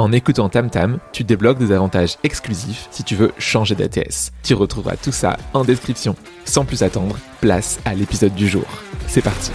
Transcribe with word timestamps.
En 0.00 0.12
écoutant 0.12 0.48
TamTam, 0.48 0.98
tu 1.12 1.24
débloques 1.24 1.58
des 1.58 1.72
avantages 1.72 2.16
exclusifs 2.24 2.88
si 2.90 3.04
tu 3.04 3.14
veux 3.14 3.32
changer 3.36 3.74
d'ATS. 3.74 4.32
Tu 4.42 4.54
retrouveras 4.54 4.96
tout 4.96 5.12
ça 5.12 5.36
en 5.52 5.62
description. 5.62 6.16
Sans 6.46 6.64
plus 6.64 6.82
attendre, 6.82 7.18
place 7.42 7.78
à 7.84 7.92
l'épisode 7.92 8.34
du 8.34 8.48
jour. 8.48 8.64
C'est 9.06 9.20
parti. 9.20 9.50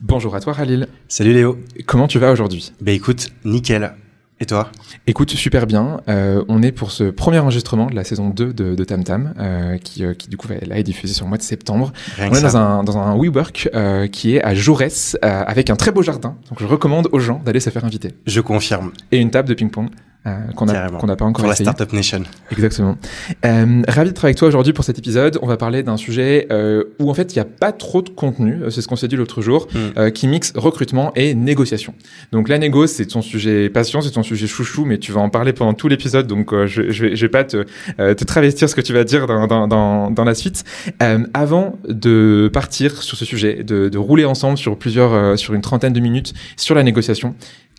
Bonjour 0.00 0.34
à 0.34 0.40
toi 0.40 0.54
Khalil. 0.54 0.88
Salut 1.06 1.34
Léo. 1.34 1.56
Comment 1.86 2.08
tu 2.08 2.18
vas 2.18 2.32
aujourd'hui? 2.32 2.72
Bah 2.80 2.90
écoute, 2.90 3.28
nickel. 3.44 3.94
Et 4.38 4.44
toi? 4.44 4.70
Écoute, 5.06 5.30
super 5.30 5.66
bien. 5.66 6.00
Euh, 6.08 6.44
on 6.48 6.62
est 6.62 6.72
pour 6.72 6.90
ce 6.90 7.04
premier 7.04 7.38
enregistrement 7.38 7.86
de 7.86 7.94
la 7.94 8.04
saison 8.04 8.28
2 8.28 8.52
de, 8.52 8.74
de 8.74 8.84
Tam 8.84 9.02
Tam, 9.02 9.32
euh, 9.38 9.78
qui, 9.78 10.04
euh, 10.04 10.12
qui, 10.12 10.28
du 10.28 10.36
coup 10.36 10.46
là, 10.48 10.76
est 10.76 10.82
diffusé 10.82 11.14
sur 11.14 11.24
le 11.24 11.30
mois 11.30 11.38
de 11.38 11.42
septembre. 11.42 11.90
Rien 12.16 12.28
on 12.30 12.34
est 12.34 12.42
dans 12.42 12.56
un, 12.58 12.84
dans 12.84 12.98
un 12.98 13.16
WeWork 13.16 13.70
euh, 13.74 14.08
qui 14.08 14.36
est 14.36 14.42
à 14.42 14.54
Jaurès, 14.54 15.16
euh, 15.24 15.42
avec 15.46 15.70
un 15.70 15.76
très 15.76 15.90
beau 15.90 16.02
jardin. 16.02 16.36
Donc 16.50 16.60
je 16.60 16.66
recommande 16.66 17.08
aux 17.12 17.18
gens 17.18 17.40
d'aller 17.46 17.60
se 17.60 17.70
faire 17.70 17.84
inviter. 17.86 18.12
Je 18.26 18.40
confirme. 18.42 18.92
Et 19.10 19.16
une 19.18 19.30
table 19.30 19.48
de 19.48 19.54
ping-pong. 19.54 19.88
Euh, 20.26 20.38
qu'on 20.56 20.66
n'a 20.66 20.88
pas 21.16 21.24
encore 21.24 21.44
pour 21.44 21.52
essayé. 21.52 21.66
la 21.66 21.72
Startup 21.72 21.92
Nation. 21.94 22.22
Exactement. 22.50 22.96
Euh, 23.44 23.82
ravi 23.86 24.10
de 24.10 24.14
travailler 24.14 24.30
avec 24.30 24.36
toi 24.38 24.48
aujourd'hui 24.48 24.72
pour 24.72 24.84
cet 24.84 24.98
épisode. 24.98 25.38
On 25.42 25.46
va 25.46 25.56
parler 25.56 25.82
d'un 25.84 25.96
sujet 25.96 26.48
euh, 26.50 26.84
où 26.98 27.10
en 27.10 27.14
fait 27.14 27.34
il 27.34 27.38
n'y 27.38 27.42
a 27.42 27.44
pas 27.46 27.70
trop 27.72 28.02
de 28.02 28.10
contenu. 28.10 28.58
C'est 28.70 28.82
ce 28.82 28.88
qu'on 28.88 28.96
s'est 28.96 29.08
dit 29.08 29.16
l'autre 29.16 29.40
jour, 29.42 29.68
Mm. 29.72 29.78
euh, 29.98 30.10
qui 30.10 30.26
mixe 30.28 30.52
recrutement 30.56 31.12
et 31.14 31.34
négociation. 31.34 31.94
Donc 32.32 32.48
la 32.48 32.58
négo, 32.58 32.86
c'est 32.86 33.06
ton 33.06 33.22
sujet 33.22 33.68
passion, 33.70 34.00
c'est 34.00 34.10
ton 34.10 34.22
sujet 34.22 34.46
chouchou, 34.46 34.84
mais 34.84 34.98
tu 34.98 35.12
vas 35.12 35.20
en 35.20 35.30
parler 35.30 35.52
pendant 35.52 35.74
tout 35.74 35.88
l'épisode. 35.88 36.26
Donc 36.26 36.52
euh, 36.52 36.66
je, 36.66 36.90
je 36.90 37.04
vais, 37.06 37.16
je 37.16 37.20
vais 37.22 37.28
pas 37.30 37.44
te, 37.44 37.64
euh, 38.00 38.14
te 38.14 38.24
travestir 38.24 38.68
ce 38.68 38.74
que 38.74 38.80
tu 38.80 38.92
vas 38.92 39.04
dire 39.04 39.26
dans, 39.26 39.46
dans, 39.46 39.68
dans, 39.68 40.10
dans 40.10 40.24
la 40.24 40.34
suite. 40.34 40.64
Euh, 41.02 41.18
avant 41.34 41.78
de 41.88 42.50
partir 42.52 43.02
sur 43.02 43.16
ce 43.16 43.24
sujet, 43.24 43.62
de, 43.62 43.88
de 43.88 43.98
rouler 43.98 44.24
ensemble 44.24 44.58
sur 44.58 44.76
plusieurs, 44.76 45.12
euh, 45.12 45.36
sur 45.36 45.54
une 45.54 45.60
trentaine 45.62 45.92
de 45.92 46.00
minutes 46.00 46.32
sur 46.56 46.74
la 46.74 46.82
négociation. 46.82 47.34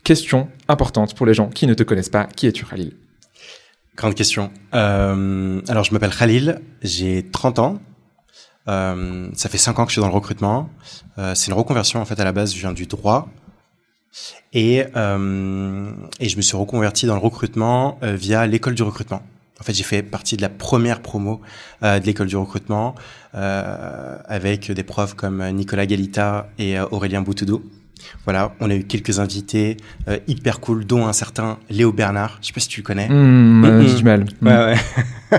Question 0.08 0.48
importante 0.68 1.14
pour 1.14 1.26
les 1.26 1.34
gens 1.34 1.50
qui 1.50 1.66
ne 1.66 1.74
te 1.74 1.82
connaissent 1.82 2.08
pas. 2.08 2.24
Qui 2.24 2.46
es-tu, 2.46 2.64
Khalil? 2.64 2.94
Grande 3.94 4.14
question. 4.14 4.50
Euh, 4.72 5.60
alors 5.68 5.84
je 5.84 5.92
m'appelle 5.92 6.16
Khalil, 6.16 6.62
j'ai 6.80 7.28
30 7.30 7.58
ans. 7.58 7.78
Euh, 8.68 9.28
ça 9.34 9.50
fait 9.50 9.58
5 9.58 9.78
ans 9.78 9.84
que 9.84 9.90
je 9.90 9.96
suis 9.96 10.00
dans 10.00 10.08
le 10.08 10.14
recrutement. 10.14 10.70
Euh, 11.18 11.34
c'est 11.34 11.48
une 11.48 11.58
reconversion 11.58 12.00
en 12.00 12.06
fait 12.06 12.18
à 12.18 12.24
la 12.24 12.32
base, 12.32 12.54
je 12.54 12.58
viens 12.58 12.72
du 12.72 12.86
droit. 12.86 13.28
Et, 14.54 14.78
et 14.78 14.84
je 14.94 16.36
me 16.38 16.40
suis 16.40 16.56
reconverti 16.56 17.04
dans 17.04 17.14
le 17.14 17.20
recrutement 17.20 17.98
via 18.00 18.46
l'école 18.46 18.76
du 18.76 18.82
recrutement. 18.82 19.20
En 19.60 19.62
fait, 19.62 19.74
j'ai 19.74 19.84
fait 19.84 20.02
partie 20.02 20.38
de 20.38 20.42
la 20.42 20.48
première 20.48 21.02
promo 21.02 21.42
de 21.82 22.02
l'école 22.06 22.28
du 22.28 22.36
recrutement 22.36 22.94
avec 23.34 24.72
des 24.72 24.82
profs 24.84 25.12
comme 25.12 25.46
Nicolas 25.50 25.84
Galita 25.84 26.48
et 26.58 26.80
Aurélien 26.80 27.20
Boutoudou. 27.20 27.62
Voilà, 28.24 28.54
on 28.60 28.70
a 28.70 28.74
eu 28.74 28.84
quelques 28.84 29.18
invités 29.18 29.76
euh, 30.08 30.18
hyper 30.26 30.60
cool, 30.60 30.84
dont 30.84 31.06
un 31.06 31.12
certain 31.12 31.58
Léo 31.70 31.92
Bernard. 31.92 32.38
Je 32.40 32.48
sais 32.48 32.52
pas 32.52 32.60
si 32.60 32.68
tu 32.68 32.80
le 32.80 32.86
connais. 32.86 33.08
Mmh, 33.08 33.64
euh, 33.64 33.94
du 33.94 34.04
mal. 34.04 34.26
Ouais, 34.42 34.76
ouais. 35.30 35.38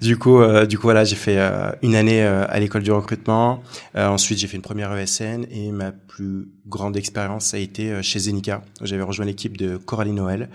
du 0.00 0.16
coup, 0.16 0.40
euh, 0.40 0.66
du 0.66 0.78
coup, 0.78 0.84
voilà, 0.84 1.04
j'ai 1.04 1.16
fait 1.16 1.38
euh, 1.38 1.70
une 1.82 1.94
année 1.94 2.22
à 2.22 2.58
l'école 2.60 2.82
du 2.82 2.92
recrutement. 2.92 3.62
Ensuite, 3.94 4.38
j'ai 4.38 4.46
fait 4.46 4.56
une 4.56 4.62
première 4.62 4.96
ESN 4.96 5.46
et 5.50 5.72
ma 5.72 5.92
plus 5.92 6.48
grande 6.66 6.96
expérience 6.96 7.54
a 7.54 7.58
été 7.58 8.02
chez 8.02 8.18
Zenica. 8.18 8.62
J'avais 8.82 9.02
rejoint 9.02 9.26
l'équipe 9.26 9.56
de 9.56 9.76
Coralie 9.76 10.12
Noël 10.12 10.48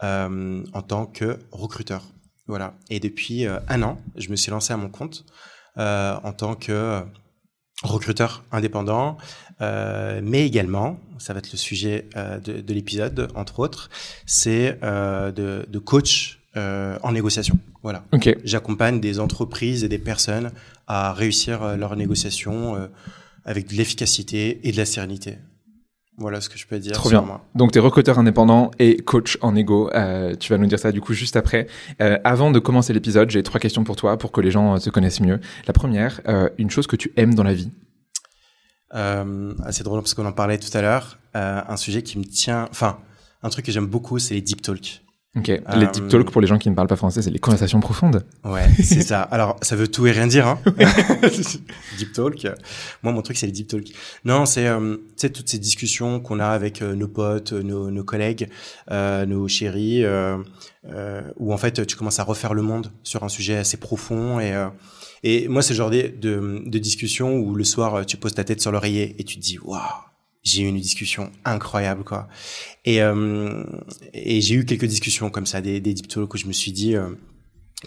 en 0.00 0.82
tant 0.86 1.06
que 1.06 1.38
recruteur. 1.50 2.02
Voilà. 2.48 2.74
Et 2.90 3.00
depuis 3.00 3.46
un 3.46 3.82
an, 3.82 4.00
je 4.16 4.30
me 4.30 4.36
suis 4.36 4.50
lancé 4.50 4.72
à 4.72 4.76
mon 4.76 4.88
compte 4.88 5.24
en 5.76 6.32
tant 6.32 6.54
que 6.54 7.02
recruteur 7.82 8.44
indépendant, 8.52 9.16
euh, 9.62 10.20
mais 10.22 10.44
également, 10.46 10.98
ça 11.18 11.32
va 11.32 11.38
être 11.38 11.52
le 11.52 11.58
sujet 11.58 12.08
euh, 12.16 12.38
de, 12.40 12.60
de 12.60 12.74
l'épisode, 12.74 13.28
entre 13.34 13.60
autres, 13.60 13.88
c'est 14.26 14.78
euh, 14.82 15.30
de, 15.32 15.64
de 15.68 15.78
coach 15.78 16.38
en 16.54 17.12
négociation. 17.12 17.58
Voilà. 17.82 18.04
Ok. 18.12 18.36
J'accompagne 18.44 19.00
des 19.00 19.18
entreprises 19.20 19.84
et 19.84 19.88
des 19.88 19.96
personnes 19.98 20.50
à 20.86 21.14
réussir 21.14 21.78
leurs 21.78 21.96
négociations 21.96 22.76
euh, 22.76 22.88
avec 23.46 23.68
de 23.68 23.74
l'efficacité 23.74 24.60
et 24.62 24.70
de 24.72 24.76
la 24.76 24.84
sérénité. 24.84 25.38
Voilà 26.18 26.42
ce 26.42 26.50
que 26.50 26.58
je 26.58 26.66
peux 26.66 26.78
dire 26.78 26.92
Trop 26.92 27.08
bien. 27.08 27.22
moi. 27.22 27.42
Donc, 27.54 27.72
tu 27.72 27.78
es 27.78 27.80
recruteur 27.80 28.18
indépendant 28.18 28.70
et 28.78 28.96
coach 28.98 29.38
en 29.40 29.56
égo. 29.56 29.90
Euh, 29.94 30.34
tu 30.38 30.52
vas 30.52 30.58
nous 30.58 30.66
dire 30.66 30.78
ça 30.78 30.92
du 30.92 31.00
coup 31.00 31.14
juste 31.14 31.36
après. 31.36 31.66
Euh, 32.02 32.18
avant 32.22 32.50
de 32.50 32.58
commencer 32.58 32.92
l'épisode, 32.92 33.30
j'ai 33.30 33.42
trois 33.42 33.58
questions 33.58 33.82
pour 33.82 33.96
toi 33.96 34.18
pour 34.18 34.30
que 34.30 34.42
les 34.42 34.50
gens 34.50 34.74
euh, 34.74 34.78
te 34.78 34.90
connaissent 34.90 35.22
mieux. 35.22 35.40
La 35.66 35.72
première, 35.72 36.20
une 36.58 36.70
chose 36.70 36.86
que 36.86 36.96
tu 36.96 37.12
aimes 37.16 37.34
dans 37.34 37.44
la 37.44 37.54
vie. 37.54 37.70
Euh, 38.94 39.54
c'est 39.70 39.84
drôle 39.84 40.00
parce 40.00 40.14
qu'on 40.14 40.26
en 40.26 40.32
parlait 40.32 40.58
tout 40.58 40.76
à 40.76 40.82
l'heure. 40.82 41.18
Euh, 41.36 41.60
un 41.66 41.76
sujet 41.76 42.02
qui 42.02 42.18
me 42.18 42.24
tient, 42.24 42.68
enfin, 42.70 42.98
un 43.42 43.48
truc 43.48 43.64
que 43.66 43.72
j'aime 43.72 43.86
beaucoup, 43.86 44.18
c'est 44.18 44.34
les 44.34 44.42
deep 44.42 44.62
talks. 44.62 45.02
Ok. 45.34 45.48
Les 45.48 45.86
deep 45.86 46.08
talk 46.08 46.30
pour 46.30 46.42
les 46.42 46.46
gens 46.46 46.58
qui 46.58 46.68
ne 46.68 46.74
parlent 46.74 46.88
pas 46.88 46.96
français, 46.96 47.22
c'est 47.22 47.30
les 47.30 47.38
conversations 47.38 47.80
profondes. 47.80 48.22
Ouais, 48.44 48.68
c'est 48.82 49.00
ça. 49.00 49.22
Alors, 49.30 49.56
ça 49.62 49.76
veut 49.76 49.88
tout 49.88 50.06
et 50.06 50.10
rien 50.10 50.26
dire, 50.26 50.46
hein. 50.46 50.58
deep 51.96 52.12
talk. 52.12 52.46
Moi, 53.02 53.14
mon 53.14 53.22
truc, 53.22 53.38
c'est 53.38 53.46
les 53.46 53.52
deep 53.52 53.66
talk. 53.68 53.86
Non, 54.26 54.44
c'est, 54.44 54.66
euh, 54.66 54.96
toutes 55.18 55.48
ces 55.48 55.58
discussions 55.58 56.20
qu'on 56.20 56.38
a 56.38 56.48
avec 56.48 56.82
euh, 56.82 56.94
nos 56.94 57.08
potes, 57.08 57.54
euh, 57.54 57.62
nos, 57.62 57.90
nos 57.90 58.04
collègues, 58.04 58.50
euh, 58.90 59.24
nos 59.24 59.48
chéris, 59.48 60.04
euh, 60.04 60.36
euh, 60.90 61.22
où 61.38 61.54
en 61.54 61.56
fait, 61.56 61.86
tu 61.86 61.96
commences 61.96 62.20
à 62.20 62.24
refaire 62.24 62.52
le 62.52 62.60
monde 62.60 62.92
sur 63.02 63.24
un 63.24 63.30
sujet 63.30 63.56
assez 63.56 63.78
profond 63.78 64.38
et, 64.38 64.52
euh, 64.52 64.68
et 65.22 65.48
moi, 65.48 65.62
c'est 65.62 65.74
le 65.74 65.78
genre 65.78 65.90
de, 65.90 66.12
de, 66.20 66.62
de 66.66 66.78
discussion 66.78 67.36
où 67.38 67.54
le 67.54 67.64
soir, 67.64 68.04
tu 68.06 68.16
poses 68.16 68.34
ta 68.34 68.44
tête 68.44 68.60
sur 68.60 68.72
l'oreiller 68.72 69.14
et 69.18 69.24
tu 69.24 69.36
te 69.36 69.40
dis, 69.40 69.58
waouh, 69.58 69.80
j'ai 70.42 70.62
eu 70.62 70.66
une 70.66 70.80
discussion 70.80 71.30
incroyable, 71.44 72.04
quoi. 72.04 72.28
Et, 72.84 73.00
euh, 73.02 73.64
et 74.12 74.40
j'ai 74.40 74.56
eu 74.56 74.64
quelques 74.64 74.86
discussions 74.86 75.30
comme 75.30 75.46
ça, 75.46 75.60
des, 75.60 75.80
des 75.80 75.94
deep 75.94 76.06
où 76.16 76.36
je 76.36 76.46
me 76.46 76.52
suis 76.52 76.72
dit, 76.72 76.96
euh, 76.96 77.10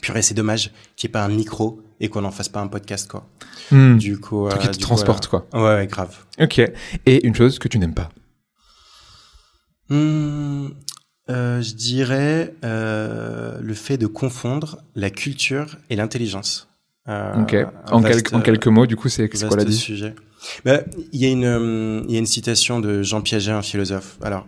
purée, 0.01 0.22
c'est 0.22 0.34
dommage 0.34 0.72
qu'il 0.96 1.07
n'y 1.07 1.12
ait 1.12 1.13
pas 1.13 1.23
un 1.23 1.29
micro 1.29 1.81
et 2.00 2.09
qu'on 2.09 2.22
n'en 2.22 2.31
fasse 2.31 2.50
pas 2.50 2.62
un 2.62 2.68
podcast, 2.68 3.09
quoi. 3.09 3.28
Hmm. 3.72 3.97
Du 3.97 4.19
coup, 4.19 4.47
truc 4.50 4.62
qui 4.62 4.67
euh, 4.67 4.72
te 4.72 4.79
transporte, 4.79 5.28
quoi. 5.28 5.47
Ouais, 5.53 5.62
ouais, 5.62 5.88
grave. 5.88 6.16
Ok. 6.40 6.59
Et 7.06 7.25
une 7.25 7.35
chose 7.35 7.59
que 7.59 7.67
tu 7.67 7.79
n'aimes 7.79 7.94
pas? 7.94 8.09
Hmm, 9.90 10.69
euh, 11.29 11.62
je 11.62 11.73
dirais 11.73 12.53
euh, 12.63 13.59
le 13.62 13.73
fait 13.73 13.97
de 13.97 14.07
confondre 14.07 14.81
la 14.96 15.09
culture 15.09 15.78
et 15.90 15.96
l'intelligence. 15.96 16.67
Euh, 17.07 17.41
Ok. 17.43 17.55
En, 17.91 17.99
vaste, 17.99 18.16
quelques- 18.16 18.34
en 18.34 18.41
quelques 18.41 18.67
mots, 18.67 18.85
du 18.87 18.96
coup, 18.96 19.09
c'est 19.09 19.29
quoi 19.29 19.57
la 19.57 19.72
sujet. 19.72 20.16
Bah, 20.63 20.81
Il 21.11 21.19
y 21.22 21.25
a 21.25 21.29
une, 21.29 21.43
euh, 21.46 22.02
il 22.07 22.13
y 22.13 22.16
a 22.16 22.19
une 22.19 22.25
citation 22.25 22.79
de 22.79 23.03
Jean 23.03 23.22
Piaget, 23.22 23.52
un 23.52 23.61
philosophe. 23.61 24.17
Alors, 24.23 24.47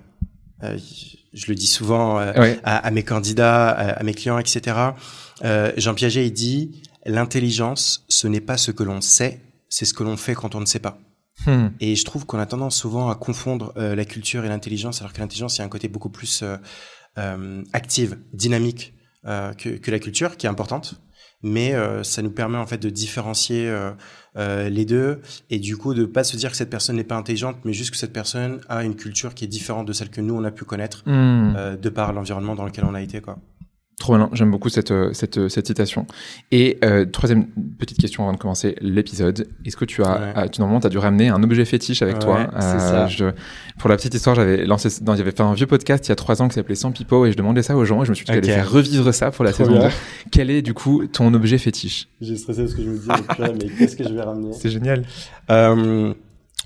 euh, 0.63 0.77
je 1.33 1.45
le 1.47 1.55
dis 1.55 1.67
souvent 1.67 2.19
euh, 2.19 2.33
Ouais. 2.39 2.59
à, 2.63 2.77
à 2.77 2.91
mes 2.91 3.03
candidats, 3.03 3.69
à, 3.69 3.89
à 3.99 4.03
mes 4.03 4.13
clients, 4.13 4.39
etc. 4.39 4.75
Euh, 5.43 5.71
Jean 5.77 5.93
Piaget, 5.93 6.25
il 6.27 6.31
dit 6.33 6.81
l'intelligence, 7.05 8.05
ce 8.09 8.27
n'est 8.27 8.41
pas 8.41 8.57
ce 8.57 8.71
que 8.71 8.83
l'on 8.83 9.01
sait, 9.01 9.41
c'est 9.69 9.85
ce 9.85 9.93
que 9.93 10.03
l'on 10.03 10.17
fait 10.17 10.33
quand 10.33 10.55
on 10.55 10.59
ne 10.59 10.65
sait 10.65 10.79
pas. 10.79 10.99
Hmm. 11.45 11.67
Et 11.79 11.95
je 11.95 12.03
trouve 12.05 12.25
qu'on 12.25 12.39
a 12.39 12.45
tendance 12.47 12.75
souvent 12.75 13.09
à 13.11 13.15
confondre 13.15 13.71
la 13.75 14.05
culture 14.05 14.43
et 14.45 14.49
l'intelligence, 14.49 15.01
alors 15.01 15.13
que 15.13 15.19
l'intelligence, 15.19 15.57
il 15.57 15.59
y 15.59 15.61
a 15.61 15.65
un 15.65 15.69
côté 15.69 15.87
beaucoup 15.87 16.09
plus 16.09 16.43
active, 17.73 18.17
dynamique 18.33 18.93
que, 19.25 19.77
que 19.77 19.91
la 19.91 19.99
culture, 19.99 20.37
qui 20.37 20.45
est 20.47 20.49
importante. 20.49 20.95
Mais 21.43 21.73
euh, 21.73 22.03
ça 22.03 22.21
nous 22.21 22.31
permet 22.31 22.57
en 22.57 22.65
fait 22.65 22.79
de 22.79 22.89
différencier 22.89 23.69
euh, 23.69 23.91
euh, 24.37 24.69
les 24.69 24.85
deux 24.85 25.21
et 25.49 25.59
du 25.59 25.77
coup 25.77 25.93
de 25.93 26.05
pas 26.05 26.23
se 26.23 26.35
dire 26.35 26.49
que 26.49 26.57
cette 26.57 26.69
personne 26.69 26.95
n'est 26.95 27.03
pas 27.03 27.15
intelligente, 27.15 27.57
mais 27.63 27.73
juste 27.73 27.91
que 27.91 27.97
cette 27.97 28.13
personne 28.13 28.59
a 28.69 28.83
une 28.83 28.95
culture 28.95 29.35
qui 29.35 29.45
est 29.45 29.47
différente 29.47 29.87
de 29.87 29.93
celle 29.93 30.09
que 30.09 30.21
nous 30.21 30.33
on 30.33 30.43
a 30.43 30.51
pu 30.51 30.65
connaître 30.65 31.03
Hmm. 31.05 31.53
de 31.79 31.89
par 31.89 32.11
l'environnement 32.11 32.55
dans 32.55 32.65
lequel 32.65 32.85
on 32.85 32.93
a 32.93 33.01
été 33.01 33.21
quoi. 33.21 33.37
Trop 33.99 34.13
malin, 34.13 34.29
j'aime 34.33 34.51
beaucoup 34.51 34.69
cette, 34.69 34.91
euh, 34.91 35.09
cette, 35.13 35.39
euh, 35.39 35.49
cette 35.49 35.65
citation. 35.65 36.05
Et 36.51 36.77
euh, 36.83 37.05
troisième 37.05 37.47
petite 37.79 37.97
question 37.97 38.21
avant 38.23 38.33
de 38.33 38.37
commencer 38.37 38.75
l'épisode. 38.79 39.47
Est-ce 39.65 39.75
que 39.75 39.85
tu 39.85 40.03
as, 40.03 40.19
Ouais. 40.21 40.33
ah, 40.35 40.47
tu, 40.49 40.61
normalement, 40.61 40.79
tu 40.79 40.85
as 40.85 40.91
dû 40.91 40.99
ramener 40.99 41.29
un 41.29 41.41
objet 41.41 41.65
fétiche 41.65 42.03
avec 42.03 42.17
Ouais, 42.17 42.21
toi 42.21 42.47
c'est 42.59 42.77
ça. 42.79 43.07
je- 43.07 43.25
Pour 43.79 43.89
la 43.89 43.95
petite 43.95 44.13
histoire, 44.13 44.35
j'avais 44.35 44.65
lancé, 44.67 44.89
non, 45.03 45.15
j'avais 45.15 45.31
fait 45.31 45.41
un 45.41 45.53
vieux 45.55 45.65
podcast 45.65 46.05
il 46.05 46.09
y 46.09 46.11
a 46.11 46.15
trois 46.15 46.43
ans 46.43 46.47
qui 46.47 46.53
s'appelait 46.53 46.75
Sans 46.75 46.91
Pipo 46.91 47.25
et 47.25 47.31
je 47.31 47.37
demandais 47.37 47.63
ça 47.63 47.75
aux 47.75 47.85
gens 47.85 48.03
et 48.03 48.05
je 48.05 48.11
me 48.11 48.15
suis 48.15 48.23
dit 48.25 48.31
que 48.33 48.37
Ok. 48.37 48.43
j'allais 48.43 48.57
faire 48.61 48.71
revivre 48.71 49.11
ça 49.15 49.31
pour 49.31 49.43
la 49.43 49.51
Trop 49.51 49.63
saison 49.63 49.79
bien. 49.79 49.87
2. 49.87 49.93
Quel 50.31 50.51
est 50.51 50.61
du 50.61 50.75
coup 50.75 51.07
ton 51.07 51.33
objet 51.33 51.57
fétiche? 51.57 52.07
J'ai 52.21 52.35
stressé 52.35 52.61
parce 52.61 52.75
que 52.75 52.83
je 52.83 52.89
me 52.91 52.97
disais, 52.97 53.11
mais 53.39 53.69
qu'est-ce 53.79 53.95
que 53.95 54.03
je 54.03 54.13
vais 54.13 54.21
ramener? 54.21 54.53
C'est 54.59 54.69
génial. 54.69 55.05
euh, 55.49 56.13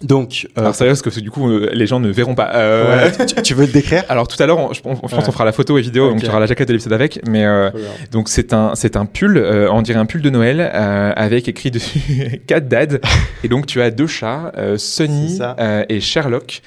Donc, 0.04 0.48
euh, 0.58 0.62
Alors 0.62 0.76
sérieux, 0.76 0.92
parce 0.94 1.02
que 1.02 1.20
du 1.20 1.30
coup, 1.32 1.48
euh, 1.50 1.70
les 1.74 1.86
gens 1.86 2.00
ne 2.00 2.10
verront 2.10 2.34
pas. 2.36 2.52
Euh, 2.56 3.08
ouais, 3.10 3.26
tu, 3.36 3.42
tu 3.42 3.54
veux 3.54 3.66
le 3.66 3.72
décrire? 3.72 4.04
Alors 4.10 4.28
tout 4.28 4.42
à 4.42 4.46
l'heure, 4.48 4.58
on- 4.58 4.74
je, 4.74 4.82
on- 4.84 4.96
je 4.96 5.00
pense 5.02 5.14
Ouais. 5.14 5.24
qu'on 5.24 5.32
fera 5.32 5.46
la 5.46 5.52
photo 5.52 5.78
et 5.78 5.82
vidéo, 5.82 6.08
donc 6.10 6.18
Ok. 6.18 6.24
tu 6.24 6.30
auras 6.30 6.40
la 6.40 6.46
jaquette 6.48 6.68
de 6.68 6.74
l'épisode 6.74 6.94
avec. 6.94 7.20
Mais 7.28 7.46
euh, 7.46 7.70
donc 8.12 8.28
c'est 8.30 8.54
un 8.54 8.74
c'est 8.76 8.96
un 8.96 9.06
pull, 9.06 9.38
euh, 9.38 9.70
on 9.72 9.82
dirait 9.82 10.00
un 10.00 10.06
pull 10.06 10.22
de 10.22 10.30
Noël 10.30 10.60
euh, 10.60 11.14
avec 11.16 11.48
écrit 11.48 11.72
dessus 11.72 12.00
Cat 12.48 12.62
Dad. 12.62 13.02
et 13.44 13.48
donc 13.48 13.68
tu 13.68 13.82
as 13.82 13.92
deux 13.92 14.08
chats, 14.08 14.52
euh, 14.58 14.78
Sunny 14.78 15.40
euh, 15.42 15.84
et 15.90 16.00
Sherlock, 16.00 16.62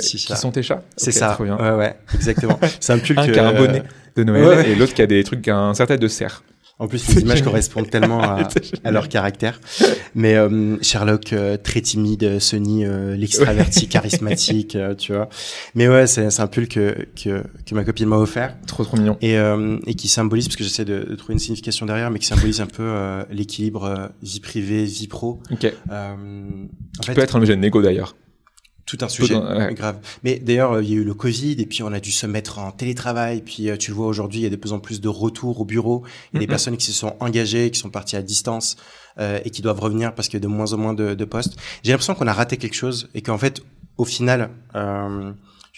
qui 0.00 0.18
chats. 0.18 0.36
sont 0.36 0.50
tes 0.50 0.62
chats? 0.62 0.82
C'est 0.96 1.10
Ok, 1.10 1.16
ça. 1.16 1.38
Ouais, 1.40 1.70
ouais, 1.72 1.94
exactement. 2.14 2.58
C'est 2.80 2.92
un 2.92 2.98
pull 2.98 3.18
Un 3.18 3.26
qui 3.28 3.38
a 3.38 3.48
un 3.48 3.52
bonnet 3.54 3.82
de 4.16 4.24
Noël 4.24 4.66
et 4.66 4.74
l'autre 4.74 4.94
qui 4.94 5.02
a 5.02 5.06
des 5.06 5.24
trucs, 5.24 5.48
un 5.48 5.72
certain 5.74 5.96
de 5.96 6.08
cerf. 6.08 6.42
En 6.80 6.88
plus, 6.88 7.06
les 7.14 7.22
images 7.22 7.42
correspondent 7.42 7.88
tellement 7.88 8.20
à, 8.22 8.48
à 8.82 8.90
leur 8.90 9.08
caractère. 9.08 9.60
Mais 10.16 10.34
euh, 10.34 10.76
Sherlock, 10.82 11.32
euh, 11.32 11.56
très 11.56 11.80
timide, 11.80 12.40
Sonny, 12.40 12.84
euh, 12.84 13.14
l'extraverti, 13.16 13.86
charismatique, 13.88 14.74
euh, 14.74 14.94
tu 14.96 15.12
vois. 15.12 15.28
Mais 15.76 15.88
ouais, 15.88 16.06
c'est 16.08 16.40
un 16.40 16.46
pull 16.48 16.66
que, 16.66 17.06
que, 17.14 17.44
que 17.64 17.74
ma 17.74 17.84
copine 17.84 18.06
m'a 18.08 18.16
offert 18.16 18.56
Trop 18.66 18.82
trop 18.84 18.96
mignon. 18.96 19.16
et, 19.20 19.38
euh, 19.38 19.78
et 19.86 19.94
qui 19.94 20.08
symbolise, 20.08 20.48
parce 20.48 20.56
que 20.56 20.64
j'essaie 20.64 20.84
de, 20.84 21.04
de 21.08 21.14
trouver 21.14 21.34
une 21.34 21.38
signification 21.38 21.86
derrière, 21.86 22.10
mais 22.10 22.18
qui 22.18 22.26
symbolise 22.26 22.60
un 22.60 22.66
peu 22.66 22.82
euh, 22.82 23.22
l'équilibre 23.30 23.84
euh, 23.84 24.06
vie 24.22 24.40
privée, 24.40 24.84
vie 24.84 25.06
pro. 25.06 25.40
Ok. 25.52 25.64
Euh, 25.64 25.72
en 26.12 27.00
Tu 27.02 27.06
fait, 27.06 27.14
peux 27.14 27.20
être 27.22 27.36
un 27.36 27.38
objet 27.40 27.54
de 27.54 27.60
négo 27.60 27.82
d'ailleurs. 27.82 28.16
Tout 28.86 28.98
un 29.00 29.08
sujet 29.08 29.34
ouais. 29.34 29.74
grave. 29.74 29.98
Mais 30.22 30.38
d'ailleurs, 30.38 30.72
euh, 30.72 30.82
il 30.82 30.90
y 30.90 30.92
a 30.92 30.96
eu 30.96 31.04
le 31.04 31.14
Covid 31.14 31.52
et 31.52 31.66
puis 31.66 31.82
on 31.82 31.92
a 31.92 32.00
dû 32.00 32.10
se 32.10 32.26
mettre 32.26 32.58
en 32.58 32.70
télétravail. 32.70 33.42
Puis 33.42 33.70
euh, 33.70 33.76
tu 33.76 33.90
le 33.90 33.96
vois 33.96 34.06
aujourd'hui, 34.06 34.40
il 34.40 34.42
y 34.42 34.46
a 34.46 34.50
de 34.50 34.56
plus 34.56 34.72
en 34.72 34.80
plus 34.80 35.00
de 35.00 35.08
retours 35.08 35.60
au 35.60 35.64
bureau. 35.64 36.04
Il 36.32 36.36
y 36.36 36.38
a 36.38 36.40
des 36.40 36.46
personnes 36.46 36.76
qui 36.76 36.86
se 36.86 36.92
sont 36.92 37.16
engagées, 37.20 37.70
qui 37.70 37.78
sont 37.78 37.90
parties 37.90 38.16
à 38.16 38.22
distance 38.22 38.76
euh, 39.18 39.38
et 39.44 39.50
qui 39.50 39.62
doivent 39.62 39.80
revenir 39.80 40.14
parce 40.14 40.28
qu'il 40.28 40.38
y 40.38 40.42
a 40.42 40.46
de 40.46 40.52
moins 40.52 40.72
en 40.72 40.76
moins 40.76 40.94
de, 40.94 41.14
de 41.14 41.24
postes. 41.24 41.56
J'ai 41.82 41.92
l'impression 41.92 42.14
qu'on 42.14 42.26
a 42.26 42.32
raté 42.32 42.56
quelque 42.56 42.74
chose 42.74 43.08
et 43.14 43.22
qu'en 43.22 43.38
fait, 43.38 43.62
au 43.96 44.04
final, 44.04 44.50
euh, 44.74 45.32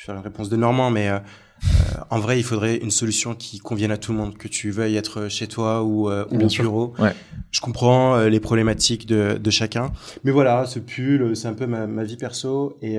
faire 0.07 0.15
une 0.15 0.23
réponse 0.23 0.49
de 0.49 0.57
Normand, 0.57 0.91
mais 0.91 1.09
euh, 1.09 1.19
euh, 1.19 2.01
en 2.11 2.19
vrai, 2.19 2.39
il 2.39 2.43
faudrait 2.45 2.77
une 2.77 2.91
solution 2.91 3.35
qui 3.35 3.59
convienne 3.59 3.91
à 3.91 3.99
tout 3.99 4.13
le 4.13 4.19
monde, 4.19 4.39
que 4.39 4.49
tu 4.49 4.71
veuilles 4.71 4.97
être 4.97 5.29
chez 5.29 5.47
toi 5.49 5.83
ou, 5.83 6.09
euh, 6.09 6.25
ou 6.31 6.41
au 6.41 6.49
sûr. 6.49 6.65
bureau. 6.65 6.95
Ouais. 6.99 7.15
Je 7.51 7.61
comprends 7.61 8.19
les 8.25 8.41
problématiques 8.41 9.07
de, 9.07 9.39
de 9.39 9.51
chacun, 9.51 9.93
mais 10.25 10.31
voilà, 10.31 10.67
ce 10.67 10.79
pull, 10.79 11.37
c'est 11.37 11.49
un 11.49 11.55
peu 11.55 11.67
ma, 11.67 11.87
ma 11.87 12.05
vie 12.05 12.17
perso 12.17 12.79
et 12.83 12.99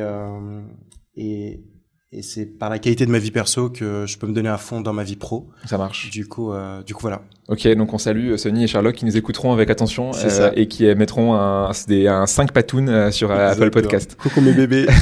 et, 1.17 1.63
et 2.11 2.21
c'est 2.21 2.45
par 2.45 2.69
la 2.69 2.79
qualité 2.79 3.05
de 3.05 3.11
ma 3.11 3.19
vie 3.19 3.31
perso 3.31 3.69
que 3.69 4.05
je 4.05 4.17
peux 4.17 4.27
me 4.27 4.33
donner 4.33 4.49
à 4.49 4.57
fond 4.57 4.81
dans 4.81 4.93
ma 4.93 5.03
vie 5.03 5.15
pro. 5.15 5.49
Ça 5.65 5.77
marche. 5.77 6.09
Du 6.09 6.27
coup, 6.27 6.53
euh, 6.53 6.81
du 6.83 6.93
coup 6.93 7.01
voilà. 7.01 7.21
Ok, 7.49 7.65
donc 7.75 7.93
on 7.93 7.97
salue 7.97 8.31
euh, 8.31 8.37
Sonny 8.37 8.65
et 8.65 8.67
Sherlock 8.67 8.95
qui 8.95 9.05
nous 9.05 9.15
écouteront 9.15 9.53
avec 9.53 9.69
attention 9.69 10.11
euh, 10.13 10.51
et 10.55 10.67
qui 10.67 10.83
mettront 10.95 11.33
un, 11.35 11.71
des, 11.87 12.05
un 12.07 12.25
5 12.27 12.51
patounes 12.51 12.89
euh, 12.89 13.09
sur 13.09 13.31
euh, 13.31 13.51
Apple. 13.53 13.69
Podcast. 13.69 14.17
Coucou 14.19 14.41
mes 14.41 14.51
bébés. 14.53 14.85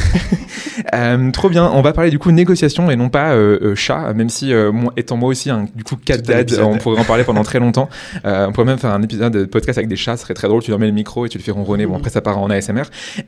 Euh, 0.93 1.31
trop 1.31 1.49
bien. 1.49 1.69
On 1.73 1.81
va 1.81 1.93
parler 1.93 2.09
du 2.11 2.19
coup 2.19 2.31
négociation 2.31 2.91
et 2.91 2.95
non 2.95 3.09
pas 3.09 3.33
chat, 3.75 4.13
même 4.13 4.29
si 4.29 4.53
moi, 4.53 4.93
étant 4.97 5.17
moi 5.17 5.29
aussi 5.29 5.49
un 5.49 5.65
du 5.73 5.83
coup 5.83 5.95
cat 5.95 6.17
dad, 6.17 6.51
on 6.61 6.77
pourrait 6.77 6.99
en 6.99 7.03
parler 7.03 7.23
pendant 7.23 7.43
très 7.43 7.59
longtemps. 7.59 7.89
On 8.23 8.51
pourrait 8.51 8.67
même 8.67 8.77
faire 8.77 8.91
un 8.91 9.01
épisode 9.01 9.33
de 9.33 9.45
podcast 9.45 9.77
avec 9.77 9.87
des 9.87 9.95
chats, 9.95 10.15
ce 10.17 10.23
serait 10.23 10.33
très 10.33 10.47
drôle. 10.47 10.61
Tu 10.61 10.71
leur 10.71 10.79
mets 10.79 10.85
le 10.85 10.91
micro 10.91 11.25
et 11.25 11.29
tu 11.29 11.37
le 11.37 11.43
fais 11.43 11.51
ronronner. 11.51 11.85
Bon 11.85 11.95
après 11.95 12.09
ça 12.09 12.21
part 12.21 12.37
en 12.37 12.49
ASMR. 12.49 12.83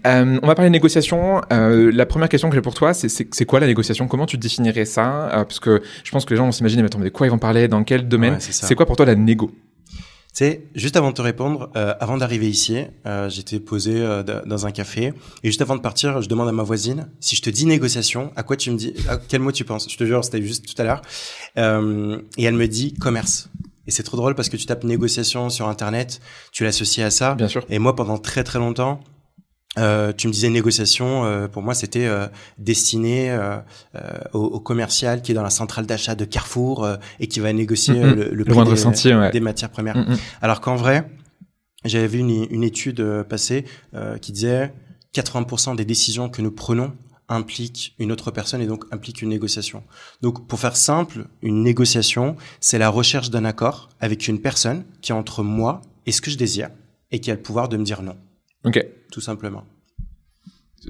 On 0.06 0.40
va 0.44 0.56
parler 0.56 0.69
de 0.69 0.74
négociation. 0.74 1.42
La 1.50 2.06
première 2.06 2.30
question 2.30 2.50
que 2.50 2.56
j'ai 2.56 2.62
pour 2.62 2.75
toi, 2.75 2.94
c'est 2.94 3.10
c'est 3.10 3.46
quoi 3.46 3.60
la 3.60 3.68
négociation? 3.68 4.08
Comment 4.08 4.28
tu 4.28 4.38
définirais 4.38 4.86
ça? 4.86 5.30
Parce 5.31 5.60
que 5.60 5.81
je 6.04 6.12
pense 6.12 6.25
que 6.25 6.31
les 6.31 6.38
gens 6.38 6.46
vont 6.46 6.52
s'imaginer, 6.52 6.84
mais 6.84 6.88
attends, 6.88 7.00
mais 7.00 7.06
de 7.06 7.10
quoi 7.10 7.28
ils 7.28 7.31
vont 7.31 7.40
parler? 7.40 7.68
Dans 7.68 7.84
quel 7.84 8.08
domaine? 8.08 8.34
Ouais. 8.34 8.40
C'est 8.40 8.75
quoi 8.75 8.86
pour 8.86 8.98
toi 8.98 9.06
la 9.07 9.15
négo 9.15 9.48
Tu 9.48 10.00
sais, 10.33 10.68
juste 10.75 10.95
avant 10.95 11.09
de 11.09 11.15
te 11.15 11.21
répondre, 11.21 11.71
euh, 11.75 11.94
avant 12.00 12.18
d'arriver 12.18 12.48
ici, 12.48 12.83
euh, 13.06 13.30
j'étais 13.30 13.59
posé 13.59 13.94
euh, 13.95 14.24
dans 14.24 14.65
un 14.65 14.71
café 14.71 15.13
et 15.44 15.48
juste 15.48 15.62
avant 15.62 15.75
de 15.75 15.81
partir, 15.81 16.21
je 16.21 16.30
demande 16.30 16.48
à 16.48 16.51
ma 16.51 16.63
voisine 16.63 17.09
si 17.19 17.36
je 17.36 17.42
te 17.42 17.50
dis 17.50 17.65
négociation, 17.65 18.31
à 18.36 18.44
quoi 18.44 18.56
tu 18.56 18.69
me 18.71 18.77
dis, 18.77 18.94
à 19.09 19.18
quel 19.18 19.42
mot 19.42 19.51
tu 19.51 19.65
penses? 19.65 19.92
Je 19.92 19.98
te 19.98 20.04
jure, 20.04 20.24
c'était 20.24 20.42
juste 20.42 20.65
tout 20.68 20.80
à 20.81 20.86
l'heure. 20.86 21.01
Et 21.56 22.44
elle 22.44 22.56
me 22.56 22.68
dit 22.68 22.94
commerce. 22.94 23.50
Et 23.88 23.92
c'est 23.92 24.04
trop 24.04 24.18
drôle 24.18 24.36
parce 24.36 24.50
que 24.50 24.57
tu 24.57 24.65
tapes 24.65 24.83
négociation 24.83 25.50
sur 25.50 25.68
internet, 25.69 26.19
tu 26.51 26.63
l'associes 26.65 27.04
à 27.04 27.09
ça. 27.09 27.36
Bien 27.36 27.48
sûr. 27.48 27.65
Et 27.69 27.80
moi, 27.80 27.95
pendant 27.95 28.18
très 28.18 28.44
très 28.44 28.59
longtemps, 28.59 29.00
euh, 29.78 30.12
tu 30.14 30.28
me 30.28 30.34
disais 30.34 30.50
négociation, 30.50 31.26
euh, 31.26 31.48
pour 31.48 31.62
moi 31.62 31.74
c'était 31.74 32.06
euh, 32.08 32.28
destiné 32.58 33.30
euh, 33.32 33.58
euh, 33.96 34.00
au, 34.34 34.40
au 34.46 34.60
commercial 34.60 35.22
qui 35.22 35.32
est 35.32 35.36
dans 35.36 35.44
la 35.44 35.50
centrale 35.50 35.86
d'achat 35.86 36.16
de 36.16 36.26
Carrefour 36.26 36.84
euh, 36.84 36.98
et 37.20 37.28
qui 37.28 37.40
va 37.40 37.54
négocier 37.54 37.94
Mhm. 38.00 38.04
euh, 38.04 38.16
le, 38.16 38.30
le 38.36 38.46
prix 38.46 38.64
des, 38.66 38.76
sentier, 38.76 39.16
ouais. 39.16 39.32
des 39.32 39.40
matières 39.40 39.70
premières. 39.70 39.98
Mm, 39.98 40.12
mm. 40.14 40.18
Alors 40.42 40.62
qu'en 40.62 40.76
vrai, 40.76 41.10
j'avais 41.86 42.08
vu 42.08 42.20
une, 42.20 42.48
une 42.50 42.64
étude 42.64 43.24
passée 43.30 43.66
euh, 43.94 44.18
qui 44.18 44.32
disait 44.32 44.74
80% 45.16 45.76
des 45.76 45.86
décisions 45.86 46.30
que 46.30 46.42
nous 46.42 46.52
prenons 46.52 46.94
impliquent 47.30 47.94
une 48.00 48.12
autre 48.12 48.32
personne 48.32 48.62
et 48.62 48.68
donc 48.68 48.86
impliquent 48.92 49.22
une 49.22 49.30
négociation. 49.30 49.84
Donc 50.22 50.48
pour 50.48 50.60
faire 50.60 50.78
simple, 50.78 51.28
une 51.42 51.62
négociation, 51.62 52.36
c'est 52.62 52.78
la 52.78 52.90
recherche 52.90 53.30
d'un 53.30 53.44
accord 53.46 53.90
avec 54.00 54.28
une 54.28 54.40
personne 54.40 54.86
qui 55.02 55.12
est 55.12 55.16
entre 55.16 55.44
moi 55.44 55.82
et 56.06 56.12
ce 56.14 56.22
que 56.22 56.32
je 56.32 56.38
désire 56.38 56.70
et 57.12 57.20
qui 57.20 57.30
a 57.32 57.36
le 57.36 57.42
pouvoir 57.42 57.68
de 57.70 57.76
me 57.78 57.84
dire 57.84 58.02
non, 58.02 58.16
Ok. 58.66 58.84
Tout 59.18 59.22
simplement. 59.22 59.64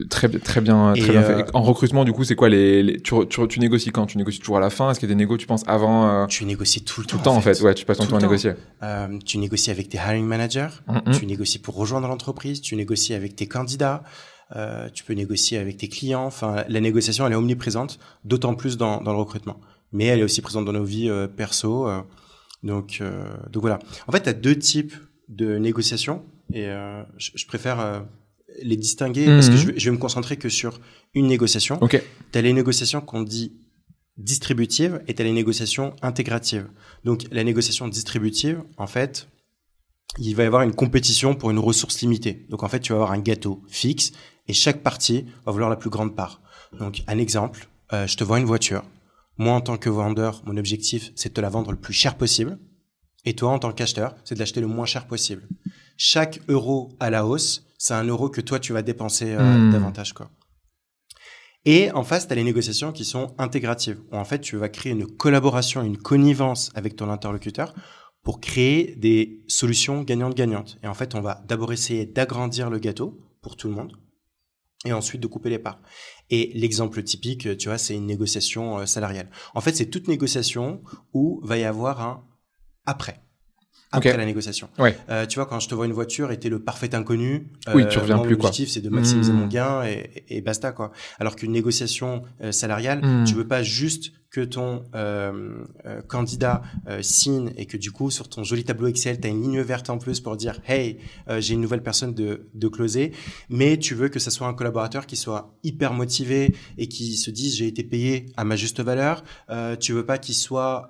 Très, 0.09 0.27
bien- 0.27 0.39
très 0.39 0.59
bien, 0.59 0.91
très 0.93 1.01
Et, 1.01 1.11
bien 1.11 1.21
euh, 1.23 1.45
fait. 1.45 1.49
En 1.55 1.61
recrutement, 1.61 2.03
du 2.03 2.11
coup, 2.11 2.25
c'est 2.25 2.35
quoi 2.35 2.49
les, 2.49 2.83
les- 2.83 2.99
tu, 3.01 3.15
tu, 3.29 3.47
tu 3.47 3.59
négocies 3.61 3.91
quand? 3.91 4.05
Tu 4.05 4.17
négocies 4.17 4.39
toujours 4.39 4.57
à 4.57 4.59
la 4.59 4.69
fin? 4.69 4.91
Est-ce 4.91 4.99
qu'il 4.99 5.07
y 5.07 5.11
a 5.11 5.15
des 5.15 5.17
négos, 5.23 5.37
tu 5.37 5.47
penses, 5.47 5.63
avant 5.65 6.07
euh, 6.09 6.25
Tu 6.27 6.43
négocies 6.43 6.83
tout 6.83 6.99
le 7.01 7.07
Tout 7.07 7.15
temps. 7.15 7.21
le 7.21 7.23
temps, 7.23 7.35
en 7.37 7.41
fait. 7.41 7.61
Ouais, 7.61 7.73
tu 7.73 7.85
passes 7.85 7.97
ton 7.99 8.05
temps 8.05 8.17
à 8.17 8.21
négocier. 8.21 8.51
Euh, 8.83 9.17
tu 9.25 9.37
négocies 9.37 9.71
avec 9.71 9.87
tes 9.87 9.97
hiring 9.97 10.25
managers, 10.25 10.67
Mm, 10.87 10.97
mm. 11.09 11.11
tu 11.17 11.25
négocies 11.25 11.59
pour 11.59 11.75
rejoindre 11.75 12.07
l'entreprise, 12.09 12.59
tu 12.59 12.75
négocies 12.75 13.13
avec 13.13 13.37
tes 13.37 13.47
candidats, 13.47 14.03
euh, 14.57 14.89
tu 14.93 15.05
peux 15.05 15.13
négocier 15.13 15.57
avec 15.57 15.77
tes 15.77 15.87
clients. 15.87 16.25
Enfin, 16.25 16.65
la 16.67 16.81
négociation, 16.81 17.25
elle 17.25 17.31
est 17.33 17.37
omniprésente, 17.37 17.97
d'autant 18.25 18.55
plus 18.55 18.75
dans, 18.75 18.99
dans 19.01 19.13
le 19.13 19.19
recrutement. 19.19 19.57
Mais 19.93 20.05
elle 20.05 20.19
est 20.19 20.23
aussi 20.23 20.41
présente 20.41 20.65
dans 20.65 20.73
nos 20.73 20.83
vies 20.83 21.09
euh, 21.09 21.27
perso. 21.27 21.87
euh, 21.87 22.01
donc, 22.61 22.97
euh, 22.99 23.23
donc 23.51 23.61
voilà. 23.61 23.79
En 24.07 24.11
fait, 24.11 24.21
tu 24.23 24.29
as 24.29 24.33
deux 24.33 24.57
types 24.59 24.93
de 25.29 25.57
négociations 25.57 26.23
et 26.53 26.65
euh, 26.67 27.03
je, 27.17 27.31
je 27.35 27.45
préfère 27.47 27.79
euh, 27.79 27.99
les 28.63 28.77
distinguer 28.77 29.25
parce 29.25 29.47
que 29.49 29.53
Mhm. 29.53 29.57
je 29.59 29.67
vais, 29.67 29.79
je 29.79 29.85
vais 29.89 29.95
me 29.95 30.01
concentrer 30.01 30.37
que 30.37 30.49
sur 30.49 30.79
une 31.13 31.27
négociation. 31.27 31.77
Ok. 31.81 32.01
Tu 32.31 32.37
as 32.37 32.41
les 32.41 32.53
négociations 32.53 33.01
qu'on 33.01 33.21
dit 33.23 33.53
distributives 34.17 35.01
et 35.07 35.13
tu 35.13 35.21
as 35.21 35.25
les 35.25 35.31
négociations 35.31 35.95
intégratives. 36.01 36.67
Donc 37.03 37.25
la 37.31 37.43
négociation 37.43 37.87
distributive, 37.87 38.63
en 38.77 38.87
fait, 38.87 39.27
il 40.17 40.35
va 40.35 40.43
y 40.43 40.45
avoir 40.47 40.63
une 40.63 40.73
compétition 40.73 41.35
pour 41.35 41.51
une 41.51 41.59
ressource 41.59 42.01
limitée. 42.01 42.45
Donc 42.49 42.63
en 42.63 42.69
fait, 42.69 42.79
tu 42.79 42.93
vas 42.93 42.97
avoir 42.97 43.11
un 43.11 43.19
gâteau 43.19 43.63
fixe 43.67 44.11
et 44.47 44.53
chaque 44.53 44.81
partie 44.81 45.25
va 45.45 45.51
vouloir 45.51 45.69
la 45.69 45.75
plus 45.75 45.89
grande 45.89 46.15
part. 46.15 46.41
Donc 46.79 47.03
un 47.07 47.17
exemple, 47.19 47.67
euh, 47.93 48.07
je 48.07 48.17
te 48.17 48.23
vends 48.23 48.37
une 48.37 48.45
voiture. 48.45 48.83
Moi, 49.37 49.53
en 49.53 49.61
tant 49.61 49.77
que 49.77 49.89
vendeur, 49.89 50.41
mon 50.45 50.57
objectif, 50.57 51.11
c'est 51.15 51.29
de 51.29 51.33
te 51.35 51.41
la 51.41 51.49
vendre 51.49 51.71
le 51.71 51.77
plus 51.77 51.93
cher 51.93 52.15
possible. 52.17 52.57
Et 53.25 53.35
toi, 53.35 53.51
en 53.51 53.59
tant 53.59 53.71
qu'acheteur, 53.71 54.15
c'est 54.23 54.33
de 54.33 54.39
l'acheter 54.39 54.61
le 54.61 54.67
moins 54.67 54.85
cher 54.87 55.05
possible. 55.05 55.47
Chaque 55.97 56.39
euro 56.47 56.95
à 56.99 57.09
la 57.09 57.25
hausse, 57.25 57.65
c'est 57.77 57.93
un 57.93 58.03
euro 58.03 58.29
que 58.29 58.41
toi, 58.41 58.59
tu 58.59 58.73
vas 58.73 58.81
dépenser 58.83 59.33
euh, 59.33 59.57
Hmm. 59.57 59.71
davantage. 59.71 60.13
quoi. 60.13 60.29
Et 61.65 61.91
en 61.91 62.03
face, 62.03 62.27
tu 62.27 62.33
as 62.33 62.35
les 62.35 62.43
négociations 62.43 62.91
qui 62.93 63.03
sont 63.03 63.35
intégratives, 63.37 63.99
où 64.11 64.15
en 64.15 64.23
fait, 64.25 64.39
tu 64.39 64.55
vas 64.57 64.69
créer 64.69 64.93
une 64.93 65.05
collaboration, 65.07 65.81
une 65.83 65.97
connivence 65.97 66.71
avec 66.75 66.95
ton 66.95 67.09
interlocuteur 67.09 67.73
pour 68.23 68.39
créer 68.39 68.95
des 68.95 69.43
solutions 69.47 70.01
gagnantes-gagnantes. 70.03 70.77
Et 70.83 70.87
en 70.87 70.93
fait, 70.93 71.15
on 71.15 71.21
va 71.21 71.43
d'abord 71.47 71.73
essayer 71.73 72.05
d'agrandir 72.05 72.69
le 72.69 72.79
gâteau 72.79 73.19
pour 73.41 73.55
tout 73.57 73.67
le 73.67 73.73
monde, 73.73 73.97
et 74.85 74.93
ensuite 74.93 75.21
de 75.21 75.27
couper 75.27 75.49
les 75.49 75.59
parts. 75.59 75.81
Et 76.29 76.51
l'exemple 76.55 77.01
typique, 77.03 77.57
tu 77.57 77.67
vois, 77.69 77.77
c'est 77.77 77.95
une 77.95 78.05
négociation 78.05 78.79
euh, 78.79 78.85
salariale. 78.85 79.29
En 79.55 79.61
fait, 79.61 79.75
c'est 79.75 79.87
toute 79.87 80.07
négociation 80.07 80.81
où 81.13 81.41
va 81.43 81.57
y 81.57 81.63
avoir 81.63 82.01
un 82.01 82.23
après. 82.85 83.19
Après 83.91 84.11
Ok. 84.11 84.17
la 84.17 84.25
négociation. 84.25 84.67
Ouais. 84.79 84.97
Euh, 85.09 85.25
tu 85.25 85.35
vois, 85.39 85.45
quand 85.45 85.59
je 85.61 85.69
te 85.69 85.75
vois 85.75 85.85
une 85.85 85.93
voiture 85.93 86.31
et 86.31 86.39
t'es 86.39 86.49
le 86.49 86.59
parfait 86.59 86.93
inconnu, 86.93 87.47
euh, 87.69 87.73
Oui, 87.75 87.87
tu 87.89 87.99
reviens 87.99 88.17
mon 88.17 88.23
plus, 88.23 88.35
quoi. 88.37 88.49
objectif, 88.49 88.69
c'est 88.69 88.81
de 88.81 88.89
maximiser 88.89 89.31
Hmm. 89.31 89.35
mon 89.37 89.47
gain 89.47 89.83
et, 89.85 90.23
et 90.27 90.41
basta, 90.41 90.71
quoi. 90.73 90.91
Alors 91.19 91.35
qu'une 91.37 91.53
négociation 91.53 92.23
euh, 92.41 92.51
salariale, 92.51 92.99
Hmm. 93.03 93.23
tu 93.23 93.33
veux 93.35 93.47
pas 93.47 93.63
juste 93.63 94.11
que 94.29 94.41
ton 94.41 94.83
euh, 94.93 95.63
euh, 95.85 96.01
candidat 96.01 96.61
euh, 96.89 97.01
signe 97.01 97.53
et 97.55 97.65
que 97.65 97.77
du 97.77 97.91
coup, 97.93 98.11
sur 98.11 98.27
ton 98.27 98.43
joli 98.43 98.65
tableau 98.65 98.87
Excel, 98.87 99.21
tu 99.21 99.27
as 99.27 99.31
une 99.31 99.41
ligne 99.41 99.61
verte 99.61 99.89
en 99.89 99.97
plus 99.97 100.19
pour 100.19 100.35
dire 100.35 100.59
«Hey, 100.67 100.97
euh, 101.29 101.39
j'ai 101.39 101.53
une 101.53 101.61
nouvelle 101.61 101.81
personne 101.81 102.13
de, 102.13 102.49
de 102.53 102.67
closer», 102.67 103.13
mais 103.49 103.77
tu 103.77 103.95
veux 103.95 104.09
que 104.09 104.19
ça 104.19 104.29
soit 104.29 104.47
un 104.47 104.53
collaborateur 104.53 105.05
qui 105.05 105.15
soit 105.15 105.55
hyper 105.63 105.93
motivé 105.93 106.53
et 106.77 106.89
qui 106.89 107.15
se 107.15 107.31
dise 107.31 107.55
«J'ai 107.57 107.67
été 107.67 107.83
payé 107.85 108.25
à 108.35 108.43
ma 108.43 108.57
juste 108.57 108.81
valeur». 108.81 109.23
Euh, 109.49 109.77
tu 109.77 109.93
veux 109.93 110.05
pas 110.05 110.17
qu'il 110.17 110.35
soit... 110.35 110.89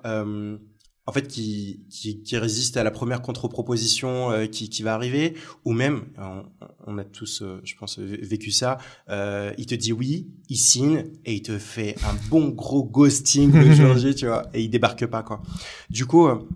euh, 1.08 1.10
en 1.10 1.12
fait 1.12 1.26
qui, 1.26 1.80
qui, 1.90 2.22
qui, 2.22 2.36
résiste 2.36 2.76
à 2.76 2.84
la 2.84 2.90
première 2.90 3.22
contre-proposition 3.22 4.30
euh, 4.30 4.46
qui, 4.46 4.68
qui 4.68 4.82
va 4.82 4.94
arriver 4.94 5.34
ou 5.64 5.72
même 5.72 6.04
on, 6.18 6.42
on 6.86 6.98
a 6.98 7.04
tous 7.04 7.42
euh, 7.42 7.60
je 7.64 7.74
pense 7.76 7.98
vécu 7.98 8.50
ça 8.50 8.78
euh, 9.08 9.52
il 9.58 9.66
te 9.66 9.74
dit 9.74 9.92
oui 9.92 10.28
il 10.48 10.56
signe 10.56 11.04
et 11.24 11.34
il 11.34 11.42
te 11.42 11.58
fait 11.58 11.96
un 12.04 12.14
bon 12.28 12.48
gros 12.48 12.84
ghosting 12.84 13.52
de 13.52 13.72
jour 13.72 13.96
tu 14.14 14.26
vois 14.26 14.48
et 14.54 14.62
il 14.62 14.70
débarque 14.70 15.06
pas 15.06 15.22
quoi. 15.22 15.42
Du 15.90 16.06
coup 16.06 16.26
euh, 16.26 16.46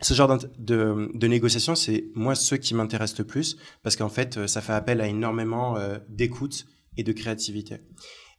ce 0.00 0.14
genre 0.14 0.36
de, 0.36 0.50
de, 0.58 1.10
de 1.14 1.26
négociation 1.26 1.74
c'est 1.74 2.06
moi 2.14 2.34
ce 2.34 2.54
qui 2.54 2.74
m'intéresse 2.74 3.16
le 3.18 3.24
plus 3.24 3.56
parce 3.82 3.96
qu'en 3.96 4.08
fait 4.08 4.46
ça 4.46 4.60
fait 4.60 4.72
appel 4.72 5.00
à 5.00 5.06
énormément 5.06 5.76
d'écoute 6.08 6.66
et 6.96 7.02
de 7.02 7.12
créativité. 7.12 7.78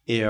Et 0.07 0.23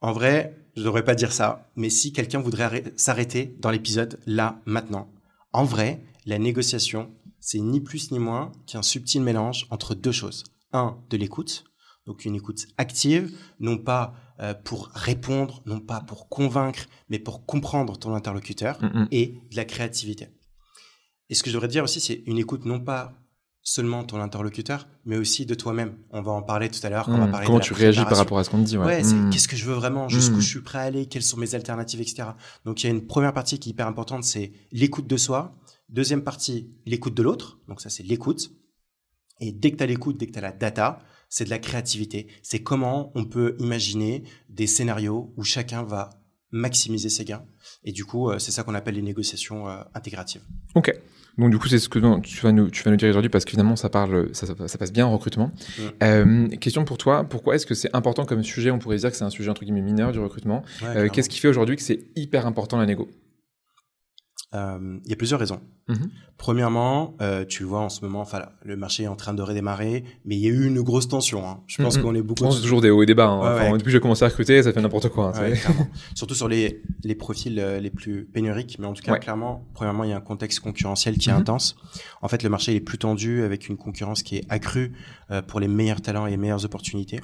en 0.00 0.12
vrai, 0.12 0.56
je 0.76 0.82
devrais 0.82 1.04
pas 1.04 1.14
dire 1.14 1.32
ça, 1.32 1.70
mais 1.76 1.90
si 1.90 2.12
quelqu'un 2.12 2.40
voudrait 2.40 2.92
s'arrêter 2.96 3.56
dans 3.58 3.70
l'épisode 3.70 4.20
là, 4.26 4.60
maintenant, 4.64 5.12
en 5.52 5.64
vrai, 5.64 6.04
la 6.26 6.38
négociation, 6.38 7.10
c'est 7.40 7.60
ni 7.60 7.80
plus 7.80 8.10
ni 8.10 8.18
moins 8.18 8.52
qu'un 8.66 8.82
subtil 8.82 9.22
mélange 9.22 9.66
entre 9.70 9.94
deux 9.94 10.12
choses. 10.12 10.44
Un, 10.72 10.98
de 11.08 11.16
l'écoute, 11.16 11.64
donc 12.06 12.24
une 12.24 12.34
écoute 12.34 12.66
active, 12.76 13.36
non 13.58 13.78
pas 13.78 14.14
euh, 14.40 14.54
pour 14.54 14.88
répondre, 14.94 15.62
non 15.66 15.80
pas 15.80 16.00
pour 16.00 16.28
convaincre, 16.28 16.86
mais 17.08 17.18
pour 17.18 17.46
comprendre 17.46 17.98
ton 17.98 18.14
interlocuteur, 18.14 18.78
mm, 18.82 19.08
et 19.10 19.40
de 19.50 19.56
la 19.56 19.64
créativité. 19.64 20.28
Et 21.28 21.34
ce 21.34 21.42
que 21.42 21.50
je 21.50 21.54
devrais 21.54 21.68
dire 21.68 21.84
aussi, 21.84 22.00
c'est 22.00 22.22
une 22.26 22.38
écoute 22.38 22.64
non 22.64 22.80
pas 22.80 23.14
seulement 23.62 24.04
ton 24.04 24.20
interlocuteur, 24.20 24.88
mais 25.04 25.16
aussi 25.16 25.44
de 25.44 25.54
toi-même. 25.54 25.94
On 26.10 26.22
va 26.22 26.32
en 26.32 26.42
parler 26.42 26.68
tout 26.70 26.80
à 26.82 26.90
l'heure. 26.90 27.08
Mmh. 27.08 27.32
Comment 27.44 27.60
tu 27.60 27.74
réagis 27.74 28.04
par 28.04 28.16
rapport 28.16 28.38
à 28.38 28.44
ce 28.44 28.50
qu'on 28.50 28.62
te 28.62 28.66
dit 28.66 28.78
Ouais, 28.78 28.86
ouais 28.86 29.04
c'est 29.04 29.14
mmh. 29.14 29.30
qu'est-ce 29.30 29.48
que 29.48 29.56
je 29.56 29.64
veux 29.64 29.74
vraiment, 29.74 30.08
jusqu'où 30.08 30.36
mmh. 30.36 30.40
je 30.40 30.48
suis 30.48 30.60
prêt 30.60 30.78
à 30.78 30.82
aller, 30.82 31.06
quelles 31.06 31.22
sont 31.22 31.36
mes 31.36 31.54
alternatives, 31.54 32.00
etc. 32.00 32.30
Donc 32.64 32.82
il 32.82 32.86
y 32.86 32.90
a 32.90 32.92
une 32.92 33.06
première 33.06 33.32
partie 33.32 33.58
qui 33.58 33.68
est 33.70 33.72
hyper 33.72 33.86
importante, 33.86 34.24
c'est 34.24 34.52
l'écoute 34.72 35.06
de 35.06 35.16
soi. 35.16 35.54
Deuxième 35.88 36.22
partie, 36.22 36.70
l'écoute 36.86 37.14
de 37.14 37.22
l'autre. 37.22 37.58
Donc 37.68 37.80
ça, 37.80 37.90
c'est 37.90 38.02
l'écoute. 38.02 38.50
Et 39.40 39.52
dès 39.52 39.70
que 39.70 39.76
tu 39.76 39.82
as 39.82 39.86
l'écoute, 39.86 40.18
dès 40.18 40.26
que 40.26 40.32
tu 40.32 40.38
as 40.38 40.42
la 40.42 40.52
data, 40.52 40.98
c'est 41.28 41.44
de 41.44 41.50
la 41.50 41.58
créativité. 41.58 42.28
C'est 42.42 42.62
comment 42.62 43.12
on 43.14 43.24
peut 43.24 43.56
imaginer 43.58 44.24
des 44.48 44.66
scénarios 44.66 45.32
où 45.36 45.44
chacun 45.44 45.82
va 45.82 46.10
maximiser 46.50 47.08
ses 47.08 47.24
gains. 47.24 47.42
Et 47.84 47.92
du 47.92 48.04
coup, 48.04 48.30
euh, 48.30 48.38
c'est 48.38 48.52
ça 48.52 48.62
qu'on 48.62 48.74
appelle 48.74 48.94
les 48.94 49.02
négociations 49.02 49.68
euh, 49.68 49.80
intégratives. 49.94 50.42
Ok. 50.74 50.92
Donc 51.38 51.50
du 51.50 51.58
coup, 51.58 51.68
c'est 51.68 51.78
ce 51.78 51.88
que 51.88 52.00
tu 52.20 52.40
vas 52.40 52.50
nous, 52.52 52.68
tu 52.68 52.82
vas 52.82 52.90
nous 52.90 52.96
dire 52.96 53.08
aujourd'hui 53.08 53.28
parce 53.28 53.44
que 53.44 53.50
finalement, 53.52 53.76
ça 53.76 53.88
parle, 53.88 54.28
ça, 54.32 54.46
ça, 54.46 54.78
passe 54.78 54.92
bien 54.92 55.06
en 55.06 55.12
recrutement. 55.12 55.52
Mm. 55.78 55.82
Euh, 56.02 56.48
question 56.48 56.84
pour 56.84 56.98
toi, 56.98 57.24
pourquoi 57.24 57.54
est-ce 57.54 57.64
que 57.64 57.74
c'est 57.74 57.94
important 57.94 58.24
comme 58.24 58.42
sujet? 58.42 58.72
On 58.72 58.80
pourrait 58.80 58.96
dire 58.96 59.10
que 59.10 59.16
c'est 59.16 59.24
un 59.24 59.30
sujet 59.30 59.48
entre 59.48 59.62
guillemets 59.62 59.80
mineur 59.80 60.10
du 60.10 60.18
recrutement. 60.18 60.64
euh, 60.82 61.08
Qu'est-ce 61.08 61.28
qui 61.28 61.38
fait 61.38 61.48
aujourd'hui 61.48 61.76
que 61.76 61.82
c'est 61.82 62.00
hyper 62.16 62.46
important 62.46 62.76
la 62.76 62.86
négo? 62.86 63.08
Euh, 64.54 64.98
il 65.04 65.10
y 65.10 65.12
a 65.12 65.16
plusieurs 65.16 65.38
raisons. 65.40 65.60
Mhm. 65.88 66.10
Premièrement, 66.38 67.16
euh, 67.20 67.44
tu 67.44 67.64
vois 67.64 67.80
en 67.80 67.90
ce 67.90 68.02
moment, 68.02 68.20
enfin, 68.20 68.46
le 68.62 68.76
marché 68.76 69.02
est 69.02 69.08
en 69.08 69.16
train 69.16 69.34
de 69.34 69.42
redémarrer, 69.42 70.04
mais 70.24 70.36
il 70.36 70.40
y 70.40 70.46
a 70.46 70.50
eu 70.50 70.66
une 70.66 70.80
grosse 70.80 71.08
tension. 71.08 71.46
Hein. 71.46 71.60
Je 71.66 71.82
pense 71.82 71.98
mhm. 71.98 72.02
qu'on 72.02 72.14
est 72.14 72.22
beaucoup. 72.22 72.44
Je 72.44 72.44
pense 72.44 72.62
toujours 72.62 72.80
des 72.80 72.88
hauts 72.88 73.02
et 73.02 73.06
des 73.06 73.14
bas. 73.14 73.28
Hein. 73.28 73.72
depuis 73.72 73.84
que 73.84 73.90
j'ai 73.90 74.00
commencé 74.00 74.24
à 74.24 74.28
recruter, 74.28 74.62
ça 74.62 74.72
fait 74.72 74.80
n'importe 74.80 75.10
quoi. 75.10 75.32
Hein, 75.36 75.52
Surtout 76.14 76.34
sur 76.34 76.48
les, 76.48 76.82
les 77.04 77.14
profils 77.14 77.58
euh, 77.58 77.78
les 77.78 77.90
plus 77.90 78.24
pénuriques, 78.24 78.78
mais 78.78 78.86
en 78.86 78.94
tout 78.94 79.02
cas, 79.02 79.18
clairement, 79.18 79.66
premièrement, 79.74 80.04
il 80.04 80.10
y 80.10 80.12
a 80.14 80.16
un 80.16 80.22
contexte 80.22 80.60
concurrentiel 80.60 81.18
qui 81.18 81.28
est 81.28 81.32
mhm. 81.32 81.40
intense. 81.40 81.76
En 82.22 82.28
fait, 82.28 82.42
le 82.42 82.48
marché 82.48 82.74
est 82.74 82.80
plus 82.80 82.98
tendu 82.98 83.42
avec 83.42 83.68
une 83.68 83.76
concurrence 83.76 84.22
qui 84.22 84.36
est 84.36 84.44
accrue 84.48 84.92
pour 85.46 85.60
les 85.60 85.68
meilleurs 85.68 86.00
talents 86.00 86.26
et 86.26 86.30
les 86.30 86.38
meilleures 86.38 86.64
opportunités. 86.64 87.20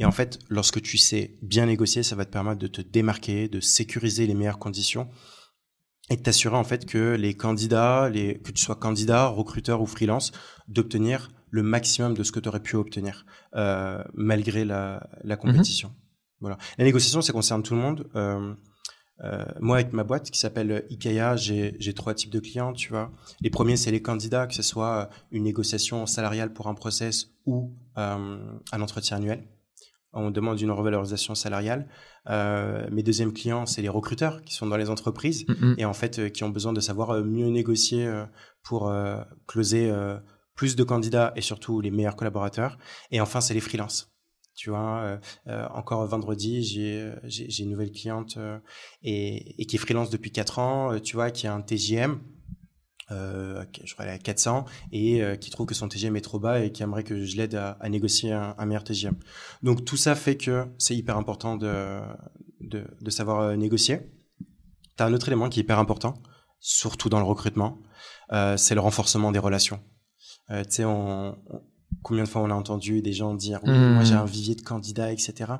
Et 0.00 0.04
en 0.04 0.10
fait, 0.10 0.40
lorsque 0.48 0.82
tu 0.82 0.98
sais 0.98 1.36
bien 1.42 1.66
négocier, 1.66 2.02
ça 2.02 2.16
va 2.16 2.24
te 2.24 2.30
permettre 2.30 2.58
de 2.58 2.66
te 2.66 2.80
démarquer, 2.80 3.48
de 3.48 3.60
sécuriser 3.60 4.26
les 4.26 4.34
meilleures 4.34 4.58
conditions 4.58 5.08
et 6.10 6.16
de 6.16 6.22
t'assurer 6.22 6.56
en 6.56 6.64
fait 6.64 6.86
que 6.86 7.14
les 7.14 7.34
candidats, 7.34 8.08
les, 8.10 8.38
que 8.38 8.52
tu 8.52 8.62
sois 8.62 8.76
candidat, 8.76 9.26
recruteur 9.26 9.80
ou 9.80 9.86
freelance, 9.86 10.32
d'obtenir 10.68 11.30
le 11.50 11.62
maximum 11.62 12.14
de 12.14 12.22
ce 12.22 12.32
que 12.32 12.40
tu 12.40 12.48
aurais 12.48 12.60
pu 12.60 12.76
obtenir 12.76 13.24
euh, 13.54 14.02
malgré 14.12 14.64
la, 14.64 15.08
la 15.22 15.36
compétition. 15.36 15.88
Mhm. 15.88 15.94
Voilà. 16.40 16.58
La 16.78 16.84
négociation, 16.84 17.22
ça 17.22 17.32
concerne 17.32 17.62
tout 17.62 17.74
le 17.74 17.80
monde. 17.80 18.06
Euh, 18.16 18.54
euh, 19.22 19.44
moi, 19.60 19.76
avec 19.76 19.92
ma 19.92 20.04
boîte 20.04 20.30
qui 20.30 20.38
s'appelle 20.38 20.84
Ikea, 20.90 21.36
j'ai 21.36 21.94
trois 21.94 22.14
types 22.14 22.32
de 22.32 22.40
clients, 22.40 22.72
tu 22.72 22.90
vois. 22.90 23.12
Les 23.40 23.50
premiers, 23.50 23.76
c'est 23.76 23.92
les 23.92 24.02
candidats, 24.02 24.46
que 24.46 24.54
ce 24.54 24.62
soit 24.62 25.08
une 25.30 25.44
négociation 25.44 26.04
salariale 26.06 26.52
pour 26.52 26.66
un 26.66 26.74
process 26.74 27.30
ou 27.46 27.76
euh, 27.96 28.38
un 28.72 28.80
entretien 28.82 29.18
annuel 29.18 29.46
on 30.14 30.30
demande 30.30 30.60
une 30.60 30.70
revalorisation 30.70 31.34
salariale. 31.34 31.88
Euh, 32.28 32.86
mes 32.90 33.02
deuxièmes 33.02 33.32
clients, 33.32 33.66
c'est 33.66 33.82
les 33.82 33.88
recruteurs 33.88 34.42
qui 34.42 34.54
sont 34.54 34.66
dans 34.66 34.76
les 34.76 34.90
entreprises 34.90 35.44
et 35.76 35.84
en 35.84 35.92
fait 35.92 36.18
euh, 36.18 36.28
qui 36.28 36.44
ont 36.44 36.48
besoin 36.48 36.72
de 36.72 36.80
savoir 36.80 37.10
euh, 37.10 37.22
mieux 37.22 37.48
négocier 37.48 38.06
euh, 38.06 38.24
pour 38.62 38.90
closer 39.46 39.92
plus 40.54 40.74
de 40.74 40.84
candidats 40.84 41.34
et 41.36 41.42
surtout 41.42 41.82
les 41.82 41.90
meilleurs 41.90 42.16
collaborateurs. 42.16 42.78
Et 43.10 43.20
enfin, 43.20 43.42
c'est 43.42 43.52
les 43.52 43.60
freelances. 43.60 44.10
Tu 44.54 44.70
vois, 44.70 45.18
encore 45.74 46.06
vendredi, 46.06 46.62
j'ai 46.62 47.12
j'ai 47.24 47.62
une 47.62 47.68
nouvelle 47.68 47.92
cliente 47.92 48.38
et, 49.02 49.60
et, 49.60 49.66
qui 49.66 49.76
est 49.76 49.78
freelance 49.78 50.08
depuis 50.08 50.32
4 50.32 50.58
ans, 50.60 50.98
tu 50.98 51.16
vois, 51.16 51.30
qui 51.30 51.46
a 51.46 51.54
un 51.54 51.60
TJM 51.60 52.20
euh, 53.10 53.64
je 53.84 53.92
crois 53.92 54.06
à 54.06 54.18
400 54.18 54.64
et 54.92 55.22
euh, 55.22 55.36
qui 55.36 55.50
trouve 55.50 55.66
que 55.66 55.74
son 55.74 55.88
TGM 55.88 56.16
est 56.16 56.22
trop 56.22 56.38
bas 56.38 56.60
et 56.60 56.72
qui 56.72 56.82
aimerait 56.82 57.04
que 57.04 57.24
je 57.24 57.36
l'aide 57.36 57.54
à, 57.54 57.88
négocier 57.88 58.32
un, 58.32 58.66
meilleur 58.66 58.84
TGM. 58.84 59.14
Donc 59.62 59.84
tout 59.84 59.96
ça 59.96 60.14
fait 60.14 60.36
que 60.36 60.66
c'est 60.78 60.96
hyper 60.96 61.16
important 61.16 61.56
de, 61.56 62.00
de, 62.60 62.84
de 63.00 63.10
savoir 63.10 63.40
euh, 63.40 63.56
négocier. 63.56 64.00
Tu 64.96 65.02
as 65.02 65.06
un 65.06 65.12
autre 65.12 65.28
élément 65.28 65.48
qui 65.48 65.60
est 65.60 65.62
hyper 65.62 65.78
important, 65.78 66.14
surtout 66.60 67.08
dans 67.08 67.18
le 67.18 67.26
recrutement, 67.26 67.78
euh, 68.32 68.56
c'est 68.56 68.74
le 68.74 68.80
renforcement 68.80 69.32
des 69.32 69.38
relations. 69.38 69.80
tu 70.48 70.54
sais, 70.68 70.84
on, 70.84 71.36
combien 72.02 72.24
de 72.24 72.28
fois 72.28 72.42
on 72.42 72.50
a 72.50 72.54
entendu 72.54 73.02
des 73.02 73.12
gens 73.12 73.34
dire 73.34 73.60
oui, 73.64 73.76
moi 73.76 74.04
j'ai 74.04 74.14
mmh. 74.14 74.18
un 74.18 74.24
vivier 74.24 74.54
de 74.54 74.62
candidats, 74.62 75.12
etc. 75.12 75.52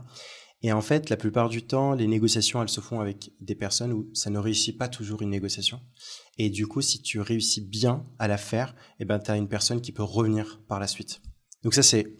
Et 0.63 0.73
en 0.73 0.81
fait, 0.81 1.11
la 1.11 1.19
plupart 1.19 1.51
du 1.51 1.63
temps, 1.67 1.93
les 1.93 2.07
négociations, 2.07 2.63
elles 2.63 2.71
se 2.71 2.81
font 2.81 3.01
avec 3.01 3.31
des 3.39 3.55
personnes 3.55 3.93
où 3.93 4.09
ça 4.15 4.31
ne 4.31 4.39
réussit 4.39 4.79
pas 4.79 4.89
toujours 4.89 5.21
une 5.21 5.29
négociation. 5.29 5.79
Et 6.38 6.50
du 6.50 6.67
coup, 6.67 6.81
si 6.81 7.00
tu 7.00 7.21
réussis 7.21 7.61
bien 7.61 8.05
à 8.19 8.29
la 8.29 8.37
faire, 8.37 8.75
eh 9.00 9.05
ben, 9.05 9.19
tu 9.19 9.31
as 9.31 9.37
une 9.37 9.49
personne 9.49 9.81
qui 9.81 9.93
peut 9.93 10.03
revenir 10.03 10.61
par 10.69 10.81
la 10.81 10.87
suite. 10.87 11.21
Donc 11.62 11.75
ça, 11.75 11.83
c'est 11.83 12.17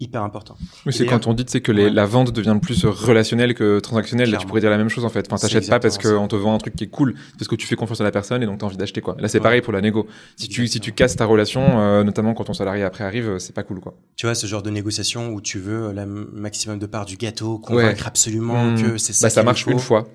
hyper 0.00 0.22
important. 0.22 0.56
Oui, 0.86 0.92
c'est 0.92 1.06
quand 1.06 1.26
on 1.26 1.34
dit 1.34 1.44
c'est 1.46 1.60
que 1.60 1.72
les, 1.72 1.88
la 1.88 2.04
vente 2.04 2.32
devient 2.32 2.58
plus 2.60 2.84
relationnelle 2.84 3.54
que 3.54 3.78
transactionnelle. 3.78 4.30
Là, 4.30 4.38
tu 4.38 4.46
pourrais 4.46 4.60
dire 4.60 4.70
la 4.70 4.76
même 4.76 4.88
chose 4.88 5.04
en 5.04 5.08
fait. 5.08 5.26
Enfin, 5.30 5.36
t'achètes 5.36 5.68
pas 5.68 5.80
parce 5.80 5.98
qu'on 5.98 6.28
te 6.28 6.36
vend 6.36 6.54
un 6.54 6.58
truc 6.58 6.74
qui 6.74 6.84
est 6.84 6.88
cool, 6.88 7.14
parce 7.38 7.48
que 7.48 7.54
tu 7.54 7.66
fais 7.66 7.76
confiance 7.76 8.00
à 8.00 8.04
la 8.04 8.10
personne 8.10 8.42
et 8.42 8.46
donc 8.46 8.58
t'as 8.58 8.66
envie 8.66 8.76
d'acheter 8.76 9.00
quoi. 9.00 9.16
Là, 9.18 9.28
c'est 9.28 9.40
pareil 9.40 9.60
pour 9.60 9.72
la 9.72 9.80
négo. 9.80 10.06
Si 10.36 10.48
tu 10.48 10.66
si 10.66 10.80
tu 10.80 10.92
casses 10.92 11.16
ta 11.16 11.26
relation, 11.26 11.80
euh, 11.80 12.04
notamment 12.04 12.34
quand 12.34 12.44
ton 12.44 12.54
salarié 12.54 12.82
après 12.82 13.04
arrive, 13.04 13.28
euh, 13.28 13.38
c'est 13.38 13.54
pas 13.54 13.62
cool 13.62 13.80
quoi. 13.80 13.94
Tu 14.16 14.26
vois 14.26 14.34
ce 14.34 14.46
genre 14.46 14.62
de 14.62 14.70
négociation 14.70 15.32
où 15.32 15.40
tu 15.40 15.58
veux 15.58 15.92
la 15.92 16.06
maximum 16.06 16.78
de 16.78 16.86
part 16.86 17.06
du 17.06 17.16
gâteau, 17.16 17.58
convaincre 17.58 18.06
absolument 18.06 18.72
mmh. 18.72 18.82
que 18.82 18.98
c'est 18.98 19.12
ça. 19.12 19.26
Bah, 19.26 19.30
ça 19.30 19.42
marche 19.42 19.66
une 19.66 19.78
fois. 19.78 20.08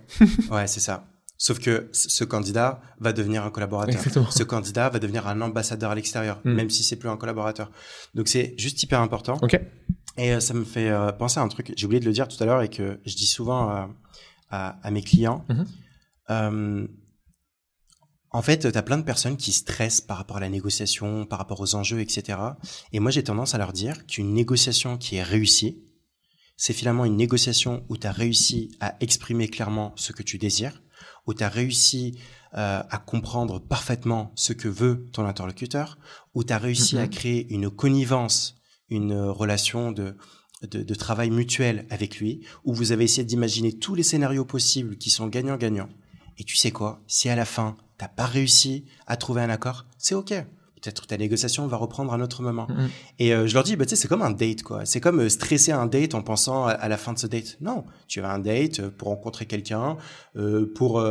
ouais, 0.51 0.67
c'est 0.67 0.81
ça. 0.81 1.05
Sauf 1.41 1.57
que 1.59 1.89
ce 1.93 2.25
candidat 2.25 2.81
va 2.99 3.13
devenir 3.13 3.45
un 3.45 3.49
collaborateur. 3.49 4.03
Ce 4.29 4.43
candidat 4.43 4.89
va 4.89 4.99
devenir 4.99 5.25
un 5.25 5.39
ambassadeur 5.39 5.89
à 5.89 5.95
l'extérieur, 5.95 6.41
mmh. 6.43 6.51
même 6.51 6.69
si 6.69 6.83
c'est 6.83 6.97
plus 6.97 7.07
un 7.07 7.15
collaborateur. 7.15 7.71
Donc 8.13 8.27
c'est 8.27 8.55
juste 8.57 8.83
hyper 8.83 8.99
important. 8.99 9.37
Ok. 9.41 9.57
Et 10.17 10.33
euh, 10.33 10.41
ça 10.41 10.53
me 10.53 10.65
fait 10.65 10.89
euh, 10.89 11.13
penser 11.13 11.39
à 11.39 11.43
un 11.43 11.47
truc, 11.47 11.71
j'ai 11.77 11.85
oublié 11.85 12.01
de 12.01 12.05
le 12.05 12.11
dire 12.11 12.27
tout 12.27 12.35
à 12.43 12.45
l'heure 12.45 12.61
et 12.61 12.67
que 12.67 12.99
je 13.05 13.15
dis 13.15 13.25
souvent 13.25 13.69
à, 13.69 14.77
à, 14.83 14.91
mes 14.91 15.01
clients. 15.01 15.45
Mhm. 15.47 15.67
Euh, 16.29 16.87
en 18.31 18.41
fait, 18.41 18.69
tu 18.69 18.77
as 18.77 18.83
plein 18.83 18.97
de 18.97 19.03
personnes 19.03 19.37
qui 19.37 19.53
stressent 19.53 20.01
par 20.01 20.17
rapport 20.17 20.37
à 20.37 20.41
la 20.41 20.49
négociation, 20.49 21.25
par 21.25 21.39
rapport 21.39 21.61
aux 21.61 21.73
enjeux, 21.73 22.01
etc. 22.01 22.37
Et 22.91 22.99
moi, 22.99 23.11
j'ai 23.11 23.23
tendance 23.23 23.55
à 23.55 23.57
leur 23.57 23.71
dire 23.71 24.05
qu'une 24.07 24.33
négociation 24.33 24.97
qui 24.97 25.15
est 25.15 25.23
réussie, 25.23 25.85
c'est 26.57 26.73
finalement 26.73 27.05
une 27.05 27.15
négociation 27.15 27.85
où 27.87 27.95
tu 27.95 28.05
as 28.05 28.11
réussi 28.11 28.75
à 28.81 28.97
exprimer 28.99 29.47
clairement 29.47 29.93
ce 29.95 30.11
que 30.11 30.21
tu 30.21 30.37
désires, 30.37 30.81
où 31.29 31.33
tu 31.35 31.43
as 31.43 31.49
réussi 31.49 32.17
euh, 32.55 32.81
à 32.89 32.97
comprendre 32.97 33.59
parfaitement 33.59 34.31
ce 34.33 34.51
que 34.51 34.67
veut 34.67 35.07
ton 35.13 35.25
interlocuteur, 35.25 35.99
où 36.33 36.43
tu 36.43 36.51
as 36.51 36.57
réussi 36.57 36.97
à 36.97 37.03
mhm. 37.03 37.09
créer 37.09 37.53
une 37.53 37.69
connivence 37.69 38.55
une 38.89 39.13
relation 39.13 39.91
de, 39.91 40.17
de, 40.63 40.81
de, 40.81 40.95
travail 40.95 41.29
mutuel 41.29 41.85
avec 41.91 42.17
lui, 42.17 42.41
où 42.63 42.73
vous 42.73 42.91
avez 42.91 43.03
essayé 43.03 43.23
d'imaginer 43.23 43.73
tous 43.73 43.93
les 43.93 44.01
scénarios 44.01 44.45
possibles 44.45 44.97
qui 44.97 45.11
sont 45.11 45.27
gagnants-gagnants. 45.27 45.89
Et 46.39 46.43
tu 46.43 46.55
sais 46.55 46.71
quoi? 46.71 47.03
Si 47.05 47.29
à 47.29 47.35
la 47.35 47.45
fin, 47.45 47.77
t'as 47.99 48.07
pas 48.07 48.25
réussi 48.25 48.85
à 49.05 49.15
trouver 49.15 49.43
un 49.43 49.51
accord, 49.51 49.85
c'est 49.99 50.15
ok. 50.15 50.33
Peut-être 50.81 51.01
que 51.01 51.07
ta 51.07 51.17
négociation 51.17 51.67
va 51.67 51.77
reprendre 51.77 52.13
un 52.13 52.21
autre 52.21 52.41
moment. 52.41 52.67
Mm-hmm. 52.67 52.89
Et 53.19 53.33
euh, 53.33 53.47
je 53.47 53.53
leur 53.53 53.63
dis, 53.63 53.75
bah, 53.75 53.85
tu 53.85 53.91
sais, 53.91 53.95
c'est 53.95 54.07
comme 54.07 54.21
un 54.21 54.31
date, 54.31 54.63
quoi. 54.63 54.85
C'est 54.85 55.01
comme 55.01 55.19
euh, 55.19 55.29
stresser 55.29 55.71
un 55.71 55.87
date 55.87 56.15
en 56.15 56.21
pensant 56.21 56.65
à, 56.65 56.87
la 56.87 56.97
fin 56.97 57.11
de 57.11 57.19
ce 57.19 57.27
date. 57.27 57.57
Non, 57.59 57.83
tu 58.07 58.21
as 58.21 58.31
un 58.31 58.39
date 58.39 58.79
euh, 58.79 58.89
pour 58.89 59.09
rencontrer 59.09 59.45
quelqu'un, 59.45 59.97
euh, 60.37 60.71
pour 60.73 61.03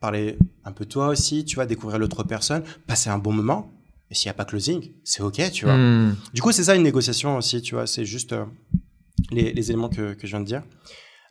parler 0.00 0.38
un 0.64 0.72
peu 0.72 0.84
toi 0.84 1.08
aussi, 1.08 1.44
tu 1.44 1.56
vas 1.56 1.66
découvrir 1.66 1.98
l'autre 1.98 2.22
personne, 2.22 2.62
passer 2.86 3.08
un 3.10 3.18
bon 3.18 3.32
moment. 3.32 3.72
Et 4.10 4.14
s'il 4.14 4.28
n'y 4.28 4.30
a 4.30 4.34
pas 4.34 4.44
closing, 4.44 4.90
c'est 5.04 5.22
OK, 5.22 5.40
tu 5.52 5.64
vois. 5.64 5.76
Hmm. 5.76 6.16
Du 6.32 6.42
coup, 6.42 6.52
c'est 6.52 6.64
ça 6.64 6.74
une 6.74 6.82
négociation 6.82 7.36
aussi, 7.36 7.60
tu 7.62 7.74
vois. 7.74 7.86
C'est 7.86 8.04
juste 8.04 8.34
les, 9.30 9.52
les, 9.52 9.70
éléments 9.70 9.90
que, 9.90 10.14
que, 10.14 10.26
je 10.26 10.32
viens 10.32 10.40
de 10.40 10.46
dire. 10.46 10.62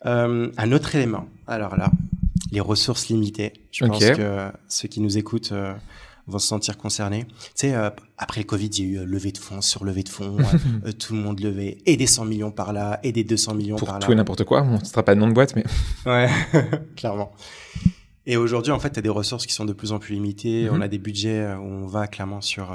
Un 0.04 0.72
autre 0.72 0.96
élément, 0.96 1.28
alors 1.48 1.76
là, 1.76 1.92
les 2.52 2.60
ressources 2.60 3.10
limitées. 3.10 3.54
Je 3.72 3.86
pense 3.86 4.06
que 4.06 4.52
ceux 4.68 4.88
qui 4.88 5.02
nous 5.02 5.18
écoutent 5.18 5.54
vont 6.28 6.40
se 6.40 6.48
sentir 6.48 6.78
concernés. 6.78 7.26
Tu 7.26 7.52
sais, 7.56 7.76
euh, 7.76 7.90
après 8.18 8.42
le 8.42 8.46
Covid, 8.46 8.68
il 8.68 8.80
y 8.80 8.82
a 8.82 8.90
eu 8.90 8.98
euh, 9.00 9.06
levée 9.06 9.32
de 9.32 9.38
fonds 9.38 9.62
sur 9.62 9.86
levée 9.86 10.04
de 10.04 10.10
fonds, 10.10 10.38
euh, 10.86 10.92
tout 10.92 11.14
le 11.14 11.20
monde 11.20 11.40
levait, 11.40 11.78
et 11.86 11.98
des 11.98 12.08
100 12.08 12.26
millions 12.26 12.52
par 12.52 12.74
là, 12.74 13.00
et 13.04 13.12
des 13.12 13.24
200 13.24 13.56
millions 13.56 13.78
par 13.78 13.94
là. 13.94 14.00
Pour 14.00 14.08
tout 14.08 14.12
et 14.12 14.16
n'importe 14.16 14.44
quoi, 14.44 14.62
on 14.62 14.80
ne 14.80 14.84
sera 14.84 15.04
pas 15.04 15.16
de 15.16 15.20
nom 15.20 15.28
de 15.28 15.34
boîte, 15.34 15.56
mais... 15.56 15.64
Ouais, 16.06 16.30
clairement. 16.96 17.32
Et 18.26 18.36
aujourd'hui, 18.36 18.72
en 18.74 18.80
fait, 18.80 18.92
tu 18.92 19.00
as 19.00 19.02
des 19.02 19.10
ressources 19.10 19.46
qui 19.46 19.54
sont 19.54 19.66
de 19.66 19.74
plus 19.74 19.94
en 19.94 20.00
plus 20.00 20.16
limitées, 20.16 20.66
mm-hmm. 20.66 20.74
on 20.74 20.82
a 20.82 20.88
des 20.88 20.98
budgets 20.98 21.54
où 21.56 21.66
on 21.66 21.88
va 21.88 22.08
clairement 22.08 22.42
sur... 22.42 22.72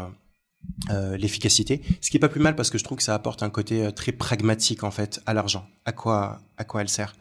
Euh, 0.90 1.16
l'efficacité, 1.16 1.82
ce 2.00 2.08
qui 2.08 2.18
est 2.18 2.20
pas 2.20 2.28
plus 2.28 2.40
mal 2.40 2.54
parce 2.54 2.70
que 2.70 2.78
je 2.78 2.84
trouve 2.84 2.96
que 2.96 3.02
ça 3.02 3.16
apporte 3.16 3.42
un 3.42 3.50
côté 3.50 3.90
très 3.96 4.12
pragmatique 4.12 4.84
en 4.84 4.92
fait 4.92 5.20
à 5.26 5.34
l'argent, 5.34 5.66
à 5.86 5.90
quoi 5.90 6.38
à 6.56 6.62
quoi 6.62 6.82
elle 6.82 6.88
sert. 6.88 7.16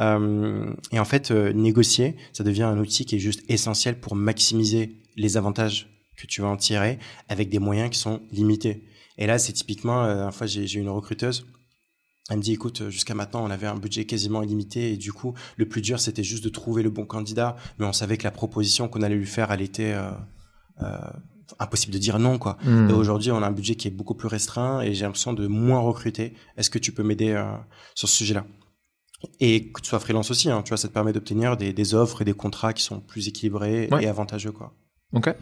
Euh, 0.00 0.74
et 0.90 0.98
en 0.98 1.04
fait, 1.04 1.30
négocier, 1.30 2.16
ça 2.32 2.42
devient 2.42 2.64
un 2.64 2.78
outil 2.78 3.04
qui 3.04 3.14
est 3.14 3.20
juste 3.20 3.44
essentiel 3.48 4.00
pour 4.00 4.16
maximiser 4.16 5.01
les 5.16 5.36
avantages 5.36 5.88
que 6.16 6.26
tu 6.26 6.40
vas 6.40 6.48
en 6.48 6.56
tirer 6.56 6.98
avec 7.28 7.48
des 7.48 7.58
moyens 7.58 7.90
qui 7.90 7.98
sont 7.98 8.20
limités. 8.30 8.84
Et 9.18 9.26
là, 9.26 9.38
c'est 9.38 9.52
typiquement, 9.52 10.04
euh, 10.04 10.26
une 10.26 10.32
fois, 10.32 10.46
j'ai 10.46 10.78
une 10.78 10.88
recruteuse. 10.88 11.46
Elle 12.30 12.36
me 12.38 12.42
dit, 12.42 12.52
écoute, 12.52 12.88
jusqu'à 12.88 13.14
maintenant, 13.14 13.44
on 13.44 13.50
avait 13.50 13.66
un 13.66 13.76
budget 13.76 14.04
quasiment 14.04 14.42
illimité 14.42 14.92
et 14.92 14.96
du 14.96 15.12
coup, 15.12 15.34
le 15.56 15.68
plus 15.68 15.82
dur, 15.82 15.98
c'était 15.98 16.22
juste 16.22 16.44
de 16.44 16.48
trouver 16.48 16.82
le 16.82 16.90
bon 16.90 17.04
candidat. 17.04 17.56
Mais 17.78 17.86
on 17.86 17.92
savait 17.92 18.16
que 18.16 18.24
la 18.24 18.30
proposition 18.30 18.88
qu'on 18.88 19.02
allait 19.02 19.16
lui 19.16 19.26
faire, 19.26 19.50
elle 19.50 19.60
était 19.60 19.92
euh, 19.92 20.10
euh, 20.82 20.98
impossible 21.58 21.92
de 21.92 21.98
dire 21.98 22.18
non, 22.18 22.38
quoi. 22.38 22.58
Hmm. 22.64 22.90
Et 22.90 22.92
aujourd'hui, 22.92 23.32
on 23.32 23.42
a 23.42 23.46
un 23.46 23.52
budget 23.52 23.74
qui 23.74 23.88
est 23.88 23.90
beaucoup 23.90 24.14
plus 24.14 24.28
restreint 24.28 24.80
et 24.82 24.94
j'ai 24.94 25.04
l'impression 25.04 25.32
de 25.32 25.46
moins 25.46 25.80
recruter. 25.80 26.34
Est-ce 26.56 26.70
que 26.70 26.78
tu 26.78 26.92
peux 26.92 27.02
m'aider 27.02 27.30
euh, 27.30 27.44
sur 27.94 28.08
ce 28.08 28.16
sujet-là? 28.16 28.46
Et 29.40 29.70
que 29.70 29.80
tu 29.80 29.88
sois 29.88 30.00
freelance 30.00 30.30
aussi, 30.30 30.50
hein, 30.50 30.62
tu 30.62 30.70
vois, 30.70 30.78
ça 30.78 30.88
te 30.88 30.92
permet 30.92 31.12
d'obtenir 31.12 31.56
des, 31.56 31.72
des, 31.72 31.94
offres 31.94 32.22
et 32.22 32.24
des 32.24 32.32
contrats 32.32 32.72
qui 32.72 32.82
sont 32.82 33.00
plus 33.00 33.28
équilibrés 33.28 33.88
et 34.00 34.08
avantageux, 34.08 34.50
quoi. 34.50 34.74
Ok. 35.12 35.34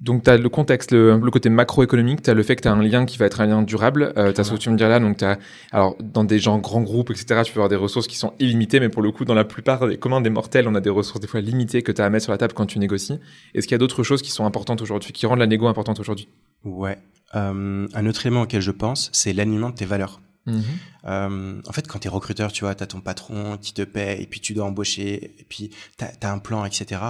Donc, 0.00 0.24
tu 0.24 0.30
as 0.30 0.38
le 0.38 0.48
contexte, 0.48 0.92
le, 0.92 1.18
côté 1.30 1.50
macroéconomique, 1.50 2.22
tu 2.22 2.30
as 2.30 2.34
le 2.34 2.42
fait 2.42 2.56
que 2.56 2.62
tu 2.62 2.68
as 2.68 2.72
un 2.72 2.82
lien 2.82 3.04
qui 3.04 3.18
va 3.18 3.26
être 3.26 3.42
un 3.42 3.46
lien 3.46 3.62
durable. 3.62 4.14
Euh, 4.16 4.32
tu 4.32 4.40
as 4.40 4.44
ce 4.44 4.52
que 4.52 4.56
tu 4.56 4.70
me 4.70 4.76
dire 4.76 4.88
là. 4.88 4.98
Donc, 4.98 5.22
as, 5.22 5.38
alors, 5.72 5.94
dans 6.00 6.24
des 6.24 6.38
gens 6.38 6.58
grands 6.58 6.80
groupes, 6.80 7.10
etc., 7.10 7.42
tu 7.44 7.52
peux 7.52 7.58
avoir 7.60 7.68
des 7.68 7.76
ressources 7.76 8.06
qui 8.06 8.16
sont 8.16 8.32
illimitées, 8.38 8.80
mais 8.80 8.88
pour 8.88 9.02
le 9.02 9.12
coup, 9.12 9.26
dans 9.26 9.34
la 9.34 9.44
plupart 9.44 9.86
des 9.86 9.98
communs 9.98 10.22
des 10.22 10.30
mortels, 10.30 10.66
on 10.68 10.74
a 10.74 10.80
des 10.80 10.88
ressources 10.88 11.20
des 11.20 11.26
fois 11.26 11.42
limitées 11.42 11.82
que 11.82 11.92
tu 11.92 12.00
as 12.00 12.06
à 12.06 12.10
mettre 12.10 12.24
sur 12.24 12.32
la 12.32 12.38
table 12.38 12.54
quand 12.54 12.64
tu 12.64 12.78
négocies. 12.78 13.20
Est-ce 13.54 13.66
qu'il 13.66 13.74
y 13.74 13.74
a 13.74 13.78
d'autres 13.78 14.02
choses 14.02 14.22
qui 14.22 14.30
sont 14.30 14.46
importantes 14.46 14.80
aujourd'hui, 14.80 15.12
qui 15.12 15.26
rendent 15.26 15.38
la 15.38 15.46
négo 15.46 15.66
importante 15.66 16.00
aujourd'hui? 16.00 16.28
Ouais. 16.64 16.96
Euh, 17.34 17.86
un 17.92 18.06
autre 18.06 18.24
élément 18.24 18.42
auquel 18.42 18.62
je 18.62 18.70
pense, 18.70 19.10
c'est 19.12 19.34
l'alignement 19.34 19.68
de 19.68 19.74
tes 19.74 19.84
valeurs. 19.84 20.20
Mm-hmm. 20.46 20.62
Euh, 21.06 21.60
en 21.66 21.72
fait, 21.72 21.86
quand 21.86 21.98
tu 21.98 22.08
es 22.08 22.10
recruteur, 22.10 22.52
tu 22.52 22.64
vois, 22.64 22.74
tu 22.74 22.82
as 22.82 22.86
ton 22.86 23.00
patron 23.00 23.58
qui 23.58 23.74
te 23.74 23.82
paie, 23.82 24.20
et 24.20 24.26
puis 24.26 24.40
tu 24.40 24.54
dois 24.54 24.64
embaucher, 24.64 25.36
et 25.38 25.46
puis 25.48 25.70
tu 25.98 26.04
as, 26.04 26.32
un 26.32 26.38
plan, 26.38 26.64
etc. 26.64 27.00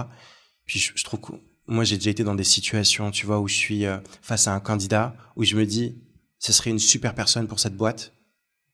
Puis 0.71 0.79
je, 0.79 1.03
trouve 1.03 1.19
que 1.19 1.33
moi, 1.67 1.83
j'ai 1.83 1.97
déjà 1.97 2.11
été 2.11 2.23
dans 2.23 2.33
des 2.33 2.45
situations, 2.45 3.11
tu 3.11 3.25
vois, 3.25 3.41
où 3.41 3.47
je 3.49 3.55
suis 3.55 3.85
euh, 3.85 3.97
face 4.21 4.47
à 4.47 4.53
un 4.53 4.61
candidat, 4.61 5.17
où 5.35 5.43
je 5.43 5.57
me 5.57 5.65
dis, 5.65 6.01
ce 6.39 6.53
serait 6.53 6.69
une 6.69 6.79
super 6.79 7.13
personne 7.13 7.45
pour 7.45 7.59
cette 7.59 7.75
boîte, 7.75 8.13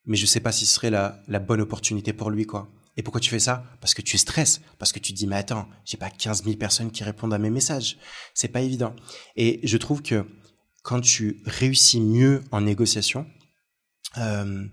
mais 0.05 0.15
je 0.15 0.27
sais 0.27 0.39
pas 0.39 0.51
si 0.51 0.67
ce 0.67 0.75
serait 0.75 0.91
la, 0.91 1.23
la 1.27 1.39
bonne 1.39 1.59
opportunité 1.59 2.13
pour 2.13 2.29
lui, 2.29 2.45
quoi. 2.45 2.69
Et 2.97 3.01
pourquoi 3.01 3.19
tu 3.19 3.31
fais 3.31 3.39
ça? 3.39 3.63
Parce 3.81 3.95
que 3.95 4.03
tu 4.03 4.19
stresses, 4.19 4.61
parce 4.77 4.91
que 4.91 4.99
tu 4.99 5.11
dis, 5.11 5.25
mais 5.25 5.37
attends, 5.37 5.67
j'ai 5.85 5.97
pas 5.97 6.11
15 6.11 6.43
000 6.43 6.57
personnes 6.57 6.91
qui 6.91 7.03
répondent 7.03 7.33
à 7.33 7.39
mes 7.39 7.49
messages. 7.49 7.97
C'est 8.35 8.47
pas 8.49 8.61
évident. 8.61 8.95
Et 9.35 9.59
je 9.63 9.77
trouve 9.77 10.03
que 10.03 10.27
quand 10.83 11.01
tu 11.01 11.41
réussis 11.47 11.99
mieux 11.99 12.43
en 12.51 12.61
négociation, 12.61 13.25
euh, 14.19 14.67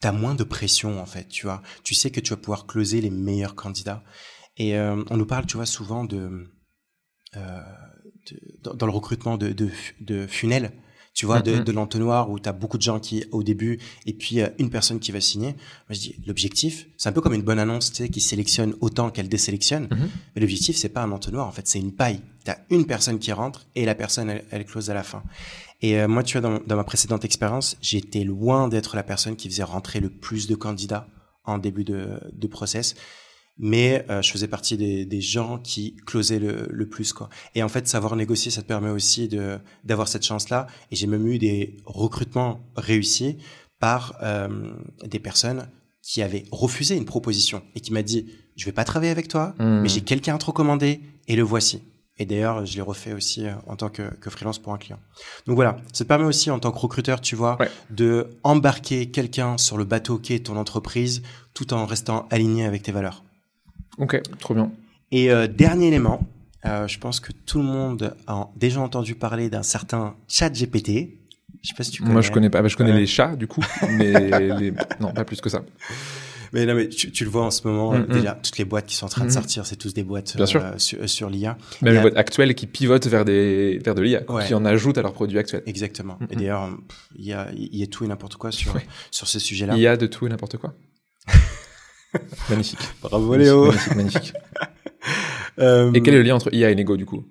as 0.00 0.12
moins 0.12 0.36
de 0.36 0.44
pression, 0.44 1.00
en 1.00 1.06
fait, 1.06 1.26
tu 1.26 1.46
vois. 1.46 1.60
Tu 1.82 1.96
sais 1.96 2.12
que 2.12 2.20
tu 2.20 2.30
vas 2.30 2.36
pouvoir 2.36 2.66
closer 2.68 3.00
les 3.00 3.10
meilleurs 3.10 3.56
candidats. 3.56 4.04
Et 4.56 4.78
euh, 4.78 5.02
on 5.10 5.16
nous 5.16 5.26
parle, 5.26 5.46
tu 5.46 5.56
vois, 5.56 5.66
souvent 5.66 6.04
de 6.04 6.52
euh, 7.36 7.60
dans 8.62 8.86
le 8.86 8.92
recrutement 8.92 9.36
de, 9.36 9.50
de, 9.50 9.70
de 10.00 10.26
funnels, 10.26 10.72
tu 11.14 11.26
vois, 11.26 11.40
de, 11.40 11.56
mm-hmm. 11.56 11.64
de 11.64 11.72
l'entonnoir 11.72 12.30
où 12.30 12.38
tu 12.38 12.48
as 12.48 12.52
beaucoup 12.52 12.78
de 12.78 12.82
gens 12.82 13.00
qui 13.00 13.24
au 13.32 13.42
début 13.42 13.80
et 14.06 14.12
puis 14.12 14.40
euh, 14.40 14.48
une 14.58 14.70
personne 14.70 15.00
qui 15.00 15.10
va 15.10 15.20
signer. 15.20 15.48
Moi 15.48 15.90
je 15.90 16.00
dis 16.00 16.16
l'objectif, 16.26 16.86
c'est 16.96 17.08
un 17.08 17.12
peu 17.12 17.20
comme 17.20 17.34
une 17.34 17.42
bonne 17.42 17.58
annonce, 17.58 17.90
tu 17.90 18.04
sais, 18.04 18.08
qui 18.08 18.20
sélectionne 18.20 18.74
autant 18.80 19.10
qu'elle 19.10 19.28
désélectionne. 19.28 19.86
Mm-hmm. 19.86 20.08
Mais 20.34 20.40
l'objectif 20.40 20.76
c'est 20.76 20.88
pas 20.90 21.02
un 21.02 21.10
entonnoir, 21.10 21.46
en 21.46 21.52
fait, 21.52 21.66
c'est 21.66 21.80
une 21.80 21.92
paille. 21.92 22.20
Tu 22.44 22.50
as 22.50 22.58
une 22.70 22.86
personne 22.86 23.18
qui 23.18 23.32
rentre 23.32 23.66
et 23.74 23.84
la 23.84 23.94
personne 23.94 24.30
elle, 24.30 24.44
elle 24.50 24.64
close 24.64 24.90
à 24.90 24.94
la 24.94 25.02
fin. 25.02 25.22
Et 25.80 25.98
euh, 25.98 26.08
moi, 26.08 26.22
tu 26.22 26.38
vois, 26.38 26.48
dans, 26.48 26.60
dans 26.64 26.76
ma 26.76 26.84
précédente 26.84 27.24
expérience, 27.24 27.76
j'étais 27.80 28.24
loin 28.24 28.68
d'être 28.68 28.96
la 28.96 29.02
personne 29.02 29.36
qui 29.36 29.48
faisait 29.48 29.62
rentrer 29.62 30.00
le 30.00 30.10
plus 30.10 30.46
de 30.46 30.54
candidats 30.56 31.08
en 31.44 31.58
début 31.58 31.84
de, 31.84 32.20
de 32.32 32.46
process 32.46 32.94
mais 33.58 34.04
euh, 34.08 34.22
je 34.22 34.30
faisais 34.30 34.48
partie 34.48 34.76
des, 34.76 35.04
des 35.04 35.20
gens 35.20 35.58
qui 35.58 35.96
closaient 36.06 36.38
le, 36.38 36.68
le, 36.70 36.88
plus 36.88 37.12
quoi. 37.12 37.28
Et 37.54 37.62
en 37.62 37.68
fait, 37.68 37.88
savoir 37.88 38.14
négocier, 38.16 38.50
ça 38.50 38.62
te 38.62 38.66
permet 38.66 38.90
aussi 38.90 39.28
de 39.28 39.58
d'avoir 39.84 40.08
cette 40.08 40.24
chance-là. 40.24 40.66
Et 40.90 40.96
j'ai 40.96 41.06
même 41.06 41.26
eu 41.26 41.38
des 41.38 41.76
recrutements 41.84 42.60
réussis 42.76 43.38
par 43.80 44.16
euh, 44.22 44.48
des 45.04 45.18
personnes 45.18 45.68
qui 46.02 46.22
avaient 46.22 46.44
refusé 46.50 46.96
une 46.96 47.04
proposition 47.04 47.62
et 47.74 47.80
qui 47.80 47.92
m'a 47.92 48.02
dit 48.02 48.26
je 48.56 48.64
vais 48.64 48.72
pas 48.72 48.84
travailler 48.84 49.12
avec 49.12 49.28
toi, 49.28 49.54
hmm. 49.58 49.80
mais 49.82 49.88
j'ai 49.88 50.00
quelqu'un 50.00 50.36
à 50.36 50.38
te 50.38 50.46
recommander 50.46 51.00
et 51.26 51.36
le 51.36 51.42
voici. 51.42 51.82
Et 52.20 52.26
d'ailleurs, 52.26 52.66
je 52.66 52.74
l'ai 52.74 52.82
refait 52.82 53.12
aussi 53.12 53.46
euh, 53.46 53.52
en 53.66 53.76
tant 53.76 53.88
que, 53.88 54.02
que, 54.16 54.30
freelance 54.30 54.58
pour 54.58 54.72
un 54.72 54.78
client. 54.78 54.98
Donc 55.46 55.54
voilà, 55.54 55.76
ça 55.92 56.04
te 56.04 56.08
permet 56.08 56.24
aussi 56.24 56.50
en 56.50 56.58
tant 56.58 56.72
que 56.72 56.78
recruteur, 56.78 57.20
tu 57.20 57.36
vois, 57.36 57.58
de 57.90 58.26
embarquer 58.42 59.10
quelqu'un 59.10 59.56
sur 59.56 59.78
le 59.78 59.84
bateau 59.84 60.18
qui 60.18 60.34
est 60.34 60.46
ton 60.46 60.56
entreprise, 60.56 61.22
tout 61.54 61.72
en 61.72 61.86
restant 61.86 62.26
aligné 62.30 62.64
avec 62.64 62.82
tes 62.82 62.90
valeurs. 62.90 63.22
Ok, 63.98 64.20
trop 64.38 64.54
bien. 64.54 64.70
Et 65.10 65.30
euh, 65.30 65.46
dernier 65.46 65.88
élément, 65.88 66.26
euh, 66.64 66.86
je 66.86 66.98
pense 66.98 67.20
que 67.20 67.32
tout 67.32 67.58
le 67.58 67.64
monde 67.64 68.14
a 68.26 68.48
déjà 68.56 68.80
entendu 68.80 69.14
parler 69.14 69.48
d'un 69.48 69.62
certain 69.62 70.14
chat 70.28 70.50
GPT. 70.50 71.18
Je 71.62 71.68
sais 71.68 71.74
pas 71.76 71.82
si 71.82 71.90
tu 71.90 72.02
connais. 72.02 72.12
Moi, 72.12 72.22
je 72.22 72.30
connais 72.30 72.50
pas. 72.50 72.62
Bah, 72.62 72.68
je 72.68 72.76
connais 72.76 72.92
les 72.92 73.06
chats, 73.06 73.36
du 73.36 73.46
coup, 73.46 73.62
mais 73.90 74.12
les... 74.58 74.72
non, 75.00 75.12
pas 75.12 75.24
plus 75.24 75.40
que 75.40 75.48
ça. 75.48 75.62
Mais 76.52 76.64
non, 76.64 76.74
mais 76.74 76.88
tu, 76.88 77.10
tu 77.10 77.24
le 77.24 77.30
vois 77.30 77.44
en 77.44 77.50
ce 77.50 77.66
moment, 77.66 77.92
mm, 77.92 78.02
mm. 78.02 78.06
déjà, 78.06 78.38
toutes 78.42 78.58
les 78.58 78.64
boîtes 78.64 78.86
qui 78.86 78.94
sont 78.94 79.06
en 79.06 79.10
train 79.10 79.24
de 79.24 79.28
mm, 79.28 79.32
sortir, 79.32 79.66
c'est 79.66 79.76
tous 79.76 79.92
des 79.92 80.02
boîtes 80.02 80.36
Bien 80.36 80.46
sûr. 80.46 80.64
Euh, 80.64 80.72
sur, 80.78 81.08
sur 81.08 81.28
l'IA. 81.28 81.58
Même 81.82 81.94
les 81.94 82.00
boîtes 82.00 82.16
actuelles 82.16 82.54
qui 82.54 82.66
pivotent 82.66 83.06
vers 83.06 83.24
des 83.24 83.78
vers 83.84 83.94
de 83.94 84.02
l'IA, 84.02 84.22
qui 84.46 84.54
en 84.54 84.64
ajoutent 84.64 84.98
à 84.98 85.02
leurs 85.02 85.12
produits 85.12 85.38
actuels. 85.38 85.62
Exactement. 85.66 86.18
Et 86.30 86.36
d'ailleurs, 86.36 86.70
il 87.16 87.26
y 87.26 87.32
a, 87.32 87.48
y 87.54 87.82
a 87.82 87.86
tout 87.86 88.04
et 88.04 88.08
n'importe 88.08 88.36
quoi 88.36 88.50
sur, 88.50 88.74
sur 89.10 89.28
ce 89.28 89.38
sujet-là. 89.38 89.74
Il 89.76 89.80
y 89.80 89.86
a 89.86 89.96
de 89.96 90.06
tout 90.06 90.26
et 90.26 90.30
n'importe 90.30 90.56
quoi. 90.56 90.74
magnifique. 92.48 92.80
Bravo 93.02 93.36
Léo. 93.36 93.66
Magnifique, 93.66 93.94
magnifique. 93.96 94.32
Euh, 95.60 95.92
et 95.92 96.02
quel 96.02 96.14
est 96.14 96.18
le 96.18 96.22
lien 96.22 96.36
entre 96.36 96.54
IA 96.54 96.70
et 96.70 96.74
Nego 96.76 96.96
du 96.96 97.04
coup? 97.04 97.24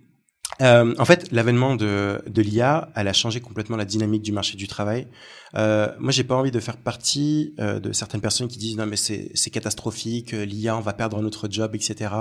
Euh, 0.61 0.95
en 0.97 1.05
fait, 1.05 1.31
l'avènement 1.31 1.75
de, 1.75 2.21
de 2.27 2.41
l'IA, 2.41 2.89
elle 2.95 3.07
a 3.07 3.13
changé 3.13 3.41
complètement 3.41 3.77
la 3.77 3.85
dynamique 3.85 4.23
du 4.23 4.31
marché 4.31 4.57
du 4.57 4.67
travail. 4.67 5.07
Euh, 5.55 5.89
moi, 5.99 6.11
j'ai 6.11 6.23
pas 6.23 6.35
envie 6.35 6.51
de 6.51 6.59
faire 6.59 6.77
partie 6.77 7.53
euh, 7.59 7.79
de 7.79 7.91
certaines 7.91 8.21
personnes 8.21 8.47
qui 8.47 8.57
disent 8.57 8.75
non 8.75 8.85
mais 8.85 8.95
c'est 8.95 9.49
catastrophique, 9.51 10.33
euh, 10.33 10.45
l'IA, 10.45 10.75
on 10.75 10.81
va 10.81 10.93
perdre 10.93 11.21
notre 11.21 11.47
job, 11.49 11.75
etc. 11.75 12.11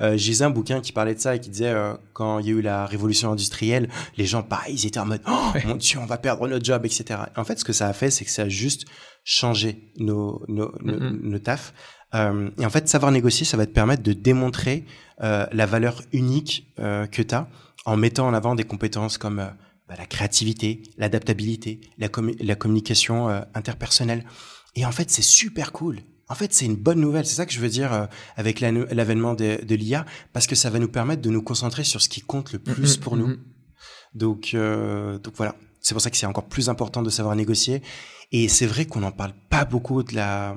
Euh, 0.00 0.16
J'ai 0.16 0.42
un 0.42 0.50
bouquin 0.50 0.80
qui 0.80 0.92
parlait 0.92 1.14
de 1.14 1.20
ça 1.20 1.36
et 1.36 1.40
qui 1.40 1.50
disait 1.50 1.70
euh, 1.70 1.94
quand 2.12 2.38
il 2.38 2.46
y 2.46 2.48
a 2.50 2.52
eu 2.52 2.60
la 2.60 2.86
révolution 2.86 3.32
industrielle, 3.32 3.88
les 4.16 4.26
gens 4.26 4.42
pareil, 4.42 4.74
ils 4.74 4.86
étaient 4.86 5.00
en 5.00 5.06
mode 5.06 5.22
oh 5.26 5.52
mon 5.66 5.76
dieu, 5.76 5.98
on 6.00 6.06
va 6.06 6.18
perdre 6.18 6.46
notre 6.46 6.64
job, 6.64 6.84
etc. 6.84 7.20
En 7.36 7.44
fait, 7.44 7.58
ce 7.58 7.64
que 7.64 7.72
ça 7.72 7.88
a 7.88 7.92
fait, 7.92 8.10
c'est 8.10 8.24
que 8.24 8.30
ça 8.30 8.42
a 8.42 8.48
juste 8.48 8.84
changé 9.24 9.90
nos 9.98 10.44
nos, 10.48 10.72
nos, 10.80 10.96
mm-hmm. 10.96 11.20
nos 11.22 11.38
tafs. 11.38 11.72
Euh, 12.14 12.50
et 12.58 12.66
en 12.66 12.70
fait, 12.70 12.88
savoir 12.88 13.12
négocier, 13.12 13.46
ça 13.46 13.56
va 13.56 13.66
te 13.66 13.72
permettre 13.72 14.02
de 14.02 14.12
démontrer 14.12 14.84
euh, 15.22 15.46
la 15.52 15.66
valeur 15.66 16.02
unique 16.12 16.72
euh, 16.78 17.06
que 17.06 17.22
tu 17.22 17.34
as 17.34 17.48
en 17.84 17.96
mettant 17.96 18.26
en 18.26 18.34
avant 18.34 18.54
des 18.54 18.64
compétences 18.64 19.18
comme 19.18 19.38
euh, 19.38 19.48
bah, 19.88 19.94
la 19.98 20.06
créativité, 20.06 20.82
l'adaptabilité, 20.98 21.80
la, 21.98 22.08
la, 22.40 22.54
communication 22.54 23.28
euh, 23.28 23.40
interpersonnelle. 23.54 24.24
Et 24.76 24.84
en 24.84 24.92
fait, 24.92 25.10
c'est 25.10 25.22
super 25.22 25.72
cool. 25.72 26.00
En 26.28 26.34
fait, 26.34 26.52
c'est 26.52 26.66
une 26.66 26.76
bonne 26.76 27.00
nouvelle. 27.00 27.26
C'est 27.26 27.34
ça 27.34 27.46
que 27.46 27.52
je 27.52 27.60
veux 27.60 27.68
dire 27.68 27.92
euh, 27.92 28.06
avec 28.36 28.60
l'avènement 28.60 29.34
de, 29.34 29.64
de 29.64 29.74
l'IA, 29.74 30.06
parce 30.32 30.46
que 30.46 30.54
ça 30.54 30.70
va 30.70 30.78
nous 30.78 30.88
permettre 30.88 31.22
de 31.22 31.30
nous 31.30 31.42
concentrer 31.42 31.84
sur 31.84 32.00
ce 32.00 32.08
qui 32.08 32.20
compte 32.20 32.52
le 32.52 32.58
mm, 32.58 32.62
plus 32.62 32.96
pour 32.96 33.16
nous. 33.16 33.28
Mm, 33.28 33.38
donc, 34.14 34.56
donc 35.22 35.34
voilà. 35.36 35.54
C'est 35.80 35.94
pour 35.94 36.02
ça 36.02 36.10
que 36.10 36.16
c'est 36.16 36.26
encore 36.26 36.46
plus 36.46 36.68
important 36.68 37.02
de 37.02 37.10
savoir 37.10 37.34
négocier. 37.34 37.82
Et 38.32 38.48
c'est 38.48 38.66
vrai 38.66 38.84
qu'on 38.84 39.00
n'en 39.00 39.12
parle 39.12 39.32
pas 39.48 39.64
beaucoup 39.64 40.02
de 40.02 40.14
la 40.14 40.54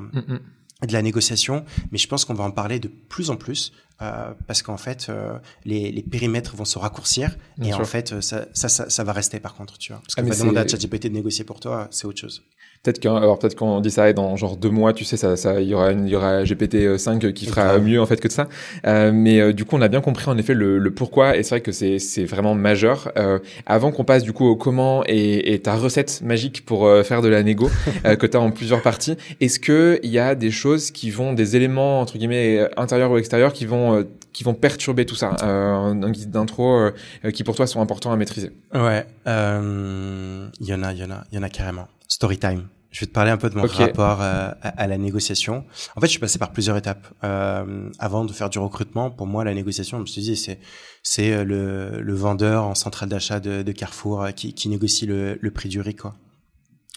de 0.86 0.94
la 0.94 1.02
négociation, 1.02 1.66
mais 1.92 1.98
je 1.98 2.08
pense 2.08 2.26
qu'on 2.26 2.34
va 2.34 2.44
en 2.44 2.52
parler 2.52 2.80
de 2.80 2.88
plus 2.88 3.30
en 3.30 3.36
plus 3.36 3.74
euh, 4.02 4.34
parce 4.48 4.62
qu'en 4.62 4.78
fait, 4.78 5.08
euh, 5.10 5.38
les, 5.66 5.92
les, 5.92 6.02
périmètres 6.02 6.56
vont 6.56 6.66
se 6.66 6.78
raccourcir 6.78 7.38
et 7.62 7.74
en 7.74 7.86
fait, 7.86 8.22
ça, 8.22 8.48
ça, 8.54 8.70
ça, 8.70 8.90
ça, 8.90 9.04
va 9.04 9.14
rester 9.14 9.40
par 9.40 9.54
contre, 9.54 9.78
tu 9.78 9.94
vois. 9.94 10.02
Parce 10.02 10.16
qu'on 10.16 10.26
ah, 10.26 10.30
va 10.30 10.36
demander 10.36 10.60
à 10.60 10.68
ChatGPT 10.68 11.08
de 11.08 11.14
négocier 11.14 11.46
pour 11.46 11.60
toi, 11.60 11.88
c'est 11.92 12.06
autre 12.06 12.20
chose. 12.20 12.44
Peut-être 12.84 13.00
peut-être 13.40 13.56
qu'on 13.56 13.80
dit 13.80 13.92
ça 13.92 14.10
et 14.10 14.14
dans 14.14 14.36
genre 14.36 14.58
deux 14.58 14.70
mois, 14.70 14.92
tu 14.92 15.06
sais, 15.06 15.16
ça, 15.16 15.38
ça, 15.38 15.62
il 15.62 15.70
y 15.70 15.74
aura, 15.74 15.94
il 15.94 16.06
y 16.06 16.18
aura 16.18 16.44
GPT 16.44 16.98
5 16.98 17.32
qui 17.32 17.46
fera 17.46 17.78
mieux 17.80 18.02
en 18.02 18.06
fait 18.06 18.20
que 18.20 18.30
ça. 18.30 18.50
Euh, 18.86 19.12
mais 19.14 19.40
euh, 19.40 19.54
du 19.54 19.64
coup, 19.64 19.78
on 19.78 19.82
a 19.82 19.88
bien 19.88 20.02
compris 20.02 20.30
en 20.30 20.38
effet 20.38 20.54
le, 20.54 20.80
le 20.80 20.92
pourquoi 20.92 21.38
et 21.38 21.44
c'est 21.44 21.52
vrai 21.52 21.62
que 21.62 21.72
c'est, 21.72 21.98
c'est 22.00 22.26
vraiment 22.26 22.56
majeur. 22.56 23.10
Euh, 23.16 23.40
avant 23.66 23.94
qu'on 23.94 24.04
passe 24.04 24.24
du 24.24 24.34
coup 24.34 24.46
au 24.46 24.58
comment 24.58 25.02
et, 25.08 25.54
et 25.54 25.60
ta 25.60 25.76
recette 25.76 26.22
magique 26.26 26.66
pour 26.66 26.86
euh, 26.86 27.04
faire 27.04 27.22
de 27.22 27.30
la 27.30 27.42
négo 27.42 27.70
que 28.04 28.26
tu 28.26 28.36
as 28.36 28.42
en 28.42 28.52
plusieurs 28.52 28.82
parties, 28.82 29.16
est-ce 29.40 29.62
que 29.62 30.02
il 30.04 30.10
y 30.12 30.20
a 30.20 30.36
des 30.36 30.52
choses 30.52 30.92
qui 30.92 31.10
vont, 31.10 31.32
des 31.32 31.56
éléments 31.56 32.02
entre 32.02 32.18
guillemets 32.18 32.68
intérieurs 32.76 33.12
ou 33.12 33.18
extérieurs 33.18 33.54
qui 33.54 33.66
vont 33.66 34.06
qui 34.34 34.44
vont 34.44 34.56
perturber 34.56 35.06
tout 35.06 35.16
ça? 35.16 35.38
Euh, 35.42 35.74
Un 35.74 36.12
guide 36.12 36.32
d'intro 36.32 36.90
qui 37.34 37.46
pour 37.46 37.56
toi 37.56 37.66
sont 37.66 37.80
importants 37.80 38.12
à 38.12 38.18
maîtriser 38.18 38.52
Ouais, 38.74 39.06
il 39.26 40.68
y 40.68 40.74
en 40.74 40.84
a, 40.84 40.92
il 40.92 41.00
y 41.00 41.04
en 41.06 41.12
a, 41.12 41.24
il 41.32 41.36
y 41.36 41.40
en 41.40 41.44
a 41.44 41.50
carrément. 41.50 41.88
Story 42.14 42.38
time. 42.38 42.68
Je 42.92 43.00
vais 43.00 43.08
te 43.08 43.12
parler 43.12 43.32
un 43.32 43.38
peu 43.38 43.50
de 43.50 43.58
mon 43.58 43.66
rapport 43.66 44.22
euh, 44.22 44.52
à, 44.62 44.86
la 44.86 45.00
négociation. 45.00 45.66
En 45.96 46.00
fait, 46.00 46.06
je 46.06 46.12
suis 46.12 46.20
passé 46.20 46.38
par 46.38 46.52
plusieurs 46.52 46.78
étapes. 46.78 47.08
Euh, 47.24 47.90
avant 47.98 48.24
de 48.24 48.32
faire 48.32 48.52
du 48.52 48.60
recrutement, 48.60 49.10
pour 49.10 49.26
moi, 49.26 49.44
la 49.44 49.56
négociation, 49.56 49.98
je 49.98 50.02
me 50.04 50.06
suis 50.06 50.22
dit, 50.22 50.38
c'est 50.38 50.60
c'est 51.02 51.34
euh, 51.34 51.44
le, 51.44 52.02
le 52.02 52.14
vendeur 52.14 52.66
en 52.66 52.76
centrale 52.76 53.10
d'achat 53.10 53.40
de, 53.40 53.64
de, 53.64 53.72
Carrefour 53.72 54.28
qui, 54.36 54.54
qui 54.54 54.70
négocie 54.70 55.08
le, 55.08 55.40
le, 55.42 55.52
prix 55.52 55.70
du 55.70 55.82
riz, 55.82 55.96
quoi. 55.96 56.14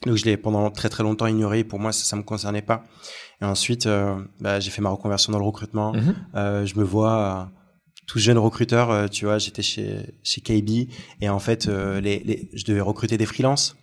Donc, 0.04 0.16
je 0.16 0.26
l'ai 0.26 0.36
pendant 0.36 0.70
très 0.70 0.90
très 0.90 1.02
longtemps 1.02 1.28
ignoré. 1.28 1.64
Pour 1.64 1.78
moi, 1.78 1.92
ça, 1.92 2.04
ça 2.04 2.16
me 2.16 2.22
concernait 2.22 2.60
pas. 2.60 2.84
Et 3.40 3.46
ensuite, 3.46 3.86
euh, 3.86 4.22
bah, 4.38 4.60
j'ai 4.60 4.70
fait 4.70 4.82
ma 4.82 4.90
reconversion 4.90 5.32
dans 5.32 5.38
le 5.38 5.46
recrutement. 5.46 5.94
Mm-hmm. 5.94 6.66
je 6.66 6.78
me 6.78 6.84
vois 6.84 7.50
tout 8.06 8.18
jeune 8.18 8.36
recruteur. 8.36 9.08
tu 9.08 9.24
vois, 9.24 9.38
j'étais 9.38 9.62
chez 9.62 10.14
chez 10.22 10.42
KB 10.42 10.90
et 11.22 11.30
en 11.30 11.38
fait, 11.38 11.68
les, 11.68 12.18
les, 12.18 12.50
je 12.52 12.66
devais 12.66 12.82
recruter 12.82 13.16
des 13.16 13.24
freelances 13.24 13.76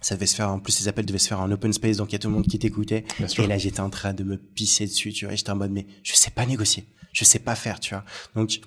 ça 0.00 0.14
devait 0.14 0.26
se 0.26 0.34
faire 0.34 0.50
en 0.50 0.58
plus 0.58 0.72
ces 0.72 0.88
appels 0.88 1.06
devaient 1.06 1.18
se 1.18 1.28
faire 1.28 1.40
en 1.40 1.50
open 1.50 1.72
space 1.72 1.98
donc 1.98 2.10
il 2.10 2.12
y 2.12 2.16
a 2.16 2.18
tout 2.18 2.28
le 2.28 2.34
monde 2.34 2.46
qui 2.46 2.58
t'écoutait. 2.58 3.04
Et 3.38 3.46
là 3.46 3.58
j'étais 3.58 3.80
en 3.80 3.90
train 3.90 4.14
de 4.14 4.24
me 4.24 4.36
pisser 4.36 4.86
dessus 4.86 5.12
tu 5.12 5.26
vois 5.26 5.34
j'étais 5.34 5.50
en 5.50 5.56
mode 5.56 5.72
mais 5.72 5.86
je 6.02 6.14
sais 6.14 6.30
pas 6.30 6.46
négocier. 6.46 6.86
Je 7.12 7.24
sais 7.24 7.40
pas 7.40 7.54
faire 7.54 7.80
tu 7.80 7.94
vois. 7.94 8.04
Donc 8.34 8.60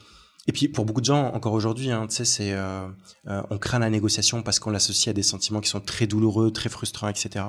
et 0.47 0.51
puis 0.51 0.67
pour 0.67 0.85
beaucoup 0.85 1.01
de 1.01 1.05
gens 1.05 1.31
encore 1.33 1.53
aujourd'hui 1.53 1.91
hein, 1.91 2.07
tu 2.07 2.15
sais 2.15 2.25
c'est 2.25 2.51
euh, 2.51 2.87
euh, 3.27 3.41
on 3.49 3.57
craint 3.57 3.79
la 3.79 3.89
négociation 3.89 4.41
parce 4.43 4.59
qu'on 4.59 4.71
l'associe 4.71 5.07
à 5.09 5.13
des 5.13 5.23
sentiments 5.23 5.61
qui 5.61 5.69
sont 5.69 5.79
très 5.79 6.05
douloureux 6.07 6.51
très 6.51 6.69
frustrants 6.69 7.07
etc 7.07 7.45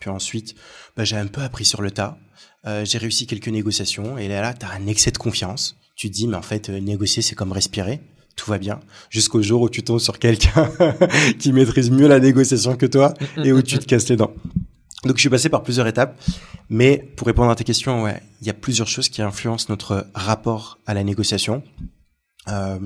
puis 0.00 0.10
ensuite 0.10 0.54
bah, 0.96 1.04
j'ai 1.04 1.16
un 1.16 1.26
peu 1.26 1.42
appris 1.42 1.64
sur 1.64 1.82
le 1.82 1.90
tas. 1.90 2.18
Euh, 2.66 2.84
j'ai 2.84 2.98
réussi 2.98 3.26
quelques 3.26 3.48
négociations 3.48 4.18
et 4.18 4.28
là 4.28 4.42
là 4.42 4.54
t'as 4.54 4.70
un 4.70 4.86
excès 4.86 5.10
de 5.10 5.18
confiance. 5.18 5.76
Tu 5.94 6.08
te 6.08 6.14
dis 6.14 6.26
mais 6.26 6.36
en 6.36 6.42
fait 6.42 6.70
euh, 6.70 6.80
négocier 6.80 7.22
c'est 7.22 7.34
comme 7.34 7.52
respirer 7.52 8.00
tout 8.36 8.50
va 8.50 8.58
bien, 8.58 8.80
jusqu'au 9.10 9.42
jour 9.42 9.62
où 9.62 9.68
tu 9.68 9.82
tombes 9.82 10.00
sur 10.00 10.18
quelqu'un 10.18 10.70
qui 11.38 11.52
maîtrise 11.52 11.90
mieux 11.90 12.08
la 12.08 12.20
négociation 12.20 12.76
que 12.76 12.86
toi 12.86 13.14
et 13.36 13.52
où 13.52 13.62
tu 13.62 13.78
te 13.78 13.84
casses 13.84 14.08
les 14.08 14.16
dents. 14.16 14.32
Donc 15.04 15.16
je 15.16 15.20
suis 15.20 15.30
passé 15.30 15.48
par 15.48 15.62
plusieurs 15.62 15.86
étapes, 15.86 16.20
mais 16.68 17.12
pour 17.16 17.26
répondre 17.26 17.50
à 17.50 17.54
tes 17.54 17.64
questions, 17.64 18.02
ouais, 18.02 18.22
il 18.40 18.46
y 18.46 18.50
a 18.50 18.54
plusieurs 18.54 18.88
choses 18.88 19.08
qui 19.08 19.22
influencent 19.22 19.66
notre 19.68 20.06
rapport 20.14 20.78
à 20.86 20.94
la 20.94 21.04
négociation. 21.04 21.62
Euh, 22.48 22.78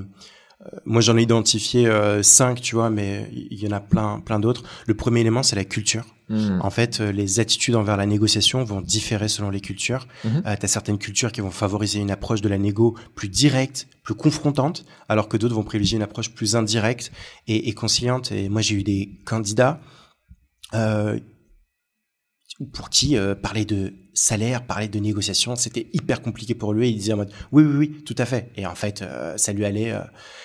euh, 0.62 0.78
moi, 0.84 1.00
j'en 1.00 1.16
ai 1.16 1.22
identifié 1.22 1.86
euh, 1.86 2.22
cinq, 2.22 2.60
tu 2.60 2.76
vois, 2.76 2.90
mais 2.90 3.28
il 3.32 3.58
y 3.58 3.66
en 3.66 3.72
a 3.72 3.80
plein, 3.80 4.20
plein 4.20 4.38
d'autres. 4.38 4.62
Le 4.86 4.94
premier 4.94 5.20
élément, 5.20 5.42
c'est 5.42 5.56
la 5.56 5.64
culture. 5.64 6.04
Hmm. 6.28 6.58
En 6.62 6.70
fait, 6.70 7.00
euh, 7.00 7.12
les 7.12 7.38
attitudes 7.38 7.74
envers 7.74 7.96
la 7.96 8.06
négociation 8.06 8.64
vont 8.64 8.80
différer 8.80 9.28
selon 9.28 9.50
les 9.50 9.60
cultures. 9.60 10.06
Mm 10.24 10.40
tu 10.44 10.64
as 10.64 10.68
certaines 10.68 10.98
cultures 10.98 11.32
qui 11.32 11.40
vont 11.40 11.50
favoriser 11.50 12.00
une 12.00 12.10
approche 12.10 12.40
de 12.40 12.48
la 12.48 12.58
négo 12.58 12.96
plus 13.14 13.28
directe, 13.28 13.88
plus 14.02 14.14
confrontante, 14.14 14.84
alors 15.08 15.28
que 15.28 15.36
d'autres 15.36 15.54
vont 15.54 15.64
privilégier 15.64 15.96
une 15.96 16.02
approche 16.02 16.30
plus 16.30 16.56
indirecte 16.56 17.12
et, 17.46 17.68
et 17.68 17.72
conciliante. 17.72 18.32
Et 18.32 18.48
moi, 18.48 18.62
j'ai 18.62 18.76
eu 18.76 18.82
des 18.82 19.20
candidats 19.24 19.80
euh, 20.74 21.18
pour 22.72 22.88
qui 22.88 23.16
euh, 23.16 23.34
parler 23.34 23.64
de 23.64 23.94
salaire, 24.12 24.64
parler 24.64 24.88
de 24.88 24.98
négociation, 24.98 25.56
c'était 25.56 25.88
hyper 25.92 26.22
compliqué 26.22 26.54
pour 26.54 26.72
lui. 26.72 26.90
Il 26.90 26.96
disait 26.96 27.12
en 27.12 27.16
mode 27.16 27.32
oui, 27.50 27.64
oui, 27.64 27.74
oui, 27.76 28.02
tout 28.04 28.14
à 28.16 28.24
fait. 28.24 28.50
Et 28.56 28.66
en 28.66 28.74
fait, 28.74 29.02
euh, 29.02 29.36
ça 29.36 29.52
lui 29.52 29.64
allait 29.64 29.92
euh, 29.92 30.00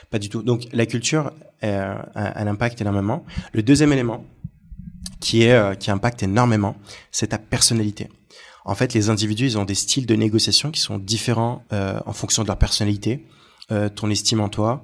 pas 0.10 0.18
du 0.18 0.30
tout. 0.30 0.42
Donc 0.42 0.68
la 0.74 0.86
culture 0.86 1.32
a 1.62 2.40
un 2.40 2.48
impact 2.48 2.80
énormément. 2.80 3.26
Le 3.52 3.62
deuxième 3.62 3.92
élément 3.92 4.26
qui 5.20 5.44
est 5.44 5.80
qui 5.80 5.92
impacte 5.92 6.24
énormément, 6.24 6.76
c'est 7.12 7.28
ta 7.28 7.38
personnalité. 7.38 8.10
En 8.66 8.76
fait, 8.76 8.94
les 8.94 9.10
individus, 9.10 9.46
ils 9.46 9.58
ont 9.58 9.66
des 9.66 9.76
styles 9.76 10.06
de 10.06 10.16
négociation 10.16 10.72
qui 10.72 10.80
sont 10.80 10.98
différents 10.98 11.64
en 11.72 12.14
fonction 12.14 12.44
de 12.44 12.48
leur 12.48 12.58
personnalité, 12.58 13.26
ton 13.96 14.10
estime 14.10 14.42
en 14.42 14.50
toi, 14.50 14.84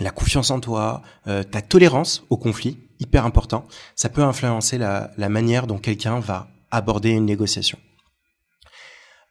la 0.00 0.10
confiance 0.10 0.50
en 0.50 0.60
toi, 0.60 1.02
ta 1.24 1.60
tolérance 1.62 2.24
au 2.30 2.36
conflit 2.36 2.78
hyper 3.00 3.26
important. 3.26 3.66
Ça 3.96 4.08
peut 4.08 4.22
influencer 4.22 4.78
la, 4.78 5.10
la 5.16 5.28
manière 5.28 5.66
dont 5.66 5.78
quelqu'un 5.78 6.20
va 6.20 6.48
aborder 6.70 7.10
une 7.10 7.26
négociation. 7.26 7.78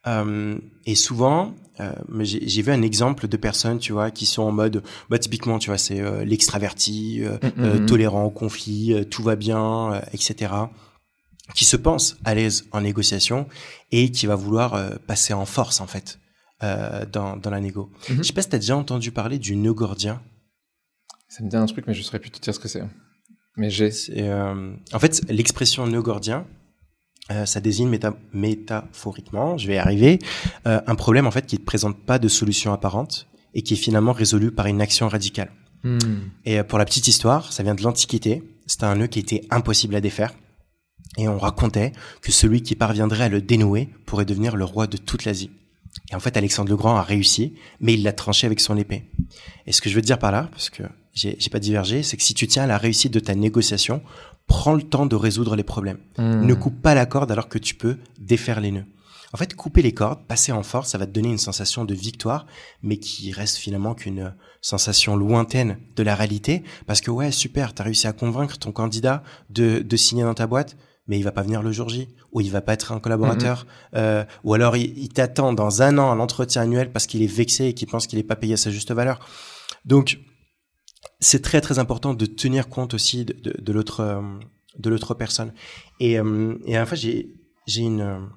Euh, 0.06 0.58
et 0.84 0.94
souvent, 0.94 1.54
euh, 1.80 1.92
j'ai 2.20 2.62
vu 2.62 2.72
un 2.72 2.82
exemple 2.82 3.28
de 3.28 3.36
personnes, 3.36 3.78
tu 3.78 3.92
vois, 3.92 4.10
qui 4.10 4.26
sont 4.26 4.42
en 4.42 4.52
mode, 4.52 4.82
bah 5.08 5.18
typiquement, 5.18 5.58
tu 5.58 5.70
vois, 5.70 5.78
c'est 5.78 6.00
euh, 6.00 6.24
l'extraverti, 6.24 7.22
mm, 7.22 7.62
mm, 7.62 7.82
mm. 7.82 7.86
tolérant 7.86 8.24
au 8.24 8.30
conflit, 8.30 9.06
tout 9.10 9.22
va 9.22 9.36
bien, 9.36 10.02
etc. 10.12 10.52
Qui 11.54 11.64
se 11.64 11.76
pense 11.76 12.16
à 12.24 12.34
l'aise 12.34 12.64
en 12.72 12.80
négociation 12.80 13.46
et 13.90 14.10
qui 14.10 14.26
va 14.26 14.36
vouloir 14.36 14.98
passer 15.06 15.34
en 15.34 15.44
force 15.44 15.80
en 15.80 15.86
fait 15.86 16.18
dans, 16.60 17.36
dans 17.36 17.50
la 17.50 17.60
négo. 17.60 17.90
Mm-hmm. 18.08 18.16
Je 18.18 18.22
sais 18.22 18.32
pas 18.32 18.42
si 18.42 18.48
t'as 18.48 18.58
déjà 18.58 18.76
entendu 18.76 19.10
parler 19.10 19.38
du 19.38 19.56
nœud 19.56 19.74
gordien. 19.74 20.22
Ça 21.28 21.42
me 21.42 21.48
dit 21.48 21.56
un 21.56 21.66
truc, 21.66 21.86
mais 21.86 21.94
je 21.94 22.02
saurais 22.02 22.20
plus 22.20 22.30
te 22.30 22.40
dire 22.40 22.54
ce 22.54 22.60
que 22.60 22.68
c'est. 22.68 22.82
Mais 23.56 23.70
j'ai. 23.70 23.90
En 24.92 24.98
fait, 24.98 25.22
l'expression 25.28 25.86
nœud 25.86 26.02
gordien, 26.02 26.46
euh, 27.32 27.46
ça 27.46 27.60
désigne 27.60 27.88
méta 27.88 28.14
métaphoriquement, 28.32 29.56
je 29.58 29.66
vais 29.66 29.74
y 29.74 29.78
arriver, 29.78 30.18
euh, 30.66 30.80
un 30.86 30.94
problème 30.94 31.26
en 31.26 31.30
fait 31.30 31.46
qui 31.46 31.56
ne 31.56 31.64
présente 31.64 31.96
pas 31.98 32.18
de 32.18 32.28
solution 32.28 32.72
apparente 32.72 33.26
et 33.54 33.62
qui 33.62 33.74
est 33.74 33.76
finalement 33.76 34.12
résolu 34.12 34.50
par 34.50 34.66
une 34.66 34.80
action 34.80 35.08
radicale. 35.08 35.50
Hmm. 35.82 35.98
Et 36.44 36.58
euh, 36.58 36.64
pour 36.64 36.78
la 36.78 36.84
petite 36.84 37.08
histoire, 37.08 37.52
ça 37.52 37.62
vient 37.62 37.74
de 37.74 37.82
l'Antiquité. 37.82 38.42
C'était 38.66 38.84
un 38.84 38.96
nœud 38.96 39.08
qui 39.08 39.18
était 39.18 39.42
impossible 39.50 39.94
à 39.94 40.00
défaire. 40.00 40.34
Et 41.18 41.28
on 41.28 41.38
racontait 41.38 41.92
que 42.22 42.32
celui 42.32 42.62
qui 42.62 42.74
parviendrait 42.74 43.24
à 43.24 43.28
le 43.28 43.42
dénouer 43.42 43.88
pourrait 44.06 44.24
devenir 44.24 44.56
le 44.56 44.64
roi 44.64 44.86
de 44.86 44.96
toute 44.96 45.24
l'Asie. 45.24 45.50
Et 46.10 46.14
en 46.14 46.20
fait, 46.20 46.36
Alexandre 46.36 46.70
le 46.70 46.76
Grand 46.76 46.96
a 46.96 47.02
réussi, 47.02 47.54
mais 47.80 47.94
il 47.94 48.02
l'a 48.02 48.12
tranché 48.12 48.46
avec 48.46 48.60
son 48.60 48.76
épée. 48.76 49.10
Et 49.66 49.72
ce 49.72 49.80
que 49.80 49.90
je 49.90 49.94
veux 49.94 50.00
dire 50.02 50.18
par 50.18 50.32
là, 50.32 50.48
parce 50.50 50.70
que 50.70 50.84
j'ai 51.12 51.36
pas 51.50 51.58
divergé, 51.58 52.02
c'est 52.02 52.16
que 52.16 52.22
si 52.22 52.32
tu 52.32 52.46
tiens 52.46 52.62
à 52.62 52.66
la 52.66 52.78
réussite 52.78 53.12
de 53.12 53.20
ta 53.20 53.34
négociation, 53.34 54.02
prends 54.52 54.74
le 54.74 54.82
temps 54.82 55.06
de 55.06 55.16
résoudre 55.16 55.56
les 55.56 55.62
problèmes. 55.62 55.96
Hmm. 56.18 56.44
Ne 56.44 56.52
coupe 56.52 56.80
pas 56.82 56.94
la 56.94 57.06
corde 57.06 57.32
alors 57.32 57.48
que 57.48 57.58
tu 57.58 57.74
peux 57.74 57.96
défaire 58.20 58.60
les 58.60 58.70
nœuds. 58.70 58.84
En 59.32 59.38
fait, 59.38 59.54
couper 59.54 59.80
les 59.80 59.94
cordes, 59.94 60.26
passer 60.28 60.52
en 60.52 60.62
force, 60.62 60.90
ça 60.90 60.98
va 60.98 61.06
te 61.06 61.10
donner 61.10 61.30
une 61.30 61.38
sensation 61.38 61.86
de 61.86 61.94
victoire, 61.94 62.44
mais 62.82 62.98
qui 62.98 63.32
reste 63.32 63.56
finalement 63.56 63.94
qu'une 63.94 64.34
sensation 64.60 65.16
lointaine 65.16 65.78
de 65.96 66.02
la 66.02 66.14
réalité. 66.14 66.64
Parce 66.86 67.00
que 67.00 67.10
ouais, 67.10 67.30
super, 67.30 67.72
t'as 67.72 67.84
réussi 67.84 68.06
à 68.06 68.12
convaincre 68.12 68.58
ton 68.58 68.72
candidat 68.72 69.22
de, 69.48 69.78
de 69.78 69.96
signer 69.96 70.24
dans 70.24 70.34
ta 70.34 70.46
boîte, 70.46 70.76
mais 71.06 71.18
il 71.18 71.22
va 71.22 71.32
pas 71.32 71.42
venir 71.42 71.62
le 71.62 71.72
jour 71.72 71.88
J, 71.88 72.08
ou 72.32 72.42
il 72.42 72.50
va 72.50 72.60
pas 72.60 72.74
être 72.74 72.92
un 72.92 73.00
collaborateur, 73.00 73.64
hmm. 73.64 73.96
euh, 73.96 74.24
ou 74.44 74.52
alors 74.52 74.76
il, 74.76 74.92
il 74.98 75.08
t'attend 75.08 75.54
dans 75.54 75.80
un 75.80 75.96
an 75.96 76.12
à 76.12 76.14
l'entretien 76.14 76.60
annuel 76.60 76.92
parce 76.92 77.06
qu'il 77.06 77.22
est 77.22 77.34
vexé 77.34 77.68
et 77.68 77.72
qu'il 77.72 77.88
pense 77.88 78.06
qu'il 78.06 78.18
est 78.18 78.22
pas 78.22 78.36
payé 78.36 78.52
à 78.52 78.58
sa 78.58 78.70
juste 78.70 78.92
valeur. 78.92 79.18
Donc, 79.86 80.18
c'est 81.22 81.42
très 81.42 81.60
très 81.60 81.78
important 81.78 82.14
de 82.14 82.26
tenir 82.26 82.68
compte 82.68 82.94
aussi 82.94 83.24
de, 83.24 83.72
l'autre 83.72 84.00
euh, 84.00 84.20
de 84.78 84.90
l'autre 84.90 85.14
personne. 85.14 85.52
Et, 86.00 86.18
euh, 86.18 86.56
et 86.66 86.76
à 86.76 86.84
la 86.84 86.94
j'ai 86.94 87.80
une 87.80 88.28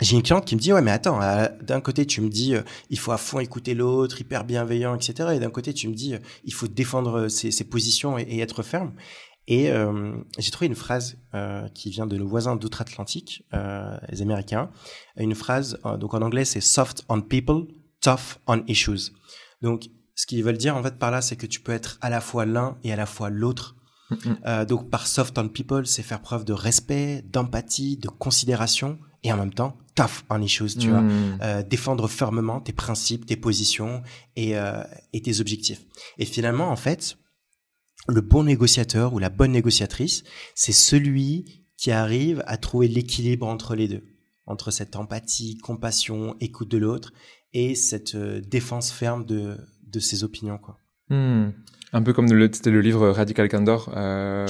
j'ai 0.00 0.16
une 0.16 0.22
cliente 0.22 0.46
qui 0.46 0.54
me 0.54 0.60
dit 0.60 0.72
ouais 0.72 0.82
mais 0.82 0.90
attends 0.90 1.20
euh, 1.20 1.46
d'un 1.62 1.80
côté 1.80 2.06
tu 2.06 2.20
me 2.20 2.28
dis 2.28 2.54
il 2.88 2.98
faut 2.98 3.12
à 3.12 3.18
fond 3.18 3.38
écouter 3.38 3.74
l'autre 3.74 4.20
hyper 4.20 4.44
bienveillant 4.44 4.94
etc 4.94 5.30
et 5.34 5.38
d'un 5.38 5.50
côté 5.50 5.74
tu 5.74 5.88
me 5.88 5.94
dis 5.94 6.14
il 6.44 6.54
faut 6.54 6.68
défendre 6.68 7.28
ses, 7.28 7.64
positions 7.64 8.18
et, 8.18 8.22
et, 8.22 8.40
être 8.40 8.62
ferme. 8.62 8.92
Et 9.48 9.68
j'ai 10.38 10.50
trouvé 10.52 10.66
une 10.68 10.76
phrase 10.76 11.18
qui 11.74 11.90
vient 11.90 12.06
de 12.06 12.16
nos 12.16 12.28
voisins 12.28 12.54
d'outre-Atlantique 12.54 13.44
les 14.08 14.22
Américains. 14.22 14.70
Une 15.16 15.34
phrase 15.34 15.78
donc 15.98 16.14
en 16.14 16.22
anglais 16.22 16.44
c'est 16.44 16.60
soft 16.60 17.02
on 17.08 17.20
people 17.20 17.66
tough 18.00 18.38
on 18.46 18.62
issues. 18.68 19.12
Donc 19.60 19.90
ce 20.14 20.26
qu'ils 20.26 20.44
veulent 20.44 20.58
dire 20.58 20.76
en 20.76 20.82
fait 20.82 20.98
par 20.98 21.10
là, 21.10 21.22
c'est 21.22 21.36
que 21.36 21.46
tu 21.46 21.60
peux 21.60 21.72
être 21.72 21.98
à 22.00 22.10
la 22.10 22.20
fois 22.20 22.44
l'un 22.46 22.76
et 22.82 22.92
à 22.92 22.96
la 22.96 23.06
fois 23.06 23.30
l'autre. 23.30 23.76
Euh, 24.44 24.64
donc 24.64 24.90
par 24.90 25.06
soft 25.06 25.38
on 25.38 25.48
people, 25.48 25.86
c'est 25.86 26.02
faire 26.02 26.20
preuve 26.20 26.44
de 26.44 26.52
respect, 26.52 27.22
d'empathie, 27.30 27.96
de 27.96 28.08
considération 28.08 28.98
et 29.22 29.32
en 29.32 29.36
même 29.36 29.52
temps 29.52 29.76
tough 29.94 30.24
on 30.30 30.40
issues, 30.40 30.76
tu 30.78 30.88
vois, 30.88 31.02
mm. 31.02 31.38
euh, 31.42 31.62
défendre 31.62 32.08
fermement 32.08 32.60
tes 32.60 32.72
principes, 32.72 33.26
tes 33.26 33.36
positions 33.36 34.02
et, 34.36 34.56
euh, 34.56 34.82
et 35.12 35.22
tes 35.22 35.40
objectifs. 35.40 35.82
Et 36.18 36.24
finalement, 36.24 36.70
en 36.70 36.76
fait, 36.76 37.18
le 38.08 38.20
bon 38.20 38.44
négociateur 38.44 39.12
ou 39.14 39.18
la 39.18 39.28
bonne 39.30 39.52
négociatrice, 39.52 40.24
c'est 40.54 40.72
celui 40.72 41.66
qui 41.76 41.90
arrive 41.90 42.42
à 42.46 42.56
trouver 42.56 42.88
l'équilibre 42.88 43.46
entre 43.46 43.74
les 43.74 43.88
deux, 43.88 44.04
entre 44.46 44.70
cette 44.70 44.96
empathie, 44.96 45.58
compassion, 45.58 46.36
écoute 46.40 46.68
de 46.70 46.78
l'autre 46.78 47.12
et 47.52 47.74
cette 47.74 48.16
défense 48.16 48.92
ferme 48.92 49.24
de 49.24 49.56
de 49.90 50.00
ses 50.00 50.24
opinions, 50.24 50.58
quoi. 50.58 50.78
Hmm. 51.08 51.50
Un 51.92 52.02
peu 52.02 52.12
comme 52.12 52.32
le, 52.32 52.48
c'était 52.52 52.70
le 52.70 52.80
livre 52.80 53.08
Radical 53.08 53.48
Candor. 53.48 53.92
Euh, 53.96 54.46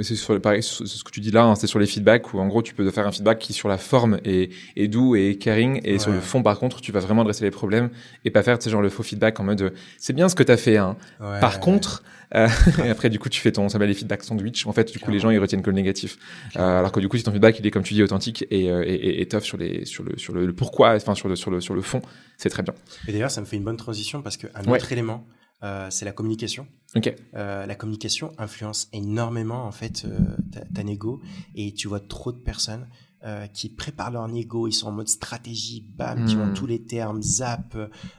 c'est 0.00 0.16
sur 0.16 0.40
pareil, 0.40 0.64
c'est 0.64 0.84
ce 0.86 1.04
que 1.04 1.10
tu 1.10 1.20
dis 1.20 1.30
là, 1.30 1.44
hein, 1.44 1.54
c'est 1.54 1.68
sur 1.68 1.78
les 1.78 1.86
feedbacks 1.86 2.34
où 2.34 2.40
en 2.40 2.48
gros 2.48 2.60
tu 2.60 2.74
peux 2.74 2.90
faire 2.90 3.06
un 3.06 3.12
feedback 3.12 3.38
qui 3.38 3.52
sur 3.52 3.68
la 3.68 3.78
forme 3.78 4.18
est, 4.24 4.50
est 4.76 4.88
doux 4.88 5.14
et 5.14 5.36
caring 5.36 5.80
et 5.84 6.00
sur 6.00 6.10
le 6.10 6.20
fond 6.20 6.42
par 6.42 6.58
contre 6.58 6.80
tu 6.80 6.90
vas 6.90 6.98
vraiment 6.98 7.22
adresser 7.22 7.44
les 7.44 7.52
problèmes 7.52 7.90
et 8.24 8.30
pas 8.30 8.42
faire 8.42 8.58
tu 8.58 8.64
sais, 8.64 8.70
genre 8.70 8.82
le 8.82 8.88
faux 8.88 9.04
feedback 9.04 9.38
en 9.38 9.44
mode 9.44 9.72
c'est 9.96 10.12
bien 10.12 10.28
ce 10.28 10.34
que 10.34 10.42
t'as 10.42 10.56
fait. 10.56 10.76
Hein. 10.76 10.96
par 11.40 11.60
contre, 11.60 12.02
euh, 12.34 12.48
et 12.84 12.88
après 12.90 13.10
du 13.10 13.18
coup 13.18 13.28
tu 13.28 13.40
fais 13.40 13.52
ton 13.52 13.68
ça 13.68 13.74
s'appelle 13.74 13.88
les 13.88 13.94
feedback 13.94 14.24
sandwich. 14.24 14.66
En 14.66 14.72
fait 14.72 14.90
du 14.90 14.98
coup 14.98 15.12
les 15.12 15.20
gens 15.20 15.30
ils 15.30 15.38
retiennent 15.38 15.62
que 15.62 15.70
le 15.70 15.76
négatif. 15.76 16.18
Euh, 16.56 16.80
alors 16.80 16.90
que 16.90 16.98
du 16.98 17.08
coup 17.08 17.16
si 17.16 17.22
ton 17.22 17.30
feedback 17.32 17.60
il 17.60 17.66
est 17.66 17.70
comme 17.70 17.84
tu 17.84 17.94
dis 17.94 18.02
authentique 18.02 18.44
et, 18.50 18.70
euh, 18.70 18.82
et, 18.84 18.94
et, 18.94 19.22
et 19.22 19.28
tough 19.28 19.42
sur 19.42 19.56
les 19.56 19.84
sur 19.84 20.02
le 20.02 20.18
sur 20.18 20.34
le, 20.34 20.52
pourquoi, 20.52 20.94
enfin 20.94 21.14
sur 21.14 21.28
le 21.28 21.36
sur 21.36 21.52
le 21.52 21.60
sur 21.60 21.74
le 21.74 21.82
fond, 21.82 22.02
c'est 22.38 22.48
très 22.48 22.64
bien. 22.64 22.74
Et 23.06 23.12
d'ailleurs 23.12 23.30
ça 23.30 23.40
me 23.40 23.46
fait 23.46 23.56
une 23.56 23.64
bonne 23.64 23.76
transition 23.76 24.20
parce 24.20 24.36
que 24.36 24.48
un 24.54 24.64
autre 24.70 24.90
élément 24.90 25.24
euh, 25.62 25.88
c'est 25.90 26.04
la 26.04 26.12
communication. 26.12 26.66
Okay. 26.94 27.16
Euh, 27.34 27.64
la 27.66 27.74
communication 27.74 28.32
influence 28.38 28.88
énormément 28.92 29.64
en 29.64 29.72
fait 29.72 30.04
euh, 30.04 30.18
ta, 30.52 30.60
ta, 30.60 30.82
négo 30.82 31.22
et 31.54 31.72
tu 31.72 31.88
vois 31.88 32.00
trop 32.00 32.32
de 32.32 32.38
personnes 32.38 32.86
euh, 33.24 33.46
qui 33.46 33.68
préparent 33.68 34.10
leur 34.10 34.26
négo, 34.26 34.66
ils 34.66 34.72
sont 34.72 34.88
en 34.88 34.92
mode 34.92 35.06
stratégie, 35.06 35.86
bam, 35.96 36.24
qui 36.24 36.34
ont 36.34 36.46
hmm. 36.46 36.54
tous 36.54 36.66
les 36.66 36.84
termes, 36.84 37.22
zap, 37.22 37.76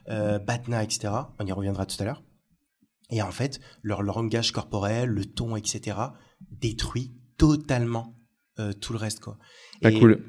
euh, 0.08 0.40
batna, 0.40 0.82
etc. 0.82 1.14
On 1.40 1.46
y 1.46 1.52
reviendra 1.52 1.86
tout 1.86 1.98
à 2.00 2.06
l'heure. 2.06 2.24
Et 3.10 3.22
en 3.22 3.32
fait, 3.32 3.60
leur, 3.82 4.02
leur, 4.02 4.22
langage 4.22 4.54
corporel, 4.54 5.10
le 5.10 5.26
ton, 5.26 5.58
etc. 5.58 5.98
détruit 6.52 7.12
totalement 7.38 8.18
euh, 8.60 8.72
tout 8.72 8.94
le 8.94 9.00
reste 9.00 9.20
quoi. 9.20 9.38
Pas 9.82 9.92
cool. 9.92 10.24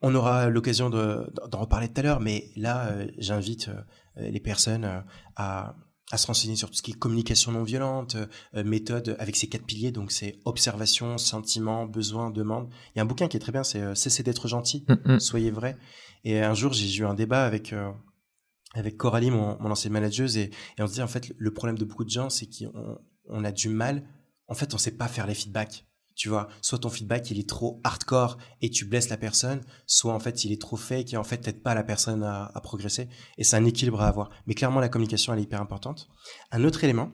On 0.00 0.14
aura 0.14 0.48
l'occasion 0.48 0.90
d'en 0.90 1.60
reparler 1.60 1.88
tout 1.88 1.98
à 1.98 2.02
l'heure, 2.04 2.20
mais 2.20 2.52
là, 2.54 2.92
j'invite 3.18 3.68
les 4.14 4.38
personnes 4.38 5.02
à 5.34 5.74
à 6.10 6.16
se 6.16 6.26
renseigner 6.26 6.56
sur 6.56 6.70
tout 6.70 6.76
ce 6.76 6.82
qui 6.82 6.92
est 6.92 6.98
communication 6.98 7.52
non 7.52 7.62
violente, 7.62 8.16
euh, 8.54 8.64
méthode 8.64 9.16
avec 9.18 9.36
ces 9.36 9.48
quatre 9.48 9.64
piliers, 9.64 9.92
donc 9.92 10.10
c'est 10.10 10.38
observation, 10.44 11.18
sentiment, 11.18 11.86
besoin, 11.86 12.30
demande. 12.30 12.68
Il 12.94 12.98
y 12.98 13.00
a 13.00 13.02
un 13.02 13.06
bouquin 13.06 13.28
qui 13.28 13.36
est 13.36 13.40
très 13.40 13.52
bien, 13.52 13.64
c'est 13.64 13.80
euh, 13.80 13.94
Cessez 13.94 14.22
d'être 14.22 14.48
gentil, 14.48 14.86
mm, 14.88 15.14
mm. 15.14 15.20
soyez 15.20 15.50
vrai. 15.50 15.76
Et 16.24 16.40
un 16.40 16.54
jour, 16.54 16.72
j'ai 16.72 17.02
eu 17.02 17.04
un 17.04 17.14
débat 17.14 17.44
avec 17.44 17.72
euh, 17.72 17.90
avec 18.74 18.96
Coralie, 18.96 19.30
mon, 19.30 19.58
mon 19.60 19.70
ancienne 19.70 19.92
manageuse, 19.92 20.36
et, 20.36 20.50
et, 20.78 20.82
on 20.82 20.86
se 20.86 20.94
dit 20.94 21.02
en 21.02 21.08
fait 21.08 21.32
le 21.36 21.52
problème 21.52 21.78
de 21.78 21.84
beaucoup 21.84 22.04
de 22.04 22.10
gens, 22.10 22.30
c'est 22.30 22.46
qu'on 22.46 22.98
on 23.28 23.44
a 23.44 23.52
du 23.52 23.68
mal, 23.68 24.04
en 24.46 24.54
fait, 24.54 24.74
on 24.74 24.78
sait 24.78 24.96
pas 24.96 25.08
faire 25.08 25.26
les 25.26 25.34
feedbacks. 25.34 25.84
Tu 26.18 26.28
vois, 26.28 26.48
soit 26.62 26.80
ton 26.80 26.90
feedback 26.90 27.30
il 27.30 27.38
est 27.38 27.48
trop 27.48 27.80
hardcore 27.84 28.38
et 28.60 28.70
tu 28.70 28.84
blesses 28.84 29.08
la 29.08 29.16
personne, 29.16 29.60
soit 29.86 30.12
en 30.12 30.18
fait 30.18 30.44
il 30.44 30.50
est 30.50 30.60
trop 30.60 30.76
fake 30.76 31.12
et 31.12 31.16
en 31.16 31.22
fait 31.22 31.38
t'aides 31.38 31.62
pas 31.62 31.74
la 31.74 31.84
personne 31.84 32.24
à, 32.24 32.50
à 32.52 32.60
progresser. 32.60 33.08
Et 33.38 33.44
c'est 33.44 33.54
un 33.54 33.64
équilibre 33.64 34.00
à 34.00 34.08
avoir. 34.08 34.28
Mais 34.48 34.54
clairement 34.54 34.80
la 34.80 34.88
communication 34.88 35.32
elle 35.32 35.38
est 35.38 35.44
hyper 35.44 35.60
importante. 35.60 36.08
Un 36.50 36.64
autre 36.64 36.82
élément, 36.82 37.12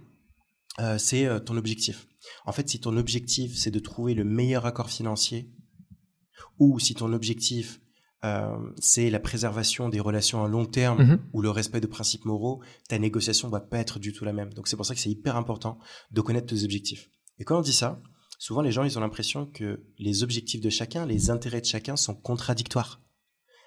euh, 0.81 0.97
c'est 0.97 1.27
euh, 1.27 1.39
ton 1.39 1.59
objectif. 1.59 2.09
En 2.47 2.53
fait, 2.53 2.67
si 2.67 2.81
ton 2.81 2.97
objectif 2.97 3.55
c'est 3.59 3.71
de 3.71 3.79
trouver 3.79 4.15
le 4.15 4.25
meilleur 4.25 4.65
accord 4.65 4.89
financier, 4.89 5.53
ou 6.59 6.79
si 6.79 6.95
ton 6.95 7.13
objectif 7.13 7.81
euh, 8.25 8.57
c'est 8.81 9.11
la 9.11 9.21
préservation 9.21 9.91
des 9.91 10.01
relations 10.01 10.43
à 10.43 10.49
long 10.49 10.65
terme 10.65 11.03
mm-hmm. 11.03 11.19
ou 11.35 11.43
le 11.43 11.51
respect 11.51 11.83
de 11.83 11.87
principes 11.87 12.25
moraux, 12.25 12.63
ta 12.89 12.99
négociation 12.99 13.51
va 13.51 13.61
pas 13.61 13.81
être 13.81 13.99
du 13.99 14.15
tout 14.15 14.25
la 14.25 14.33
même. 14.33 14.55
Donc 14.55 14.67
c'est 14.67 14.77
pour 14.77 14.87
ça 14.87 14.95
que 14.95 15.01
c'est 15.01 15.11
hyper 15.11 15.37
important 15.37 15.79
de 16.11 16.23
connaître 16.23 16.47
tes 16.47 16.65
objectifs. 16.65 17.11
Et 17.39 17.45
quand 17.45 17.59
on 17.59 17.61
dit 17.61 17.75
ça, 17.75 18.01
souvent 18.45 18.61
les 18.61 18.73
gens 18.73 18.85
ils 18.85 18.99
ont 18.99 19.01
l'impression 19.01 19.47
que 19.47 19.83
les 19.99 20.23
objectifs 20.23 20.61
de 20.61 20.69
chacun, 20.69 21.07
les 21.07 21.31
intérêts 21.31 21.63
de 21.63 21.67
chacun 21.67 21.97
sont 21.97 22.15
contradictoires, 22.15 23.01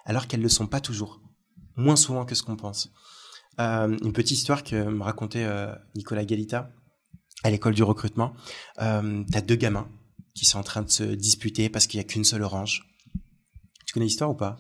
alors 0.06 0.28
qu'elles 0.28 0.40
ne 0.40 0.46
le 0.46 0.50
sont 0.50 0.68
pas 0.68 0.80
toujours, 0.80 1.20
moins 1.76 1.96
souvent 1.96 2.26
que 2.26 2.36
ce 2.36 2.44
qu'on 2.44 2.58
pense. 2.58 2.92
Euh, 3.60 3.98
une 4.04 4.14
petite 4.14 4.38
histoire 4.38 4.64
que 4.64 4.76
me 4.76 5.02
racontait 5.02 5.46
euh, 5.46 5.74
Nicolas 5.96 6.26
Galita 6.26 6.70
à 7.44 7.50
l'école 7.50 7.74
du 7.74 7.82
recrutement. 7.82 8.36
Euh, 8.80 9.24
T'as 9.32 9.42
deux 9.42 9.56
gamins 9.56 9.90
qui 10.36 10.46
sont 10.46 10.60
en 10.60 10.64
train 10.64 10.84
de 10.84 10.92
se 10.92 11.04
disputer 11.04 11.70
parce 11.70 11.88
qu'il 11.88 11.98
y 11.98 12.02
a 12.02 12.04
qu'une 12.04 12.24
seule 12.24 12.44
orange. 12.44 12.86
Tu 13.88 13.94
connais 13.96 14.06
l'histoire 14.06 14.30
ou 14.30 14.36
pas? 14.36 14.60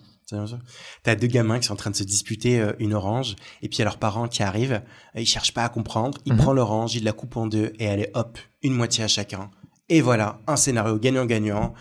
T'as 1.03 1.15
deux 1.15 1.27
gamins 1.27 1.60
qui 1.60 1.67
sont 1.67 1.73
en 1.73 1.77
train 1.77 1.91
de 1.91 1.95
se 1.95 2.03
disputer 2.03 2.60
euh, 2.60 2.73
une 2.80 2.95
orange, 2.95 3.36
et 3.62 3.69
puis 3.69 3.77
il 3.77 3.80
y 3.80 3.82
a 3.84 3.86
leurs 3.86 3.99
parents 3.99 4.27
qui 4.27 4.41
arrivent, 4.41 4.82
ils 5.13 5.27
cherchent 5.27 5.53
pas 5.53 5.63
à 5.63 5.69
comprendre, 5.69 6.17
ils 6.25 6.34
mhm. 6.34 6.39
prennent 6.39 6.56
l'orange, 6.56 6.95
ils 6.95 7.03
la 7.03 7.13
coupent 7.13 7.38
en 7.38 7.45
deux, 7.45 7.71
et 7.77 7.88
allez 7.88 8.10
hop, 8.15 8.39
une 8.63 8.73
moitié 8.73 9.03
à 9.03 9.08
chacun. 9.08 9.51
Et 9.89 10.02
voilà, 10.02 10.41
un 10.47 10.56
scénario 10.56 10.97
gagnant-gagnant. 10.97 11.73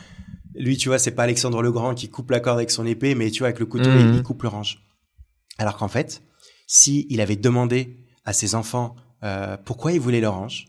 Lui, 0.54 0.76
tu 0.76 0.88
vois, 0.88 0.98
c'est 0.98 1.10
pas 1.10 1.24
Alexandre 1.24 1.60
le 1.62 1.72
Grand 1.72 1.94
qui 1.94 2.08
coupe 2.08 2.30
la 2.30 2.40
corde 2.40 2.58
avec 2.58 2.70
son 2.70 2.86
épée, 2.86 3.14
mais 3.14 3.30
tu 3.30 3.40
vois, 3.40 3.48
avec 3.48 3.60
le 3.60 3.66
couteau, 3.66 3.90
il, 3.90 4.06
mhm. 4.06 4.22
coupe 4.22 4.42
l'orange. 4.42 4.82
Alors 5.58 5.76
qu'en 5.76 5.88
fait, 5.88 6.22
si 6.66 7.06
il 7.10 7.20
avait 7.20 7.36
demandé 7.36 7.98
à 8.24 8.32
ses 8.32 8.54
enfants 8.54 8.96
euh, 9.22 9.56
pourquoi 9.64 9.92
ils 9.92 10.00
voulaient 10.00 10.20
l'orange, 10.20 10.66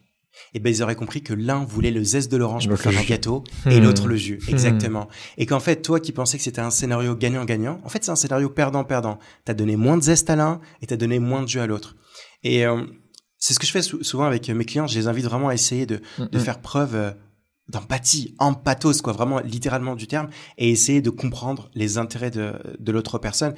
eh 0.53 0.59
ben 0.59 0.73
ils 0.73 0.83
auraient 0.83 0.95
compris 0.95 1.23
que 1.23 1.33
l'un 1.33 1.63
voulait 1.63 1.91
le 1.91 2.03
zeste 2.03 2.31
de 2.31 2.37
l'orange 2.37 2.67
pour 2.67 2.77
faire 2.77 2.97
un 2.97 3.03
gâteau 3.03 3.43
et 3.65 3.79
hmm. 3.79 3.83
l'autre 3.83 4.07
le 4.07 4.15
jus. 4.15 4.39
Hmm. 4.47 4.51
Exactement. 4.51 5.07
Et 5.37 5.45
qu'en 5.45 5.59
fait, 5.59 5.81
toi 5.81 5.99
qui 5.99 6.11
pensais 6.11 6.37
que 6.37 6.43
c'était 6.43 6.61
un 6.61 6.69
scénario 6.69 7.15
gagnant-gagnant, 7.15 7.79
en 7.83 7.89
fait, 7.89 8.03
c'est 8.03 8.11
un 8.11 8.15
scénario 8.15 8.49
perdant-perdant. 8.49 9.19
T'as 9.45 9.53
donné 9.53 9.75
moins 9.75 9.97
de 9.97 10.03
zeste 10.03 10.29
à 10.29 10.35
l'un 10.35 10.59
et 10.81 10.87
t'as 10.87 10.97
donné 10.97 11.19
moins 11.19 11.41
de 11.41 11.47
jus 11.47 11.59
à 11.59 11.67
l'autre. 11.67 11.95
Et 12.43 12.65
euh, 12.65 12.83
c'est 13.37 13.53
ce 13.53 13.59
que 13.59 13.65
je 13.65 13.71
fais 13.71 13.81
souvent 13.81 14.25
avec 14.25 14.49
mes 14.49 14.65
clients. 14.65 14.87
Je 14.87 14.97
les 14.97 15.07
invite 15.07 15.25
vraiment 15.25 15.49
à 15.49 15.53
essayer 15.53 15.85
de, 15.85 16.01
hmm, 16.17 16.25
de 16.25 16.39
faire 16.39 16.59
preuve 16.61 17.15
d'empathie, 17.69 18.35
empathos, 18.39 19.01
quoi, 19.01 19.13
vraiment 19.13 19.39
littéralement 19.39 19.95
du 19.95 20.07
terme, 20.07 20.29
et 20.57 20.69
essayer 20.69 21.01
de 21.01 21.09
comprendre 21.09 21.69
les 21.73 21.97
intérêts 21.97 22.31
de, 22.31 22.53
de 22.79 22.91
l'autre 22.91 23.19
personne. 23.19 23.53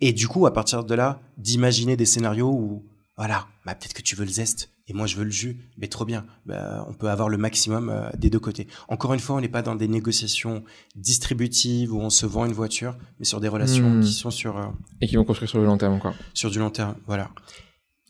Et 0.00 0.12
du 0.12 0.28
coup, 0.28 0.46
à 0.46 0.52
partir 0.52 0.84
de 0.84 0.94
là, 0.94 1.20
d'imaginer 1.36 1.96
des 1.96 2.06
scénarios 2.06 2.50
où, 2.50 2.84
voilà, 3.16 3.48
bah, 3.66 3.74
peut-être 3.74 3.94
que 3.94 4.02
tu 4.02 4.14
veux 4.14 4.24
le 4.24 4.30
zeste, 4.30 4.70
et 4.86 4.92
moi 4.94 5.06
je 5.06 5.16
veux 5.16 5.24
le 5.24 5.30
jus, 5.30 5.58
mais 5.76 5.88
trop 5.88 6.04
bien. 6.04 6.24
Bah, 6.46 6.86
on 6.88 6.94
peut 6.94 7.10
avoir 7.10 7.28
le 7.28 7.36
maximum 7.36 7.90
euh, 7.90 8.08
des 8.16 8.30
deux 8.30 8.38
côtés. 8.38 8.68
Encore 8.88 9.12
une 9.12 9.20
fois, 9.20 9.36
on 9.36 9.40
n'est 9.40 9.48
pas 9.48 9.62
dans 9.62 9.74
des 9.74 9.88
négociations 9.88 10.64
distributives 10.94 11.92
où 11.92 12.00
on 12.00 12.10
se 12.10 12.26
vend 12.26 12.46
une 12.46 12.52
voiture, 12.52 12.96
mais 13.18 13.24
sur 13.24 13.40
des 13.40 13.48
relations 13.48 13.90
hmm. 13.90 14.00
qui 14.02 14.12
sont 14.12 14.30
sur... 14.30 14.56
Euh, 14.56 14.66
et 15.00 15.08
qui 15.08 15.16
vont 15.16 15.24
construire 15.24 15.50
sur 15.50 15.58
du 15.58 15.66
long 15.66 15.76
terme 15.76 15.94
encore. 15.94 16.14
Sur 16.32 16.50
du 16.50 16.58
long 16.58 16.70
terme, 16.70 16.94
voilà. 17.06 17.30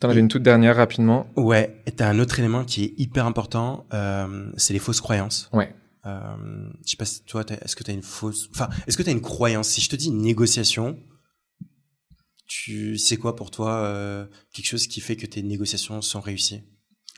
T'en 0.00 0.10
avais 0.10 0.20
une 0.20 0.28
toute 0.28 0.42
dernière 0.42 0.76
rapidement. 0.76 1.26
Ouais, 1.36 1.82
et 1.86 1.90
t'as 1.90 2.08
un 2.08 2.20
autre 2.20 2.38
élément 2.38 2.64
qui 2.64 2.84
est 2.84 2.94
hyper 2.98 3.26
important, 3.26 3.86
euh, 3.92 4.50
c'est 4.56 4.72
les 4.72 4.78
fausses 4.78 5.00
croyances. 5.00 5.50
Ouais. 5.52 5.74
Euh, 6.06 6.36
je 6.84 6.90
sais 6.90 6.96
pas 6.96 7.04
si 7.04 7.24
toi, 7.24 7.44
est-ce 7.48 7.74
que 7.74 7.82
t'as 7.82 7.92
une 7.92 8.02
fausse, 8.02 8.48
enfin, 8.54 8.68
est-ce 8.86 8.96
que 8.96 9.02
t'as 9.02 9.10
une 9.10 9.20
croyance? 9.20 9.68
Si 9.68 9.80
je 9.80 9.88
te 9.88 9.96
dis 9.96 10.10
négociation, 10.10 10.98
tu 12.46 12.96
sais 12.96 13.16
quoi 13.16 13.34
pour 13.34 13.50
toi 13.50 13.72
euh, 13.78 14.26
quelque 14.52 14.66
chose 14.66 14.86
qui 14.86 15.00
fait 15.00 15.16
que 15.16 15.26
tes 15.26 15.42
négociations 15.42 16.00
sont 16.00 16.20
réussies? 16.20 16.62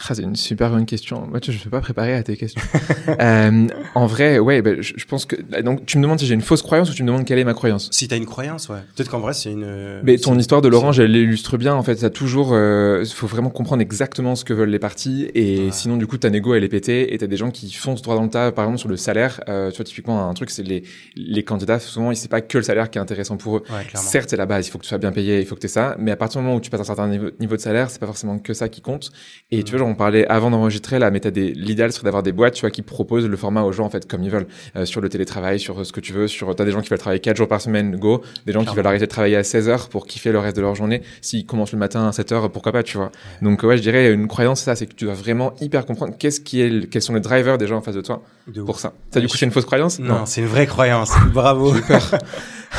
Ah, 0.08 0.14
c'est 0.14 0.22
une 0.22 0.36
super 0.36 0.70
bonne 0.70 0.86
question. 0.86 1.26
Moi, 1.26 1.40
je 1.44 1.50
ne 1.50 1.56
suis 1.56 1.68
pas 1.68 1.80
préparé 1.80 2.14
à 2.14 2.22
tes 2.22 2.36
questions. 2.36 2.62
euh, 3.20 3.66
en 3.94 4.06
vrai, 4.06 4.38
ouais, 4.38 4.62
bah, 4.62 4.70
je, 4.80 4.92
je, 4.96 5.04
pense 5.06 5.26
que 5.26 5.36
donc 5.62 5.84
tu 5.86 5.98
me 5.98 6.02
demandes 6.02 6.18
si 6.18 6.26
j'ai 6.26 6.34
une 6.34 6.42
fausse 6.42 6.62
croyance 6.62 6.90
ou 6.90 6.94
tu 6.94 7.02
me 7.02 7.08
demandes 7.08 7.24
quelle 7.24 7.38
est 7.38 7.44
ma 7.44 7.54
croyance. 7.54 7.88
Si 7.92 8.08
tu 8.08 8.14
as 8.14 8.16
une 8.16 8.26
croyance, 8.26 8.68
ouais. 8.68 8.80
Peut-être 8.94 9.10
qu'en 9.10 9.20
vrai 9.20 9.34
c'est 9.34 9.50
une. 9.50 10.00
Mais 10.02 10.16
ton 10.18 10.38
histoire 10.38 10.62
de 10.62 10.68
l'orange, 10.68 11.00
elle 11.00 11.12
l'illustre 11.12 11.56
bien. 11.58 11.74
En 11.74 11.82
fait, 11.82 11.96
ça 11.96 12.10
toujours. 12.10 12.48
Il 12.48 12.56
euh, 12.56 13.04
faut 13.04 13.26
vraiment 13.26 13.50
comprendre 13.50 13.82
exactement 13.82 14.36
ce 14.36 14.44
que 14.44 14.52
veulent 14.52 14.70
les 14.70 14.78
parties 14.78 15.30
et 15.34 15.70
sinon 15.72 15.96
du 15.96 16.06
coup 16.06 16.18
ta 16.18 16.30
négo 16.30 16.54
elle 16.54 16.64
est 16.64 16.68
pétée 16.68 17.12
et 17.12 17.18
t'as 17.18 17.26
des 17.26 17.36
gens 17.36 17.50
qui 17.50 17.72
foncent 17.72 18.02
droit 18.02 18.16
dans 18.16 18.24
le 18.24 18.30
tas. 18.30 18.52
Par 18.52 18.64
exemple 18.64 18.78
sur 18.78 18.88
le 18.88 18.96
salaire, 18.96 19.40
euh, 19.48 19.70
tu 19.70 19.76
vois 19.76 19.84
typiquement 19.84 20.28
un 20.28 20.34
truc, 20.34 20.50
c'est 20.50 20.62
les 20.62 20.84
les 21.16 21.42
candidats 21.42 21.78
souvent 21.78 22.10
ils 22.10 22.16
c'est 22.20 22.28
pas 22.28 22.40
que 22.40 22.58
le 22.58 22.64
salaire 22.64 22.90
qui 22.90 22.98
est 22.98 23.00
intéressant 23.00 23.36
pour 23.36 23.58
eux. 23.58 23.62
Ouais, 23.70 23.86
Certes, 23.94 24.30
c'est 24.30 24.36
la 24.36 24.46
base. 24.46 24.66
Il 24.66 24.70
faut 24.70 24.78
que 24.78 24.84
tu 24.84 24.88
sois 24.88 24.98
bien 24.98 25.12
payé, 25.12 25.40
il 25.40 25.46
faut 25.46 25.54
que 25.54 25.60
tu 25.60 25.68
ça. 25.68 25.96
Mais 25.98 26.10
à 26.10 26.16
partir 26.16 26.40
du 26.40 26.46
moment 26.46 26.58
où 26.58 26.60
tu 26.60 26.70
passes 26.70 26.80
un 26.80 26.84
certain 26.84 27.08
niveau, 27.08 27.28
niveau 27.40 27.56
de 27.56 27.60
salaire, 27.60 27.90
c'est 27.90 27.98
pas 27.98 28.06
forcément 28.06 28.38
que 28.38 28.52
ça 28.52 28.68
qui 28.68 28.80
compte. 28.80 29.10
Et 29.50 29.62
tu 29.62 29.70
vois, 29.72 29.80
genre, 29.80 29.88
on 29.90 29.94
parlait 29.94 30.26
avant 30.26 30.50
d'enregistrer 30.50 30.98
la 30.98 31.11
méthode 31.11 31.37
l'idéal 31.37 31.92
serait 31.92 32.05
d'avoir 32.05 32.22
des 32.22 32.33
boîtes 32.33 32.55
tu 32.55 32.62
vois 32.62 32.70
qui 32.70 32.83
proposent 32.83 33.26
le 33.26 33.37
format 33.37 33.62
aux 33.62 33.72
gens 33.72 33.85
en 33.85 33.90
fait 33.90 34.09
comme 34.09 34.22
ils 34.22 34.31
veulent. 34.31 34.46
Euh, 34.76 34.85
sur 34.85 35.00
le 35.00 35.09
télétravail 35.09 35.59
sur 35.59 35.85
ce 35.85 35.92
que 35.92 36.00
tu 36.00 36.12
veux 36.12 36.29
sur 36.29 36.55
t'as 36.55 36.64
des 36.64 36.70
gens 36.70 36.81
qui 36.81 36.88
veulent 36.88 36.98
travailler 36.98 37.20
4 37.20 37.37
jours 37.37 37.48
par 37.48 37.61
semaine 37.61 37.96
go. 37.96 38.22
Des 38.46 38.53
gens 38.53 38.64
qui 38.64 38.74
veulent 38.74 38.87
arrêter 38.87 39.07
de 39.07 39.11
travailler 39.11 39.37
à 39.37 39.44
16 39.44 39.68
heures 39.68 39.88
pour 39.88 40.07
kiffer 40.07 40.33
le 40.33 40.38
reste 40.38 40.57
de 40.57 40.62
leur 40.62 40.74
journée. 40.74 41.03
S'ils 41.20 41.46
commencent 41.46 41.72
le 41.72 41.79
matin 41.79 42.09
à 42.09 42.12
7 42.12 42.33
heures 42.33 42.50
pourquoi 42.50 42.72
pas 42.72 42.83
tu 42.83 42.96
vois. 42.96 43.11
Donc 43.42 43.62
ouais 43.62 43.76
je 43.76 43.83
dirais 43.83 44.12
une 44.12 44.29
croyance 44.29 44.62
ça 44.62 44.76
c'est 44.76 44.87
que 44.87 44.94
tu 44.94 45.05
dois 45.05 45.14
vraiment 45.14 45.55
hyper 45.61 45.87
comprendre 45.87 46.14
qu'est-ce 46.18 46.40
qui 46.40 46.61
est 46.61 46.88
quels 46.88 47.03
sont 47.03 47.14
les 47.14 47.20
drivers 47.20 47.59
des 47.59 47.66
gens 47.66 47.79
en 47.79 47.83
face 47.83 47.94
de 47.94 48.00
toi 48.00 48.22
de 48.46 48.62
pour 48.62 48.81
ça. 48.81 48.92
Ça 49.12 49.20
du 49.20 49.29
coup 49.29 49.37
c'est 49.37 49.46
une 49.46 49.53
fausse 49.53 49.64
croyance 49.64 49.98
non, 49.98 50.20
non. 50.20 50.26
c'est 50.26 50.40
une 50.40 50.46
vraie 50.46 50.66
croyance. 50.66 51.12
Bravo. 51.33 51.74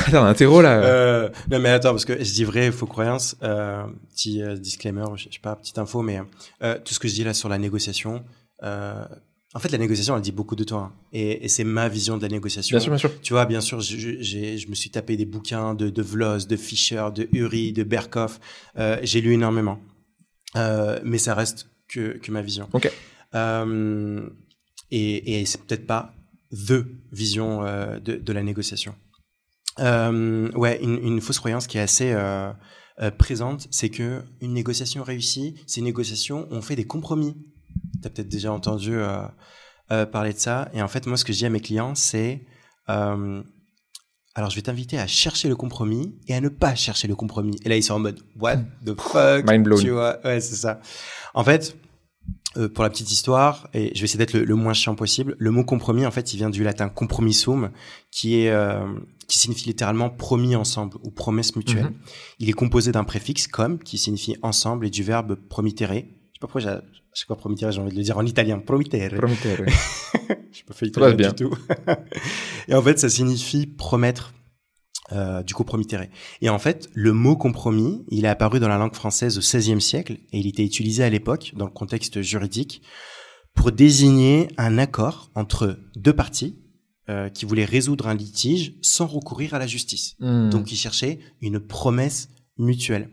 Attends, 0.06 0.26
un 0.26 0.34
terreau 0.34 0.62
là. 0.62 0.82
Euh, 0.82 1.30
non 1.50 1.60
mais 1.60 1.69
attends 1.69 1.91
parce 1.91 2.06
que 2.06 2.17
je 2.17 2.32
dis 2.32 2.43
vrai 2.43 2.71
faux 2.71 2.86
croyance. 2.86 3.36
Euh, 3.43 3.84
petit 4.13 4.41
disclaimer, 4.58 5.04
je 5.15 5.24
sais 5.24 5.39
pas, 5.41 5.56
petite 5.56 5.78
info, 5.78 6.02
mais 6.02 6.19
tout 6.91 6.95
ce 6.95 6.99
que 6.99 7.08
je 7.08 7.13
dis 7.13 7.23
là 7.23 7.34
sur 7.34 7.47
la 7.47 7.58
négociation. 7.58 8.21
Euh, 8.63 9.06
en 9.54 9.60
fait, 9.60 9.71
la 9.71 9.77
négociation, 9.77 10.13
elle 10.13 10.21
dit 10.21 10.34
beaucoup 10.34 10.58
de 10.58 10.65
toi, 10.65 10.91
hein, 10.91 10.93
et, 11.13 11.45
et 11.45 11.47
c'est 11.47 11.63
ma 11.63 11.88
vision 11.88 12.17
de 12.17 12.21
la 12.21 12.27
négociation. 12.27 12.75
Bien 12.75 12.82
sûr, 12.82 12.91
bien 12.91 12.97
sûr. 12.97 13.21
Tu 13.21 13.32
vois, 13.32 13.45
bien 13.45 13.62
sûr, 13.62 13.80
je, 13.80 14.69
me 14.69 14.75
suis 14.75 14.89
tapé 14.89 15.15
des 15.15 15.23
bouquins 15.25 15.73
de, 15.73 15.89
de 15.89 16.01
Vlos, 16.01 16.47
de 16.47 16.58
Fischer, 16.58 17.08
de 17.15 17.30
Uri, 17.32 17.71
de 17.71 17.84
Berkoff. 17.84 18.41
Euh, 18.77 18.99
j'ai 19.04 19.21
lu 19.21 19.32
énormément, 19.32 19.80
euh, 20.58 20.99
mais 21.06 21.17
ça 21.17 21.34
reste 21.34 21.69
que, 21.88 22.17
que 22.17 22.30
ma 22.30 22.41
vision. 22.41 22.67
Ok. 22.73 22.91
Euh, 23.36 24.30
et, 24.89 25.39
et 25.39 25.45
c'est 25.45 25.62
peut-être 25.62 25.88
pas 25.88 26.13
the 26.51 26.86
vision 27.13 27.63
de, 28.04 28.17
de 28.17 28.34
la 28.34 28.43
négociation. 28.43 28.95
Ouais, 29.77 30.80
une, 30.84 30.99
une, 31.01 31.21
fausse 31.21 31.39
croyance 31.39 31.67
qui 31.67 31.77
est 31.77 31.82
assez, 31.82 32.13
euh, 32.99 33.12
présente, 33.12 33.67
c'est 33.71 33.89
que 33.89 34.23
une 34.41 34.54
négociation 34.54 35.04
réussie, 35.04 35.56
c'est 35.67 35.80
une 35.80 35.86
négociation 35.86 36.47
où 36.51 36.56
on 36.56 36.62
fait 36.62 36.75
des 36.75 36.86
compromis. 36.86 37.36
Tu 38.01 38.08
as 38.08 38.10
peut-être 38.10 38.30
déjà 38.30 38.51
entendu 38.51 38.95
euh, 38.95 39.21
euh, 39.91 40.06
parler 40.06 40.34
de 40.34 40.39
ça. 40.39 40.69
Et 40.73 40.82
en 40.82 40.88
fait, 40.88 41.08
moi, 41.08 41.17
ce 41.17 41.25
que 41.25 41.34
je 41.34 41.39
dis 41.39 41.45
à 41.45 41.49
mes 41.49 41.62
clients, 41.62 41.95
c'est 41.95 42.45
alors 44.34 44.49
je 44.49 44.56
vais 44.56 44.62
t'inviter 44.62 44.97
à 44.97 45.08
chercher 45.08 45.47
le 45.47 45.56
compromis 45.56 46.17
et 46.27 46.34
à 46.34 46.41
ne 46.41 46.49
pas 46.49 46.75
chercher 46.75 47.08
le 47.08 47.15
compromis. 47.15 47.58
Et 47.63 47.69
là, 47.69 47.77
ils 47.77 47.84
sont 47.84 47.93
en 47.93 47.99
mode 47.99 48.19
What 48.39 48.58
the 48.86 48.99
fuck? 48.99 49.49
Mind 49.49 49.63
blown. 49.63 49.80
Tu 49.80 49.91
vois? 49.91 50.19
Ouais, 50.25 50.41
c'est 50.41 50.56
ça. 50.56 50.82
En 51.34 51.43
fait, 51.43 51.77
euh, 52.57 52.67
pour 52.67 52.84
la 52.84 52.89
petite 52.89 53.12
histoire, 53.12 53.69
et 53.73 53.91
je 53.95 54.01
vais 54.01 54.05
essayer 54.05 54.17
d'être 54.17 54.34
le, 54.34 54.43
le 54.43 54.55
moins 54.55 54.73
chiant 54.73 54.93
possible, 54.95 55.36
le 55.39 55.51
mot 55.51 55.63
compromis, 55.63 56.05
en 56.05 56.12
fait, 56.12 56.34
il 56.34 56.38
vient 56.38 56.49
du 56.49 56.63
latin 56.63 56.89
compromissum, 56.89 57.71
qui 58.12 58.41
est 58.41 58.49
euh, 58.49 58.86
qui 59.27 59.39
signifie 59.39 59.67
littéralement 59.67 60.10
promis 60.10 60.57
ensemble 60.57 60.97
ou 61.03 61.12
promesse 61.12 61.55
mutuelle. 61.55 61.86
Mhm. 61.86 61.93
Il 62.39 62.49
est 62.49 62.53
composé 62.53 62.91
d'un 62.91 63.05
préfixe 63.05 63.47
comme, 63.47 63.79
qui 63.79 63.97
signifie 63.97 64.36
ensemble, 64.41 64.86
et 64.86 64.89
du 64.89 65.03
verbe 65.03 65.36
promittere. 65.36 65.93
Je 65.93 65.99
sais 65.99 66.39
pas 66.41 66.47
pourquoi 66.47 66.60
j'ai, 66.60 66.69
à 66.69 66.81
chaque 67.13 67.27
fois 67.27 67.38
promittere, 67.38 67.71
j'ai 67.71 67.79
envie 67.79 67.91
de 67.91 67.97
le 67.97 68.03
dire 68.03 68.17
en 68.17 68.25
italien, 68.25 68.60
promittere. 68.60 69.15
Prometteur, 69.15 69.62
ouais. 69.62 69.67
Je 70.51 70.57
suis 70.57 70.65
pas 70.65 70.73
fait 70.73 70.88
italien 70.88 71.31
du 71.31 71.45
tout. 71.45 71.55
et 72.67 72.75
en 72.75 72.81
fait, 72.81 72.99
ça 72.99 73.10
signifie 73.10 73.65
promettre, 73.65 74.34
euh, 75.12 75.43
du 75.43 75.54
coup 75.54 75.63
promittere. 75.63 76.08
Et 76.41 76.50
en 76.50 76.60
fait, 76.60 76.89
le 76.93 77.13
mot 77.13 77.36
compromis, 77.36 78.06
il 78.10 78.26
est 78.26 78.30
apparu 78.30 78.60
dans 78.60 78.67
la 78.67 78.78
langue 78.78 78.95
française 78.95 79.38
au 79.38 79.41
XVIe 79.41 79.82
siècle 79.82 80.13
et 80.32 80.39
il 80.39 80.47
était 80.47 80.63
utilisé 80.63 81.04
à 81.04 81.10
l'époque 81.10 81.52
dans 81.56 81.65
le 81.65 81.71
contexte 81.71 82.21
juridique 82.21 82.82
pour 83.54 83.71
désigner 83.71 84.47
un 84.58 84.78
accord 84.78 85.30
entre 85.36 85.78
deux 85.95 86.13
parties 86.13 86.58
euh, 87.10 87.30
qui 87.30 87.45
voulaient 87.45 87.65
résoudre 87.65 88.08
un 88.08 88.13
litige 88.13 88.76
sans 88.82 89.06
recourir 89.06 89.54
à 89.54 89.60
la 89.60 89.67
justice. 89.67 90.15
Hmm. 90.19 90.50
Donc, 90.50 90.71
ils 90.71 90.78
cherchaient 90.78 91.19
une 91.41 91.60
promesse 91.60 92.30
mutuelle. 92.58 93.10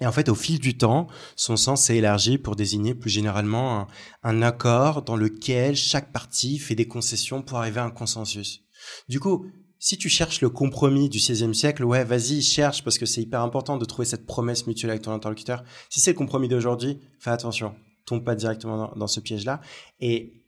Et 0.00 0.06
en 0.06 0.12
fait, 0.12 0.28
au 0.28 0.34
fil 0.34 0.60
du 0.60 0.78
temps, 0.78 1.08
son 1.36 1.56
sens 1.56 1.82
s'est 1.82 1.96
élargi 1.96 2.38
pour 2.38 2.56
désigner 2.56 2.94
plus 2.94 3.10
généralement 3.10 3.80
un, 3.80 3.86
un 4.22 4.42
accord 4.42 5.02
dans 5.02 5.16
lequel 5.16 5.74
chaque 5.74 6.12
partie 6.12 6.58
fait 6.58 6.76
des 6.76 6.86
concessions 6.86 7.42
pour 7.42 7.58
arriver 7.58 7.80
à 7.80 7.84
un 7.84 7.90
consensus. 7.90 8.62
Du 9.08 9.20
coup, 9.20 9.46
si 9.78 9.96
tu 9.96 10.08
cherches 10.08 10.40
le 10.40 10.50
compromis 10.50 11.08
du 11.08 11.18
XVIe 11.18 11.54
siècle, 11.54 11.84
ouais, 11.84 12.04
vas-y, 12.04 12.42
cherche 12.42 12.82
parce 12.82 12.98
que 12.98 13.06
c'est 13.06 13.22
hyper 13.22 13.40
important 13.42 13.76
de 13.76 13.84
trouver 13.84 14.06
cette 14.06 14.26
promesse 14.26 14.66
mutuelle 14.66 14.90
avec 14.90 15.02
ton 15.02 15.12
interlocuteur. 15.12 15.62
Si 15.88 16.00
c'est 16.00 16.12
le 16.12 16.16
compromis 16.16 16.48
d'aujourd'hui, 16.48 16.98
fais 17.20 17.30
attention, 17.30 17.74
tombe 18.06 18.24
pas 18.24 18.34
directement 18.34 18.76
dans, 18.76 18.96
dans 18.96 19.06
ce 19.06 19.20
piège-là. 19.20 19.60
Et 20.00 20.42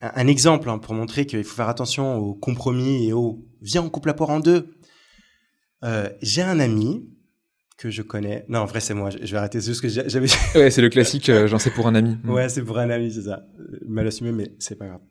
un, 0.00 0.10
un 0.14 0.26
exemple 0.26 0.68
hein, 0.68 0.78
pour 0.78 0.94
montrer 0.94 1.26
qu'il 1.26 1.44
faut 1.44 1.54
faire 1.56 1.68
attention 1.68 2.16
au 2.16 2.34
compromis 2.34 3.06
et 3.06 3.12
au 3.12 3.46
viens 3.62 3.82
on 3.82 3.88
coupe 3.88 4.06
la 4.06 4.14
poire 4.14 4.30
en 4.30 4.40
deux. 4.40 4.74
Euh, 5.84 6.08
J'ai 6.22 6.42
un 6.42 6.58
ami 6.58 7.08
que 7.78 7.90
je 7.90 8.02
connais. 8.02 8.46
Non, 8.48 8.60
en 8.60 8.64
vrai, 8.64 8.80
c'est 8.80 8.94
moi. 8.94 9.10
Je 9.10 9.30
vais 9.30 9.36
arrêter. 9.36 9.60
C'est 9.60 9.70
juste 9.70 9.82
que 9.82 9.88
j'avais. 9.88 10.28
Ouais, 10.54 10.70
c'est 10.70 10.80
le 10.80 10.88
classique, 10.88 11.28
euh, 11.28 11.46
j'en 11.46 11.58
sais 11.58 11.70
pour 11.70 11.86
un 11.86 11.94
ami. 11.94 12.16
Ouais, 12.24 12.48
c'est 12.48 12.62
pour 12.62 12.78
un 12.78 12.88
ami, 12.88 13.12
c'est 13.12 13.22
ça. 13.22 13.42
Mal 13.86 14.06
assumé, 14.06 14.32
mais 14.32 14.54
c'est 14.58 14.76
pas 14.76 14.86
grave. 14.86 15.02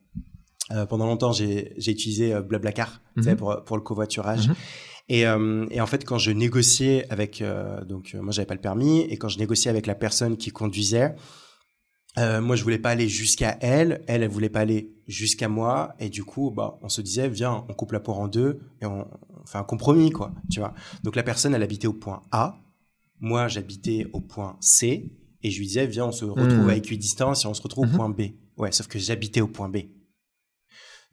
Euh, 0.72 0.86
pendant 0.88 1.06
longtemps, 1.06 1.32
j'ai 1.32 1.76
utilisé 1.78 2.34
euh, 2.34 2.42
Blablacar 2.42 3.02
sais, 3.22 3.32
Mhm. 3.32 3.38
pour, 3.38 3.64
pour 3.64 3.78
le 3.78 3.84
covoiturage. 3.84 4.48
Mhm. 4.50 4.56
Et, 5.10 5.28
euh, 5.28 5.66
et 5.70 5.80
en 5.82 5.86
fait, 5.86 6.04
quand 6.04 6.18
je 6.18 6.32
négociais 6.32 7.06
avec, 7.12 7.42
euh, 7.42 7.86
donc 7.86 8.14
euh, 8.16 8.22
moi 8.22 8.32
j'avais 8.32 8.48
pas 8.48 8.56
le 8.56 8.62
permis, 8.62 9.02
et 9.02 9.18
quand 9.18 9.30
je 9.30 9.38
négociais 9.38 9.70
avec 9.70 9.86
la 9.86 9.94
personne 9.94 10.36
qui 10.38 10.50
conduisait, 10.50 11.14
euh, 12.18 12.42
moi 12.42 12.56
je 12.56 12.64
voulais 12.64 12.80
pas 12.80 12.90
aller 12.90 13.08
jusqu'à 13.08 13.58
elle, 13.62 14.04
elle 14.08 14.24
elle 14.24 14.30
voulait 14.30 14.50
pas 14.50 14.62
aller 14.62 14.94
jusqu'à 15.08 15.48
moi, 15.50 15.94
et 16.00 16.10
du 16.10 16.24
coup 16.24 16.50
bah 16.50 16.80
on 16.82 16.90
se 16.90 17.02
disait 17.02 17.28
viens 17.30 17.66
on 17.70 17.74
coupe 17.74 17.92
la 17.92 18.00
poire 18.00 18.18
en 18.20 18.28
deux 18.28 18.62
et 18.82 18.86
on, 18.88 19.02
on 19.42 19.46
fait 19.46 19.58
un 19.60 19.64
compromis 19.64 20.10
quoi, 20.12 20.34
tu 20.50 20.60
vois. 20.60 20.74
Donc 21.04 21.16
la 21.16 21.24
personne 21.24 21.54
elle 21.54 21.62
habitait 21.64 21.88
au 21.88 21.94
point 21.94 22.24
A, 22.32 22.58
moi 23.20 23.48
j'habitais 23.48 24.08
au 24.14 24.22
point 24.22 24.58
C, 24.62 25.12
et 25.44 25.52
je 25.52 25.60
lui 25.60 25.68
disais 25.68 25.86
viens 25.86 26.08
on 26.08 26.12
se 26.12 26.26
retrouve 26.26 26.64
Mhm. 26.66 26.70
à 26.70 26.76
équidistance 26.78 27.46
et 27.46 27.48
on 27.48 27.54
se 27.54 27.62
retrouve 27.62 27.86
Mhm. 27.86 27.94
au 27.94 27.96
point 27.98 28.10
B. 28.10 28.22
Ouais, 28.58 28.72
sauf 28.72 28.88
que 28.88 28.98
j'habitais 28.98 29.42
au 29.42 29.48
point 29.48 29.70
B. 29.70 29.78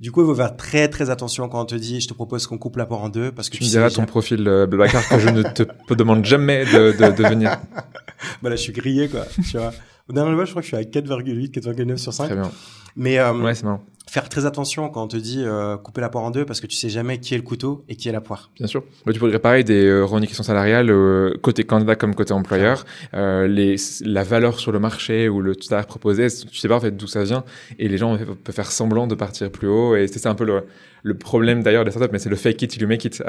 Du 0.03 0.11
coup, 0.11 0.23
il 0.23 0.27
faut 0.27 0.35
faire 0.35 0.57
très 0.57 0.89
très 0.89 1.11
attention 1.11 1.49
quand 1.49 1.63
on 1.63 1.65
te 1.65 1.77
dit 1.77 2.01
je 2.01 2.09
te 2.09 2.13
propose 2.13 2.49
qu'on 2.49 2.59
coupe 2.59 2.77
la 2.77 2.87
poire 2.87 3.03
en 3.03 3.09
deux 3.09 3.31
parce 3.31 3.49
que 3.49 3.57
Tu 3.57 3.63
me 3.63 3.69
sais 3.69 3.79
diras 3.79 3.89
ton 3.89 4.05
profil 4.05 4.47
euh, 4.49 4.67
Blablacar 4.67 5.09
que 5.09 5.21
je 5.21 5.29
ne 5.29 5.43
te 5.45 5.63
demande 5.95 6.25
jamais 6.25 6.65
de, 6.65 6.91
de, 6.91 7.17
de 7.17 7.29
venir. 7.29 7.57
bah 8.43 8.51
là, 8.51 8.57
je 8.57 8.63
suis 8.63 8.73
grillé, 8.73 9.09
quoi. 9.09 9.25
tu 9.49 9.57
vois. 9.57 9.73
Au 10.09 10.13
dernier 10.13 10.33
mois, 10.33 10.45
je 10.45 10.51
crois 10.51 10.61
que 10.61 10.69
je 10.69 10.75
suis 10.75 10.77
à 10.77 10.83
4,8, 10.83 11.53
4,9 11.53 11.97
sur 11.99 12.13
5. 12.13 12.25
Très 12.25 12.35
bien. 12.35 12.51
Mais 12.97 13.21
euh, 13.21 13.33
Ouais, 13.33 13.55
c'est 13.55 13.63
marrant. 13.63 13.85
Faire 14.13 14.29
très 14.29 14.45
attention 14.45 14.91
quand 14.91 15.03
on 15.05 15.09
te 15.09 15.17
dit 15.17 15.43
euh, 15.43 15.79
couper 15.79 16.03
la 16.03 16.11
poire 16.11 16.23
en 16.25 16.31
deux 16.31 16.45
parce 16.45 16.61
que 16.61 16.67
tu 16.67 16.77
sais 16.77 16.91
jamais 16.91 17.19
qui 17.19 17.33
est 17.33 17.39
le 17.39 17.43
couteau 17.43 17.83
et 17.89 17.97
qui 17.97 18.11
est 18.11 18.13
la 18.13 18.21
poire. 18.21 18.51
Bien 18.59 18.67
sûr. 18.67 18.85
Bah, 19.07 19.13
tu 19.15 19.19
pourrais 19.19 19.39
pareil 19.39 19.65
des 19.65 19.87
euh, 19.87 20.05
revendications 20.05 20.43
salariales 20.43 20.91
euh, 20.91 21.33
côté 21.41 21.65
candidat 21.65 21.95
comme 21.97 22.15
côté 22.15 22.35
employeur. 22.35 22.85
Euh, 23.15 23.49
les, 23.49 23.77
la 24.05 24.23
valeur 24.23 24.61
sur 24.61 24.71
le 24.71 24.79
marché 24.79 25.31
ou 25.31 25.41
le 25.41 25.55
salaire 25.59 25.87
proposé, 25.87 26.27
tu 26.29 26.59
sais 26.59 26.69
pas 26.69 26.77
en 26.77 26.81
fait 26.81 26.95
d'où 26.95 27.07
ça 27.07 27.25
vient 27.25 27.43
et 27.79 27.89
les 27.89 27.97
gens 27.97 28.19
peuvent 28.45 28.55
faire 28.55 28.71
semblant 28.71 29.07
de 29.07 29.15
partir 29.15 29.51
plus 29.51 29.69
haut 29.69 29.97
et 29.97 30.07
c'est 30.09 30.27
un 30.27 30.35
peu 30.35 30.45
le, 30.45 30.65
le 31.05 31.15
problème 31.15 31.63
d'ailleurs 31.63 31.87
des 31.87 31.91
startups, 31.91 32.11
mais 32.13 32.19
c'est 32.19 32.29
le 32.29 32.37
fake 32.37 32.61
it 32.61 32.77
you 32.77 32.87
make 32.87 33.07
it. 33.07 33.23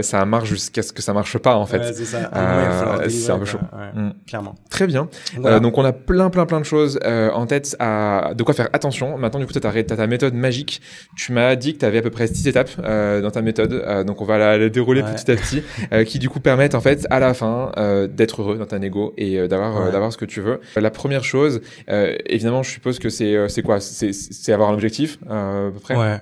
Ça 0.00 0.24
marche 0.24 0.48
jusqu'à 0.48 0.82
ce 0.82 0.94
que 0.94 1.02
ça 1.02 1.12
marche 1.12 1.36
pas 1.36 1.56
en 1.56 1.66
fait. 1.66 1.78
Ouais, 1.78 1.92
c'est 1.92 2.06
ça. 2.06 2.30
Un 2.32 3.08
c'est 3.08 3.38
peu 3.38 3.44
chaud. 3.44 3.58
Ouais, 3.72 3.92
Mm. 3.92 4.14
Clairement. 4.26 4.54
Très 4.70 4.86
bien. 4.86 5.08
Voilà. 5.36 5.60
Donc 5.60 5.76
on 5.76 5.84
a 5.84 5.92
plein 5.92 6.30
plein 6.30 6.46
plein 6.46 6.58
de 6.60 6.64
choses 6.64 6.98
en 7.04 7.46
tête 7.46 7.76
à 7.78 8.32
de 8.34 8.42
quoi 8.42 8.54
faire 8.54 8.70
attention. 8.72 9.18
Maintenant 9.18 9.38
du 9.40 9.46
coup 9.46 9.52
tu 9.52 9.58
as 9.58 9.82
ta, 9.84 9.96
ta 9.96 10.06
méthode 10.22 10.34
magique. 10.38 10.80
Tu 11.16 11.32
m'as 11.32 11.56
dit 11.56 11.74
que 11.74 11.78
tu 11.80 11.84
avais 11.84 11.98
à 11.98 12.02
peu 12.02 12.10
près 12.10 12.26
six 12.26 12.46
étapes 12.46 12.70
euh, 12.84 13.20
dans 13.20 13.30
ta 13.30 13.42
méthode. 13.42 13.72
Euh, 13.72 14.04
donc 14.04 14.20
on 14.20 14.24
va 14.24 14.38
la, 14.38 14.56
la 14.58 14.68
dérouler 14.68 15.02
Ouais. 15.02 15.14
petit 15.14 15.30
à 15.30 15.36
petit 15.36 15.62
euh, 15.92 16.04
qui 16.04 16.18
du 16.18 16.28
coup 16.28 16.38
permettent 16.40 16.74
en 16.74 16.80
fait 16.80 17.06
à 17.10 17.18
la 17.18 17.34
fin 17.34 17.72
d'être 18.08 18.42
heureux 18.42 18.58
dans 18.58 18.66
ta 18.66 18.78
négo 18.78 19.14
et 19.16 19.48
d'avoir 19.48 19.86
Ouais. 19.86 19.92
d'avoir 19.92 20.12
ce 20.12 20.16
que 20.18 20.24
tu 20.24 20.40
veux. 20.40 20.60
La 20.76 20.90
première 20.90 21.24
chose 21.24 21.60
évidemment 21.88 22.62
je 22.62 22.70
suppose 22.70 22.98
que 22.98 23.08
c'est 23.08 23.48
c'est 23.48 23.62
quoi? 23.62 23.80
C'est 23.80 24.52
avoir 24.52 24.70
un 24.70 24.74
objectif 24.74 25.18
à 25.28 25.70
peu 25.72 25.80
près? 25.80 25.96
Ouais. 25.96 26.20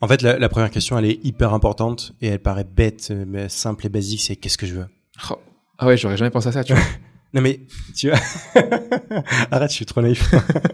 En 0.00 0.08
fait, 0.08 0.22
la, 0.22 0.38
la 0.38 0.48
première 0.48 0.70
question, 0.70 0.98
elle 0.98 1.04
est 1.06 1.24
hyper 1.24 1.54
importante 1.54 2.12
et 2.20 2.26
elle 2.28 2.38
paraît 2.40 2.64
bête, 2.64 3.10
mais 3.26 3.48
simple 3.48 3.86
et 3.86 3.88
basique, 3.88 4.20
c'est 4.22 4.36
qu'est-ce 4.36 4.58
que 4.58 4.66
je 4.66 4.74
veux? 4.74 4.86
Oh. 5.30 5.36
Ah 5.78 5.86
ouais, 5.86 5.96
j'aurais 5.96 6.16
jamais 6.16 6.30
pensé 6.30 6.48
à 6.48 6.52
ça, 6.52 6.64
tu 6.64 6.74
vois. 6.74 6.82
Non 7.32 7.40
mais 7.40 7.58
tu 7.96 8.10
vois, 8.10 8.18
arrête, 9.50 9.70
je 9.70 9.74
suis 9.74 9.86
trop 9.86 10.00
naïf. 10.00 10.32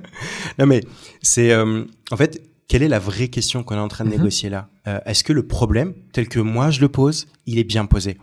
non 0.58 0.66
mais 0.66 0.82
c'est 1.22 1.52
euh, 1.52 1.84
en 2.10 2.16
fait 2.18 2.42
quelle 2.70 2.84
est 2.84 2.88
la 2.88 3.00
vraie 3.00 3.26
question 3.28 3.64
qu'on 3.64 3.74
est 3.74 3.78
en 3.78 3.88
train 3.88 4.04
de 4.04 4.10
Mhm. 4.10 4.16
négocier 4.18 4.48
là? 4.48 4.70
Euh, 4.86 5.00
Est-ce 5.04 5.24
que 5.24 5.32
le 5.32 5.44
problème 5.46 5.92
tel 6.12 6.28
que 6.28 6.38
moi 6.38 6.70
je 6.70 6.80
le 6.80 6.88
pose, 6.88 7.26
il 7.44 7.58
est 7.58 7.64
bien 7.64 7.84
posé? 7.86 8.16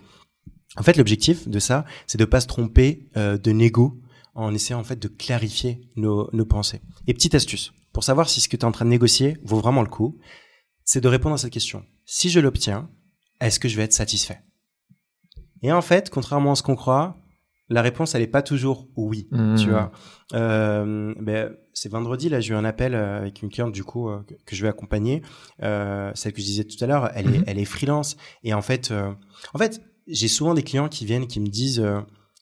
En 0.78 0.84
fait, 0.84 0.96
l'objectif 0.96 1.48
de 1.50 1.60
ça, 1.60 1.84
c'est 2.08 2.18
de 2.18 2.24
pas 2.26 2.40
se 2.40 2.48
tromper 2.48 3.10
euh, 3.18 3.38
de 3.38 3.52
négo 3.52 4.00
en 4.36 4.54
essayant 4.54 4.80
en 4.80 4.84
fait 4.86 5.00
de 5.00 5.10
clarifier 5.10 5.82
nos, 5.98 6.30
nos 6.32 6.46
pensées. 6.46 6.82
Et 7.08 7.14
petite 7.14 7.36
astuce 7.36 7.74
pour 7.92 8.04
savoir 8.06 8.30
si 8.30 8.40
ce 8.40 8.48
que 8.48 8.56
tu 8.56 8.62
es 8.62 8.66
en 8.66 8.72
train 8.72 8.86
de 8.86 8.90
négocier 8.92 9.38
vaut 9.44 9.60
vraiment 9.60 9.82
le 9.82 9.90
coup, 9.90 10.18
c'est 10.86 11.02
de 11.02 11.08
répondre 11.10 11.36
à 11.36 11.38
cette 11.40 11.52
question. 11.52 11.84
Si 12.06 12.30
je 12.30 12.40
l'obtiens, 12.40 12.90
est-ce 13.42 13.60
que 13.60 13.68
je 13.68 13.76
vais 13.76 13.84
être 13.84 13.94
satisfait? 13.94 14.40
Et 15.62 15.72
en 15.74 15.82
fait, 15.82 16.10
contrairement 16.10 16.54
à 16.54 16.56
ce 16.56 16.64
qu'on 16.64 16.76
croit, 16.76 17.18
la 17.70 17.82
réponse, 17.82 18.16
elle 18.16 18.22
est 18.22 18.28
pas 18.28 18.42
toujours 18.42 18.88
oui, 18.96 19.28
tu 19.58 19.70
vois. 19.72 19.92
Euh, 20.34 21.14
ben, 21.20 21.52
c'est 21.74 21.90
vendredi, 21.92 22.30
là, 22.30 22.40
j'ai 22.40 22.54
eu 22.54 22.58
un 22.58 22.66
appel 22.66 22.96
euh, 22.96 23.20
avec 23.20 23.42
une 23.42 23.50
cliente, 23.50 23.72
du 23.74 23.84
coup, 23.84 24.10
euh, 24.10 24.20
que, 24.28 24.34
que 24.46 24.56
je 24.56 24.62
vais 24.64 24.70
accompagner. 24.70 25.22
Euh, 25.64 26.12
celle 26.16 26.34
que 26.34 26.42
je 26.42 26.46
disais 26.46 26.64
tout 26.64 26.82
à 26.84 26.88
l'heure, 26.88 27.12
elle, 27.16 27.28
est, 27.28 27.38
Mhm. 27.40 27.44
elle 27.48 27.60
est 27.60 27.66
freelance. 27.66 28.18
Et 28.44 28.54
en 28.54 28.62
fait, 28.62 28.92
euh, 28.92 29.12
en 29.54 29.58
fait, 29.58 29.82
j'ai 30.08 30.28
souvent 30.28 30.54
des 30.54 30.64
clients 30.64 30.88
qui 30.90 31.06
viennent, 31.06 31.28
qui 31.28 31.40
me 31.40 31.48
disent 31.48 31.84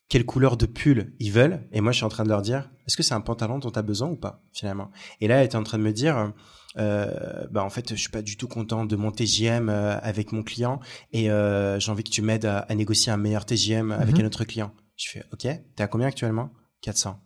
quelle 0.10 0.26
couleur 0.26 0.56
de 0.58 0.66
pull 0.68 1.14
ils 1.20 1.32
veulent. 1.32 1.62
Et 1.72 1.82
moi, 1.82 1.92
je 1.92 1.98
suis 1.98 2.06
en 2.06 2.10
train 2.10 2.24
de 2.24 2.30
leur 2.30 2.42
dire, 2.44 2.70
est-ce 2.86 2.96
que 2.96 3.02
c'est 3.04 3.16
un 3.16 3.22
pantalon 3.22 3.58
dont 3.60 3.72
tu 3.72 3.80
as 3.80 3.82
besoin 3.82 4.08
ou 4.10 4.16
pas, 4.16 4.44
finalement? 4.54 4.92
Et 5.22 5.28
là, 5.28 5.40
elle 5.40 5.46
était 5.46 5.56
en 5.56 5.64
train 5.64 5.80
de 5.80 5.84
me 5.84 5.92
dire, 5.92 6.32
euh, 6.78 7.46
bah, 7.52 7.64
en 7.64 7.70
fait, 7.72 7.90
je 7.90 8.00
suis 8.00 8.10
pas 8.12 8.22
du 8.22 8.38
tout 8.38 8.48
content 8.48 8.86
de 8.86 8.96
mon 8.96 9.12
TGM 9.12 9.70
euh, 9.70 9.98
avec 10.02 10.32
mon 10.32 10.44
client 10.44 10.80
et 11.12 11.32
euh, 11.32 11.80
j'ai 11.80 11.92
envie 11.92 12.04
que 12.04 12.10
tu 12.12 12.22
m'aides 12.22 12.46
à, 12.46 12.60
à 12.60 12.76
négocier 12.76 13.12
un 13.12 13.18
meilleur 13.18 13.46
TGM 13.46 13.92
avec 13.92 14.16
Mhm. 14.18 14.24
un 14.24 14.28
autre 14.28 14.44
client. 14.44 14.72
Je 14.96 15.10
fais, 15.10 15.24
ok, 15.34 15.40
t'es 15.76 15.84
à 15.84 15.88
combien 15.88 16.08
actuellement? 16.08 16.50
400. 16.82 17.20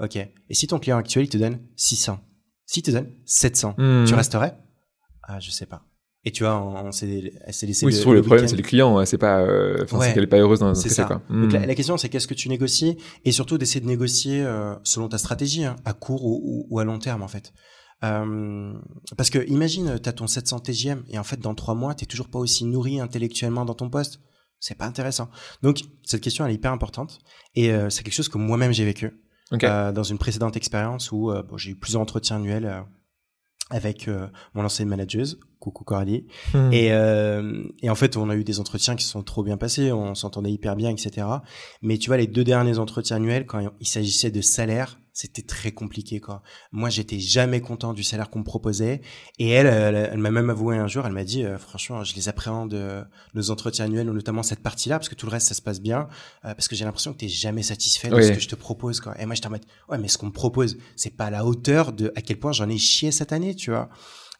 Ok. 0.00 0.16
Et 0.16 0.54
si 0.54 0.66
ton 0.66 0.78
client 0.78 0.96
actuel, 0.98 1.24
il 1.24 1.28
te 1.28 1.38
donne 1.38 1.58
600 1.76 2.18
S'il 2.66 2.82
te 2.82 2.90
donne 2.90 3.10
700, 3.26 3.74
Mhm. 3.78 4.06
tu 4.06 4.14
resterais? 4.14 4.56
Ah, 5.22 5.38
je 5.40 5.50
sais 5.50 5.66
pas. 5.66 5.82
Et 6.24 6.30
tu 6.30 6.44
vois, 6.44 6.56
on, 6.60 6.86
on 6.86 6.92
s'est 6.92 7.06
laissé 7.06 7.84
Oui, 7.84 7.92
le, 7.92 8.14
le, 8.14 8.22
problème 8.22 8.46
c'est 8.48 8.56
le 8.56 8.62
client, 8.62 8.94
ouais, 8.96 9.06
c'est 9.06 9.18
pas, 9.18 9.40
euh, 9.40 9.84
Ouais. 9.92 10.16
est 10.16 10.26
pas 10.28 10.38
heureuse 10.38 10.60
dans 10.60 10.72
qu'elle 10.72 10.82
fait, 10.82 10.94
ça. 10.94 11.04
quoi. 11.04 11.16
Donc 11.28 11.52
Mhm. 11.52 11.52
la, 11.52 11.66
la 11.66 11.74
question, 11.74 11.96
c'est 11.96 12.08
qu'est-ce 12.08 12.28
que 12.28 12.34
tu 12.34 12.48
négocies? 12.48 12.96
Et 13.24 13.32
surtout 13.32 13.58
d'essayer 13.58 13.80
de 13.80 13.86
négocier 13.86 14.40
euh, 14.44 14.74
selon 14.84 15.08
ta 15.08 15.18
stratégie, 15.18 15.64
hein, 15.64 15.76
à 15.84 15.92
court 15.94 16.24
ou, 16.24 16.40
ou- 16.44 16.66
ou 16.70 16.78
à 16.78 16.84
long 16.84 16.98
terme 17.00 17.22
en 17.22 17.28
fait. 17.28 17.52
Euh, 18.04 18.72
parce 19.16 19.30
que 19.30 19.44
imagine, 19.48 19.98
tu 20.02 20.08
as 20.08 20.12
ton 20.12 20.26
700 20.28 20.60
TGM 20.60 21.02
et 21.08 21.18
en 21.18 21.24
fait 21.24 21.38
dans 21.40 21.54
trois 21.54 21.74
mois, 21.74 21.94
tu 21.94 22.06
toujours 22.06 22.28
pas 22.28 22.38
aussi 22.38 22.64
nourri 22.64 23.00
intellectuellement 23.00 23.64
dans 23.64 23.74
ton 23.74 23.90
poste. 23.90 24.20
C'est 24.62 24.76
pas 24.76 24.86
intéressant. 24.86 25.28
Donc 25.62 25.80
cette 26.04 26.20
question, 26.20 26.46
elle 26.46 26.52
est 26.52 26.54
hyper 26.54 26.70
importante 26.70 27.18
et 27.56 27.72
euh, 27.72 27.90
c'est 27.90 28.04
quelque 28.04 28.14
chose 28.14 28.28
que 28.28 28.38
moi-même 28.38 28.72
j'ai 28.72 28.84
vécu 28.84 29.10
euh, 29.52 29.90
dans 29.90 30.04
une 30.04 30.18
précédente 30.18 30.56
expérience 30.56 31.10
où 31.10 31.32
euh, 31.32 31.42
bon, 31.42 31.56
j'ai 31.56 31.72
eu 31.72 31.74
plusieurs 31.74 32.00
entretiens 32.00 32.36
annuels 32.36 32.84
avec 33.70 34.08
mon 34.54 34.64
ancienne 34.64 34.88
manageuse 34.88 35.40
coucou 35.62 35.84
Coralie. 35.84 36.26
Hmm. 36.52 36.72
Et, 36.72 36.92
euh, 36.92 37.62
et 37.82 37.90
en 37.90 37.94
fait, 37.94 38.16
on 38.16 38.28
a 38.28 38.34
eu 38.34 38.44
des 38.44 38.60
entretiens 38.60 38.96
qui 38.96 39.04
sont 39.04 39.22
trop 39.22 39.42
bien 39.42 39.56
passés, 39.56 39.92
on 39.92 40.14
s'entendait 40.14 40.50
hyper 40.50 40.76
bien, 40.76 40.90
etc. 40.90 41.26
Mais 41.80 41.98
tu 41.98 42.08
vois, 42.08 42.16
les 42.16 42.26
deux 42.26 42.44
derniers 42.44 42.78
entretiens 42.78 43.16
annuels, 43.16 43.46
quand 43.46 43.72
il 43.80 43.86
s'agissait 43.86 44.30
de 44.30 44.40
salaire, 44.40 44.98
c'était 45.12 45.42
très 45.42 45.72
compliqué 45.72 46.20
quoi. 46.20 46.42
Moi, 46.72 46.88
j'étais 46.88 47.18
jamais 47.18 47.60
content 47.60 47.92
du 47.92 48.02
salaire 48.02 48.30
qu'on 48.30 48.38
me 48.40 48.44
proposait 48.44 49.02
et 49.38 49.50
elle, 49.50 49.66
elle, 49.66 50.18
m'a 50.18 50.30
même 50.30 50.48
avoué 50.48 50.78
un 50.78 50.88
jour, 50.88 51.06
elle 51.06 51.12
m'a 51.12 51.24
dit 51.24 51.44
euh, 51.44 51.58
franchement, 51.58 52.02
je 52.02 52.14
les 52.14 52.28
appréhende 52.28 52.72
euh, 52.74 53.04
nos 53.34 53.50
entretiens 53.50 53.84
annuels, 53.84 54.06
notamment 54.06 54.42
cette 54.42 54.60
partie-là 54.60 54.98
parce 54.98 55.08
que 55.08 55.14
tout 55.14 55.26
le 55.26 55.32
reste 55.32 55.48
ça 55.48 55.54
se 55.54 55.62
passe 55.62 55.80
bien 55.80 56.08
euh, 56.44 56.54
parce 56.54 56.66
que 56.66 56.74
j'ai 56.74 56.84
l'impression 56.84 57.12
que 57.12 57.18
tu 57.18 57.28
jamais 57.28 57.62
satisfait 57.62 58.08
de 58.08 58.20
ce 58.20 58.32
que 58.32 58.40
je 58.40 58.48
te 58.48 58.54
propose 58.54 59.00
quoi. 59.00 59.20
Et 59.20 59.26
moi, 59.26 59.34
je 59.34 59.42
t'en 59.42 59.50
ouais, 59.50 59.98
mais 59.98 60.08
ce 60.08 60.16
qu'on 60.16 60.26
me 60.26 60.32
propose, 60.32 60.78
c'est 60.96 61.14
pas 61.14 61.26
à 61.26 61.30
la 61.30 61.44
hauteur 61.44 61.92
de 61.92 62.12
à 62.16 62.22
quel 62.22 62.38
point 62.38 62.52
j'en 62.52 62.68
ai 62.68 62.78
chié 62.78 63.10
cette 63.12 63.32
année, 63.32 63.54
tu 63.54 63.70
vois. 63.70 63.90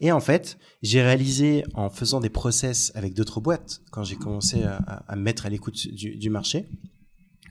Et 0.03 0.13
en 0.13 0.21
fait, 0.21 0.59
j'ai 0.83 1.01
réalisé 1.01 1.65
en 1.75 1.89
faisant 1.89 2.21
des 2.21 2.29
process 2.29 2.91
avec 2.97 3.15
d'autres 3.15 3.41
boîtes 3.41 3.81
quand 3.93 4.03
j'ai 4.03 4.17
commencé 4.17 4.65
à, 4.65 4.77
à, 4.77 5.17
me 5.17 5.23
mettre 5.23 5.47
à 5.47 5.49
l'écoute 5.49 5.87
du, 5.89 6.17
du 6.17 6.29
marché 6.29 6.69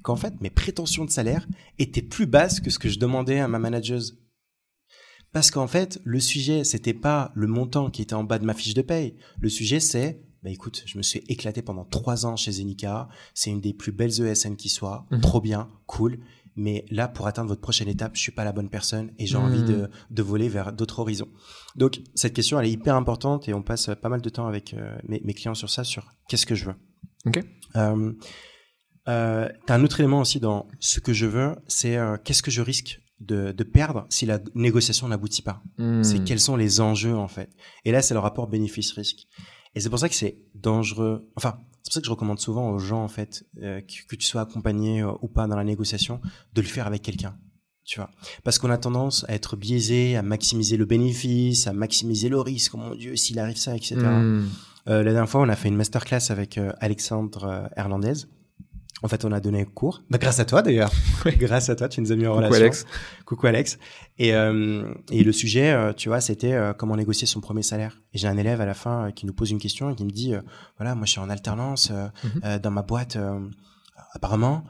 qu'en 0.04 0.18
fait, 0.18 0.34
mes 0.41 0.49
prétentions 0.49 1.06
de 1.06 1.10
salaire 1.10 1.47
étaient 1.80 2.02
plus 2.02 2.26
basses 2.26 2.60
que 2.60 2.70
ce 2.70 2.78
que 2.78 2.89
je 2.89 2.99
demandais 2.99 3.39
à 3.39 3.47
ma 3.47 3.58
manageuse. 3.58 4.18
Parce 5.32 5.49
qu'en 5.49 5.68
fait, 5.68 6.02
le 6.04 6.20
sujet, 6.20 6.66
c'était 6.66 6.93
pas 6.93 7.32
le 7.36 7.47
montant 7.47 7.89
qui 7.89 8.02
était 8.02 8.16
en 8.16 8.26
bas 8.26 8.38
de 8.38 8.45
ma 8.45 8.54
fiche 8.54 8.74
de 8.74 8.82
paye. 8.82 9.16
Le 9.39 9.47
sujet, 9.47 9.80
c'est, 9.80 10.22
bah 10.43 10.49
écoute, 10.49 10.84
je 10.86 10.97
me 10.97 11.04
suis 11.04 11.24
éclaté 11.30 11.62
pendant 11.62 11.86
trois 11.86 12.26
ans 12.26 12.36
chez 12.36 12.52
Zenica. 12.52 13.08
C'est 13.34 13.49
une 13.49 13.62
des 13.62 13.74
plus 13.74 13.93
belles 13.93 14.22
ESN 14.22 14.58
qui 14.58 14.68
soit. 14.68 15.06
Mhm. 15.12 15.22
Trop 15.22 15.39
bien, 15.39 15.70
cool. 15.86 16.20
Mais 16.56 16.86
là, 16.89 17.08
pour 17.08 17.28
atteindre 17.28 17.49
votre 17.49 17.62
prochaine 17.62 17.88
étape, 17.88 18.16
je 18.16 18.22
suis 18.22 18.32
pas 18.32 18.43
la 18.43 18.52
bonne 18.52 18.70
personne 18.70 19.12
et 19.18 19.26
j'ai 19.26 19.38
envie 19.38 19.64
de, 19.64 19.76
mhm. 19.76 19.89
de, 20.10 20.24
voler 20.24 20.49
vers 20.49 20.74
d'autres 20.74 20.99
horizons. 20.99 21.30
Donc, 21.76 22.02
cette 22.16 22.34
question, 22.34 22.60
elle 22.60 22.68
est 22.68 22.72
hyper 22.72 22.95
importante 22.95 23.47
et 23.47 23.54
on 23.54 23.62
passe 23.62 23.89
pas 24.02 24.10
mal 24.10 24.22
de 24.22 24.30
temps 24.30 24.47
avec 24.47 24.74
euh, 24.74 24.95
mes, 25.08 25.22
mes, 25.24 25.34
clients 25.34 25.56
sur 25.56 25.70
ça, 25.70 25.84
sur 25.84 26.12
qu'est-ce 26.28 26.45
que 26.45 26.56
je 26.56 26.66
veux. 26.66 26.76
Ok. 27.26 27.43
Euh, 27.76 28.14
euh, 29.08 29.49
T'as 29.66 29.76
un 29.76 29.84
autre 29.84 29.99
élément 29.99 30.22
aussi 30.22 30.39
dans 30.39 30.68
ce 30.80 30.99
que 30.99 31.14
je 31.14 31.26
veux, 31.26 31.56
c'est 31.68 31.97
euh, 31.97 32.18
qu'est-ce 32.24 32.43
que 32.43 32.52
je 32.52 32.62
risque 32.62 33.02
de, 33.20 33.52
de, 33.52 33.64
perdre 33.64 34.06
si 34.10 34.26
la 34.26 34.39
négociation 34.56 35.08
n'aboutit 35.08 35.41
pas? 35.41 35.62
Hmm. 35.78 36.04
C'est 36.04 36.24
quels 36.24 36.39
sont 36.39 36.56
les 36.56 36.82
enjeux 36.82 37.16
en 37.16 37.28
fait? 37.28 37.49
Et 37.86 37.91
là, 37.91 38.02
c'est 38.02 38.14
le 38.14 38.20
rapport 38.20 38.47
bénéfice-risque. 38.47 39.28
Et 39.74 39.80
c'est 39.80 39.89
pour 39.89 39.99
ça 39.99 40.10
que 40.10 40.16
c'est 40.16 40.38
dangereux. 40.54 41.30
Enfin, 41.36 41.60
c'est 41.84 41.90
pour 41.90 41.94
ça 41.94 42.00
que 42.02 42.06
je 42.06 42.12
recommande 42.12 42.40
souvent 42.40 42.70
aux 42.70 42.80
gens 42.80 43.04
en 43.04 43.08
fait 43.08 43.46
euh, 43.62 43.82
que, 43.82 44.16
tu 44.16 44.26
sois 44.26 44.42
accompagné 44.42 45.02
euh, 45.02 45.12
ou 45.22 45.28
pas 45.28 45.48
dans 45.48 45.56
la 45.56 45.64
négociation, 45.64 46.22
de 46.54 46.62
le 46.62 46.68
faire 46.68 46.88
avec 46.88 47.02
quelqu'un. 47.02 47.36
Tu 47.84 48.00
vois, 48.00 48.12
parce 48.44 48.60
qu'on 48.60 48.70
a 48.70 48.78
tendance 48.78 49.26
à 49.28 49.34
être 49.34 49.56
biaisé, 49.56 50.16
à 50.16 50.22
maximiser 50.22 50.78
le 50.78 50.86
bénéfice, 50.86 51.66
à 51.66 51.74
maximiser 51.74 52.30
le 52.30 52.40
risque. 52.40 52.76
Oh 52.76 52.78
mon 52.78 52.96
Dieu, 52.96 53.16
s'il 53.16 53.40
arrive 53.40 53.58
ça, 53.58 53.76
etc. 53.76 53.96
Hmm. 53.98 54.46
la 54.86 55.04
dernière 55.04 55.28
fois, 55.28 55.42
on 55.42 55.50
a 55.50 55.56
fait 55.56 55.68
une 55.68 55.76
masterclass 55.76 56.30
avec 56.30 56.60
Alexandre 56.80 57.70
Hernandez 57.76 58.28
en 59.04 59.08
fait, 59.08 59.26
on 59.26 59.32
a 59.32 59.39
donné 59.39 59.66
cours. 59.66 60.04
Bah, 60.10 60.18
grâce 60.18 60.39
à 60.39 60.45
toi 60.45 60.62
d'ailleurs. 60.62 60.91
grâce 61.38 61.70
à 61.70 61.76
toi, 61.76 61.89
tu 61.89 62.02
nous 62.02 62.12
as 62.12 62.16
mis 62.16 62.28
en 62.28 62.34
relation. 62.34 62.52
Coucou 62.52 62.64
Alex. 62.64 62.86
Coucou 63.26 63.47
Alex. 63.47 63.80
Et, 64.20 64.36
euh, 64.36 64.93
et 65.10 65.24
le 65.24 65.32
sujet, 65.32 65.72
euh, 65.72 65.93
tu 65.93 66.10
vois, 66.10 66.22
c'était 66.22 66.54
euh, 66.54 66.74
comment 66.74 66.95
négocier 66.95 67.26
son 67.26 67.41
premier 67.41 67.64
salaire. 67.64 67.99
Et 68.14 68.20
j'ai 68.20 68.28
un 68.28 68.38
élève 68.38 68.62
à 68.62 68.66
la 68.66 68.76
fin 68.76 69.08
euh, 69.08 69.12
qui 69.12 69.26
nous 69.26 69.34
pose 69.34 69.49
une 69.49 69.60
question 69.60 69.89
et 69.89 69.95
qui 69.95 70.06
me 70.06 70.12
dit, 70.12 70.34
voilà, 70.78 70.93
moi 70.93 71.06
je 71.06 71.12
suis 71.12 71.20
en 71.20 71.30
alternance 71.30 71.91
mhm. 71.91 72.60
dans 72.60 72.72
ma 72.72 72.84
boîte. 72.84 73.18
apparemment, 74.14 74.64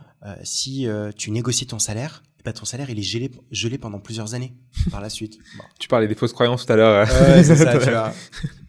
si 0.43 0.87
tu 1.17 1.31
négocies 1.31 1.67
ton 1.67 1.79
salaire, 1.79 2.23
ben, 2.45 2.53
ton 2.53 2.65
salaire 2.65 2.89
il 2.89 2.97
est 2.97 3.03
gelé, 3.03 3.29
gelé 3.51 3.77
pendant 3.77 3.99
plusieurs 3.99 4.33
années 4.33 4.55
par 4.89 5.01
la 5.01 5.09
suite. 5.09 5.37
Tu 5.79 5.87
parlais 5.87 6.07
des 6.07 6.15
fausses 6.15 6.33
croyances 6.33 6.65
tout 6.65 6.73
à 6.73 6.75
l'heure. 6.75 7.07
ouais, 7.07 7.43
c'est 7.43 7.55
ça, 7.55 7.77
tu 7.83 7.89
vois. 7.89 8.13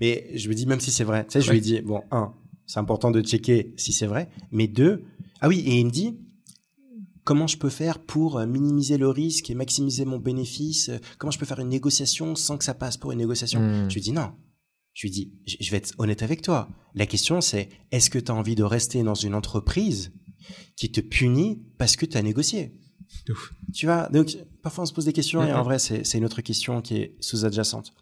Mais 0.00 0.26
je 0.34 0.48
me 0.48 0.54
dis, 0.54 0.66
même 0.66 0.80
si 0.80 0.90
c'est 0.90 1.04
vrai, 1.04 1.24
tu 1.24 1.32
sais, 1.32 1.40
je 1.40 1.50
lui 1.50 1.60
dis, 1.60 1.80
bon, 1.80 2.02
un, 2.10 2.34
c'est 2.66 2.80
important 2.80 3.10
de 3.10 3.20
checker 3.20 3.74
si 3.76 3.92
c'est 3.92 4.06
vrai, 4.06 4.28
mais 4.50 4.66
deux, 4.66 5.04
ah 5.43 5.49
oui, 5.49 5.59
et 5.66 5.80
il 5.80 5.86
me 5.86 5.90
dit, 5.90 6.16
comment 7.24 7.49
je 7.49 7.59
peux 7.59 7.68
faire 7.68 7.99
pour 7.99 8.38
euh, 8.38 8.47
minimiser 8.47 8.97
le 8.97 9.09
risque 9.09 9.51
et 9.51 9.55
maximiser 9.55 10.05
mon 10.05 10.18
bénéfice 10.18 10.90
Comment 11.18 11.32
je 11.32 11.38
peux 11.38 11.47
faire 11.47 11.59
une 11.59 11.68
négociation 11.68 12.36
sans 12.36 12.57
que 12.57 12.64
ça 12.64 12.74
passe 12.74 12.97
pour 12.97 13.11
une 13.11 13.18
négociation? 13.18 13.61
Hmm. 13.61 13.90
Je 13.90 13.95
lui 13.95 14.01
dis 14.01 14.12
non. 14.12 14.32
Je 14.95 15.07
lui 15.07 15.11
dis, 15.11 15.32
je 15.47 15.70
vais 15.70 15.78
être 15.78 15.95
honnête 15.99 16.22
avec 16.22 16.43
toi. 16.43 16.68
La 16.95 17.07
question 17.07 17.40
c'est, 17.40 17.70
est-ce 17.90 18.09
que 18.09 18.20
tu 18.20 18.30
as 18.30 18.34
envie 18.34 18.55
de 18.55 18.62
rester 18.62 19.03
dans 19.03 19.14
une 19.14 19.34
entreprise 19.34 20.12
qui 20.76 20.93
te 20.93 21.01
punit 21.01 21.62
parce 21.76 21.97
que 21.97 22.07
tu 22.07 22.16
as 22.16 22.22
négocié 22.22 22.78
Tu 23.74 23.86
vois, 23.86 24.09
donc 24.11 24.36
parfois 24.62 24.84
on 24.84 24.86
se 24.86 24.93
pose 24.93 25.07
des 25.07 25.12
questions 25.12 25.43
et 25.43 25.53
en 25.53 25.62
vrai 25.62 25.78
c'est 25.78 26.14
une 26.14 26.24
autre 26.24 26.43
question 26.43 26.82
qui 26.82 26.97
est 26.97 27.16
sous-adjacente. 27.20 27.95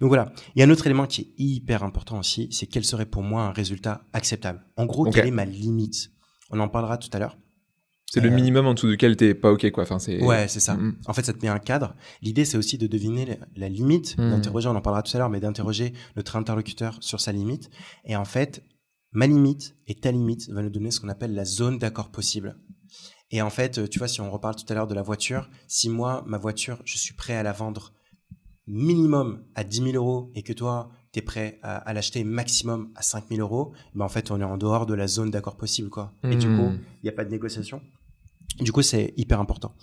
Donc 0.00 0.08
voilà, 0.08 0.32
il 0.54 0.60
y 0.60 0.62
a 0.62 0.66
un 0.66 0.70
autre 0.70 0.86
élément 0.86 1.06
qui 1.06 1.22
est 1.22 1.34
hyper 1.38 1.82
important 1.82 2.18
aussi, 2.20 2.48
c'est 2.52 2.66
quel 2.66 2.84
serait 2.84 3.06
pour 3.06 3.22
moi 3.22 3.42
un 3.42 3.52
résultat 3.52 4.06
acceptable? 4.12 4.64
En 4.76 4.86
gros, 4.86 5.10
quelle 5.10 5.26
est 5.26 5.32
ma 5.32 5.44
limite? 5.44 6.12
On 6.50 6.60
en 6.60 6.68
parlera 6.68 6.98
tout 6.98 7.10
à 7.12 7.18
l'heure. 7.18 7.36
C'est 8.10 8.20
le 8.20 8.30
euh, 8.30 8.34
minimum 8.34 8.66
en 8.66 8.74
dessous 8.74 8.88
duquel 8.88 9.16
t'es 9.16 9.34
pas 9.34 9.52
ok 9.52 9.70
quoi. 9.70 9.82
Enfin 9.82 9.98
c'est. 9.98 10.22
Ouais 10.22 10.48
c'est 10.48 10.60
ça. 10.60 10.74
Mm, 10.74 10.86
mm. 10.86 10.96
En 11.06 11.12
fait 11.12 11.24
ça 11.24 11.32
te 11.32 11.42
met 11.42 11.48
un 11.48 11.58
cadre. 11.58 11.94
L'idée 12.22 12.44
c'est 12.44 12.56
aussi 12.56 12.78
de 12.78 12.86
deviner 12.86 13.38
la 13.56 13.68
limite, 13.68 14.16
mm. 14.16 14.30
d'interroger. 14.30 14.68
On 14.68 14.76
en 14.76 14.80
parlera 14.80 15.02
tout 15.02 15.14
à 15.16 15.18
l'heure, 15.18 15.28
mais 15.28 15.40
d'interroger 15.40 15.92
notre 16.16 16.36
interlocuteur 16.36 16.96
sur 17.00 17.20
sa 17.20 17.32
limite. 17.32 17.70
Et 18.04 18.16
en 18.16 18.24
fait 18.24 18.62
ma 19.12 19.26
limite 19.26 19.76
et 19.86 19.94
ta 19.94 20.10
limite 20.10 20.48
va 20.50 20.62
nous 20.62 20.70
donner 20.70 20.90
ce 20.90 21.00
qu'on 21.00 21.08
appelle 21.08 21.34
la 21.34 21.44
zone 21.44 21.78
d'accord 21.78 22.10
possible. 22.10 22.56
Et 23.30 23.42
en 23.42 23.50
fait 23.50 23.88
tu 23.90 23.98
vois 23.98 24.08
si 24.08 24.22
on 24.22 24.30
reparle 24.30 24.56
tout 24.56 24.70
à 24.70 24.74
l'heure 24.74 24.86
de 24.86 24.94
la 24.94 25.02
voiture, 25.02 25.50
si 25.66 25.90
moi 25.90 26.24
ma 26.26 26.38
voiture 26.38 26.80
je 26.84 26.96
suis 26.96 27.14
prêt 27.14 27.36
à 27.36 27.42
la 27.42 27.52
vendre 27.52 27.92
minimum 28.66 29.42
à 29.54 29.64
10 29.64 29.92
000 29.92 29.96
euros 29.96 30.30
et 30.34 30.42
que 30.42 30.52
toi 30.52 30.90
tu 31.12 31.18
es 31.18 31.22
prêt 31.22 31.58
à, 31.62 31.92
l'acheter 31.92 32.24
maximum 32.24 32.90
à 32.94 33.02
5000 33.02 33.40
euros, 33.40 33.72
ben 33.94 34.04
en 34.04 34.08
fait, 34.08 34.30
on 34.30 34.40
est 34.40 34.44
en 34.44 34.58
dehors 34.58 34.86
de 34.86 34.94
la 34.94 35.06
zone 35.06 35.30
d'accord 35.30 35.56
possible, 35.56 35.88
quoi. 35.88 36.12
Et 36.24 36.36
du 36.36 36.46
coup, 36.46 36.68
hmm. 36.68 36.80
il 37.02 37.04
n'y 37.04 37.08
a 37.08 37.12
pas 37.12 37.24
de 37.24 37.30
négociation. 37.30 37.80
Du 38.60 38.72
coup, 38.72 38.82
c'est 38.82 39.14
hyper 39.16 39.40
important. 39.40 39.74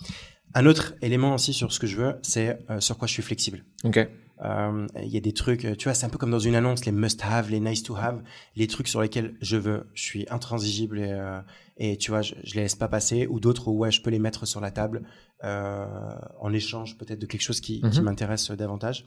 Un 0.54 0.66
autre 0.66 0.94
élément 1.02 1.34
aussi 1.34 1.52
sur 1.52 1.72
ce 1.72 1.78
que 1.78 1.86
je 1.86 1.96
veux, 1.96 2.16
c'est 2.22 2.58
euh, 2.70 2.80
sur 2.80 2.96
quoi 2.96 3.06
je 3.06 3.12
suis 3.12 3.22
flexible. 3.22 3.64
Ok. 3.84 3.98
Euh, 4.44 4.86
il 5.02 5.08
y 5.08 5.16
a 5.16 5.20
des 5.20 5.32
trucs, 5.32 5.66
tu 5.78 5.84
vois, 5.84 5.94
c'est 5.94 6.04
un 6.04 6.10
peu 6.10 6.18
comme 6.18 6.30
dans 6.30 6.38
une 6.38 6.54
annonce, 6.54 6.84
les 6.84 6.92
must-have, 6.92 7.50
les 7.50 7.60
nice-to-have, 7.60 8.22
les 8.54 8.66
trucs 8.66 8.88
sur 8.88 9.00
lesquels 9.00 9.34
je 9.40 9.56
veux, 9.56 9.86
je 9.94 10.02
suis 10.02 10.26
intransigible 10.30 10.98
et, 10.98 11.10
euh, 11.10 11.40
et 11.78 11.96
tu 11.96 12.10
vois, 12.10 12.20
je, 12.20 12.34
je 12.44 12.54
les 12.54 12.62
laisse 12.62 12.74
pas 12.74 12.88
passer, 12.88 13.26
ou 13.26 13.40
d'autres 13.40 13.68
où 13.68 13.78
ouais, 13.78 13.90
je 13.90 14.02
peux 14.02 14.10
les 14.10 14.18
mettre 14.18 14.46
sur 14.46 14.60
la 14.60 14.70
table 14.70 15.02
en 15.42 16.52
échange 16.52 16.96
peut-être 16.96 17.18
de 17.18 17.26
quelque 17.26 17.42
chose 17.42 17.60
qui, 17.60 17.82
qui 17.82 17.98
mhm. 17.98 18.04
m'intéresse 18.06 18.50
davantage. 18.50 19.06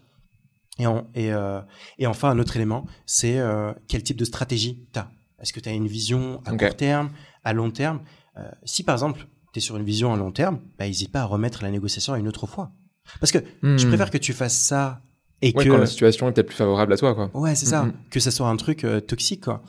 Et, 0.79 0.83
et, 0.83 1.33
euh, 1.33 1.61
et, 1.97 2.07
enfin, 2.07 2.29
un 2.29 2.39
autre 2.39 2.55
élément, 2.55 2.85
c'est 3.05 3.37
euh, 3.37 3.73
quel 3.87 4.01
type 4.01 4.17
de 4.17 4.25
stratégie 4.25 4.87
tu 4.93 4.99
as. 4.99 5.11
Est-ce 5.41 5.53
que 5.53 5.59
tu 5.59 5.69
as 5.69 5.73
une 5.73 5.87
vision 5.87 6.41
à 6.45 6.55
court 6.55 6.75
terme, 6.75 7.11
à 7.43 7.53
long 7.53 7.69
terme? 7.69 8.01
Euh, 8.37 8.49
Si 8.63 8.83
par 8.83 8.95
exemple, 8.95 9.27
tu 9.53 9.59
es 9.59 9.61
sur 9.61 9.77
une 9.77 9.83
vision 9.83 10.13
à 10.13 10.17
long 10.17 10.31
terme, 10.31 10.59
bah, 10.77 10.85
n'hésite 10.85 11.11
pas 11.11 11.21
à 11.21 11.25
remettre 11.25 11.63
la 11.63 11.71
négociation 11.71 12.13
à 12.13 12.19
une 12.19 12.27
autre 12.27 12.47
fois. 12.47 12.71
Parce 13.19 13.31
que 13.31 13.39
je 13.63 13.85
hmm. 13.85 13.87
préfère 13.87 14.11
que 14.11 14.17
tu 14.17 14.33
fasses 14.33 14.57
ça 14.57 15.01
et 15.41 15.53
que 15.53 15.63
quand 15.63 15.77
la 15.77 15.85
situation 15.85 16.27
est 16.27 16.33
peut-être 16.33 16.47
plus 16.47 16.55
favorable 16.55 16.93
à 16.93 16.97
toi 16.97 17.15
quoi. 17.15 17.31
Ouais, 17.33 17.55
c'est 17.55 17.65
ça, 17.65 17.83
hmm, 17.83 17.87
hmm. 17.87 17.93
que 18.11 18.19
ça 18.19 18.29
soit 18.29 18.49
un 18.49 18.57
truc 18.57 18.85
toxique 19.07 19.45
quoi. 19.45 19.63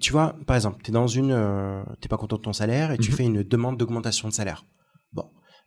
Tu 0.00 0.12
vois, 0.12 0.36
par 0.46 0.56
exemple, 0.56 0.80
tu 0.82 0.90
es 0.90 0.94
dans 0.94 1.08
une 1.08 1.84
t'es 2.00 2.08
pas 2.08 2.16
content 2.16 2.36
de 2.36 2.42
ton 2.42 2.52
salaire 2.52 2.92
et 2.92 2.98
tu 2.98 3.12
fais 3.12 3.24
une 3.24 3.42
demande 3.42 3.76
d'augmentation 3.76 4.28
de 4.28 4.32
salaire. 4.32 4.64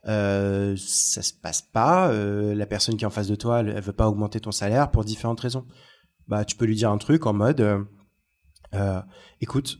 Euh, 0.07 0.75
ça 0.77 1.21
se 1.21 1.33
passe 1.33 1.61
pas. 1.61 2.09
Euh, 2.09 2.53
la 2.53 2.65
personne 2.65 2.97
qui 2.97 3.03
est 3.03 3.07
en 3.07 3.11
face 3.11 3.27
de 3.27 3.35
toi, 3.35 3.61
elle, 3.61 3.79
veut 3.81 3.93
pas 3.93 4.07
augmenter 4.07 4.39
ton 4.39 4.51
salaire 4.51 4.91
pour 4.91 5.03
différentes 5.03 5.39
raisons. 5.39 5.65
Bah, 6.27 6.45
tu 6.45 6.55
peux 6.55 6.65
lui 6.65 6.75
dire 6.75 6.91
un 6.91 6.97
truc 6.97 7.25
en 7.25 7.33
mode, 7.33 7.85
euh, 8.73 9.01
écoute, 9.41 9.79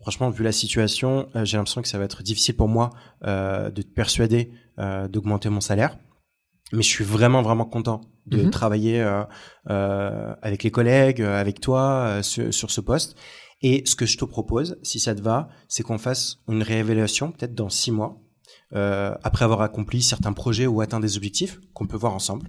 franchement, 0.00 0.30
vu 0.30 0.42
la 0.44 0.52
situation, 0.52 1.28
j'ai 1.44 1.56
l'impression 1.56 1.82
que 1.82 1.88
ça 1.88 1.98
va 1.98 2.04
être 2.04 2.22
difficile 2.22 2.56
pour 2.56 2.68
moi 2.68 2.90
de 3.22 3.82
te 3.82 3.92
persuader 3.92 4.52
d'augmenter 4.78 5.48
mon 5.48 5.60
salaire. 5.60 5.98
Mais 6.72 6.82
je 6.82 6.88
suis 6.88 7.04
vraiment 7.04 7.42
vraiment 7.42 7.66
content 7.66 8.00
de 8.26 8.44
mhm. 8.44 8.50
travailler 8.50 9.06
avec 9.66 10.62
les 10.62 10.70
collègues, 10.70 11.20
avec 11.20 11.60
toi 11.60 12.22
sur, 12.22 12.52
sur 12.52 12.70
ce 12.70 12.80
poste. 12.80 13.16
Et 13.60 13.84
ce 13.86 13.94
que 13.94 14.06
je 14.06 14.16
te 14.16 14.24
propose, 14.24 14.78
si 14.82 14.98
ça 14.98 15.14
te 15.14 15.20
va, 15.20 15.48
c'est 15.68 15.82
qu'on 15.84 15.98
fasse 15.98 16.38
une 16.48 16.62
réévaluation 16.62 17.30
peut-être 17.30 17.54
dans 17.54 17.68
six 17.68 17.92
mois 17.92 18.22
euh, 18.74 19.14
après 19.22 19.44
avoir 19.44 19.60
accompli 19.60 20.02
certains 20.02 20.32
projets 20.32 20.66
ou 20.66 20.80
atteint 20.80 21.00
des 21.00 21.16
objectifs 21.16 21.60
qu'on 21.74 21.86
peut 21.86 21.96
voir 21.96 22.14
ensemble. 22.14 22.48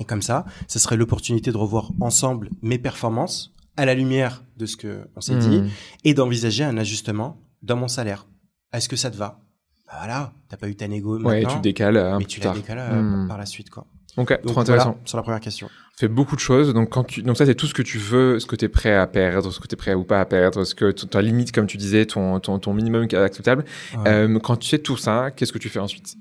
Et 0.00 0.04
comme 0.04 0.22
ça, 0.22 0.44
ce 0.68 0.78
serait 0.78 0.96
l'opportunité 0.96 1.52
de 1.52 1.56
revoir 1.56 1.92
ensemble 2.00 2.50
mes 2.62 2.78
performances 2.78 3.52
à 3.76 3.84
la 3.84 3.94
lumière 3.94 4.44
de 4.56 4.66
ce 4.66 4.76
que 4.76 5.06
on 5.16 5.20
s'est 5.20 5.36
dit 5.36 5.60
hmm. 5.60 5.68
et 6.04 6.14
d'envisager 6.14 6.64
un 6.64 6.76
ajustement 6.76 7.40
dans 7.62 7.76
mon 7.76 7.88
salaire. 7.88 8.26
Est-ce 8.72 8.88
que 8.88 8.96
ça 8.96 9.10
te 9.10 9.16
va? 9.16 9.40
Bah 9.86 9.94
Voilà, 9.98 10.32
t'as 10.48 10.56
pas 10.56 10.68
eu 10.68 10.76
ta 10.76 10.88
négo 10.88 11.18
ouais, 11.18 11.42
maintenant, 11.42 11.56
tu 11.56 11.62
décales 11.62 11.96
un 11.96 12.18
mais 12.18 12.24
tu 12.24 12.40
la 12.40 12.52
décales 12.52 12.78
euh, 12.78 13.02
hmm. 13.02 13.28
par 13.28 13.38
la 13.38 13.46
suite 13.46 13.70
quoi. 13.70 13.86
Ok, 14.16 14.40
trop 14.46 14.60
intéressant. 14.60 14.98
sur 15.04 15.16
la 15.16 15.22
première 15.22 15.40
question. 15.40 15.68
Fais 15.98 16.08
beaucoup 16.08 16.34
de 16.34 16.40
choses. 16.40 16.72
Donc, 16.74 16.90
quand 16.90 17.04
tu, 17.04 17.22
donc 17.22 17.36
ça, 17.36 17.46
c'est 17.46 17.54
tout 17.54 17.66
ce 17.66 17.74
que 17.74 17.82
tu 17.82 17.98
veux, 17.98 18.40
ce 18.40 18.46
que 18.46 18.56
tu 18.56 18.64
es 18.64 18.68
prêt 18.68 18.94
à 18.94 19.06
perdre, 19.06 19.50
ce 19.52 19.60
que 19.60 19.68
tu 19.68 19.74
es 19.74 19.76
prêt 19.76 19.94
ou 19.94 20.04
pas 20.04 20.20
à 20.20 20.24
perdre, 20.24 20.64
ce 20.64 20.74
que 20.74 20.90
ta 20.90 21.20
limite, 21.22 21.52
comme 21.52 21.66
tu 21.66 21.76
disais, 21.76 22.06
ton, 22.06 22.40
ton, 22.40 22.58
ton 22.58 22.72
minimum 22.74 23.06
qui 23.06 23.16
est 23.16 23.18
acceptable. 23.18 23.64
Euh, 24.06 24.38
quand 24.40 24.56
tu 24.56 24.68
sais 24.68 24.78
tout 24.78 24.96
ça, 24.96 25.30
qu'est-ce 25.30 25.52
que 25.52 25.58
tu 25.58 25.68
fais 25.68 25.78
ensuite? 25.78 26.16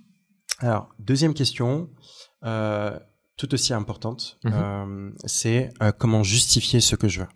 Alors, 0.60 0.90
deuxième 1.00 1.34
question. 1.34 1.90
Euh, 2.46 2.98
tout 3.38 3.54
aussi 3.54 3.74
importante, 3.74 4.38
Mhm. 4.44 4.52
euh, 4.54 5.12
c'est 5.26 5.70
comment 5.98 6.24
justifier 6.24 6.82
ce 6.82 6.96
que 6.98 7.08
je 7.08 7.22
veux? 7.22 7.28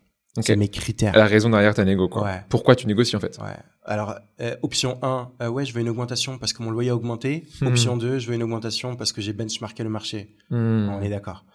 C'est 0.41 0.56
mes 0.58 0.68
critères. 0.68 1.16
La 1.16 1.26
raison 1.28 1.49
derrière 1.49 1.74
ta 1.76 1.86
négo, 1.86 2.10
quoi. 2.10 2.24
Ouais. 2.24 2.43
Pourquoi 2.49 2.76
tu 2.76 2.88
négocies 2.88 3.16
en 3.16 3.20
fait? 3.22 3.38
Ouais. 3.41 3.56
Alors, 3.86 4.16
euh, 4.40 4.56
option 4.62 4.98
1, 5.02 5.32
euh, 5.42 5.48
ouais, 5.50 5.66
je 5.66 5.74
veux 5.74 5.82
une 5.82 5.90
augmentation 5.90 6.38
parce 6.38 6.54
que 6.54 6.64
mon 6.64 6.72
loyer 6.72 6.90
a 6.92 6.96
augmenté. 6.96 7.46
Mhm. 7.62 7.68
Option 7.68 7.98
2, 7.98 8.20
je 8.20 8.28
veux 8.28 8.36
une 8.36 8.44
augmentation 8.44 8.96
parce 8.96 9.12
que 9.12 9.22
j'ai 9.22 9.34
benchmarké 9.34 9.84
le 9.84 9.90
marché. 9.90 10.36
Hmm. 10.50 10.90
On 10.90 11.02
est 11.02 11.10
d'accord. 11.10 11.46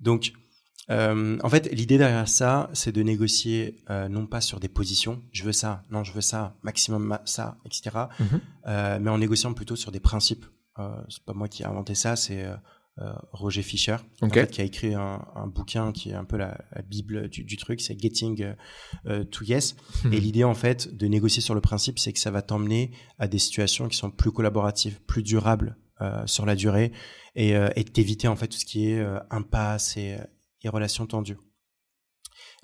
Donc, 0.00 0.32
euh, 0.90 1.38
en 1.42 1.48
fait, 1.48 1.70
l'idée 1.72 1.98
derrière 1.98 2.28
ça, 2.28 2.70
c'est 2.72 2.92
de 2.92 3.02
négocier 3.02 3.82
non 4.10 4.26
pas 4.26 4.40
sur 4.40 4.60
des 4.60 4.68
positions, 4.68 5.22
je 5.32 5.42
veux 5.44 5.52
ça, 5.52 5.82
non, 5.90 6.04
je 6.04 6.12
veux 6.12 6.20
ça, 6.20 6.56
maximum 6.62 7.04
ma- 7.04 7.22
ça, 7.24 7.56
etc. 7.64 7.96
Euh, 8.66 8.98
mais 9.00 9.10
en 9.10 9.18
négociant 9.18 9.52
plutôt 9.54 9.76
sur 9.76 9.92
des 9.92 10.00
principes. 10.00 10.44
C'est 11.08 11.24
pas 11.24 11.32
moi 11.34 11.48
qui 11.48 11.62
ai 11.62 11.66
inventé 11.66 11.94
ça, 11.94 12.16
c'est 12.16 12.44
euh, 12.98 13.12
Roger 13.32 13.62
Fischer, 13.62 13.96
en 14.22 14.26
Ok. 14.28 14.34
fait, 14.34 14.50
qui 14.50 14.60
a 14.60 14.64
écrit 14.64 14.94
un, 14.94 15.26
un 15.34 15.46
bouquin 15.46 15.90
qui 15.92 16.10
est 16.10 16.14
un 16.14 16.24
peu 16.24 16.36
la, 16.36 16.58
la 16.74 16.82
bible 16.82 17.28
du, 17.28 17.44
du 17.44 17.56
truc, 17.56 17.80
c'est 17.80 17.98
Getting 18.00 18.42
euh, 18.42 18.54
euh, 19.06 19.24
to 19.24 19.44
Yes. 19.44 19.74
Mhm. 20.04 20.12
Et 20.12 20.20
l'idée, 20.20 20.44
en 20.44 20.54
fait, 20.54 20.94
de 20.96 21.06
négocier 21.06 21.42
sur 21.42 21.54
le 21.54 21.60
principe, 21.60 21.98
c'est 21.98 22.12
que 22.12 22.20
ça 22.20 22.30
va 22.30 22.42
t'emmener 22.42 22.92
à 23.18 23.26
des 23.26 23.38
situations 23.38 23.88
qui 23.88 23.96
sont 23.96 24.10
plus 24.10 24.30
collaboratives, 24.30 25.00
plus 25.06 25.22
durables 25.22 25.76
euh, 26.00 26.26
sur 26.26 26.46
la 26.46 26.54
durée, 26.54 26.92
et, 27.34 27.56
euh, 27.56 27.68
et 27.76 27.84
t'éviter 27.84 28.28
en 28.28 28.36
fait 28.36 28.46
tout 28.48 28.58
ce 28.58 28.64
qui 28.64 28.90
est 28.90 29.00
euh, 29.00 29.18
impasse 29.30 29.96
et, 29.96 30.16
et 30.62 30.68
relations 30.68 31.06
tendues. 31.06 31.36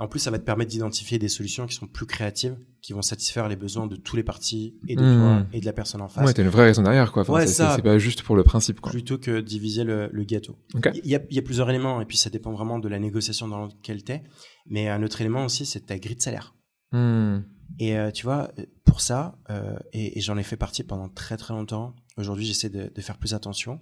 En 0.00 0.08
plus, 0.08 0.18
ça 0.18 0.30
va 0.30 0.38
te 0.38 0.44
permettre 0.44 0.70
d'identifier 0.70 1.18
des 1.18 1.28
solutions 1.28 1.66
qui 1.66 1.74
sont 1.74 1.86
plus 1.86 2.06
créatives, 2.06 2.56
qui 2.82 2.92
vont 2.94 3.02
satisfaire 3.02 3.48
les 3.48 3.54
besoins 3.56 3.86
de 3.86 3.96
tous 3.96 4.16
les 4.16 4.22
parties 4.24 4.74
et 4.88 4.96
de 4.96 5.02
Mhm. 5.02 5.18
toi 5.20 5.46
et 5.52 5.60
de 5.60 5.66
la 5.66 5.72
personne 5.74 6.00
en 6.00 6.08
face, 6.08 6.26
Ouais, 6.26 6.32
t'as 6.32 6.42
une 6.42 6.48
vraie 6.48 6.64
raison 6.64 6.82
derrière, 6.82 7.12
quoi. 7.12 7.22
Enfin, 7.22 7.34
Ouais, 7.34 7.46
c'est- 7.46 7.82
pas 7.82 7.98
juste 7.98 8.22
pour 8.22 8.34
le 8.34 8.42
principe, 8.42 8.80
quoi. 8.80 8.90
plutôt 8.90 9.18
que 9.18 9.40
diviser 9.40 9.84
le, 9.84 10.08
le 10.10 10.24
gâteau. 10.24 10.56
Il 10.74 11.06
y, 11.06 11.14
a, 11.14 11.20
il 11.30 11.36
y 11.36 11.38
a 11.38 11.42
plusieurs 11.42 11.68
éléments, 11.70 12.00
et 12.00 12.06
puis 12.06 12.16
ça 12.16 12.30
dépend 12.30 12.50
vraiment 12.52 12.78
de 12.78 12.88
la 12.88 12.98
négociation 12.98 13.46
dans 13.46 13.66
laquelle 13.66 14.02
tu 14.02 14.12
es. 14.12 14.24
Mais 14.66 14.88
un 14.88 15.02
autre 15.02 15.20
élément 15.20 15.44
aussi, 15.44 15.66
c'est 15.66 15.80
ta 15.86 15.98
grille 15.98 16.16
de 16.16 16.22
salaire. 16.22 16.54
Hmm. 16.92 17.40
Et 17.78 17.96
euh, 17.98 18.10
tu 18.10 18.24
vois, 18.24 18.50
pour 18.84 19.00
ça, 19.02 19.38
euh, 19.50 19.76
et, 19.92 20.16
et 20.18 20.20
j'en 20.22 20.36
ai 20.38 20.42
fait 20.42 20.56
partie 20.56 20.82
pendant 20.82 21.08
très 21.08 21.36
très 21.36 21.54
longtemps, 21.54 21.94
aujourd'hui 22.16 22.44
j'essaie 22.46 22.68
de, 22.70 22.90
de 22.92 23.00
faire 23.00 23.16
plus 23.18 23.32
attention, 23.34 23.80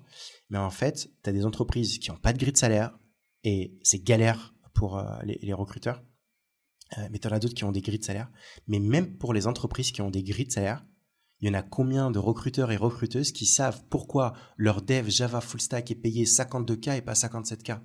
mais 0.50 0.58
en 0.58 0.70
fait, 0.70 1.08
tu 1.22 1.30
as 1.30 1.32
des 1.32 1.44
entreprises 1.46 1.98
qui 1.98 2.10
n'ont 2.10 2.18
pas 2.18 2.32
de 2.32 2.38
grille 2.38 2.52
de 2.52 2.58
salaire, 2.58 2.98
et 3.44 3.78
c'est 3.82 4.02
galère 4.04 4.52
pour 4.74 4.98
euh, 4.98 5.04
les, 5.24 5.38
les 5.42 5.52
recruteurs, 5.54 6.02
mais 7.11 7.18
tu 7.18 7.28
en 7.28 7.32
as 7.32 7.39
d'autres 7.39 7.55
qui 7.55 7.64
ont 7.64 7.72
des 7.72 7.82
grilles 7.82 7.99
de 7.99 8.05
salaire. 8.05 8.30
Mais 8.66 8.78
même 8.78 9.16
pour 9.18 9.32
les 9.34 9.47
entreprises 9.47 9.93
qui 9.93 10.01
ont 10.03 10.11
des 10.11 10.22
grilles 10.22 10.47
de 10.47 10.53
salaire, 10.53 10.84
il 11.41 11.49
y 11.49 11.51
en 11.51 11.55
a 11.55 11.62
combien 11.62 12.11
de 12.11 12.18
recruteurs 12.18 12.72
et 12.72 12.76
recruteuses 12.76 13.30
qui 13.32 13.47
savent 13.47 13.82
pourquoi 13.91 14.32
leur 14.57 14.82
dev 14.82 15.09
Java 15.09 15.41
Full 15.41 15.61
Stack 15.61 15.91
est 15.91 15.95
payé 15.95 16.24
52K 16.24 16.97
et 16.97 17.03
pas 17.03 17.12
57K 17.14 17.78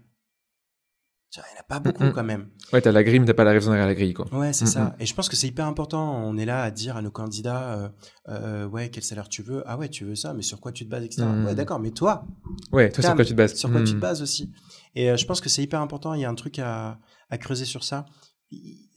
Tu 1.30 1.40
vois, 1.40 1.48
Il 1.50 1.54
n'y 1.54 1.58
en 1.58 1.62
a 1.62 1.64
pas 1.64 1.80
beaucoup 1.80 2.04
Mhm. 2.06 2.14
quand 2.14 2.24
même. 2.24 2.50
Ouais, 2.72 2.82
t'as 2.82 2.92
la 2.92 3.04
grille, 3.04 3.20
mais 3.20 3.26
t'as 3.26 3.34
pas 3.34 3.44
la 3.44 3.52
raison 3.52 3.70
derrière 3.72 3.88
la 3.88 3.96
grille, 3.96 4.14
quoi. 4.14 4.28
Ouais, 4.32 4.54
c'est 4.54 4.66
Mhm. 4.66 4.72
ça. 4.72 4.96
Et 5.00 5.06
je 5.06 5.14
pense 5.16 5.30
que 5.30 5.36
c'est 5.36 5.48
hyper 5.48 5.66
important. 5.68 6.24
On 6.26 6.38
est 6.38 6.46
là 6.46 6.64
à 6.64 6.72
dire 6.72 6.96
à 6.98 7.02
nos 7.02 7.12
candidats, 7.12 7.74
euh, 7.74 7.90
euh, 8.30 8.66
ouais, 8.68 8.90
quel 8.90 9.04
salaire 9.04 9.30
tu 9.30 9.42
veux? 9.44 9.64
Ah 9.68 9.78
ouais, 9.78 9.90
tu 9.90 10.06
veux 10.06 10.16
ça, 10.16 10.34
mais 10.34 10.42
sur 10.44 10.60
quoi 10.60 10.72
tu 10.72 10.86
te 10.86 10.90
bases, 10.90 11.04
etc. 11.04 11.24
Ouais, 11.44 11.56
d'accord, 11.56 11.80
mais 11.80 11.92
toi, 11.92 12.26
Ouais, 12.72 12.92
toi, 12.92 13.04
sur 13.04 13.16
quoi 13.16 13.26
tu 13.26 13.32
te 13.32 13.38
bases 13.38 13.56
sur 13.56 13.72
quoi 13.72 13.82
tu 13.84 13.94
te 13.94 14.00
bases 14.00 14.22
aussi 14.22 14.52
Et 14.96 15.10
euh, 15.12 15.18
je 15.18 15.26
pense 15.26 15.42
que 15.42 15.50
c'est 15.50 15.62
hyper 15.64 15.82
important. 15.82 16.14
Il 16.14 16.22
y 16.22 16.26
a 16.26 16.30
un 16.30 16.36
truc 16.36 16.60
à, 16.60 17.00
à 17.30 17.38
creuser 17.38 17.66
sur 17.66 17.84
ça. 17.84 18.06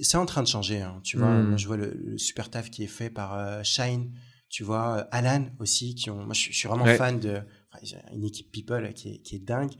C'est 0.00 0.18
en 0.18 0.26
train 0.26 0.42
de 0.42 0.48
changer. 0.48 0.82
hein, 0.82 1.00
tu 1.02 1.16
vois, 1.16 1.30
moi, 1.42 1.56
je 1.56 1.66
vois 1.66 1.76
le, 1.76 1.92
le 1.94 2.18
super 2.18 2.50
taf 2.50 2.70
qui 2.70 2.82
est 2.84 2.88
fait 2.88 3.10
par 3.10 3.34
euh, 3.34 3.62
Shine. 3.62 4.12
Tu 4.48 4.62
vois, 4.62 4.98
euh, 4.98 5.04
Alan 5.10 5.46
aussi, 5.58 5.94
qui 5.94 6.10
ont. 6.10 6.24
Moi, 6.24 6.34
je, 6.34 6.40
suis- 6.40 6.52
je 6.52 6.58
suis 6.58 6.68
vraiment 6.68 6.84
Ouais. 6.84 6.96
fan 6.96 7.18
de. 7.18 7.40
enfin, 7.72 7.84
une 8.12 8.24
équipe 8.24 8.50
people 8.52 8.92
qui 8.94 9.08
est, 9.14 9.18
qui 9.22 9.36
est 9.36 9.40
dingue. 9.44 9.72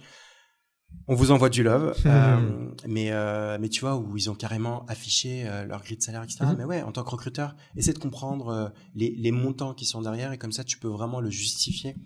On 1.09 1.15
vous 1.15 1.31
envoie 1.31 1.51
du 1.51 1.63
love, 1.63 1.95
euh, 2.07 2.71
mais 2.87 3.11
euh, 3.13 3.59
mais 3.61 3.69
tu 3.69 3.81
vois 3.81 3.97
où 3.97 4.17
ils 4.17 4.31
ont 4.31 4.35
carrément 4.35 4.85
affiché 4.87 5.45
leur 5.69 5.83
grille 5.83 5.99
de 5.99 6.03
salaire, 6.03 6.23
etc. 6.23 6.39
Mhm. 6.47 6.55
Mais 6.59 6.65
ouais, 6.65 6.83
en 6.83 6.91
tant 6.93 7.05
que 7.05 7.11
recruteur, 7.11 7.55
essaie 7.77 7.93
de 7.93 7.99
comprendre 7.99 8.73
les, 8.95 9.15
les 9.17 9.31
montants 9.33 9.75
qui 9.75 9.85
sont 9.85 10.01
derrière 10.01 10.33
et 10.33 10.39
comme 10.39 10.53
ça 10.53 10.65
tu 10.65 10.79
peux 10.79 10.89
vraiment 10.89 11.21
le 11.21 11.29
justifier 11.31 11.97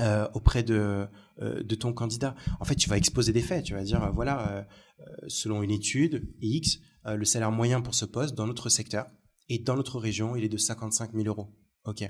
euh, 0.00 0.26
auprès 0.34 0.62
de 0.62 1.06
euh, 1.42 1.62
de 1.62 1.74
ton 1.74 1.92
candidat. 1.92 2.34
En 2.58 2.64
fait, 2.64 2.74
tu 2.74 2.88
vas 2.88 2.96
exposer 2.96 3.32
des 3.32 3.42
faits. 3.42 3.64
Tu 3.64 3.74
vas 3.74 3.82
dire 3.82 4.02
euh, 4.02 4.10
voilà, 4.10 4.66
selon 5.28 5.62
une 5.62 5.70
étude 5.70 6.26
X, 6.40 6.78
le 7.04 7.24
salaire 7.24 7.52
moyen 7.52 7.80
pour 7.80 7.94
ce 7.94 8.04
poste 8.04 8.34
dans 8.34 8.46
notre 8.46 8.68
secteur 8.68 9.06
et 9.48 9.58
dans 9.58 9.76
notre 9.76 9.98
région, 9.98 10.36
il 10.36 10.44
est 10.44 10.48
de 10.48 10.56
55 10.56 11.12
000 11.12 11.26
euros. 11.26 11.54
Ok. 11.84 12.08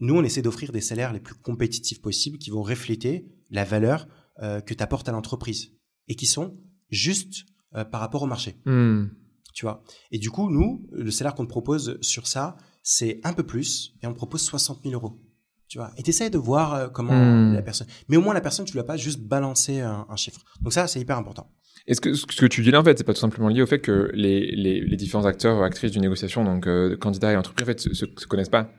Nous, 0.00 0.14
on 0.14 0.22
essaie 0.22 0.42
d'offrir 0.42 0.72
des 0.72 0.80
salaires 0.80 1.12
les 1.12 1.20
plus 1.20 1.34
compétitifs 1.34 2.02
possibles 2.02 2.38
qui 2.38 2.50
vont 2.50 2.62
refléter 2.62 3.26
la 3.50 3.64
valeur 3.64 4.06
que 4.40 4.74
tu 4.74 4.82
apportes 4.82 5.08
à 5.08 5.12
l'entreprise 5.12 5.70
et 6.08 6.16
qui 6.16 6.26
sont 6.26 6.58
justes 6.90 7.44
par 7.70 8.00
rapport 8.00 8.22
au 8.22 8.26
marché. 8.26 8.56
Hmm. 8.64 9.06
Tu 9.54 9.64
vois? 9.64 9.84
Et 10.10 10.18
du 10.18 10.30
coup, 10.30 10.50
nous, 10.50 10.88
le 10.90 11.10
salaire 11.10 11.34
qu'on 11.34 11.44
te 11.44 11.50
propose 11.50 11.98
sur 12.00 12.26
ça, 12.26 12.56
c'est 12.82 13.20
un 13.24 13.32
peu 13.32 13.44
plus 13.44 13.94
et 14.02 14.06
on 14.06 14.12
te 14.12 14.16
propose 14.16 14.42
60 14.42 14.82
000 14.82 14.94
euros. 14.94 15.20
Tu 15.74 15.78
vois. 15.80 15.90
Et 15.96 16.04
tu 16.04 16.12
de 16.30 16.38
voir 16.38 16.72
euh, 16.74 16.88
comment 16.88 17.12
Hmm. 17.12 17.52
la 17.52 17.60
personne. 17.60 17.88
Mais 18.08 18.16
au 18.16 18.20
moins, 18.20 18.32
la 18.32 18.40
personne, 18.40 18.64
tu 18.64 18.74
lui 18.74 18.78
as 18.78 18.84
pas 18.84 18.96
juste 18.96 19.18
balancé 19.18 19.80
un, 19.80 20.06
un 20.08 20.14
chiffre. 20.14 20.38
Donc 20.60 20.72
ça, 20.72 20.86
c'est 20.86 21.00
hyper 21.00 21.18
important. 21.18 21.50
Est-ce 21.88 22.00
que 22.00 22.14
ce 22.14 22.26
que 22.26 22.46
tu 22.46 22.62
dis 22.62 22.70
là, 22.70 22.80
en 22.80 22.84
fait, 22.84 22.96
c'est 22.96 23.02
pas 23.02 23.12
tout 23.12 23.18
simplement 23.18 23.48
lié 23.48 23.60
au 23.60 23.66
fait 23.66 23.80
que 23.80 24.08
les, 24.14 24.52
les, 24.54 24.80
les 24.82 24.96
différents 24.96 25.24
acteurs, 25.24 25.64
actrices 25.64 25.90
d'une 25.90 26.02
négociation, 26.02 26.44
donc 26.44 26.68
euh, 26.68 26.96
candidats 26.96 27.32
et 27.32 27.36
entreprises, 27.36 27.64
en 27.64 27.66
fait, 27.66 27.80
se, 27.80 27.92
se, 27.92 28.04
se 28.16 28.26
connaissent 28.28 28.48
pas. 28.50 28.70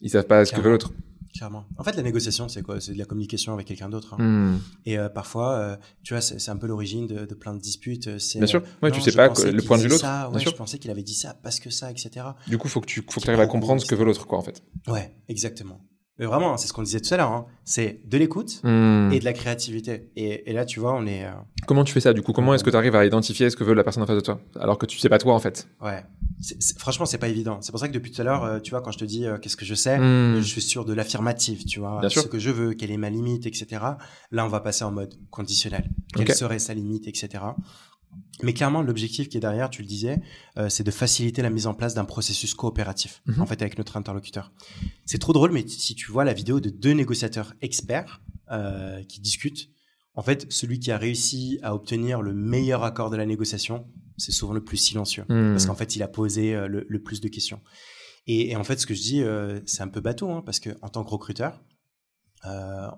Ils 0.00 0.10
savent 0.10 0.28
pas 0.28 0.44
ce 0.44 0.52
que 0.52 0.60
veut 0.60 0.70
l'autre. 0.70 0.92
Clairement. 1.36 1.64
En 1.76 1.82
fait, 1.82 1.96
la 1.96 2.02
négociation, 2.04 2.48
c'est 2.48 2.62
quoi? 2.62 2.80
C'est 2.80 2.92
de 2.92 2.98
la 2.98 3.04
communication 3.04 3.52
avec 3.52 3.66
quelqu'un 3.66 3.88
d'autre. 3.88 4.14
hein. 4.14 4.22
Hmm. 4.54 4.58
Et 4.86 4.96
euh, 4.96 5.08
parfois, 5.08 5.54
euh, 5.56 5.76
tu 6.04 6.14
vois, 6.14 6.20
c'est 6.20 6.50
un 6.50 6.56
peu 6.56 6.68
l'origine 6.68 7.08
de, 7.08 7.26
de 7.26 7.34
plein 7.34 7.52
de 7.52 7.60
disputes. 7.60 8.16
C'est, 8.20 8.38
Bien 8.38 8.46
sûr. 8.46 8.62
Ouais, 8.80 8.90
non, 8.90 8.94
tu 8.94 9.00
sais 9.00 9.10
pas 9.10 9.26
le 9.26 9.60
point 9.62 9.76
de 9.76 9.82
vue 9.82 9.88
l'autre. 9.88 10.02
Bien 10.04 10.30
Ouais, 10.30 10.38
sûr. 10.38 10.52
je 10.52 10.56
pensais 10.56 10.78
qu'il 10.78 10.92
avait 10.92 11.02
dit 11.02 11.14
ça 11.14 11.34
parce 11.42 11.58
que 11.58 11.70
ça, 11.70 11.90
etc. 11.90 12.10
Du 12.46 12.58
coup, 12.58 12.68
faut 12.68 12.80
que 12.80 12.86
tu, 12.86 13.02
faut 13.10 13.18
que 13.20 13.24
tu 13.24 13.28
arrives 13.28 13.40
à 13.42 13.48
comprendre 13.48 13.80
ce 13.82 13.86
que 13.86 13.96
veut 13.96 14.04
l'autre, 14.04 14.24
quoi, 14.28 14.38
en 14.38 14.42
fait. 14.42 14.62
Ouais, 14.86 15.12
exactement. 15.28 15.80
Mais 16.18 16.26
vraiment, 16.26 16.56
c'est 16.56 16.66
ce 16.66 16.72
qu'on 16.72 16.82
disait 16.82 17.00
tout 17.00 17.14
à 17.14 17.16
l'heure. 17.16 17.30
hein. 17.30 17.46
C'est 17.64 18.00
de 18.04 18.18
l'écoute 18.18 18.60
Hmm. 18.64 19.10
et 19.12 19.20
de 19.20 19.24
la 19.24 19.32
créativité. 19.32 20.08
Et, 20.16 20.50
et 20.50 20.52
là, 20.52 20.64
tu 20.64 20.80
vois, 20.80 20.94
on 20.94 21.06
est. 21.06 21.24
euh, 21.24 21.30
Comment 21.66 21.84
tu 21.84 21.92
fais 21.92 22.00
ça, 22.00 22.12
du 22.12 22.22
coup? 22.22 22.32
Comment 22.32 22.54
est-ce 22.54 22.64
que 22.64 22.70
tu 22.70 22.76
arrives 22.76 22.96
à 22.96 23.04
identifier 23.04 23.50
ce 23.50 23.56
que 23.56 23.62
veut 23.64 23.74
la 23.74 23.84
personne 23.84 24.02
en 24.02 24.06
face 24.06 24.16
de 24.16 24.20
toi 24.20 24.40
Alors 24.58 24.78
que 24.78 24.86
tu 24.86 24.98
sais 24.98 25.08
pas 25.08 25.18
toi, 25.18 25.34
en 25.34 25.38
fait? 25.38 25.68
ouais. 25.80 26.02
Franchement, 26.78 27.04
c'est 27.04 27.18
pas 27.18 27.28
évident. 27.28 27.58
C'est 27.60 27.72
pour 27.72 27.80
ça 27.80 27.88
que 27.88 27.92
depuis 27.92 28.12
tout 28.12 28.20
à 28.20 28.24
l'heure, 28.24 28.44
euh, 28.44 28.60
tu 28.60 28.70
vois, 28.70 28.80
quand 28.80 28.92
je 28.92 28.98
te 28.98 29.04
dis 29.04 29.26
euh, 29.26 29.38
qu'est-ce 29.38 29.56
que 29.56 29.64
je 29.64 29.74
sais, 29.74 29.98
Hmm. 29.98 30.36
je 30.38 30.42
suis 30.46 30.62
sûr 30.62 30.84
de 30.84 30.92
l'affirmative, 30.92 31.64
tu 31.64 31.80
vois, 31.80 31.98
Bien 32.00 32.08
sûr. 32.08 32.22
ce 32.22 32.28
que 32.28 32.38
je 32.38 32.50
veux, 32.50 32.74
quelle 32.74 32.90
est 32.92 32.96
ma 32.96 33.10
limite, 33.10 33.46
etc. 33.46 33.66
Là, 34.30 34.44
on 34.44 34.48
va 34.48 34.60
passer 34.60 34.84
en 34.84 34.90
mode 34.92 35.14
conditionnel. 35.30 35.88
Quelle 36.14 36.32
serait 36.34 36.58
sa 36.58 36.74
limite, 36.74 37.06
etc. 37.08 37.42
Mais 38.42 38.52
clairement, 38.54 38.82
l'objectif 38.82 39.28
qui 39.28 39.36
est 39.36 39.40
derrière, 39.40 39.68
tu 39.68 39.82
le 39.82 39.88
disais, 39.88 40.20
euh, 40.58 40.68
c'est 40.68 40.84
de 40.84 40.90
faciliter 40.92 41.42
la 41.42 41.50
mise 41.50 41.66
en 41.66 41.74
place 41.74 41.94
d'un 41.94 42.04
processus 42.04 42.54
coopératif, 42.54 43.20
Mhm. 43.26 43.40
en 43.40 43.46
fait, 43.46 43.60
avec 43.62 43.76
notre 43.78 43.96
interlocuteur. 43.96 44.52
C'est 45.06 45.18
trop 45.18 45.32
drôle, 45.32 45.50
mais 45.52 45.66
si 45.66 45.94
tu 45.96 46.10
vois 46.12 46.24
la 46.24 46.32
vidéo 46.34 46.60
de 46.60 46.70
deux 46.70 46.92
négociateurs 46.92 47.54
experts 47.62 48.22
euh, 48.52 49.02
qui 49.04 49.20
discutent, 49.20 49.70
en 50.14 50.22
fait, 50.22 50.46
celui 50.50 50.78
qui 50.80 50.90
a 50.90 50.98
réussi 50.98 51.58
à 51.62 51.74
obtenir 51.74 52.22
le 52.22 52.32
meilleur 52.32 52.82
accord 52.84 53.10
de 53.10 53.16
la 53.16 53.26
négociation, 53.26 53.86
c'est 54.16 54.32
souvent 54.32 54.52
le 54.52 54.62
plus 54.64 54.76
silencieux 54.76 55.24
Hmm. 55.28 55.50
parce 55.52 55.66
qu'en 55.66 55.74
fait, 55.74 55.96
il 55.96 56.02
a 56.02 56.08
posé 56.08 56.54
euh, 56.54 56.66
le, 56.68 56.86
le 56.88 57.02
plus 57.02 57.20
de 57.20 57.28
questions. 57.28 57.60
Et, 58.26 58.50
et 58.50 58.56
en 58.56 58.62
fait, 58.64 58.78
ce 58.78 58.86
que 58.86 58.94
je 58.94 59.00
dis, 59.02 59.22
c'est 59.66 59.82
un 59.82 59.88
peu 59.88 60.00
bateau, 60.00 60.30
hein, 60.30 60.42
parce 60.44 60.60
que 60.60 60.70
en 60.82 60.88
tant 60.90 61.02
que 61.02 61.10
recruteur, 61.10 61.62
euh, 62.46 62.88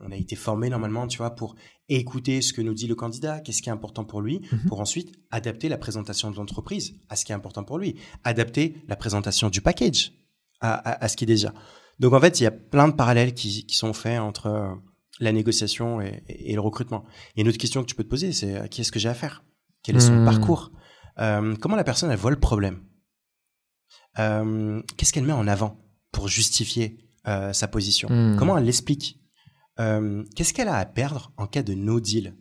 on, 0.00 0.10
a 0.12 0.16
été 0.16 0.36
formé 0.36 0.68
normalement, 0.70 1.06
tu 1.08 1.18
vois, 1.18 1.34
pour 1.34 1.56
écouter 1.88 2.40
ce 2.42 2.52
que 2.52 2.60
nous 2.62 2.74
dit 2.74 2.86
le 2.86 2.94
candidat, 2.94 3.40
qu'est-ce 3.40 3.60
qui 3.62 3.68
est 3.68 3.72
important 3.72 4.04
pour 4.04 4.20
lui, 4.22 4.40
Mhm. 4.52 4.66
pour 4.68 4.80
ensuite 4.80 5.12
adapter 5.30 5.68
la 5.68 5.78
présentation 5.78 6.30
de 6.30 6.36
l'entreprise 6.36 6.94
à 7.08 7.16
ce 7.16 7.24
qui 7.24 7.32
est 7.32 7.34
important 7.34 7.64
pour 7.64 7.78
lui, 7.78 7.96
adapter 8.22 8.76
la 8.88 8.96
présentation 8.96 9.50
du 9.50 9.60
package 9.60 10.12
à, 10.60 10.72
à- 10.74 11.04
à 11.04 11.08
ce 11.08 11.16
qui 11.16 11.24
est 11.24 11.26
déjà. 11.26 11.52
Donc 11.98 12.12
en 12.12 12.20
fait, 12.20 12.40
il 12.40 12.44
y 12.44 12.46
a 12.46 12.50
plein 12.52 12.88
de 12.88 12.94
parallèles 12.94 13.34
qui, 13.34 13.66
qui 13.66 13.76
sont 13.76 13.92
faits 13.92 14.20
entre 14.20 14.46
euh, 14.46 14.74
la 15.20 15.32
négociation 15.32 16.00
et, 16.00 16.22
et- 16.28 16.52
et 16.52 16.54
le 16.54 16.60
recrutement. 16.60 17.04
A 17.36 17.40
une 17.40 17.48
autre 17.48 17.58
question 17.58 17.82
que 17.82 17.86
tu 17.88 17.94
peux 17.94 18.04
te 18.04 18.08
poser, 18.08 18.32
c'est 18.32 18.56
euh, 18.56 18.66
qu'est-ce 18.70 18.92
que 18.92 18.98
j'ai 19.00 19.08
à 19.08 19.14
faire? 19.14 19.44
Quel 19.82 19.96
est 19.96 20.00
son 20.00 20.16
Mhm. 20.18 20.24
parcours? 20.24 20.70
Euh, 21.18 21.54
Comment 21.60 21.76
la 21.76 21.84
personne 21.84 22.10
elle 22.10 22.18
voit 22.18 22.30
le 22.30 22.40
problème? 22.40 22.80
Euh, 24.18 24.80
Qu'est-ce 24.96 25.12
qu'elle 25.12 25.24
met 25.24 25.32
en 25.32 25.46
avant 25.48 25.80
pour 26.12 26.28
justifier 26.28 26.98
euh, 27.26 27.52
sa 27.52 27.68
position 27.68 28.08
Hmm. 28.10 28.36
Comment 28.38 28.56
elle 28.58 28.64
l'explique 28.64 29.18
Euh, 29.80 30.22
Qu'est-ce 30.36 30.52
qu'elle 30.54 30.68
a 30.68 30.76
à 30.76 30.84
perdre 30.84 31.32
en 31.36 31.46
cas 31.46 31.62
de 31.62 31.74
no 31.74 32.00
deal? 32.00 32.34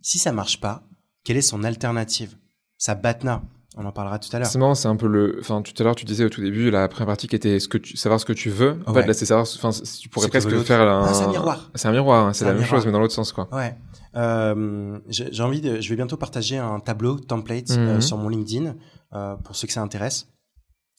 Si 0.00 0.18
ça 0.18 0.32
marche 0.32 0.60
pas, 0.60 0.82
quelle 1.24 1.36
est 1.36 1.42
son 1.42 1.62
alternative? 1.64 2.36
Sa 2.78 2.94
batna, 2.96 3.42
on 3.76 3.84
en 3.86 3.92
parlera 3.92 4.18
tout 4.18 4.28
à 4.34 4.40
l'heure. 4.40 4.48
C'est 4.48 4.58
marrant, 4.58 4.74
c'est 4.74 4.88
un 4.88 4.96
peu 4.96 5.06
le. 5.06 5.36
Enfin, 5.40 5.62
tout 5.62 5.72
à 5.78 5.84
l'heure, 5.84 5.94
tu 5.94 6.04
disais 6.04 6.24
au 6.24 6.28
tout 6.28 6.40
début, 6.40 6.70
la 6.70 6.88
première 6.88 7.06
partie 7.06 7.28
qui 7.28 7.36
était 7.36 7.60
ce 7.60 7.68
que 7.68 7.78
tu... 7.78 7.96
savoir 7.96 8.18
ce 8.18 8.24
que 8.24 8.32
tu 8.32 8.50
veux. 8.50 8.80
En 8.86 8.92
Ouais. 8.92 9.02
fait, 9.02 9.06
là, 9.08 9.14
c'est 9.14 9.26
savoir. 9.26 9.46
Enfin, 9.56 9.70
tu 10.00 10.08
pourrais 10.08 10.28
presque 10.28 10.58
faire 10.62 10.80
un. 10.80 11.06
Ah, 11.06 11.14
c'est 11.14 11.22
un 11.24 11.30
miroir. 11.30 11.70
C'est 11.76 11.86
un 11.88 11.92
miroir, 11.92 12.26
hein, 12.26 12.32
c'est 12.32 12.44
la 12.44 12.52
même 12.52 12.62
miroir. 12.62 12.80
chose, 12.80 12.86
mais 12.86 12.92
dans 12.92 12.98
l'autre 12.98 13.14
sens, 13.14 13.32
quoi. 13.32 13.48
Ouais. 13.54 13.76
Euh, 14.16 14.98
J'ai 15.08 15.42
envie 15.42 15.60
de. 15.60 15.80
Je 15.80 15.88
vais 15.88 15.96
bientôt 15.96 16.16
partager 16.16 16.58
un 16.58 16.80
tableau 16.80 17.18
template 17.20 17.70
Mhm. 17.70 17.78
euh, 17.78 18.00
sur 18.00 18.16
mon 18.18 18.28
LinkedIn 18.28 18.74
euh, 19.14 19.36
pour 19.36 19.54
ceux 19.56 19.66
que 19.68 19.72
ça 19.72 19.82
intéresse. 19.82 20.26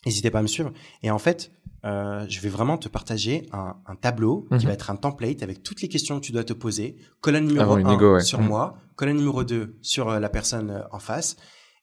N'hésitez 0.06 0.32
pas 0.32 0.40
à 0.40 0.42
me 0.42 0.48
suivre. 0.48 0.72
Et 1.02 1.12
en 1.12 1.20
fait, 1.20 1.52
euh, 1.86 2.26
je 2.30 2.40
vais 2.40 2.50
vraiment 2.50 2.78
te 2.78 2.88
partager 2.88 3.48
un, 3.52 3.76
un 3.86 3.96
tableau 3.96 4.48
qui 4.50 4.56
Mhm. 4.56 4.64
va 4.66 4.72
être 4.74 4.90
un 4.90 4.96
template 4.96 5.44
avec 5.44 5.64
toutes 5.64 5.82
les 5.82 5.90
questions 5.90 6.20
que 6.20 6.26
tu 6.26 6.32
dois 6.32 6.44
te 6.44 6.54
poser. 6.54 6.96
Colonne 7.22 7.46
numéro 7.46 7.64
Avant 7.74 7.76
1 7.76 7.80
une 7.82 7.88
négo, 7.88 8.14
ouais. 8.16 8.22
sur 8.22 8.40
Mhm. 8.42 8.48
moi, 8.48 8.78
colonne 8.96 9.18
numéro 9.18 9.44
2 9.44 9.78
sur 9.82 10.10
euh, 10.10 10.20
la 10.20 10.30
personne 10.30 10.70
euh, 10.72 10.82
en 10.92 11.00
face. 11.00 11.36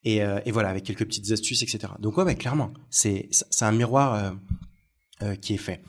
Et, 0.03 0.21
et 0.47 0.51
voilà, 0.51 0.71
avec 0.71 0.85
quelques 0.85 1.05
petites 1.05 1.31
astuces, 1.31 1.63
etc. 1.63 1.93
Donc 1.99 2.17
ouais, 2.17 2.25
ouais, 2.25 2.35
clairement, 2.35 2.73
c'est 2.89 3.29
un 3.61 3.71
miroir 3.73 4.33
qui 5.43 5.53
est 5.53 5.59
fait. 5.59 5.83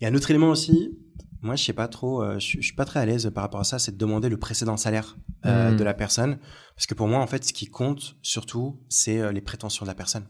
Il 0.00 0.02
y 0.02 0.06
a 0.08 0.10
un 0.10 0.14
autre 0.16 0.28
élément 0.28 0.48
aussi. 0.48 0.98
Moi, 1.40 1.54
je 1.54 1.62
sais 1.62 1.72
pas 1.72 1.86
trop, 1.86 2.24
je, 2.40 2.56
je 2.56 2.60
suis 2.62 2.74
pas 2.74 2.84
très 2.84 2.98
à 2.98 3.06
l'aise 3.06 3.30
par 3.32 3.42
rapport 3.44 3.60
à 3.60 3.64
ça, 3.64 3.78
c'est 3.78 3.92
de 3.92 3.96
demander 3.96 4.28
le 4.28 4.38
précédent 4.38 4.76
salaire 4.76 5.16
de 5.44 5.84
la 5.84 5.94
personne, 5.94 6.38
parce 6.74 6.86
que 6.86 6.94
pour 6.94 7.06
moi, 7.06 7.20
en 7.20 7.28
fait, 7.28 7.44
ce 7.44 7.52
qui 7.52 7.66
compte 7.66 8.16
surtout, 8.22 8.80
c'est 8.88 9.32
les 9.32 9.40
prétentions 9.40 9.84
de 9.84 9.90
la 9.90 9.94
personne. 9.94 10.26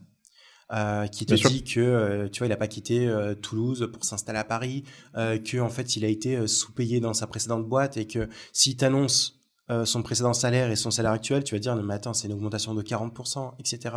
Euh, 0.74 1.06
qui 1.06 1.24
te 1.24 1.34
Bien 1.34 1.40
sûr. 1.42 1.50
dit 1.50 1.62
que 1.62 1.78
euh, 1.78 2.28
tu 2.28 2.38
vois 2.38 2.48
il 2.48 2.52
a 2.52 2.56
pas 2.56 2.66
quitté 2.66 3.06
euh, 3.06 3.34
Toulouse 3.36 3.88
pour 3.92 4.04
s'installer 4.04 4.40
à 4.40 4.44
Paris, 4.44 4.82
que 5.14 5.60
en 5.60 5.68
fait 5.68 5.94
il 5.96 6.04
a 6.04 6.08
été 6.08 6.46
sous-payé 6.48 6.98
dans 7.00 7.14
sa 7.14 7.28
précédente 7.28 7.68
boîte 7.68 7.96
et 7.96 8.06
que 8.06 8.28
s'il 8.52 8.76
t'annonce 8.76 9.40
son 9.84 10.02
précédent 10.02 10.34
salaire 10.34 10.70
et 10.70 10.76
son 10.76 10.90
salaire 10.90 11.12
actuel, 11.12 11.42
tu 11.44 11.54
vas 11.54 11.58
dire 11.58 11.76
non 11.76 11.82
mais 11.82 11.94
attends 11.94 12.12
c'est 12.12 12.26
une 12.26 12.34
augmentation 12.34 12.74
de 12.74 12.82
40%, 12.82 13.52
etc. 13.58 13.94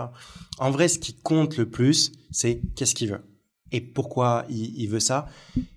En 0.60 0.72
vrai, 0.72 0.88
ce 0.88 1.00
qui 1.00 1.16
compte 1.16 1.58
le 1.58 1.70
plus, 1.70 2.12
c'est 2.32 2.62
qu'est-ce 2.76 2.96
qu'il 2.96 3.12
veut 3.12 3.24
et 3.72 3.82
pourquoi 3.82 4.46
il, 4.50 4.80
il 4.80 4.88
veut 4.88 5.02
ça. 5.02 5.28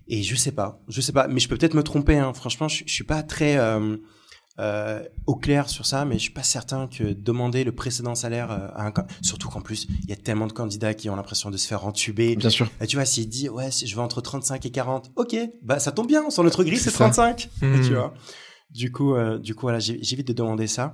Et 0.07 0.23
je 0.23 0.35
sais 0.35 0.51
pas, 0.53 0.81
je 0.87 1.01
sais 1.01 1.11
pas, 1.11 1.27
mais 1.27 1.39
je 1.39 1.49
peux 1.49 1.57
peut-être 1.57 1.73
me 1.73 1.83
tromper. 1.83 2.17
Hein. 2.17 2.33
Franchement, 2.33 2.67
je, 2.67 2.83
je 2.85 2.93
suis 2.93 3.03
pas 3.03 3.23
très 3.23 3.57
euh, 4.59 5.01
au 5.27 5.35
clair 5.35 5.69
sur 5.69 5.85
ça, 5.85 6.03
mais 6.05 6.15
je 6.15 6.19
suis 6.23 6.33
pas 6.33 6.43
certain 6.43 6.87
que 6.87 7.13
demander 7.13 7.63
le 7.63 7.71
précédent 7.71 8.15
salaire 8.15 8.51
euh, 8.51 8.67
à 8.75 8.85
un 8.87 8.93
surtout 9.21 9.47
qu'en 9.49 9.61
plus 9.61 9.87
il 10.03 10.09
y 10.09 10.13
a 10.13 10.17
tellement 10.17 10.45
de 10.47 10.51
candidats 10.53 10.93
qui 10.93 11.09
ont 11.09 11.15
l'impression 11.15 11.49
de 11.49 11.57
se 11.57 11.67
faire 11.67 11.85
entuber. 11.85 12.35
Bien 12.35 12.49
sûr. 12.49 12.69
Et 12.81 12.87
tu 12.87 12.97
vois, 12.97 13.05
s'il 13.05 13.29
dit 13.29 13.47
ouais, 13.49 13.69
je 13.71 13.95
vais 13.95 14.01
entre 14.01 14.19
35 14.21 14.65
et 14.65 14.71
40, 14.71 15.11
ok, 15.15 15.35
bah 15.63 15.79
ça 15.79 15.91
tombe 15.91 16.07
bien, 16.07 16.29
sur 16.29 16.43
notre 16.43 16.63
grille 16.63 16.77
C'est 16.77 16.85
c'est 16.91 16.97
ça. 16.97 17.09
35, 17.09 17.49
Mhm. 17.61 17.81
tu 17.87 17.93
vois. 17.93 18.13
Du 18.69 18.91
coup, 18.91 19.15
euh, 19.15 19.37
du 19.39 19.55
coup 19.55 19.61
voilà, 19.61 19.79
j'évite 19.79 20.27
de 20.27 20.33
demander 20.33 20.67
ça. 20.67 20.93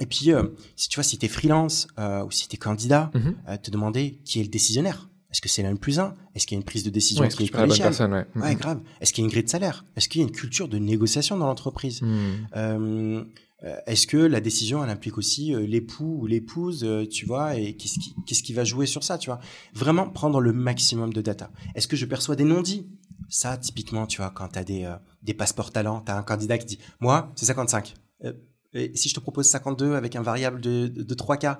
Et 0.00 0.06
puis, 0.06 0.32
euh, 0.32 0.44
si 0.76 0.88
tu 0.88 0.96
vois, 0.96 1.02
si 1.04 1.18
t'es 1.18 1.26
freelance 1.26 1.88
ou 1.98 2.30
si 2.30 2.46
t'es 2.48 2.56
candidat, 2.56 3.10
Mhm. 3.14 3.58
te 3.60 3.70
demander 3.72 4.20
qui 4.24 4.38
est 4.38 4.44
le 4.44 4.48
décisionnaire. 4.48 5.07
Est-ce 5.30 5.40
que 5.42 5.48
c'est 5.48 5.62
l'un 5.62 5.76
plus 5.76 5.98
un? 5.98 6.14
Est-ce 6.34 6.46
qu'il 6.46 6.56
y 6.56 6.58
a 6.58 6.60
une 6.60 6.64
prise 6.64 6.84
de 6.84 6.90
décision 6.90 7.22
qui 7.28 7.44
est-ce 7.44 7.78
personne, 7.82 8.12
ouais. 8.14 8.26
Ouais, 8.36 8.52
Mhm. 8.54 8.58
grave. 8.58 8.80
Est-ce 9.00 9.12
qu'il 9.12 9.22
y 9.22 9.24
a 9.24 9.26
une 9.26 9.30
grille 9.30 9.44
de 9.44 9.48
salaire? 9.50 9.84
Est-ce 9.96 10.08
qu'il 10.08 10.20
y 10.20 10.24
a 10.24 10.26
une 10.26 10.32
culture 10.34 10.68
de 10.68 10.78
négociation 10.78 11.36
dans 11.36 11.46
l'entreprise? 11.46 12.00
Mhm. 12.02 12.48
euh, 12.56 13.24
euh, 13.64 13.76
Est-ce 13.86 14.06
que 14.06 14.16
la 14.16 14.40
décision, 14.40 14.82
elle 14.84 14.90
implique 14.90 15.18
aussi 15.18 15.52
euh, 15.54 15.66
l'époux 15.66 16.18
ou 16.22 16.26
l'épouse, 16.26 16.86
tu 17.10 17.26
vois, 17.26 17.56
et 17.56 17.76
qu'est-ce 17.76 18.42
qui, 18.42 18.52
va 18.54 18.64
jouer 18.64 18.86
sur 18.86 19.02
ça, 19.04 19.18
tu 19.18 19.28
vois? 19.30 19.40
Vraiment 19.74 20.08
prendre 20.08 20.40
le 20.40 20.52
maximum 20.52 21.12
de 21.12 21.20
data. 21.20 21.50
Est-ce 21.74 21.88
que 21.88 21.96
je 21.96 22.06
perçois 22.06 22.36
des 22.36 22.44
non-dits? 22.44 22.86
Ça, 23.28 23.58
typiquement, 23.58 24.06
tu 24.06 24.18
vois, 24.18 24.30
quand 24.30 24.48
tu 24.48 24.58
as 24.58 24.64
des, 24.64 24.84
euh, 24.84 24.94
des 25.22 25.34
passeports 25.34 25.72
talents, 25.72 26.00
tu 26.00 26.10
as 26.10 26.16
un 26.16 26.22
candidat 26.22 26.56
qui 26.56 26.64
dit 26.66 26.78
«Moi, 27.00 27.30
c'est 27.36 27.44
55. 27.46 27.94
Euh, 28.24 28.32
et 28.72 28.92
si 28.96 29.08
je 29.10 29.14
te 29.14 29.20
propose 29.20 29.46
52 29.46 29.94
avec 29.94 30.16
un 30.16 30.22
variable 30.22 30.60
de, 30.62 30.86
de, 30.86 31.02
de 31.02 31.14
3K 31.14 31.58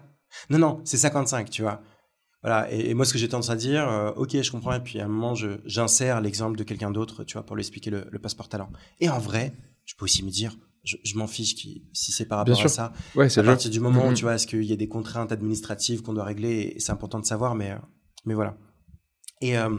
Non, 0.51 0.59
non, 0.59 0.81
c'est 0.85 0.97
55, 0.97 1.51
tu 1.51 1.63
vois. 1.63 1.83
Voilà, 2.43 2.73
et, 2.73 2.91
et 2.91 2.95
moi, 2.95 3.05
ce 3.05 3.13
que 3.13 3.19
j'ai 3.19 3.29
tendance 3.29 3.51
à 3.51 3.57
dire, 3.57 3.89
euh, 3.89 4.13
ok, 4.13 4.41
je 4.43 4.51
comprends, 4.51 4.73
et 4.75 4.81
puis 4.81 5.01
à 5.01 5.05
un 5.05 5.09
moment, 5.09 5.35
j'insère 5.65 6.21
l'exemple 6.21 6.57
de 6.57 6.63
quelqu'un 6.65 6.91
d'autre, 6.93 7.25
tu 7.25 7.33
vois, 7.35 7.45
pour 7.45 7.57
lui 7.57 7.63
expliquer 7.63 7.91
le, 7.91 8.07
le 8.11 8.19
passeport 8.21 8.49
talent. 8.49 8.71
Et 9.01 9.09
en 9.09 9.19
vrai, 9.19 9.53
je 9.85 9.95
peux 9.97 10.05
aussi 10.05 10.23
me 10.25 10.31
dire, 10.31 10.55
je, 10.85 10.97
je 11.03 11.17
m'en 11.19 11.27
fiche 11.27 11.57
qui, 11.57 11.85
si 11.93 12.13
c'est 12.13 12.27
par 12.27 12.45
Bien 12.45 12.55
rapport 12.55 12.67
à 12.67 12.69
sûr. 12.69 12.77
ça. 12.77 12.93
Ouais, 13.17 13.29
c'est 13.29 13.41
À 13.41 13.45
partir 13.45 13.71
du 13.71 13.81
moment 13.81 14.07
où 14.07 14.11
Mhm. 14.11 14.15
tu 14.15 14.23
vois, 14.23 14.35
est-ce 14.37 14.47
qu'il 14.47 14.63
y 14.65 14.73
a 14.73 14.77
des 14.77 14.89
contraintes 14.89 15.33
administratives 15.33 16.03
qu'on 16.03 16.13
doit 16.13 16.25
régler, 16.25 16.75
et 16.77 16.81
c'est 16.81 16.93
important 16.93 17.19
de 17.19 17.27
savoir, 17.27 17.55
mais, 17.57 17.73
euh, 17.73 17.79
mais 18.25 18.35
voilà. 18.35 18.57
Et 19.41 19.59
euh, 19.59 19.77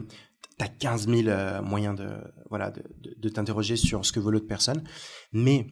tu 0.57 0.65
as 0.65 0.67
15 0.67 1.07
000 1.07 1.27
euh, 1.29 1.61
moyens 1.61 1.95
de, 1.97 2.09
voilà, 2.49 2.71
de, 2.71 2.83
de, 2.99 3.15
de 3.17 3.29
t'interroger 3.29 3.77
sur 3.77 4.05
ce 4.05 4.11
que 4.11 4.19
veut 4.19 4.31
l'autre 4.31 4.47
personne. 4.47 4.83
Mais 5.31 5.67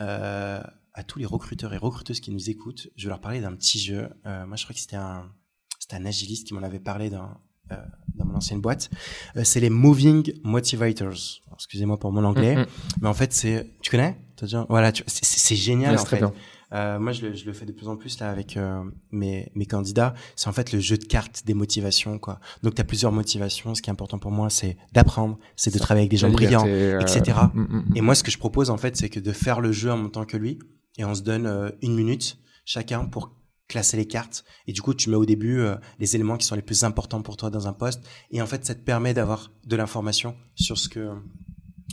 euh, 0.00 0.60
à 0.94 1.04
tous 1.04 1.18
les 1.20 1.26
recruteurs 1.26 1.72
et 1.72 1.76
recruteuses 1.78 2.18
qui 2.20 2.32
nous 2.32 2.50
écoutent, 2.50 2.88
je 2.96 3.04
vais 3.04 3.10
leur 3.10 3.20
parler 3.20 3.40
d'un 3.40 3.54
petit 3.54 3.78
jeu. 3.78 4.08
Moi, 4.24 4.56
je 4.56 4.64
crois 4.64 4.74
que 4.74 4.80
c'était 4.80 4.96
un, 4.96 5.30
c'était 5.82 5.96
un 5.96 6.06
agiliste 6.06 6.46
qui 6.46 6.54
m'en 6.54 6.62
avait 6.62 6.78
parlé 6.78 7.10
dans, 7.10 7.28
euh, 7.72 7.76
dans 8.14 8.24
mon 8.24 8.36
ancienne 8.36 8.60
boîte. 8.60 8.88
Euh, 9.36 9.42
c'est 9.42 9.58
les 9.58 9.68
Moving 9.70 10.32
Motivators. 10.44 11.40
Excusez-moi 11.54 11.98
pour 11.98 12.12
mon 12.12 12.22
anglais, 12.24 12.54
Mhm. 12.56 12.66
mais 13.00 13.08
en 13.08 13.14
fait, 13.14 13.32
c'est. 13.32 13.66
Tu 13.82 13.90
connais? 13.90 14.16
Déjà- 14.40 14.64
Voilà, 14.68 14.92
tu- 14.92 15.02
c'est- 15.06 15.56
génial 15.56 15.94
Ouais, 15.96 16.00
en 16.00 16.04
fait. 16.04 16.18
bien. 16.18 16.32
Euh, 16.72 16.98
moi, 17.00 17.12
je 17.12 17.26
le, 17.26 17.34
je 17.34 17.44
le 17.44 17.52
fais 17.52 17.66
de 17.66 17.72
plus 17.72 17.88
en 17.88 17.96
plus 17.96 18.18
là 18.20 18.30
avec 18.30 18.56
euh, 18.56 18.82
mes, 19.10 19.50
mes 19.56 19.66
candidats. 19.66 20.14
C'est 20.36 20.48
en 20.48 20.52
fait 20.52 20.72
le 20.72 20.78
jeu 20.80 20.96
de 20.96 21.04
cartes 21.04 21.42
des 21.44 21.52
motivations, 21.54 22.18
quoi. 22.18 22.38
Donc, 22.62 22.74
tu 22.76 22.80
as 22.80 22.84
plusieurs 22.84 23.12
motivations. 23.12 23.74
Ce 23.74 23.82
qui 23.82 23.90
est 23.90 23.92
important 23.92 24.18
pour 24.20 24.30
moi, 24.30 24.48
c'est 24.50 24.76
d'apprendre, 24.92 25.36
c'est 25.56 25.72
de 25.74 25.78
travailler 25.78 26.02
avec 26.04 26.10
des 26.12 26.16
gens 26.16 26.28
La 26.28 26.32
brillants, 26.32 26.64
euh, 26.66 26.98
etc. 27.00 27.36
mhm, 27.54 27.62
mhm. 27.88 27.96
Et 27.96 28.00
moi, 28.00 28.14
ce 28.14 28.22
que 28.22 28.30
je 28.30 28.38
propose, 28.38 28.70
en 28.70 28.78
fait, 28.78 28.96
c'est 28.96 29.08
que 29.10 29.20
de 29.20 29.32
faire 29.32 29.60
le 29.60 29.72
jeu 29.72 29.90
en 29.92 29.96
même 29.98 30.10
temps 30.12 30.24
que 30.24 30.36
lui, 30.38 30.58
et 30.96 31.04
on 31.04 31.14
se 31.14 31.22
donne 31.22 31.46
euh, 31.46 31.70
une 31.82 31.94
minute 31.94 32.38
chacun 32.64 33.04
pour 33.04 33.34
classer 33.72 33.96
les 33.96 34.06
cartes. 34.06 34.44
Et 34.66 34.72
du 34.72 34.82
coup, 34.82 34.94
tu 34.94 35.10
mets 35.10 35.16
au 35.16 35.24
début 35.24 35.60
euh, 35.60 35.76
les 35.98 36.14
éléments 36.14 36.36
qui 36.36 36.46
sont 36.46 36.54
les 36.54 36.62
plus 36.62 36.84
importants 36.84 37.22
pour 37.22 37.36
toi 37.36 37.50
dans 37.50 37.66
un 37.66 37.72
poste. 37.72 38.06
Et 38.30 38.40
en 38.42 38.46
fait, 38.46 38.64
ça 38.64 38.74
te 38.74 38.82
permet 38.82 39.14
d'avoir 39.14 39.50
de 39.66 39.76
l'information 39.76 40.36
sur 40.54 40.78
ce 40.78 40.88
que 40.88 41.10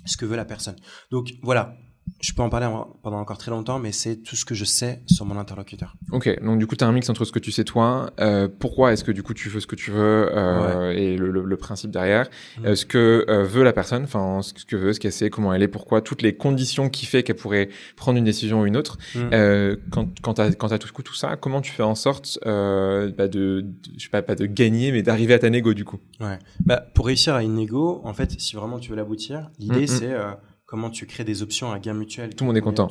ce 0.06 0.18
que 0.18 0.26
veut 0.26 0.36
la 0.36 0.46
personne. 0.46 0.76
Donc 1.12 1.34
voilà, 1.42 1.76
je 2.22 2.34
peux 2.34 2.42
en 2.42 2.50
parler 2.50 2.66
en- 2.66 2.88
pendant 3.04 3.20
encore 3.20 3.38
très 3.38 3.52
longtemps, 3.52 3.80
mais 3.80 3.92
c'est 3.92 4.18
tout 4.18 4.36
ce 4.36 4.46
que 4.46 4.56
je 4.56 4.66
sais 4.66 5.02
sur 5.08 5.26
mon 5.26 5.38
interlocuteur. 5.38 5.96
Ok, 6.12 6.42
donc 6.44 6.60
du 6.60 6.68
coup, 6.68 6.76
tu 6.76 6.84
as 6.84 6.88
un 6.88 6.92
mix 6.92 7.10
entre 7.10 7.24
ce 7.26 7.32
que 7.32 7.40
tu 7.40 7.52
sais 7.52 7.64
toi, 7.64 8.12
euh, 8.20 8.48
pourquoi 8.60 8.92
est-ce 8.94 9.04
que 9.04 9.12
du 9.12 9.24
coup 9.24 9.34
tu 9.34 9.50
fais 9.50 9.60
ce 9.60 9.68
que 9.68 9.76
tu 9.76 9.92
veux 9.92 10.30
euh, 10.36 10.92
et 10.92 11.18
le, 11.18 11.32
le- 11.32 11.44
le 11.44 11.58
principe 11.58 11.92
derrière, 11.92 12.30
Mhm. 12.60 12.66
euh, 12.66 12.76
ce 12.76 12.86
que 12.86 13.26
veut 13.44 13.64
la 13.64 13.74
personne, 13.74 14.04
enfin 14.04 14.42
ce 14.42 14.54
que 14.66 14.76
veut, 14.76 14.94
ce 14.94 15.00
qu'elle 15.00 15.12
sait, 15.14 15.30
comment 15.30 15.54
elle 15.54 15.64
est, 15.64 15.68
pourquoi, 15.68 16.02
toutes 16.02 16.22
les 16.22 16.36
conditions 16.36 16.90
qui 16.90 17.06
fait 17.06 17.24
qu'elle 17.24 17.36
pourrait 17.38 17.70
prendre 17.96 18.18
une 18.18 18.26
décision 18.26 18.62
ou 18.62 18.66
une 18.66 18.76
autre. 18.78 18.98
Euh, 19.16 19.76
quand 19.92 20.08
quand 20.22 20.34
tu 20.36 20.42
as, 20.42 20.52
t'as 20.52 20.78
tout, 20.78 20.90
tout 21.02 21.14
ça, 21.16 21.36
comment 21.38 21.62
tu 21.62 21.72
fais 21.72 21.84
en 21.84 21.96
sorte 21.96 22.40
bah, 22.44 23.28
de, 23.28 23.62
de- 23.62 23.66
je 23.98 24.04
sais 24.04 24.10
pas, 24.10 24.22
pas 24.22 24.36
de 24.36 24.46
gagner, 24.46 24.92
mais 24.92 25.02
d'arriver 25.04 25.34
à 25.34 25.40
ta 25.40 25.50
négo 25.50 25.74
du 25.74 25.86
coup? 25.86 26.00
Ouais. 26.20 26.38
Bah, 26.66 26.84
pour 26.94 27.06
réussir 27.08 27.34
à 27.36 27.44
une 27.44 27.56
négo, 27.56 28.02
en 28.04 28.14
fait, 28.14 28.40
si 28.40 28.56
vraiment 28.56 28.80
tu 28.80 28.90
veux 28.90 28.96
l'aboutir, 28.98 29.50
l'idée 29.60 29.82
Mhm. 29.82 29.88
c'est 29.88 30.12
euh, 30.14 30.32
comment 30.70 30.92
tu 30.92 31.08
crées 31.08 31.24
des 31.24 31.42
options 31.42 31.72
à 31.72 31.80
gain 31.80 31.94
mutuel. 31.96 32.36
Tout 32.36 32.44
le 32.44 32.48
monde 32.50 32.58
est 32.58 32.62
content. 32.62 32.90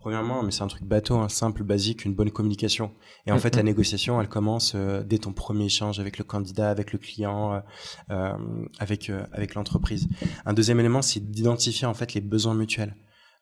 Premièrement, 0.00 0.42
mais 0.42 0.50
c'est 0.52 0.62
un 0.62 0.68
truc 0.68 0.84
bateau, 0.84 1.16
hein, 1.18 1.28
simple, 1.28 1.62
basique, 1.64 2.04
une 2.04 2.14
bonne 2.14 2.30
communication. 2.30 2.92
Et 3.26 3.30
en 3.32 3.34
Mhm. 3.34 3.40
fait, 3.40 3.56
la 3.56 3.62
négociation, 3.62 4.20
elle 4.20 4.28
commence 4.28 4.72
euh, 4.74 5.02
dès 5.02 5.18
ton 5.18 5.32
premier 5.32 5.66
échange 5.66 6.00
avec 6.00 6.18
le 6.18 6.24
candidat, 6.24 6.70
avec 6.70 6.92
le 6.92 6.98
client, 6.98 7.52
euh, 7.54 7.60
euh, 8.10 8.32
avec 8.78 9.10
euh, 9.10 9.26
avec 9.32 9.54
l'entreprise. 9.54 10.08
Un 10.46 10.54
deuxième 10.54 10.80
élément, 10.80 11.02
c'est 11.02 11.20
d'identifier 11.20 11.86
en 11.86 11.94
fait 11.94 12.14
les 12.14 12.20
besoins 12.22 12.54
mutuels. 12.54 12.96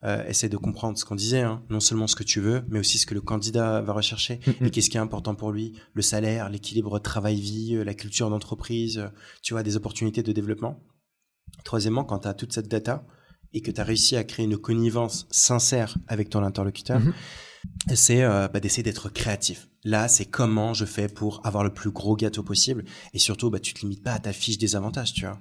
Euh, 0.05 0.25
essaie 0.27 0.49
de 0.49 0.57
comprendre 0.57 0.99
ce 0.99 1.05
qu'on 1.05 1.15
disait, 1.15 1.41
hein, 1.43 1.63
non 1.71 1.81
seulement 1.81 2.07
ce 2.07 2.17
que 2.17 2.25
tu 2.25 2.41
veux, 2.41 2.65
mais 2.69 2.81
aussi 2.81 2.99
ce 2.99 3.07
que 3.07 3.15
le 3.15 3.21
candidat 3.23 3.81
va 3.81 3.93
rechercher 3.93 4.41
et 4.61 4.71
qu'est-ce 4.71 4.91
qui 4.91 4.97
est 4.99 5.01
important 5.01 5.35
pour 5.35 5.53
lui, 5.53 5.73
le 5.95 6.03
salaire, 6.03 6.49
l'équilibre 6.51 6.99
travail-vie, 6.99 7.83
la 7.85 7.95
culture 7.95 8.29
d'entreprise, 8.29 9.11
tu 9.43 9.55
vois, 9.55 9.63
des 9.63 9.77
opportunités 9.77 10.23
de 10.23 10.33
développement. 10.33 10.81
Troisièmement, 11.65 12.05
quand 12.05 12.21
tu 12.21 12.29
as 12.29 12.35
toute 12.35 12.53
cette 12.53 12.69
data 12.69 13.07
et 13.53 13.61
que 13.63 13.71
tu 13.71 13.81
as 13.81 13.85
réussi 13.85 14.17
à 14.17 14.25
créer 14.25 14.45
une 14.47 14.59
connivence 14.59 15.27
sincère 15.31 15.97
avec 16.09 16.31
ton 16.31 16.43
interlocuteur, 16.43 17.01
Mhm. 17.01 17.13
c'est 17.95 18.23
euh, 18.23 18.49
bah, 18.49 18.61
d'essayer 18.61 18.83
d'être 18.83 19.09
créatif. 19.09 19.69
Là, 19.85 20.09
c'est 20.09 20.25
comment 20.25 20.75
je 20.75 20.85
fais 20.85 21.09
pour 21.09 21.41
avoir 21.47 21.63
le 21.65 21.73
plus 21.73 21.91
gros 21.91 22.17
gâteau 22.17 22.43
possible 22.43 22.85
et 23.15 23.19
surtout, 23.19 23.51
bah, 23.51 23.61
tu 23.61 23.73
te 23.73 23.81
limites 23.81 24.03
pas 24.03 24.13
à 24.13 24.19
ta 24.19 24.33
fiche 24.33 24.59
des 24.59 24.75
avantages, 24.77 25.13
tu 25.13 25.23
vois. 25.27 25.39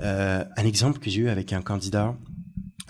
Euh, 0.00 0.44
un 0.56 0.64
exemple 0.64 0.98
que 0.98 1.10
j'ai 1.10 1.20
eu 1.22 1.28
avec 1.28 1.52
un 1.52 1.62
candidat 1.62 2.16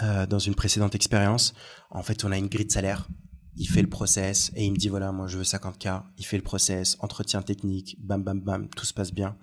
euh, 0.03 0.27
dans 0.27 0.39
une 0.39 0.55
précédente 0.55 0.95
expérience, 0.95 1.53
en 1.91 2.03
fait, 2.03 2.25
on 2.25 2.31
a 2.33 2.39
une 2.39 2.47
grille 2.49 2.67
de 2.67 2.71
salaire. 2.73 3.09
Il 3.57 3.67
fait 3.69 3.83
le 3.83 3.89
process 3.89 4.53
et 4.55 4.65
il 4.65 4.71
me 4.73 4.77
dit 4.77 4.89
voilà, 4.89 5.11
moi 5.11 5.27
je 5.27 5.37
veux 5.37 5.43
50K. 5.45 6.05
Il 6.17 6.25
fait 6.25 6.37
le 6.37 6.45
process, 6.45 6.97
entretien 7.01 7.43
technique, 7.43 7.97
bam, 8.01 8.23
bam, 8.23 8.41
bam, 8.41 8.69
tout 8.69 8.85
se 8.87 8.95
passe 8.95 9.13
bien. 9.13 9.37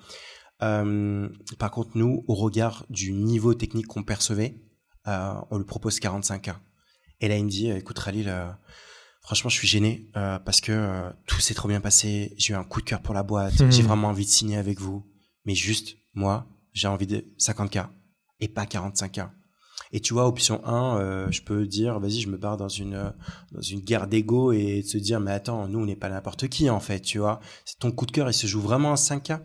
Par 0.60 1.72
contre, 1.72 1.92
nous, 1.96 2.24
au 2.28 2.34
regard 2.36 2.86
du 2.90 3.12
niveau 3.12 3.54
technique 3.54 3.88
qu'on 3.88 4.04
percevait, 4.04 4.56
on 5.06 5.58
lui 5.58 5.66
propose 5.66 6.00
45K. 6.00 6.56
Et 7.22 7.28
là, 7.28 7.38
il 7.38 7.46
me 7.46 7.50
dit 7.50 7.70
écoute, 7.70 8.02
Khalil, 8.04 8.30
euh, 8.30 8.48
franchement, 9.22 9.50
je 9.50 9.58
suis 9.58 9.68
gêné 9.68 10.10
euh, 10.16 10.40
parce 10.40 10.62
que 10.62 10.72
euh, 10.72 11.10
tout 11.28 11.40
s'est 11.40 11.54
trop 11.54 11.68
bien 11.68 11.82
passé. 11.82 12.34
J'ai 12.38 12.54
eu 12.54 12.56
un 12.56 12.64
coup 12.64 12.82
de 12.82 12.86
cœur 12.86 13.02
pour 13.02 13.14
la 13.14 13.24
boîte. 13.24 13.60
Mhm. 13.60 13.72
J'ai 13.72 13.84
vraiment 13.84 14.10
envie 14.10 14.26
de 14.26 14.30
signer 14.30 14.58
avec 14.58 14.80
vous. 14.80 15.06
Mais 15.46 15.56
juste, 15.56 15.96
moi, 16.14 16.48
j'ai 16.74 16.88
envie 16.88 17.08
de 17.08 17.26
50K 17.40 17.88
et 18.40 18.48
pas 18.48 18.66
45K. 18.66 19.30
Et 19.92 20.02
tu 20.02 20.14
vois, 20.14 20.28
option 20.28 20.66
1, 20.66 21.00
euh, 21.00 21.28
je 21.32 21.42
peux 21.42 21.66
dire, 21.68 22.00
vas-y, 22.00 22.20
je 22.20 22.28
me 22.28 22.38
barre 22.38 22.58
dans 22.58 22.68
une, 22.68 22.96
euh, 22.96 23.10
dans 23.52 23.62
une 23.62 23.80
guerre 23.80 24.08
d'ego 24.08 24.52
et 24.52 24.82
de 24.82 24.88
se 24.88 24.98
dire, 24.98 25.20
mais 25.20 25.32
attends, 25.32 25.68
nous, 25.68 25.80
on 25.80 25.86
n'est 25.86 25.96
pas 25.96 26.10
n'importe 26.10 26.48
qui, 26.48 26.70
en 26.70 26.80
fait, 26.80 27.00
tu 27.00 27.20
vois. 27.20 27.40
C'est 27.66 27.80
ton 27.80 27.92
coup 27.92 28.06
de 28.06 28.12
cœur, 28.12 28.30
il 28.30 28.34
se 28.34 28.48
joue 28.48 28.62
vraiment 28.62 28.92
à 28.92 28.96
5K. 28.96 29.40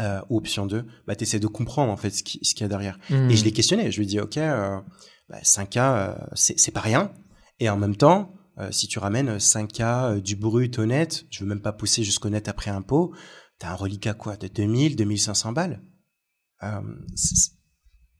Euh, 0.00 0.22
ou 0.30 0.38
option 0.38 0.64
2, 0.64 0.86
bah, 1.06 1.14
tu 1.16 1.24
essaies 1.24 1.38
de 1.38 1.46
comprendre, 1.46 1.92
en 1.92 1.98
fait, 1.98 2.08
ce 2.10 2.22
qui- 2.22 2.38
ce 2.42 2.54
qu'il 2.54 2.62
y 2.62 2.64
a 2.64 2.68
derrière. 2.68 2.98
Mhm. 3.10 3.30
Et 3.30 3.36
je 3.36 3.44
l'ai 3.44 3.52
questionné. 3.52 3.90
Je 3.90 3.98
lui 3.98 4.04
ai 4.04 4.06
dit, 4.08 4.20
OK, 4.20 4.38
euh, 4.38 4.80
bah, 5.28 5.38
5K, 5.42 5.76
euh, 5.76 6.14
c'est 6.34 6.70
pas 6.70 6.80
rien. 6.80 7.12
Et 7.60 7.68
en 7.68 7.76
même 7.76 7.94
temps, 7.96 8.32
euh, 8.58 8.70
si 8.72 8.88
tu 8.88 8.98
ramènes 8.98 9.38
5K 9.38 9.80
euh, 9.82 10.20
du 10.22 10.34
brut 10.34 10.78
au 10.78 10.86
net, 10.86 11.26
je 11.30 11.40
veux 11.40 11.46
même 11.46 11.60
pas 11.60 11.72
pousser 11.74 12.04
jusqu'au 12.04 12.30
net 12.30 12.48
après 12.48 12.70
impôt, 12.70 13.12
t'as 13.58 13.70
un 13.72 13.74
reliquat 13.74 14.14
quoi 14.14 14.36
de 14.38 14.48
2000, 14.48 14.96
2500 14.96 15.52
balles. 15.52 15.82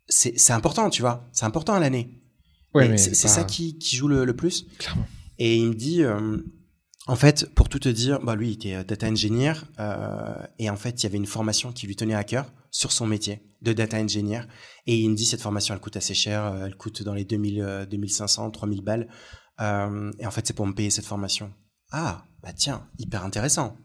c'est 0.07 0.39
c'est 0.39 0.53
important, 0.53 0.91
tu 0.91 1.01
vois. 1.03 1.29
C'est 1.33 1.47
important 1.47 1.73
à 1.75 1.81
l'année. 1.81 2.23
Ouais, 2.75 2.97
c'est 2.99 3.14
c'est 3.14 3.29
pas- 3.29 3.35
ça 3.35 3.45
qui, 3.45 3.79
qui 3.79 3.97
joue 3.97 4.09
le, 4.09 4.25
le 4.25 4.35
plus. 4.37 4.66
Clairement. 4.79 5.07
Et 5.39 5.57
il 5.57 5.68
me 5.68 5.75
dit, 5.75 6.03
euh, 6.03 6.39
en 7.07 7.17
fait, 7.17 7.53
pour 7.55 7.69
tout 7.69 7.81
te 7.81 7.89
dire, 7.89 8.21
bah 8.21 8.37
lui, 8.37 8.51
il 8.51 8.53
était 8.55 8.75
euh, 8.75 8.85
data 8.85 9.09
engineer, 9.09 9.55
euh, 9.81 10.35
et 10.59 10.71
en 10.71 10.77
fait, 10.77 11.03
il 11.03 11.05
y 11.05 11.07
avait 11.07 11.17
une 11.17 11.27
formation 11.27 11.73
qui 11.73 11.87
lui 11.87 11.97
tenait 11.97 12.15
à 12.15 12.25
cœur 12.25 12.47
sur 12.71 12.93
son 12.93 13.07
métier 13.07 13.43
de 13.63 13.73
data 13.73 13.99
engineer. 13.99 14.43
Et 14.87 14.97
il 14.97 15.11
me 15.11 15.15
dit, 15.15 15.25
cette 15.25 15.41
formation, 15.41 15.75
elle 15.75 15.81
coûte 15.81 15.97
assez 15.97 16.15
cher, 16.15 16.45
euh, 16.45 16.67
elle 16.67 16.77
coûte 16.77 17.03
dans 17.03 17.15
les 17.15 17.25
2000, 17.25 17.61
euh, 17.61 17.87
2500, 17.87 18.51
3000 18.51 18.83
balles. 18.83 19.09
Euh, 19.61 20.11
et 20.19 20.27
en 20.27 20.31
fait, 20.31 20.47
c'est 20.47 20.55
pour 20.55 20.67
me 20.67 20.75
payer 20.75 20.91
cette 20.91 21.05
formation. 21.05 21.53
Ah, 21.93 22.25
bah 22.43 22.53
tiens, 22.53 22.89
hyper 22.99 23.25
intéressant. 23.25 23.77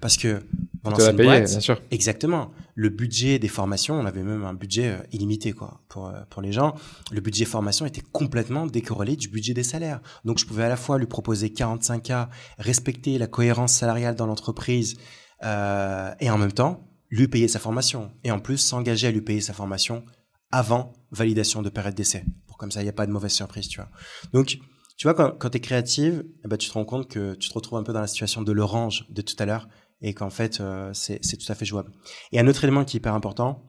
Parce 0.00 0.16
que 0.16 0.46
cette 0.94 1.16
payé, 1.16 1.28
boîte, 1.28 1.50
bien 1.50 1.60
sûr. 1.60 1.80
Exactement. 1.90 2.52
Le 2.74 2.88
budget 2.88 3.38
des 3.38 3.48
formations, 3.48 3.94
on 3.94 4.06
avait 4.06 4.22
même 4.22 4.44
un 4.44 4.54
budget 4.54 4.88
euh, 4.88 4.98
illimité 5.12 5.52
quoi 5.52 5.80
pour 5.88 6.08
euh, 6.08 6.20
pour 6.30 6.42
les 6.42 6.52
gens. 6.52 6.74
Le 7.10 7.20
budget 7.20 7.44
formation 7.44 7.86
était 7.86 8.02
complètement 8.12 8.66
décorrélé 8.66 9.16
du 9.16 9.28
budget 9.28 9.54
des 9.54 9.62
salaires. 9.62 10.00
Donc 10.24 10.38
je 10.38 10.46
pouvais 10.46 10.64
à 10.64 10.68
la 10.68 10.76
fois 10.76 10.98
lui 10.98 11.06
proposer 11.06 11.48
45K, 11.48 12.28
respecter 12.58 13.18
la 13.18 13.26
cohérence 13.26 13.72
salariale 13.72 14.14
dans 14.14 14.26
l'entreprise 14.26 14.96
euh, 15.44 16.12
et 16.20 16.30
en 16.30 16.38
même 16.38 16.52
temps 16.52 16.88
lui 17.10 17.28
payer 17.28 17.48
sa 17.48 17.58
formation 17.58 18.10
et 18.24 18.30
en 18.30 18.40
plus 18.40 18.58
s'engager 18.58 19.06
à 19.06 19.10
lui 19.10 19.22
payer 19.22 19.40
sa 19.40 19.52
formation 19.52 20.04
avant 20.50 20.92
validation 21.10 21.62
de 21.62 21.68
période 21.68 21.94
d'essai. 21.94 22.24
Pour 22.46 22.56
comme 22.56 22.70
ça 22.70 22.80
il 22.80 22.84
n'y 22.84 22.90
a 22.90 22.94
pas 22.94 23.06
de 23.06 23.12
mauvaise 23.12 23.32
surprise, 23.32 23.68
tu 23.68 23.80
vois. 23.80 23.90
Donc 24.32 24.58
tu 24.96 25.06
vois 25.06 25.14
quand 25.14 25.32
quand 25.38 25.50
tu 25.50 25.58
es 25.58 25.60
créative, 25.60 26.24
eh 26.44 26.48
ben 26.48 26.56
tu 26.56 26.68
te 26.68 26.74
rends 26.74 26.84
compte 26.84 27.08
que 27.08 27.34
tu 27.34 27.48
te 27.48 27.54
retrouves 27.54 27.78
un 27.78 27.82
peu 27.82 27.92
dans 27.92 28.00
la 28.00 28.06
situation 28.06 28.42
de 28.42 28.52
l'orange 28.52 29.06
de 29.10 29.22
tout 29.22 29.36
à 29.38 29.44
l'heure 29.44 29.68
et 30.06 30.14
qu'en 30.14 30.30
fait 30.30 30.60
euh, 30.60 30.90
c'est 30.94 31.36
tout 31.36 31.52
à 31.52 31.54
fait 31.56 31.64
jouable. 31.64 31.90
Et 32.30 32.38
un 32.38 32.46
autre 32.46 32.62
élément 32.62 32.84
qui 32.84 32.96
est 32.96 32.98
hyper 32.98 33.12
important, 33.12 33.60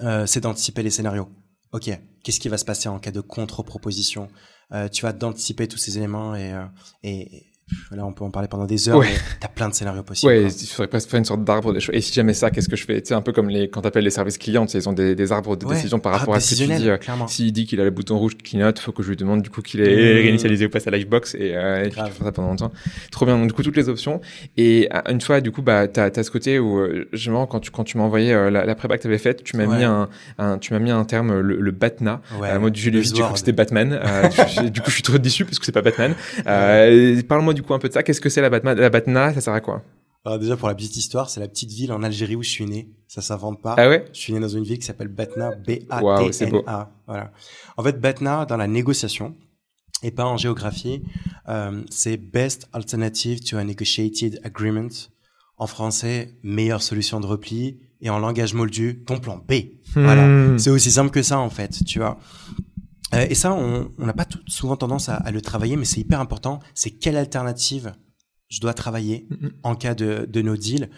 euh, 0.00 0.26
c'est 0.26 0.40
d'anticiper 0.40 0.82
les 0.82 0.90
scénarios. 0.90 1.28
Ok, 1.72 1.90
qu'est-ce 2.24 2.40
qui 2.40 2.48
va 2.48 2.56
se 2.56 2.64
passer 2.64 2.88
en 2.88 2.98
cas 2.98 3.10
de 3.10 3.20
contre-proposition? 3.20 4.28
Euh, 4.72 4.88
Tu 4.88 5.02
vas 5.02 5.12
d'anticiper 5.12 5.68
tous 5.68 5.76
ces 5.76 5.98
éléments 5.98 6.34
et, 6.34 6.54
et 7.92 7.96
là 7.96 8.04
on 8.06 8.12
peut 8.12 8.24
en 8.24 8.30
parler 8.30 8.48
pendant 8.48 8.64
des 8.66 8.88
heures. 8.88 8.98
Ouais. 8.98 9.06
mais 9.10 9.18
T'as 9.40 9.48
plein 9.48 9.68
de 9.68 9.74
scénarios 9.74 10.02
possibles. 10.02 10.32
Ouais, 10.32 10.42
quoi. 10.42 10.50
il 10.60 10.66
faudrait 10.68 10.88
presque 10.88 11.08
faire 11.10 11.18
une 11.18 11.24
sorte 11.24 11.44
d'arbre 11.44 11.72
des 11.72 11.80
choses. 11.80 11.94
Et 11.94 12.00
si 12.00 12.12
jamais 12.12 12.34
ça, 12.34 12.50
qu'est-ce 12.50 12.68
que 12.68 12.76
je 12.76 12.84
fais? 12.84 13.00
Tu 13.00 13.08
sais, 13.08 13.14
un 13.14 13.20
peu 13.22 13.32
comme 13.32 13.48
les, 13.48 13.68
quand 13.68 13.80
t'appelles 13.82 14.04
les 14.04 14.10
services 14.10 14.38
clients, 14.38 14.66
ils 14.66 14.88
ont 14.88 14.92
des, 14.92 15.14
des 15.14 15.32
arbres 15.32 15.56
de 15.56 15.66
Ouais. 15.66 15.74
décision 15.74 15.98
par 15.98 16.14
Ah, 16.14 16.18
rapport 16.18 16.34
à 16.34 16.40
ce 16.40 16.54
que 16.54 16.60
tu 16.60 16.66
dis. 16.66 16.88
euh, 16.88 16.96
clairement. 16.96 17.26
S'il 17.28 17.52
dit 17.52 17.66
qu'il 17.66 17.80
a 17.80 17.84
le 17.84 17.90
bouton 17.90 18.18
rouge 18.18 18.36
qui 18.36 18.42
clignote, 18.50 18.78
faut 18.78 18.92
que 18.92 19.02
je 19.02 19.08
lui 19.10 19.16
demande 19.16 19.42
du 19.42 19.50
coup 19.50 19.62
qu'il 19.62 19.80
est 19.80 19.84
Mmh. 19.88 20.22
réinitialisé 20.22 20.66
ou 20.66 20.70
pas 20.70 20.80
sa 20.80 20.90
livebox 20.90 21.34
et, 21.34 21.54
euh, 21.54 21.84
et 21.84 21.90
fais 21.90 22.24
ça 22.24 22.32
pendant 22.32 22.48
longtemps. 22.48 22.72
Trop 23.10 23.26
bien. 23.26 23.36
Donc 23.38 23.48
du 23.48 23.52
coup 23.52 23.62
toutes 23.62 23.76
les 23.76 23.88
options. 23.88 24.20
Et 24.56 24.88
euh, 24.94 25.00
une 25.10 25.20
fois, 25.20 25.40
du 25.40 25.50
coup, 25.50 25.62
bah 25.62 25.88
t'as 25.88 26.06
as 26.14 26.22
ce 26.22 26.30
côté 26.30 26.58
où 26.58 26.78
euh, 26.78 27.08
je 27.12 27.30
me 27.30 27.36
rends 27.36 27.46
quand 27.46 27.60
tu 27.60 27.70
quand 27.70 27.84
tu 27.84 27.98
m'as 27.98 28.04
envoyé 28.04 28.32
euh, 28.32 28.50
la, 28.50 28.64
la 28.64 28.74
prépa 28.74 28.96
que 28.96 29.02
t'avais 29.02 29.18
faite, 29.18 29.44
tu 29.44 29.56
m'as 29.56 29.66
Ouais. 29.66 29.76
mis 29.78 29.84
un, 29.84 30.08
un 30.38 30.58
tu 30.58 30.72
m'as 30.72 30.78
mis 30.78 30.90
un 30.90 31.04
terme 31.04 31.40
le, 31.40 31.56
le 31.60 31.70
batna. 31.70 32.22
Ouais, 32.40 32.58
moi, 32.58 32.70
du 32.70 32.80
j'ai 32.80 32.90
cru 32.90 33.32
que 33.32 33.38
c'était 33.38 33.52
Batman. 33.52 34.00
Du 34.72 34.80
coup, 34.80 34.88
je 34.90 34.94
suis 34.94 35.02
trop 35.02 35.18
déçu 35.18 35.44
parce 35.44 35.58
que 35.58 35.64
c'est 35.66 35.72
pas 35.72 35.82
Batman. 35.82 36.14
Parle-moi 37.28 37.54
du 37.58 37.64
coup 37.64 37.74
un 37.74 37.80
peu 37.80 37.88
de 37.88 37.92
ça. 37.92 38.04
Qu'est-ce 38.04 38.20
que 38.20 38.28
c'est 38.28 38.40
la 38.40 38.50
Batman 38.50 38.78
La 38.78 38.88
Batna, 38.88 39.34
ça 39.34 39.40
sert 39.40 39.52
à 39.52 39.60
quoi? 39.60 39.82
Alors 40.24 40.38
déjà 40.38 40.56
pour 40.56 40.68
la 40.68 40.74
petite 40.74 40.96
histoire, 40.96 41.28
c'est 41.28 41.40
la 41.40 41.48
petite 41.48 41.70
ville 41.70 41.92
en 41.92 42.02
Algérie 42.04 42.36
où 42.36 42.42
je 42.42 42.50
suis 42.50 42.66
né. 42.66 42.88
Ça 43.08 43.20
s'invente 43.20 43.60
pas. 43.60 43.74
Ah 43.76 43.88
ouais? 43.88 44.04
Je 44.12 44.20
suis 44.20 44.32
né 44.32 44.38
dans 44.38 44.48
une 44.48 44.62
ville 44.62 44.78
qui 44.78 44.86
s'appelle 44.86 45.08
Batna, 45.08 45.50
B-A-T-N-A. 45.56 46.02
Waouh, 46.02 46.32
c'est 46.32 46.46
beau. 46.46 46.64
Voilà. 47.06 47.32
En 47.76 47.82
fait, 47.82 48.00
Batna, 48.00 48.44
dans 48.44 48.56
la 48.56 48.68
négociation, 48.68 49.34
et 50.02 50.12
pas 50.12 50.24
en 50.24 50.36
géographie, 50.36 51.02
euh, 51.48 51.82
c'est 51.90 52.16
Best 52.16 52.68
Alternative 52.72 53.40
to 53.40 53.56
a 53.56 53.64
Negotiated 53.64 54.40
Agreement. 54.44 55.08
En 55.56 55.66
français, 55.66 56.34
meilleure 56.44 56.82
solution 56.82 57.18
de 57.18 57.26
repli. 57.26 57.80
Et 58.00 58.10
en 58.10 58.20
langage 58.20 58.54
moldu, 58.54 59.02
ton 59.04 59.18
plan 59.18 59.38
B. 59.48 59.54
Voilà. 59.94 60.24
Hmm. 60.24 60.58
C'est 60.58 60.70
aussi 60.70 60.92
simple 60.92 61.10
que 61.10 61.22
ça, 61.22 61.40
en 61.40 61.50
fait, 61.50 61.84
tu 61.84 61.98
vois. 61.98 62.20
Euh, 63.14 63.26
et 63.28 63.34
ça, 63.34 63.52
on 63.54 63.90
n'a 63.98 64.12
pas 64.12 64.24
tout- 64.26 64.40
souvent 64.46 64.76
tendance 64.76 65.08
à, 65.08 65.14
à 65.16 65.30
le 65.30 65.40
travailler, 65.40 65.76
mais 65.76 65.84
c'est 65.84 66.00
hyper 66.00 66.20
important. 66.20 66.60
C'est 66.74 66.90
quelle 66.90 67.16
alternative 67.16 67.94
je 68.48 68.60
dois 68.60 68.74
travailler 68.74 69.26
Mhm. 69.30 69.52
en 69.62 69.74
cas 69.74 69.94
de, 69.94 70.26
de 70.28 70.42
no 70.42 70.56
deal. 70.56 70.90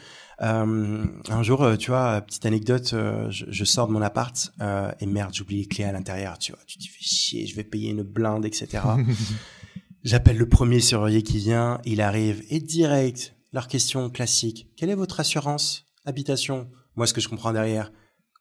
Euh, 0.42 1.04
un 1.28 1.42
jour, 1.42 1.62
euh, 1.62 1.76
tu 1.76 1.90
vois, 1.90 2.20
petite 2.22 2.46
anecdote, 2.46 2.94
je, 3.30 3.44
je 3.48 3.64
sors 3.64 3.86
de 3.88 3.92
mon 3.92 4.00
appart 4.02 4.52
et 5.00 5.06
merde, 5.06 5.34
j'oublie 5.34 5.58
les 5.58 5.66
clés 5.66 5.84
à 5.84 5.92
l'intérieur. 5.92 6.38
Tu 6.38 6.52
vois, 6.52 6.60
tu 6.66 6.78
te 6.78 6.84
fais 6.84 7.02
chier, 7.04 7.46
je 7.46 7.54
vais 7.54 7.64
payer 7.64 7.90
une 7.90 8.02
blinde, 8.02 8.44
etc. 8.46 8.82
J'appelle 10.02 10.38
le 10.38 10.48
premier 10.48 10.80
serrurier 10.80 11.22
qui 11.22 11.38
vient, 11.38 11.78
il 11.84 12.00
arrive 12.00 12.42
et 12.48 12.58
direct, 12.60 13.34
leur 13.52 13.68
question 13.68 14.08
classique. 14.08 14.68
Quelle 14.76 14.88
est 14.90 14.94
votre 14.94 15.20
assurance 15.20 15.84
habitation? 16.06 16.70
Moi, 16.96 17.06
ce 17.06 17.12
que 17.12 17.20
je 17.20 17.28
comprends 17.28 17.52
derrière, 17.52 17.92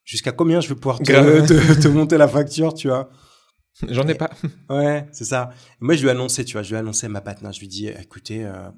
jusqu'à 0.04 0.32
combien 0.32 0.60
je 0.60 0.68
vais 0.70 0.74
pouvoir 0.74 0.98
te, 1.00 1.04
te, 1.46 1.80
te 1.82 1.88
monter 1.88 2.16
la 2.16 2.28
facture, 2.28 2.72
tu 2.72 2.88
vois? 2.88 3.10
J'en 3.88 4.06
ai 4.08 4.14
pas. 4.14 4.30
Ouais, 4.70 5.06
c'est 5.12 5.24
ça. 5.24 5.50
Moi, 5.80 5.94
je 5.96 6.02
lui 6.02 6.08
ai 6.08 6.10
annoncé, 6.12 6.44
tu 6.44 6.52
vois, 6.52 6.62
je 6.62 6.68
lui 6.70 6.76
ai 6.76 6.78
annoncé 6.78 7.08
ma 7.08 7.20
patin. 7.20 7.50
Je 7.52 7.60
lui 7.60 7.68
dis, 7.68 7.88
écoutez, 7.88 8.44
euh, 8.44 8.70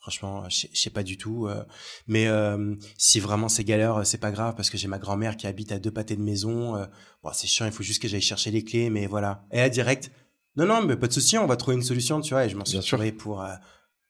franchement, 0.00 0.48
je 0.48 0.66
sais- 0.72 0.90
pas 0.90 1.02
du 1.02 1.16
tout, 1.16 1.46
euh, 1.46 1.64
mais 2.06 2.26
euh, 2.28 2.74
si 2.96 3.20
vraiment 3.20 3.48
c'est 3.48 3.64
galère, 3.64 4.06
c'est 4.06 4.18
pas 4.18 4.30
grave 4.30 4.54
parce 4.56 4.70
que 4.70 4.76
j'ai 4.78 4.88
ma 4.88 4.98
grand-mère 4.98 5.36
qui 5.36 5.46
habite 5.46 5.72
à 5.72 5.78
deux 5.78 5.90
pâtés 5.90 6.16
de 6.16 6.22
maison. 6.22 6.74
bon, 7.22 7.30
c'est 7.32 7.46
chiant, 7.46 7.66
il 7.66 7.72
faut 7.72 7.82
juste 7.82 8.00
que 8.02 8.08
j'aille 8.08 8.20
chercher 8.22 8.50
les 8.50 8.64
clés, 8.64 8.90
mais 8.90 9.06
voilà. 9.06 9.44
Et 9.52 9.58
là, 9.58 9.68
direct, 9.68 10.10
non, 10.56 10.66
non, 10.66 10.82
mais 10.82 10.96
pas 10.96 11.06
de 11.08 11.12
souci, 11.12 11.38
on 11.38 11.46
va 11.46 11.56
trouver 11.56 11.76
une 11.76 11.82
solution, 11.82 12.20
tu 12.20 12.34
vois. 12.34 12.44
Et 12.46 12.48
je 12.48 12.56
m'en 12.56 12.64
suis 12.64 12.78
trouvé 12.96 13.12
pour, 13.12 13.42
euh, 13.42 13.54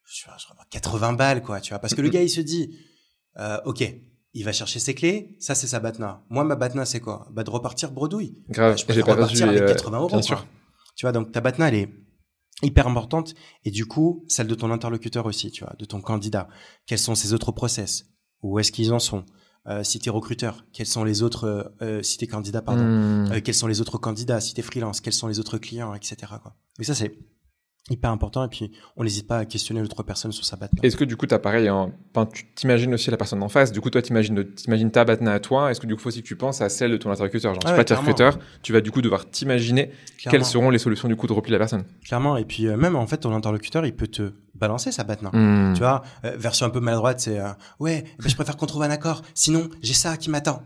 je 0.05 0.19
sais 0.21 0.25
pas, 0.25 0.35
je 0.39 0.45
crois, 0.45 0.55
80 0.71 1.13
balles, 1.13 1.41
quoi, 1.43 1.61
tu 1.61 1.69
vois, 1.69 1.79
parce 1.79 1.93
que 1.93 2.01
le 2.01 2.09
gars, 2.09 2.23
il 2.23 2.29
se 2.29 2.41
dit, 2.41 2.77
ok. 3.65 3.83
Il 4.33 4.45
va 4.45 4.51
chercher 4.51 4.79
ses 4.79 4.93
clés, 4.93 5.35
ça 5.39 5.55
c'est 5.55 5.67
sa 5.67 5.79
batna. 5.79 6.23
Moi 6.29 6.43
ma 6.43 6.55
batna 6.55 6.85
c'est 6.85 6.99
quoi? 6.99 7.27
Bah 7.31 7.43
de 7.43 7.49
repartir 7.49 7.91
bredouille. 7.91 8.37
Grave. 8.49 8.77
Je 8.77 8.93
J'ai 8.93 9.01
pas 9.01 9.13
repartir 9.13 9.49
avec 9.49 9.61
euh, 9.61 9.67
80 9.73 9.97
euros. 9.97 10.07
Bien 10.07 10.17
quoi. 10.17 10.21
sûr. 10.23 10.47
Tu 10.95 11.05
vois, 11.05 11.11
donc 11.11 11.31
ta 11.31 11.41
batna, 11.41 11.69
elle 11.69 11.75
est 11.75 11.89
hyper 12.61 12.87
importante. 12.87 13.33
Et 13.63 13.71
du 13.71 13.85
coup, 13.85 14.25
celle 14.27 14.47
de 14.47 14.55
ton 14.55 14.69
interlocuteur 14.69 15.25
aussi, 15.25 15.49
tu 15.49 15.63
vois, 15.63 15.73
de 15.79 15.85
ton 15.85 16.01
candidat. 16.01 16.47
Quels 16.85 16.99
sont 16.99 17.15
ses 17.15 17.33
autres 17.33 17.51
process? 17.53 18.05
Où 18.41 18.59
est-ce 18.59 18.71
qu'ils 18.71 18.91
en 18.93 18.99
sont? 18.99 19.25
Euh, 19.67 19.83
Si 19.83 19.99
t'es 19.99 20.09
recruteur, 20.09 20.65
quels 20.73 20.85
sont 20.85 21.03
les 21.03 21.23
autres... 21.23 21.45
euh, 21.45 21.63
euh, 21.81 22.01
si 22.03 22.17
t'es 22.17 22.27
candidat, 22.27 22.61
pardon. 22.61 22.83
Hmm. 22.83 23.31
Euh, 23.31 23.39
quels 23.41 23.55
sont 23.55 23.67
les 23.67 23.79
autres 23.81 23.97
candidats? 23.97 24.41
Si 24.41 24.53
t'es 24.53 24.61
freelance, 24.61 24.99
quels 25.01 25.13
sont 25.13 25.27
les 25.27 25.39
autres 25.39 25.57
clients, 25.57 25.93
etc. 25.93 26.17
Quoi. 26.41 26.53
Et 26.79 26.83
ça, 26.83 26.93
c'est 26.95 27.17
hyper 27.89 28.11
important. 28.11 28.43
Et 28.45 28.49
puis, 28.49 28.71
on 28.97 29.03
n'hésite 29.03 29.27
pas 29.27 29.37
à 29.39 29.45
questionner 29.45 29.81
l'autre 29.81 30.03
personne 30.03 30.31
sur 30.31 30.45
sa 30.45 30.55
batna. 30.57 30.79
Est-ce 30.83 30.95
que 30.95 31.03
du 31.03 31.17
coup, 31.17 31.25
t'as 31.25 31.39
pareil, 31.39 31.69
en- 31.71 31.91
enfin, 32.13 32.27
tu 32.31 32.45
t'imagines 32.53 32.93
aussi 32.93 33.09
la 33.09 33.17
personne 33.17 33.41
en 33.41 33.49
face. 33.49 33.71
Du 33.71 33.81
coup, 33.81 33.89
toi, 33.89 34.01
t'imagines, 34.01 34.43
t'imagines 34.53 34.91
ta 34.91 35.05
batna 35.05 35.33
à 35.33 35.39
toi. 35.39 35.71
Est-ce 35.71 35.79
que 35.79 35.87
du 35.87 35.95
coup, 35.95 36.07
aussi 36.07 36.21
que 36.21 36.27
tu 36.27 36.35
penses 36.35 36.61
à 36.61 36.69
celle 36.69 36.91
de 36.91 36.97
ton 36.97 37.09
interlocuteur 37.09 37.53
Genre, 37.53 37.61
Ah 37.65 37.69
tu 37.69 37.71
ouais, 37.71 37.77
pas, 37.77 37.83
clairement. 37.85 38.01
recruteur, 38.07 38.39
tu 38.61 38.73
vas 38.73 38.81
du 38.81 38.91
coup 38.91 39.01
devoir 39.01 39.29
t'imaginer 39.29 39.87
Clairement. 40.17 40.31
quelles 40.31 40.45
seront 40.45 40.69
les 40.69 40.77
solutions 40.77 41.07
du 41.07 41.15
coup 41.15 41.25
de 41.27 41.33
repli 41.33 41.49
de 41.51 41.55
la 41.55 41.59
personne. 41.59 41.83
Clairement. 42.05 42.37
Et 42.37 42.45
puis, 42.45 42.67
euh, 42.67 42.77
même, 42.77 42.95
en 42.95 43.07
fait, 43.07 43.17
ton 43.17 43.33
interlocuteur, 43.33 43.85
il 43.85 43.95
peut 43.95 44.07
te 44.07 44.33
balancer 44.53 44.91
sa 44.91 45.03
batna. 45.03 45.29
Hmm. 45.33 45.73
Tu 45.73 45.79
vois, 45.79 46.03
euh, 46.25 46.35
version 46.37 46.65
un 46.67 46.69
peu 46.69 46.81
maladroite, 46.81 47.19
c'est 47.21 47.39
euh, 47.39 47.49
ouais, 47.79 48.03
eh 48.05 48.21
ben, 48.21 48.29
je 48.29 48.35
préfère 48.35 48.55
qu'on 48.57 48.65
trouve 48.67 48.83
un 48.83 48.91
accord. 48.91 49.21
Sinon, 49.33 49.67
j'ai 49.81 49.93
ça 49.93 50.15
qui 50.17 50.29
m'attend. 50.29 50.61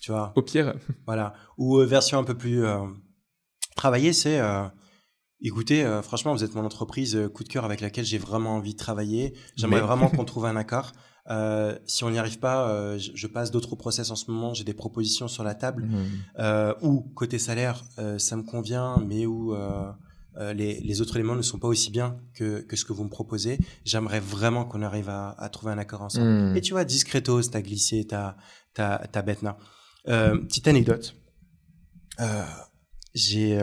Tu 0.00 0.12
vois, 0.12 0.32
Au 0.36 0.42
pire, 0.42 0.74
voilà. 1.06 1.32
Ou 1.56 1.78
version 1.78 2.18
un 2.18 2.24
peu 2.24 2.34
plus 2.36 2.62
travaillée, 3.76 4.12
c'est 4.12 4.38
écoutez, 5.42 5.84
euh, 5.84 6.02
franchement, 6.02 6.32
vous 6.34 6.44
êtes 6.44 6.54
mon 6.54 6.64
entreprise 6.64 7.14
euh, 7.16 7.28
coup 7.28 7.44
de 7.44 7.48
cœur 7.48 7.64
avec 7.64 7.80
laquelle 7.80 8.04
j'ai 8.04 8.18
vraiment 8.18 8.56
envie 8.56 8.72
de 8.72 8.78
travailler. 8.78 9.34
J'aimerais 9.56 9.80
Mais- 9.80 9.86
vraiment 9.86 10.08
qu'on 10.08 10.24
trouve 10.24 10.46
un 10.46 10.56
accord. 10.56 10.92
Euh, 11.28 11.76
si 11.86 12.04
on 12.04 12.10
n'y 12.10 12.18
arrive 12.18 12.38
pas, 12.38 12.96
je, 12.98 13.10
je 13.14 13.26
passe 13.26 13.50
d'autres 13.50 13.74
process 13.74 14.10
en 14.10 14.16
ce 14.16 14.30
moment. 14.30 14.54
J'ai 14.54 14.62
des 14.64 14.74
propositions 14.74 15.26
sur 15.28 15.42
la 15.42 15.54
table. 15.54 15.88
Euh, 16.38 16.72
ou 16.82 17.00
côté 17.14 17.38
salaire, 17.40 17.82
ça 18.18 18.36
me 18.36 18.42
convient, 18.44 18.96
mais 19.04 19.26
où 19.26 19.52
les, 20.54 20.80
les 20.80 21.00
autres 21.00 21.16
éléments 21.16 21.34
ne 21.34 21.42
sont 21.42 21.58
pas 21.58 21.66
aussi 21.66 21.90
bien 21.90 22.20
que, 22.34 22.60
que 22.60 22.76
ce 22.76 22.84
que 22.84 22.92
vous 22.92 23.02
me 23.02 23.08
proposez. 23.10 23.58
J'aimerais 23.84 24.20
vraiment 24.20 24.64
qu'on 24.64 24.82
arrive 24.82 25.08
à, 25.08 25.30
à 25.30 25.48
trouver 25.48 25.72
un 25.72 25.78
accord 25.78 26.02
ensemble. 26.02 26.52
Hmm. 26.52 26.56
Et 26.56 26.60
tu 26.60 26.72
vois, 26.74 26.84
discretos, 26.84 27.42
t'as 27.50 27.60
glissé 27.60 28.04
ta, 28.06 28.36
ta, 28.74 28.98
ta 29.10 29.22
betna. 29.22 29.56
Euh, 30.08 30.38
petite 30.38 30.68
anecdote. 30.68 31.16
J'ai, 33.14 33.58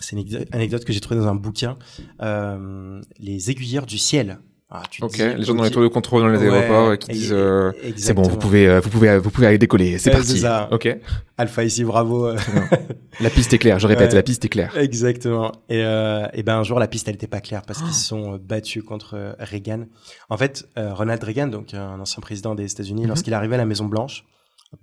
c'est 0.00 0.16
une 0.16 0.46
anecdote- 0.52 0.84
que 0.84 0.92
j'ai 0.92 1.00
trouvée 1.00 1.20
dans 1.20 1.26
un 1.28 1.34
bouquin. 1.34 1.76
Euh, 2.22 3.00
les 3.18 3.50
aiguilleurs 3.50 3.86
du 3.86 3.98
ciel. 3.98 4.38
Ah, 4.70 4.82
tu 4.90 5.02
Ok, 5.02 5.16
les 5.16 5.42
gens 5.44 5.54
dans 5.54 5.62
les 5.64 5.70
tours 5.70 5.80
de 5.82 5.88
contrôle 5.88 6.20
dans 6.20 6.28
les 6.28 6.36
Ouais, 6.46 6.54
aéroports 6.58 6.98
qui 6.98 7.12
disent 7.12 7.32
euh, 7.32 7.72
c'est 7.96 8.12
bon, 8.12 8.20
vous 8.20 8.36
pouvez, 8.36 8.68
euh, 8.68 8.80
vous 8.80 8.90
pouvez, 8.90 9.18
vous 9.18 9.30
pouvez 9.30 9.46
aller 9.46 9.56
décoller, 9.56 9.96
c'est 9.96 10.10
parti. 10.10 10.38
ça. 10.40 10.68
Ok. 10.70 10.94
Alpha 11.38 11.64
ici, 11.64 11.84
bravo. 11.84 12.28
La 13.20 13.30
piste 13.30 13.50
est 13.54 13.58
claire. 13.58 13.78
Je 13.78 13.86
répète, 13.86 14.10
Ouais. 14.10 14.16
la 14.16 14.22
piste 14.22 14.44
est 14.44 14.50
claire. 14.50 14.76
Exactement. 14.76 15.52
Et, 15.70 15.82
euh, 15.82 16.26
et 16.34 16.42
ben 16.42 16.58
un 16.58 16.62
jour 16.64 16.78
la 16.78 16.86
piste 16.86 17.08
elle 17.08 17.14
était 17.14 17.26
pas 17.26 17.40
claire 17.40 17.62
parce 17.66 17.80
qu'ils 17.82 17.94
se 17.94 18.04
sont 18.04 18.34
euh, 18.34 18.38
battus 18.38 18.84
contre 18.84 19.14
euh, 19.14 19.32
Reagan. 19.38 19.86
En 20.28 20.36
fait, 20.36 20.68
euh, 20.78 20.92
Ronald 20.92 21.24
Reagan, 21.24 21.46
donc 21.48 21.72
un 21.72 21.98
ancien 21.98 22.20
président 22.20 22.54
des 22.54 22.70
États-Unis, 22.70 23.02
Mhm. 23.02 23.08
lorsqu'il 23.08 23.32
est 23.32 23.36
arrivé 23.36 23.54
à 23.54 23.58
la 23.58 23.64
Maison 23.66 23.86
Blanche, 23.86 24.24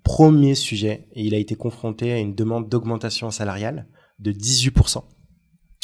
premier 0.03 0.55
sujet, 0.55 1.07
et 1.13 1.21
il 1.23 1.35
a 1.35 1.37
été 1.37 1.53
confronté 1.55 2.11
à 2.11 2.17
une 2.17 2.33
demande 2.33 2.69
d'augmentation 2.69 3.29
salariale 3.29 3.85
de 4.19 4.31
18% 4.31 5.03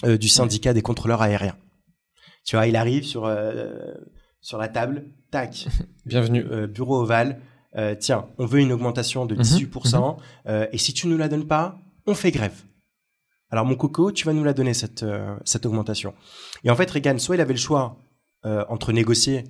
euh, 0.05 0.17
du 0.17 0.27
syndicat 0.29 0.73
des 0.73 0.81
contrôleurs 0.81 1.21
aériens. 1.21 1.57
Tu 2.45 2.55
vois, 2.55 2.67
il 2.67 2.75
arrive 2.75 3.03
sur 3.03 3.25
euh, 3.25 3.93
sur 4.41 4.57
la 4.57 4.67
table, 4.67 5.05
tac, 5.29 5.67
Bienvenue. 6.05 6.45
euh, 6.49 6.67
bureau 6.67 7.01
ovale, 7.01 7.39
tiens, 7.99 8.27
on 8.37 8.45
veut 8.45 8.59
une 8.59 8.71
augmentation 8.71 9.25
de 9.25 9.35
18%, 9.35 10.17
euh, 10.47 10.67
et 10.71 10.77
si 10.77 10.93
tu 10.93 11.07
nous 11.07 11.17
la 11.17 11.29
donnes 11.29 11.47
pas, 11.47 11.79
on 12.07 12.15
fait 12.15 12.31
grève. 12.31 12.63
Alors 13.49 13.65
mon 13.65 13.75
coco, 13.75 14.11
tu 14.11 14.25
vas 14.25 14.33
nous 14.33 14.43
la 14.43 14.53
donner 14.53 14.73
cette 14.73 15.03
euh, 15.03 15.35
cette 15.45 15.65
augmentation. 15.65 16.13
Et 16.63 16.69
en 16.71 16.75
fait, 16.75 16.89
Reagan, 16.89 17.17
soit 17.19 17.35
il 17.35 17.41
avait 17.41 17.53
le 17.53 17.59
choix 17.59 17.97
euh, 18.45 18.63
entre 18.69 18.91
négocier, 18.93 19.43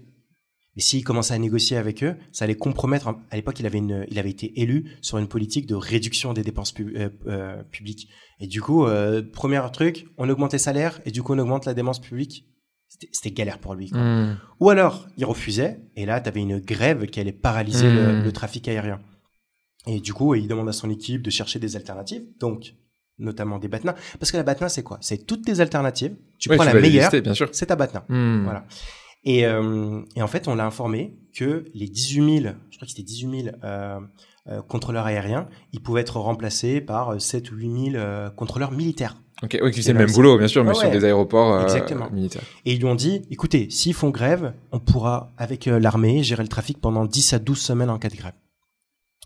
mais 0.76 0.82
s'il 0.82 1.03
commençait 1.03 1.34
à 1.34 1.38
négocier 1.38 1.78
avec 1.78 2.03
eux, 2.03 2.15
ça 2.32 2.45
allait 2.45 2.55
compromettre. 2.55 3.07
À 3.30 3.36
l'époque, 3.36 3.59
il 3.59 3.65
avait 3.65 3.78
une, 3.80 4.05
il 4.09 4.17
avait 4.19 4.30
été 4.30 4.59
élu 4.61 4.91
sur 5.01 5.17
une 5.17 5.28
politique 5.28 5.65
de 5.67 5.76
réduction 5.76 6.34
des 6.34 6.43
dépenses 6.43 6.72
pub- 6.72 6.95
euh, 6.95 7.09
euh, 7.28 7.63
publiques. 7.63 8.07
Et 8.39 8.47
du 8.47 8.61
coup, 8.61 8.86
euh, 8.86 9.22
premier 9.22 9.61
truc, 9.74 10.05
on 10.17 10.30
augmente 10.30 10.53
les 10.53 10.59
salaires 10.59 10.99
et 11.05 11.11
du 11.11 11.22
coup 11.24 11.34
on 11.34 11.39
augmente 11.39 11.65
la 11.65 11.74
dépense 11.74 11.99
publique. 11.99 12.45
C'était- 13.11 13.32
galère 13.32 13.59
pour 13.59 13.74
lui. 13.74 13.89
Quoi. 13.89 13.99
Hmm. 14.01 14.38
Ou 14.59 14.69
alors, 14.69 15.07
il 15.17 15.24
refusait, 15.26 15.80
et 15.95 16.05
là, 16.05 16.19
tu 16.19 16.28
avais 16.28 16.41
une 16.41 16.59
grève 16.59 17.05
qui 17.05 17.19
allait 17.22 17.32
paralyser 17.32 17.89
le, 17.89 18.19
Mm. 18.19 18.24
le 18.26 18.32
trafic 18.34 18.67
aérien. 18.67 18.99
Et 19.88 19.99
du 20.01 20.13
coup, 20.13 20.36
il 20.36 20.47
demande 20.47 20.67
à 20.69 20.74
son 20.74 20.89
équipe 20.89 21.22
de 21.22 21.30
chercher 21.30 21.57
des 21.57 21.76
alternatives, 21.78 22.24
donc 22.39 22.74
notamment 23.17 23.59
des 23.59 23.67
BATNA. 23.69 23.95
Parce 24.19 24.32
que 24.32 24.38
la 24.38 24.43
BATNA, 24.43 24.67
c'est 24.69 24.84
quoi? 24.84 24.97
C'est 25.01 25.26
toutes 25.26 25.45
tes 25.45 25.59
alternatives, 25.61 26.15
tu 26.38 26.49
Ouais, 26.49 26.55
prends 26.57 26.65
la 26.65 26.74
vas 26.74 26.80
les 26.82 26.89
meilleure, 26.89 27.11
c'est 27.53 27.65
ta 27.65 27.76
BATNA. 27.78 28.03
Hmm. 28.09 28.43
Voilà. 28.43 28.65
Et, 29.24 29.45
euh, 29.45 30.01
et 30.15 30.22
en 30.22 30.28
fait, 30.28 30.47
on 30.47 30.55
l'a 30.55 30.65
informé 30.65 31.15
que 31.36 31.65
les 31.74 31.88
18 31.88 32.41
000, 32.41 32.55
je 32.69 32.78
crois 32.78 32.86
que 32.86 32.89
c'était 32.91 33.03
18 33.03 33.43
000 33.43 33.55
euh, 33.63 33.99
euh, 34.47 34.61
contrôleurs 34.63 35.05
aériens, 35.05 35.47
ils 35.74 35.82
pouvaient 35.82 36.01
être 36.01 36.17
remplacés 36.19 36.82
par 36.82 37.09
euh, 37.13 37.19
7 37.19 37.51
ou 37.51 37.55
8 37.55 37.91
000 37.91 37.95
euh, 37.95 38.30
contrôleurs 38.32 38.72
militaires. 38.72 39.15
Ok, 39.43 39.57
oui, 39.61 39.72
qui 39.72 39.82
C'est 39.82 39.93
le 39.93 39.99
même 39.99 40.07
là, 40.07 40.13
boulot, 40.13 40.38
bien 40.38 40.47
sûr, 40.47 40.63
mais 40.63 40.69
Ouais, 40.69 40.76
sur 40.76 40.91
des 40.91 41.03
aéroports 41.03 41.53
euh, 41.53 41.63
Exactement. 41.63 42.09
militaires. 42.11 42.43
Et 42.65 42.74
ils 42.74 42.80
lui 42.80 42.86
ont 42.86 42.95
dit, 42.95 43.22
écoutez, 43.32 43.69
s'ils 43.69 43.93
font 43.93 44.09
grève, 44.09 44.53
on 44.72 44.80
pourra, 44.80 45.32
avec 45.38 45.67
euh, 45.67 45.80
l'armée, 45.80 46.22
gérer 46.24 46.43
le 46.43 46.49
trafic 46.49 46.80
pendant 46.80 47.05
10 47.05 47.34
à 47.34 47.39
12 47.39 47.59
semaines 47.59 47.89
en 47.89 47.97
cas 47.97 48.09
de 48.09 48.15
grève. 48.15 48.34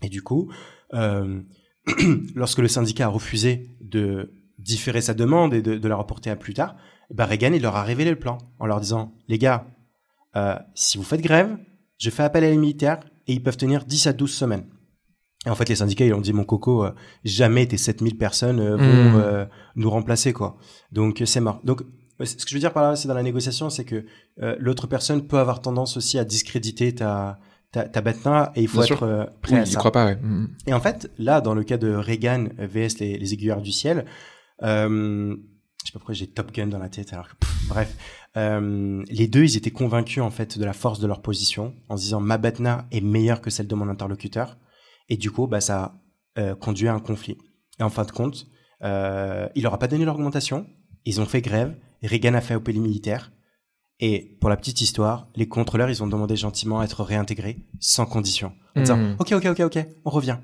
Et 0.02 0.08
du 0.08 0.22
coup, 0.22 0.50
euh, 0.94 1.40
lorsque 2.34 2.58
le 2.58 2.68
syndicat 2.68 3.06
a 3.06 3.08
refusé 3.08 3.70
de 3.80 4.32
différer 4.58 5.00
sa 5.00 5.12
demande 5.14 5.52
et 5.54 5.60
de, 5.62 5.76
de 5.76 5.88
la 5.88 5.96
reporter 5.96 6.30
à 6.30 6.36
plus 6.36 6.54
tard, 6.54 6.76
bah 7.12 7.26
Reagan, 7.26 7.52
il 7.52 7.62
leur 7.62 7.76
a 7.76 7.82
révélé 7.82 8.10
le 8.10 8.18
plan 8.18 8.38
en 8.58 8.66
leur 8.66 8.80
disant, 8.80 9.12
les 9.28 9.38
gars, 9.38 9.66
euh, 10.36 10.54
si 10.74 10.98
vous 10.98 11.04
faites 11.04 11.20
grève, 11.22 11.56
je 11.98 12.10
fais 12.10 12.22
appel 12.22 12.44
à 12.44 12.50
les 12.50 12.56
militaires 12.56 13.00
et 13.26 13.32
ils 13.32 13.42
peuvent 13.42 13.56
tenir 13.56 13.84
10 13.84 14.06
à 14.08 14.12
12 14.12 14.30
semaines. 14.32 14.66
Et 15.46 15.50
en 15.50 15.54
fait, 15.54 15.68
les 15.68 15.76
syndicats, 15.76 16.04
ils 16.04 16.12
ont 16.14 16.20
dit, 16.20 16.32
mon 16.32 16.44
coco, 16.44 16.84
euh, 16.84 16.90
jamais 17.24 17.66
tes 17.66 17.76
7000 17.76 18.18
personnes 18.18 18.60
euh, 18.60 18.76
vont 18.76 19.10
Mm. 19.12 19.16
euh, 19.16 19.46
nous 19.76 19.88
remplacer, 19.90 20.32
quoi. 20.32 20.56
Donc, 20.92 21.22
c'est 21.24 21.40
mort. 21.40 21.60
Donc, 21.64 21.82
ce 22.22 22.34
que 22.34 22.48
je 22.48 22.54
veux 22.54 22.60
dire 22.60 22.72
par 22.72 22.82
là, 22.82 22.96
c'est 22.96 23.08
dans 23.08 23.14
la 23.14 23.22
négociation, 23.22 23.70
c'est 23.70 23.84
que 23.84 24.04
l'autre 24.58 24.86
personne 24.86 25.26
peut 25.26 25.38
avoir 25.38 25.60
tendance 25.60 25.96
aussi 25.98 26.18
à 26.18 26.24
discréditer 26.24 26.94
ta, 26.94 27.38
ta, 27.72 27.84
ta 27.84 28.52
et 28.56 28.62
il 28.62 28.68
faut 28.68 28.80
Bien 28.80 28.86
être 28.96 29.30
prêt 29.42 29.56
Oui, 29.56 29.60
à 29.60 29.66
ça. 29.66 29.78
croit 29.78 29.92
pas, 29.92 30.06
ouais. 30.06 30.16
Hmm. 30.16 30.46
Et 30.66 30.72
en 30.72 30.80
fait, 30.80 31.10
là, 31.18 31.42
dans 31.42 31.54
le 31.54 31.62
cas 31.62 31.76
de 31.76 31.94
Reagan 31.94 32.48
vs 32.58 32.98
les, 33.00 33.18
les 33.18 33.34
aiguilleurs 33.34 33.60
du 33.60 33.70
ciel, 33.70 34.06
euh, 34.62 35.36
je 35.86 35.92
sais 35.92 35.92
pas 35.92 36.00
pourquoi 36.00 36.14
j'ai 36.14 36.26
Top 36.26 36.50
Gun 36.52 36.66
dans 36.66 36.80
la 36.80 36.88
tête. 36.88 37.12
Alors, 37.12 37.28
que, 37.28 37.36
pff, 37.36 37.68
bref, 37.68 37.96
euh, 38.36 39.04
les 39.08 39.28
deux, 39.28 39.44
ils 39.44 39.56
étaient 39.56 39.70
convaincus 39.70 40.20
en 40.20 40.30
fait 40.32 40.58
de 40.58 40.64
la 40.64 40.72
force 40.72 40.98
de 40.98 41.06
leur 41.06 41.22
position, 41.22 41.74
en 41.88 41.96
se 41.96 42.02
disant 42.02 42.20
ma 42.20 42.38
Batna 42.38 42.86
est 42.90 43.00
meilleure 43.00 43.40
que 43.40 43.50
celle 43.50 43.68
de 43.68 43.74
mon 43.76 43.88
interlocuteur, 43.88 44.58
et 45.08 45.16
du 45.16 45.30
coup, 45.30 45.46
bah 45.46 45.60
ça 45.60 45.82
a 46.36 46.40
euh, 46.40 46.54
conduit 46.56 46.88
à 46.88 46.94
un 46.94 46.98
conflit. 46.98 47.38
Et 47.78 47.84
en 47.84 47.88
fin 47.90 48.02
de 48.04 48.10
compte, 48.10 48.48
euh, 48.82 49.48
il 49.54 49.62
leur 49.62 49.74
a 49.74 49.78
pas 49.78 49.86
donné 49.86 50.04
l'augmentation, 50.04 50.66
ils 51.04 51.20
ont 51.20 51.26
fait 51.26 51.40
grève, 51.40 51.78
Reagan 52.02 52.34
a 52.34 52.40
fait 52.40 52.54
appel 52.54 52.80
militaire. 52.80 53.30
Et 54.00 54.36
pour 54.40 54.50
la 54.50 54.56
petite 54.58 54.80
histoire, 54.82 55.28
les 55.36 55.48
contrôleurs, 55.48 55.88
ils 55.88 56.02
ont 56.02 56.06
demandé 56.06 56.36
gentiment 56.36 56.80
à 56.80 56.84
être 56.84 57.02
réintégrés 57.04 57.64
sans 57.80 58.04
condition. 58.04 58.52
En 58.74 58.80
disant, 58.80 58.96
Mhm. 58.98 59.16
ok, 59.18 59.32
ok, 59.32 59.46
ok, 59.46 59.60
ok, 59.60 59.86
on 60.04 60.10
revient. 60.10 60.36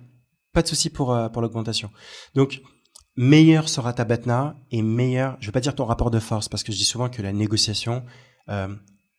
Pas 0.55 0.62
de 0.62 0.68
souci 0.68 0.88
pour, 0.88 1.12
euh, 1.12 1.28
pour 1.28 1.43
l'augmentation. 1.43 1.90
Donc, 2.34 2.62
meilleur 3.17 3.69
sera 3.69 3.93
ta 3.93 4.05
BATNA 4.05 4.57
et 4.71 4.83
meilleur, 4.83 5.37
je 5.41 5.47
vais 5.47 5.53
pas 5.53 5.61
dire 5.61 5.75
ton 5.75 5.85
rapport 5.85 6.11
de 6.11 6.19
force 6.19 6.49
parce 6.49 6.63
que 6.63 6.73
je 6.73 6.79
dis 6.79 6.85
souvent 6.85 7.09
que 7.09 7.23
la 7.23 7.33
négociation, 7.33 8.03
euh, 8.49 8.69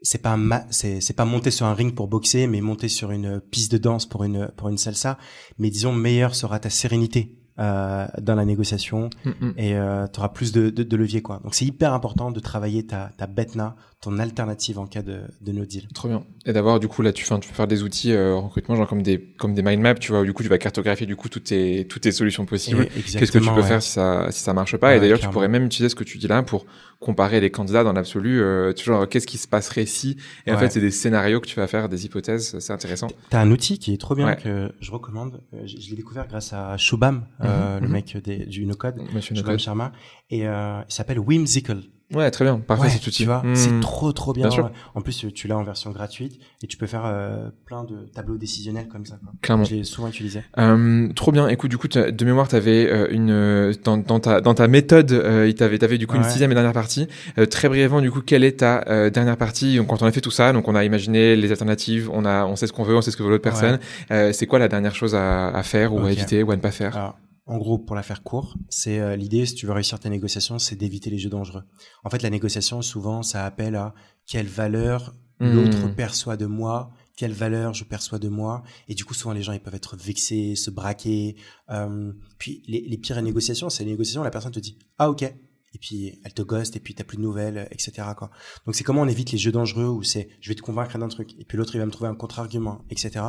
c'est 0.02 0.22
pas 0.22 0.36
ma- 0.36 0.66
c'est 0.70 1.00
c'est 1.00 1.14
pas 1.14 1.26
monter 1.26 1.52
sur 1.52 1.66
un 1.66 1.74
ring 1.74 1.94
pour 1.96 2.08
boxer, 2.08 2.48
mais 2.48 2.60
monter 2.62 2.89
sur 2.89 3.12
une 3.12 3.39
piste 3.39 3.72
de 3.72 3.78
danse 3.78 4.06
pour 4.06 4.24
une 4.24 4.50
pour 4.58 4.70
une 4.70 4.78
salsa. 4.78 5.18
Mais 5.58 5.70
disons 5.70 5.94
meilleur 5.94 6.36
sera 6.36 6.60
ta 6.60 6.70
sérénité 6.70 7.38
euh, 7.60 8.08
dans 8.22 8.36
la 8.36 8.46
négociation 8.46 9.10
Hmm, 9.24 9.30
hmm. 9.39 9.54
et 9.58 9.72
tu 10.12 10.20
auras 10.20 10.30
plus 10.30 10.52
de, 10.52 10.70
de, 10.72 10.84
de 10.84 10.98
levier 10.98 11.22
quoi. 11.22 11.39
Donc 11.44 11.54
c'est 11.56 11.66
hyper 11.66 11.94
important 11.94 12.32
de 12.32 12.39
travailler 12.39 12.86
ta 12.86 13.12
ta 13.18 13.28
BATNA, 13.28 13.76
ton 14.04 14.20
alternative 14.20 14.78
en 14.80 14.86
cas 14.86 15.01
de 15.01 15.22
de 15.41 15.51
no 15.54 15.66
deal. 15.66 15.88
Trop 15.93 16.10
bien. 16.10 16.24
Et 16.45 16.51
d'avoir 16.54 16.80
du 16.80 16.88
coup 16.88 17.01
là, 17.01 17.14
tu, 17.14 17.24
fin, 17.24 17.39
tu 17.39 17.47
peux 17.47 17.56
faire 17.56 17.68
des 17.68 17.84
outils 17.84 18.12
euh, 18.12 18.34
en 18.36 18.41
recrutement, 18.47 18.76
genre 18.76 18.88
comme 18.88 19.01
des 19.01 19.18
comme 19.38 19.54
des 19.54 19.62
mind 19.64 19.82
maps, 19.82 19.95
tu 19.95 20.12
vois, 20.12 20.22
où 20.22 20.26
du 20.26 20.34
coup 20.34 20.43
tu 20.43 20.49
vas 20.49 20.58
cartographier 20.58 21.06
du 21.08 21.16
coup 21.16 21.30
toutes 21.30 21.45
tes 21.45 21.88
toutes 21.88 22.04
tes 22.04 22.12
solutions 22.12 22.45
possibles. 22.45 22.86
Qu'est-ce 22.88 22.95
que 22.95 23.08
tu 23.10 23.14
peux 23.14 23.20
exactement, 23.20 23.64
faire 23.64 23.76
ouais. 23.78 23.82
si 23.82 23.89
ça 23.91 24.28
si 24.32 24.41
ça 24.41 24.54
marche 24.54 24.76
pas? 24.78 24.88
Ouais, 24.89 24.97
Et 24.97 24.99
d'ailleurs, 24.99 25.20
tu 25.20 25.30
pourrais 25.30 25.47
même 25.47 25.66
utiliser 25.66 25.89
ce 25.89 25.95
que 25.95 26.04
tu 26.04 26.18
dis 26.18 26.28
là 26.28 26.43
pour 26.43 26.66
comparer 26.99 27.41
les 27.41 27.49
candidats 27.51 27.84
dans 27.84 27.93
l'absolu. 27.93 28.41
Euh, 28.41 28.72
tu 28.74 28.86
genre, 28.86 29.08
qu'est-ce 29.10 29.28
qui 29.28 29.38
se 29.38 29.47
passerait 29.47 29.86
si? 29.86 30.18
Et 30.45 30.51
en 30.51 30.56
Ouais. 30.56 30.60
fait, 30.62 30.70
c'est 30.72 30.80
des 30.82 30.91
scénarios 30.91 31.41
que 31.41 31.47
tu 31.47 31.56
vas 31.58 31.68
faire, 31.68 31.89
des 31.89 32.06
hypothèses. 32.06 32.58
C'est 32.60 32.72
intéressant. 32.74 33.08
T'as 33.30 33.41
un 33.41 33.51
outil 33.51 33.78
qui 33.80 33.93
est 33.93 33.97
trop 33.97 34.16
bien 34.16 34.28
Ouais. 34.28 34.38
que 34.38 34.72
je 34.80 34.91
recommande. 34.91 35.41
Euh, 35.54 35.62
je 35.66 35.78
je 35.80 35.89
l'ai 35.89 35.95
découvert 35.97 36.28
grâce 36.28 36.54
à 36.54 36.78
Shubham, 36.78 37.26
euh, 37.41 37.76
Mhm, 37.78 37.82
le 37.82 37.88
mhm. 37.88 37.93
mec 37.93 38.18
des, 38.24 38.45
du 38.45 38.66
no-code, 38.66 38.95
Monsieur 39.14 39.36
Shubham. 39.36 39.60
Sharma, 39.60 39.91
et 40.30 40.47
euh, 40.47 40.82
il 40.89 40.93
s'appelle 40.93 41.20
Whimsical. 41.20 41.82
Ouais, 42.14 42.30
très 42.32 42.45
bien. 42.45 42.59
Parfait 42.59 42.84
Ouais, 42.84 43.11
tu 43.11 43.26
vois, 43.26 43.41
Hmm. 43.43 43.55
c'est 43.55 43.80
trop 43.80 44.11
trop 44.14 44.34
bien. 44.34 44.43
Bien 44.47 44.51
sûr. 44.51 44.72
En 44.95 45.01
plus, 45.01 45.26
tu 45.34 45.47
l'as 45.47 45.57
en 45.57 45.64
version 45.64 45.91
gratuite 45.91 46.39
et 46.61 46.68
tu 46.68 46.78
peux 46.78 46.86
faire 46.88 47.03
euh, 47.05 47.49
plein 47.66 47.84
de 47.84 48.05
tableaux 48.14 48.38
décisionnels 48.38 48.88
comme 48.88 49.05
ça. 49.05 49.16
Quoi. 49.24 49.34
Clairement. 49.41 49.64
Je 49.64 49.76
l'ai 49.76 49.84
souvent 49.84 50.07
utilisé. 50.07 50.41
Euh, 50.57 51.09
trop 51.14 51.32
bien. 51.32 51.47
Écoute, 51.47 51.70
du 51.72 51.78
coup, 51.78 51.88
de 51.88 52.26
mémoire, 52.26 52.47
tu 52.47 52.55
avais 52.55 52.84
une 53.11 53.32
euh, 53.32 53.74
dans, 53.84 53.97
dans 53.97 54.20
ta 54.20 54.41
dans 54.41 54.53
ta 54.53 54.68
méthode, 54.68 55.11
euh, 55.11 55.47
il 55.47 55.55
t'avait 55.55 55.78
t'avais 55.78 55.97
du 55.97 56.07
coup 56.07 56.16
une 56.16 56.24
sixième 56.24 56.51
et 56.51 56.55
dernière 56.55 56.74
partie. 56.74 57.07
Euh, 57.38 57.45
très 57.45 57.68
brièvement, 57.70 58.01
du 58.01 58.11
coup, 58.11 58.22
quelle 58.22 58.43
est 58.43 58.59
ta 58.59 58.84
euh, 58.88 59.09
dernière 59.09 59.38
partie? 59.38 59.78
Donc, 59.78 59.88
quand 59.88 60.01
on 60.01 60.05
a 60.05 60.11
fait 60.11 60.22
tout 60.22 60.32
ça, 60.32 60.53
donc 60.53 60.68
on 60.68 60.76
a 60.76 60.84
imaginé 60.84 61.36
les 61.36 61.51
alternatives, 61.51 62.09
on 62.14 62.26
a 62.26 62.45
on 62.45 62.55
sait 62.55 62.68
ce 62.68 62.74
qu'on 62.74 62.84
veut, 62.84 62.95
on 62.95 63.01
sait 63.01 63.11
ce 63.11 63.18
que 63.18 63.24
veut 63.24 63.30
l'autre 63.30 63.43
personne. 63.43 63.80
Euh, 64.11 64.32
c'est 64.34 64.45
quoi 64.47 64.59
la 64.59 64.68
dernière 64.68 64.95
chose 64.95 65.16
à, 65.16 65.49
à 65.49 65.64
faire 65.64 65.93
ou 65.93 65.99
à 66.05 66.11
éviter 66.11 66.43
ou 66.43 66.51
à 66.51 66.55
ne 66.55 66.61
pas 66.61 66.72
faire? 66.72 66.95
Alors, 66.95 67.18
en 67.46 67.58
gros, 67.58 67.78
pour 67.78 67.96
la 67.96 68.04
faire 68.04 68.24
court, 68.24 68.56
c'est 68.70 69.00
euh, 69.00 69.16
l'idée, 69.16 69.46
si 69.46 69.56
tu 69.56 69.66
veux 69.66 69.74
réussir 69.74 70.00
ta 70.00 70.10
négociation, 70.10 70.60
c'est 70.60 70.76
d'éviter 70.76 71.10
les 71.10 71.18
jeux 71.18 71.30
dangereux. 71.30 71.64
En 72.04 72.10
fait, 72.10 72.22
la 72.22 72.30
négociation, 72.30 72.82
souvent, 72.82 73.22
ça 73.24 73.46
appelle 73.46 73.76
à 73.76 73.94
quelle 74.26 74.48
valeur 74.48 75.14
Hmm. 75.39 75.52
l'autre 75.52 75.88
perçoit 75.96 76.38
de 76.38 76.46
moi, 76.46 76.91
quelle 77.18 77.34
valeur 77.34 77.74
je 77.74 77.84
perçois 77.84 78.20
de 78.20 78.30
moi. 78.30 78.62
Et 78.88 78.94
du 78.94 79.04
coup, 79.04 79.16
souvent, 79.16 79.34
les 79.34 79.41
gens, 79.41 79.52
ils 79.52 79.60
peuvent 79.60 79.74
être 79.74 79.98
vexés, 79.98 80.56
se 80.56 80.70
braquer. 80.70 81.36
Euh, 81.72 82.14
puis, 82.38 82.62
les, 82.68 82.82
les 82.88 82.98
pires 83.00 83.20
négociations, 83.22 83.68
c'est 83.72 83.84
les 83.84 83.89
négociations 83.91 84.22
où 84.22 84.24
la 84.24 84.30
personne 84.30 84.52
te 84.52 84.60
dit 84.60 84.78
«Ah, 85.00 85.10
ok». 85.10 85.24
Et 85.24 85.80
puis, 85.82 86.20
elle 86.24 86.34
te 86.36 86.44
ghost, 86.44 86.76
et 86.76 86.80
puis 86.80 86.94
t'as 86.94 87.04
plus 87.04 87.18
de 87.18 87.24
nouvelles, 87.24 87.68
etc. 87.72 88.10
Quoi. 88.16 88.30
Donc, 88.68 88.76
c'est 88.76 88.84
comment 88.84 89.02
on 89.02 89.08
évite 89.08 89.32
les 89.32 89.39
jeux 89.39 89.52
dangereux 89.52 89.88
où 89.88 90.04
c'est 90.04 90.30
«Je 90.39 90.50
vais 90.50 90.56
te 90.56 90.62
convaincre 90.62 90.98
d'un 91.00 91.08
truc». 91.08 91.34
Et 91.39 91.46
puis, 91.46 91.58
l'autre, 91.58 91.76
il 91.76 91.80
va 91.80 91.86
me 91.88 91.91
trouver 91.91 92.12
un 92.12 92.16
contre-argument, 92.16 92.84
etc. 92.91 93.26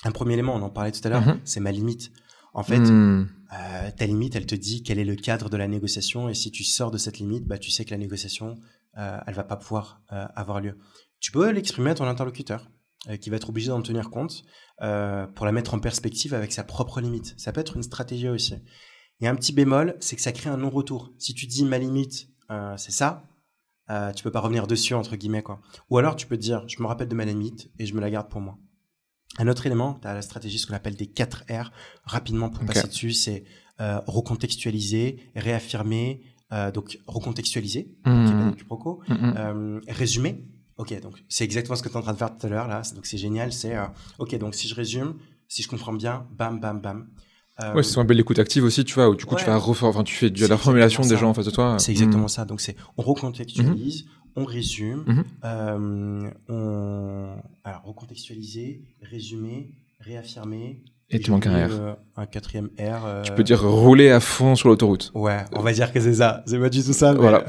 un 0.03 0.11
premier 0.11 0.33
élément, 0.33 0.55
on 0.55 0.61
en 0.61 0.69
parlait 0.69 0.91
tout 0.91 1.01
à 1.03 1.09
l'heure, 1.09 1.25
Mhm. 1.25 1.39
c'est 1.43 1.59
ma 1.59 1.71
limite. 1.71 2.11
En 2.53 2.63
fait, 2.63 2.79
Hmm. 2.79 3.27
euh, 3.53 3.91
ta 3.91 4.05
limite, 4.05 4.35
elle 4.35 4.45
te 4.45 4.55
dit 4.55 4.83
quel 4.83 4.99
est 4.99 5.05
le 5.05 5.15
cadre 5.15 5.49
de 5.49 5.57
la 5.57 5.67
négociation, 5.67 6.27
et 6.29 6.33
si 6.33 6.51
tu 6.51 6.63
sors 6.63 6.91
de 6.91 6.97
cette 6.97 7.17
limite, 7.19 7.45
bah, 7.47 7.57
tu 7.57 7.71
sais 7.71 7.85
que 7.85 7.91
la 7.91 7.97
négociation, 7.97 8.57
euh, 8.97 9.17
elle 9.25 9.33
va 9.35 9.43
pas 9.45 9.55
pouvoir 9.55 10.01
euh, 10.11 10.25
avoir 10.35 10.59
lieu. 10.59 10.77
Tu 11.19 11.31
peux 11.31 11.49
l'exprimer 11.51 11.91
à 11.91 11.95
ton 11.95 12.05
interlocuteur, 12.05 12.69
euh, 13.09 13.15
qui 13.17 13.29
va 13.29 13.37
être 13.37 13.49
obligé 13.49 13.69
d'en 13.69 13.81
tenir 13.81 14.09
compte 14.09 14.43
pour 15.35 15.45
la 15.45 15.51
mettre 15.51 15.75
en 15.75 15.79
perspective 15.79 16.33
avec 16.33 16.51
sa 16.51 16.63
propre 16.63 17.01
limite. 17.01 17.35
Ça 17.37 17.51
peut 17.51 17.61
être 17.61 17.75
une 17.75 17.83
stratégie 17.83 18.27
aussi. 18.27 18.55
Et 19.19 19.27
un 19.27 19.35
petit 19.35 19.53
bémol, 19.53 19.95
c'est 19.99 20.15
que 20.15 20.23
ça 20.23 20.31
crée 20.31 20.49
un 20.49 20.57
non-retour. 20.57 21.13
Si 21.19 21.35
tu 21.35 21.45
dis 21.45 21.63
ma 21.65 21.77
limite, 21.77 22.29
c'est 22.77 22.91
ça, 22.91 23.23
tu 24.15 24.23
peux 24.23 24.31
pas 24.31 24.39
revenir 24.39 24.65
dessus 24.65 24.95
entre 24.95 25.15
guillemets 25.17 25.43
quoi. 25.43 25.61
Ou 25.91 25.99
alors 25.99 26.15
tu 26.15 26.25
peux 26.25 26.35
te 26.35 26.41
dire, 26.41 26.67
je 26.67 26.81
me 26.81 26.87
rappelle 26.87 27.09
de 27.09 27.13
ma 27.13 27.25
limite 27.25 27.69
et 27.77 27.85
je 27.85 27.93
me 27.93 28.01
la 28.01 28.09
garde 28.09 28.27
pour 28.27 28.41
moi. 28.41 28.57
Un 29.37 29.47
autre 29.47 29.65
élément, 29.65 29.97
tu 30.01 30.07
as 30.07 30.13
la 30.13 30.21
stratégie, 30.21 30.59
ce 30.59 30.67
qu'on 30.67 30.73
appelle 30.73 30.95
des 30.95 31.07
4 31.07 31.45
R, 31.49 31.71
rapidement 32.03 32.49
pour 32.49 32.65
passer 32.65 32.87
dessus, 32.87 33.13
c'est 33.13 33.43
euh, 33.79 33.99
recontextualiser, 34.07 35.17
réaffirmer, 35.35 36.21
euh, 36.53 36.71
donc 36.71 36.99
recontextualiser, 37.07 37.83
qui 38.03 38.09
est 38.09 38.13
pas 38.37 38.49
du 38.51 38.57
quiproquo, 38.57 39.01
Hmm, 39.07 39.13
hmm. 39.13 39.33
euh, 39.37 39.79
résumer. 39.87 40.43
Ok, 40.77 40.99
donc 41.01 41.23
c'est 41.29 41.43
exactement 41.43 41.75
ce 41.75 41.83
que 41.83 41.89
tu 41.89 41.93
es 41.93 41.97
en 41.97 42.01
train 42.01 42.13
de 42.13 42.17
faire 42.17 42.35
tout 42.37 42.45
à 42.47 42.49
l'heure 42.49 42.67
là, 42.67 42.81
donc 42.95 43.05
c'est 43.05 43.17
génial, 43.17 43.53
c'est 43.53 43.75
euh, 43.75 43.85
ok, 44.19 44.35
donc 44.37 44.55
si 44.55 44.67
je 44.67 44.73
résume, 44.75 45.15
si 45.47 45.61
je 45.63 45.67
comprends 45.67 45.93
bien, 45.93 46.25
bam, 46.37 46.59
bam, 46.59 46.79
bam. 46.81 47.07
Euh, 47.61 47.73
Ouais, 47.75 47.83
c'est 47.83 47.91
ce 47.91 47.95
qu'on 47.95 48.01
appelle 48.01 48.17
l'écoute 48.17 48.39
active 48.39 48.63
aussi, 48.63 48.83
tu 48.83 48.95
vois, 48.95 49.09
où 49.09 49.15
du 49.15 49.25
coup 49.25 49.35
tu 49.35 49.43
Ouais. 49.43 49.51
vas 49.51 49.57
refor- 49.57 49.85
enfin 49.87 50.03
tu 50.03 50.15
fais 50.15 50.29
de 50.29 50.45
la 50.47 50.57
formulation 50.57 51.03
des 51.03 51.17
gens 51.17 51.29
en 51.29 51.33
face 51.33 51.45
de 51.45 51.51
toi. 51.51 51.77
C'est 51.79 51.91
exactement 51.91 52.27
ça. 52.27 52.45
Donc 52.45 52.61
c'est 52.61 52.75
on 52.97 53.03
recontextualise, 53.03 54.05
on 54.35 54.45
résume, 54.45 55.03
Mhm. 55.07 55.23
euh, 55.43 56.31
on 56.49 57.35
alors 57.63 57.83
recontextualiser, 57.83 58.83
résumer, 59.01 59.71
réaffirmer. 59.99 60.83
Et 61.09 61.19
tu 61.19 61.29
manques 61.31 61.47
un 61.47 61.67
R. 61.67 61.71
euh, 61.71 61.93
un 62.15 62.25
quatrième 62.25 62.69
R. 62.79 63.05
euh, 63.05 63.21
Tu 63.23 63.33
peux 63.33 63.43
dire 63.43 63.61
rouler 63.61 64.09
à 64.11 64.19
fond 64.21 64.55
sur 64.55 64.69
l'autoroute. 64.69 65.11
Ouais, 65.13 65.43
on 65.51 65.61
va 65.61 65.73
dire 65.73 65.91
que 65.91 65.99
c'est 65.99 66.13
ça. 66.15 66.41
C'est 66.47 66.57
pas 66.59 66.69
du 66.69 66.81
tout 66.83 66.93
ça. 66.93 67.11
Mais 67.13 67.19
Voilà. 67.19 67.45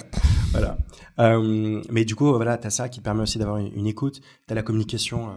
voilà. 0.51 0.79
Euh, 1.21 1.81
mais 1.91 2.05
du 2.05 2.17
coup, 2.17 2.27
voilà, 2.33 2.59
t'as 2.59 2.71
ça 2.71 2.89
qui 2.89 3.01
permet 3.01 3.23
aussi 3.23 3.39
d'avoir 3.39 3.59
une, 3.59 3.73
une 3.77 3.87
écoute. 3.87 4.21
T'as 4.49 4.57
la 4.57 4.63
communication 4.63 5.29
euh, 5.29 5.33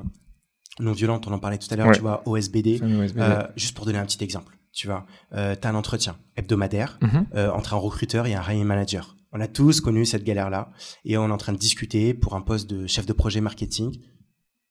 non 0.80 0.94
violente, 0.94 1.28
on 1.28 1.34
en 1.34 1.40
parlait 1.40 1.60
tout 1.60 1.68
à 1.72 1.76
l'heure, 1.76 1.88
Ouais. 1.88 1.94
tu 1.96 2.02
vois, 2.02 2.24
OSBD. 2.26 2.82
OSBD. 2.82 3.22
Juste 3.56 3.76
pour 3.76 3.86
donner 3.86 4.00
un 4.00 4.06
petit 4.06 4.24
exemple, 4.24 4.58
tu 4.74 4.88
vois, 4.88 5.06
tu 5.32 5.38
as 5.38 5.70
un 5.70 5.76
entretien 5.76 6.16
hebdomadaire 6.36 6.98
Mhm. 7.02 7.28
entre 7.54 7.76
un 7.76 7.78
recruteur 7.78 8.26
et 8.26 8.34
un 8.34 8.42
hiring 8.42 8.64
manager. 8.66 9.16
On 9.38 9.42
a 9.42 9.48
tous 9.48 9.82
connu 9.82 10.06
cette 10.06 10.24
galère-là 10.24 10.70
et 11.04 11.18
on 11.18 11.28
est 11.28 11.32
en 11.32 11.36
train 11.38 11.52
de 11.52 11.58
discuter 11.58 12.14
pour 12.14 12.36
un 12.36 12.42
poste 12.42 12.70
de 12.70 12.88
chef 12.88 13.06
de 13.06 13.12
projet 13.12 13.42
marketing 13.42 13.92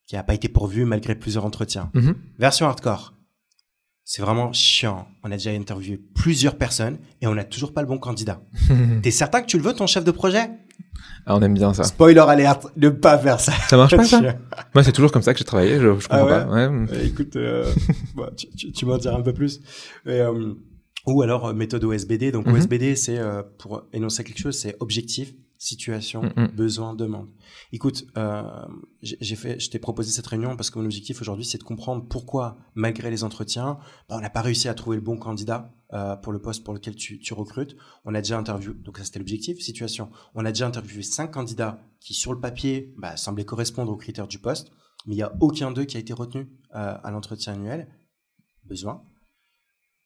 qui 0.07 0.15
n'a 0.15 0.23
pas 0.23 0.33
été 0.33 0.49
pourvu 0.49 0.87
malgré 0.87 1.15
plusieurs 1.15 1.45
entretiens. 1.45 1.91
Mhm. 1.93 2.15
Version 2.39 2.67
hardcore. 2.67 3.13
C'est 4.05 4.23
vraiment 4.23 4.55
chiant. 4.55 5.07
On 5.23 5.31
a 5.31 5.37
déjà 5.37 5.51
interviewé 5.51 5.99
plusieurs 6.15 6.57
personnes 6.57 6.97
et 7.21 7.27
on 7.27 7.35
n'a 7.35 7.45
toujours 7.45 7.75
pas 7.75 7.83
le 7.83 7.87
bon 7.89 7.99
candidat. 7.99 8.41
T'es 9.03 9.11
certain 9.11 9.43
que 9.43 9.47
tu 9.47 9.59
le 9.59 9.65
veux, 9.65 9.75
ton 9.75 9.87
chef 9.87 10.03
de 10.03 10.11
projet? 10.11 10.49
Ah, 11.27 11.37
on 11.37 11.43
aime 11.43 11.55
bien 11.55 11.75
ça. 11.75 11.85
Spoiler 11.85 12.21
alerte, 12.21 12.67
ne 12.77 12.89
pas 12.89 13.19
faire 13.19 13.41
ça. 13.41 13.53
Ça 13.69 13.77
marche 13.77 13.95
pas 13.95 14.05
ça? 14.05 14.21
Moi, 14.75 14.83
c'est 14.83 14.93
toujours 14.93 15.13
comme 15.13 15.23
ça 15.23 15.35
que 15.35 15.39
j'ai 15.41 15.45
travaillé. 15.45 15.75
Je, 15.75 15.99
je 16.01 16.09
comprends 16.09 16.27
Ah 16.27 16.45
pas. 16.45 16.47
Ouais. 16.47 16.87
Euh, 16.91 17.05
écoute, 17.07 17.37
euh, 17.37 17.71
bon, 18.15 18.31
tu, 18.35 18.49
tu, 18.57 18.73
tu 18.73 18.87
m'en 18.87 18.97
diras 18.97 19.19
un 19.19 19.23
peu 19.23 19.35
plus. 19.35 19.61
Euh, 20.07 20.55
ou 21.07 21.23
alors 21.23 21.47
euh, 21.47 21.53
méthode 21.55 21.85
OSBD. 21.85 22.33
Donc 22.33 22.47
Mhm. 22.47 22.55
OSBD, 22.55 22.97
c'est 22.97 23.19
euh, 23.19 23.43
pour 23.59 23.83
énoncer 23.93 24.25
quelque 24.25 24.39
chose, 24.41 24.57
c'est 24.59 24.77
objectif, 24.81 25.35
situation, 25.59 26.23
Mhm. 26.37 26.49
besoin, 26.55 26.95
demande. 26.95 27.29
Écoute, 27.73 28.05
euh, 28.19 28.43
j'ai 29.03 29.17
j'ai 29.21 29.37
fait, 29.37 29.59
je 29.61 29.71
t'ai 29.71 29.79
proposé 29.79 30.11
cette 30.11 30.27
réunion 30.27 30.57
parce 30.57 30.71
que 30.71 30.79
mon 30.79 30.85
objectif 30.85 31.21
aujourd'hui, 31.23 31.45
c'est 31.45 31.59
de 31.59 31.63
comprendre 31.65 32.07
pourquoi, 32.09 32.57
malgré 32.75 33.11
les 33.11 33.25
entretiens, 33.25 33.79
bah, 34.09 34.17
on 34.17 34.21
n'a 34.21 34.31
pas 34.31 34.43
réussi 34.43 34.69
à 34.69 34.75
trouver 34.75 34.97
le 34.97 35.03
bon 35.03 35.17
candidat 35.17 35.73
euh, 35.93 36.17
pour 36.17 36.33
le 36.33 36.41
poste 36.41 36.65
pour 36.65 36.75
lequel 36.75 36.97
tu, 36.97 37.19
tu 37.21 37.35
recrutes. 37.35 37.77
On 38.05 38.15
a 38.15 38.21
déjà 38.21 38.37
interviewé, 38.39 38.75
donc 38.75 38.99
ça 38.99 39.05
c'était 39.05 39.21
l'objectif, 39.21 39.61
situation. 39.61 40.11
On 40.35 40.45
a 40.45 40.51
déjà 40.53 40.67
interviewé 40.67 41.03
cinq 41.03 41.31
candidats 41.31 41.81
qui, 42.01 42.15
sur 42.15 42.33
le 42.33 42.41
papier, 42.41 42.93
bah, 42.99 43.17
semblaient 43.17 43.45
correspondre 43.45 43.93
aux 43.93 43.97
critères 43.97 44.27
du 44.29 44.39
poste, 44.39 44.71
mais 45.07 45.15
il 45.15 45.17
n'y 45.17 45.23
a 45.23 45.33
aucun 45.41 45.71
d'eux 45.71 45.85
qui 45.85 45.97
a 45.97 46.01
été 46.01 46.13
retenu 46.13 46.49
euh, 46.75 46.95
à 47.03 47.11
l'entretien 47.11 47.53
annuel. 47.55 47.89
Besoin. 48.65 49.03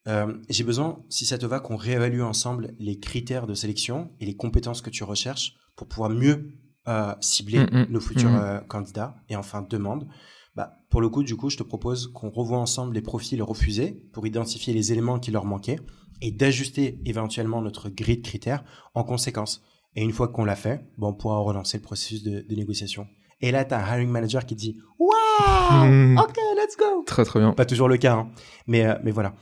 Euh, 0.07 0.35
J'ai 0.49 0.65
besoin, 0.65 1.05
si 1.09 1.27
ça 1.27 1.39
te 1.39 1.47
va, 1.47 1.61
qu'on 1.61 1.77
réévalue 1.77 2.21
ensemble 2.21 2.75
les 2.79 2.99
critères 2.99 3.47
de 3.47 3.55
sélection 3.55 4.11
et 4.21 4.27
les 4.27 4.37
compétences 4.37 4.81
que 4.81 4.91
tu 4.91 5.05
recherches 5.05 5.55
pour 5.77 5.89
pouvoir 5.89 6.11
mieux 6.11 6.55
euh, 6.89 7.15
cibler 7.21 7.61
Mm, 7.61 7.81
mm, 7.83 7.87
nos 7.91 8.01
futurs 8.01 8.31
mm. 8.31 8.41
euh, 8.41 8.61
candidats. 8.61 9.17
Et 9.29 9.37
enfin, 9.37 9.63
demande. 9.63 10.09
Bah, 10.57 10.79
pour 10.91 11.01
le 11.01 11.09
coup, 11.09 11.23
du 11.23 11.37
coup, 11.37 11.51
je 11.51 11.57
te 11.57 11.63
propose 11.63 12.11
qu'on 12.15 12.31
revoie 12.31 12.59
ensemble 12.59 12.95
les 12.95 13.03
profils 13.03 13.43
refusés 13.43 14.03
pour 14.13 14.27
identifier 14.27 14.73
les 14.73 14.93
éléments 14.93 15.19
qui 15.19 15.31
leur 15.31 15.45
manquaient 15.45 15.79
et 16.21 16.33
d'ajuster 16.33 16.99
éventuellement 17.05 17.61
notre 17.61 17.91
grille 17.91 18.19
de 18.19 18.27
critères 18.27 18.65
en 18.95 19.05
conséquence. 19.05 19.63
Et 19.95 20.03
une 20.03 20.13
fois 20.13 20.29
qu'on 20.29 20.45
l'a 20.45 20.57
fait, 20.57 20.85
bon, 20.97 21.09
on 21.09 21.15
pourra 21.15 21.39
relancer 21.39 21.77
le 21.77 21.83
processus 21.83 22.23
de, 22.23 22.41
de 22.41 22.55
négociation. 22.55 23.07
Et 23.41 23.53
là, 23.53 23.65
tu 23.65 23.75
as 23.75 23.79
un 23.79 23.95
hiring 23.95 24.09
manager 24.11 24.45
qui 24.47 24.55
dit 24.57 24.79
Waouh, 24.99 26.19
ok, 26.19 26.37
let's 26.57 26.77
go. 26.77 27.05
Très 27.07 27.25
très 27.25 27.39
bien. 27.39 27.53
Pas 27.53 27.67
toujours 27.67 27.89
le 27.89 27.97
cas, 27.99 28.15
hein. 28.15 28.31
mais, 28.67 28.85
euh, 28.85 28.95
mais 29.05 29.13
voilà. 29.13 29.35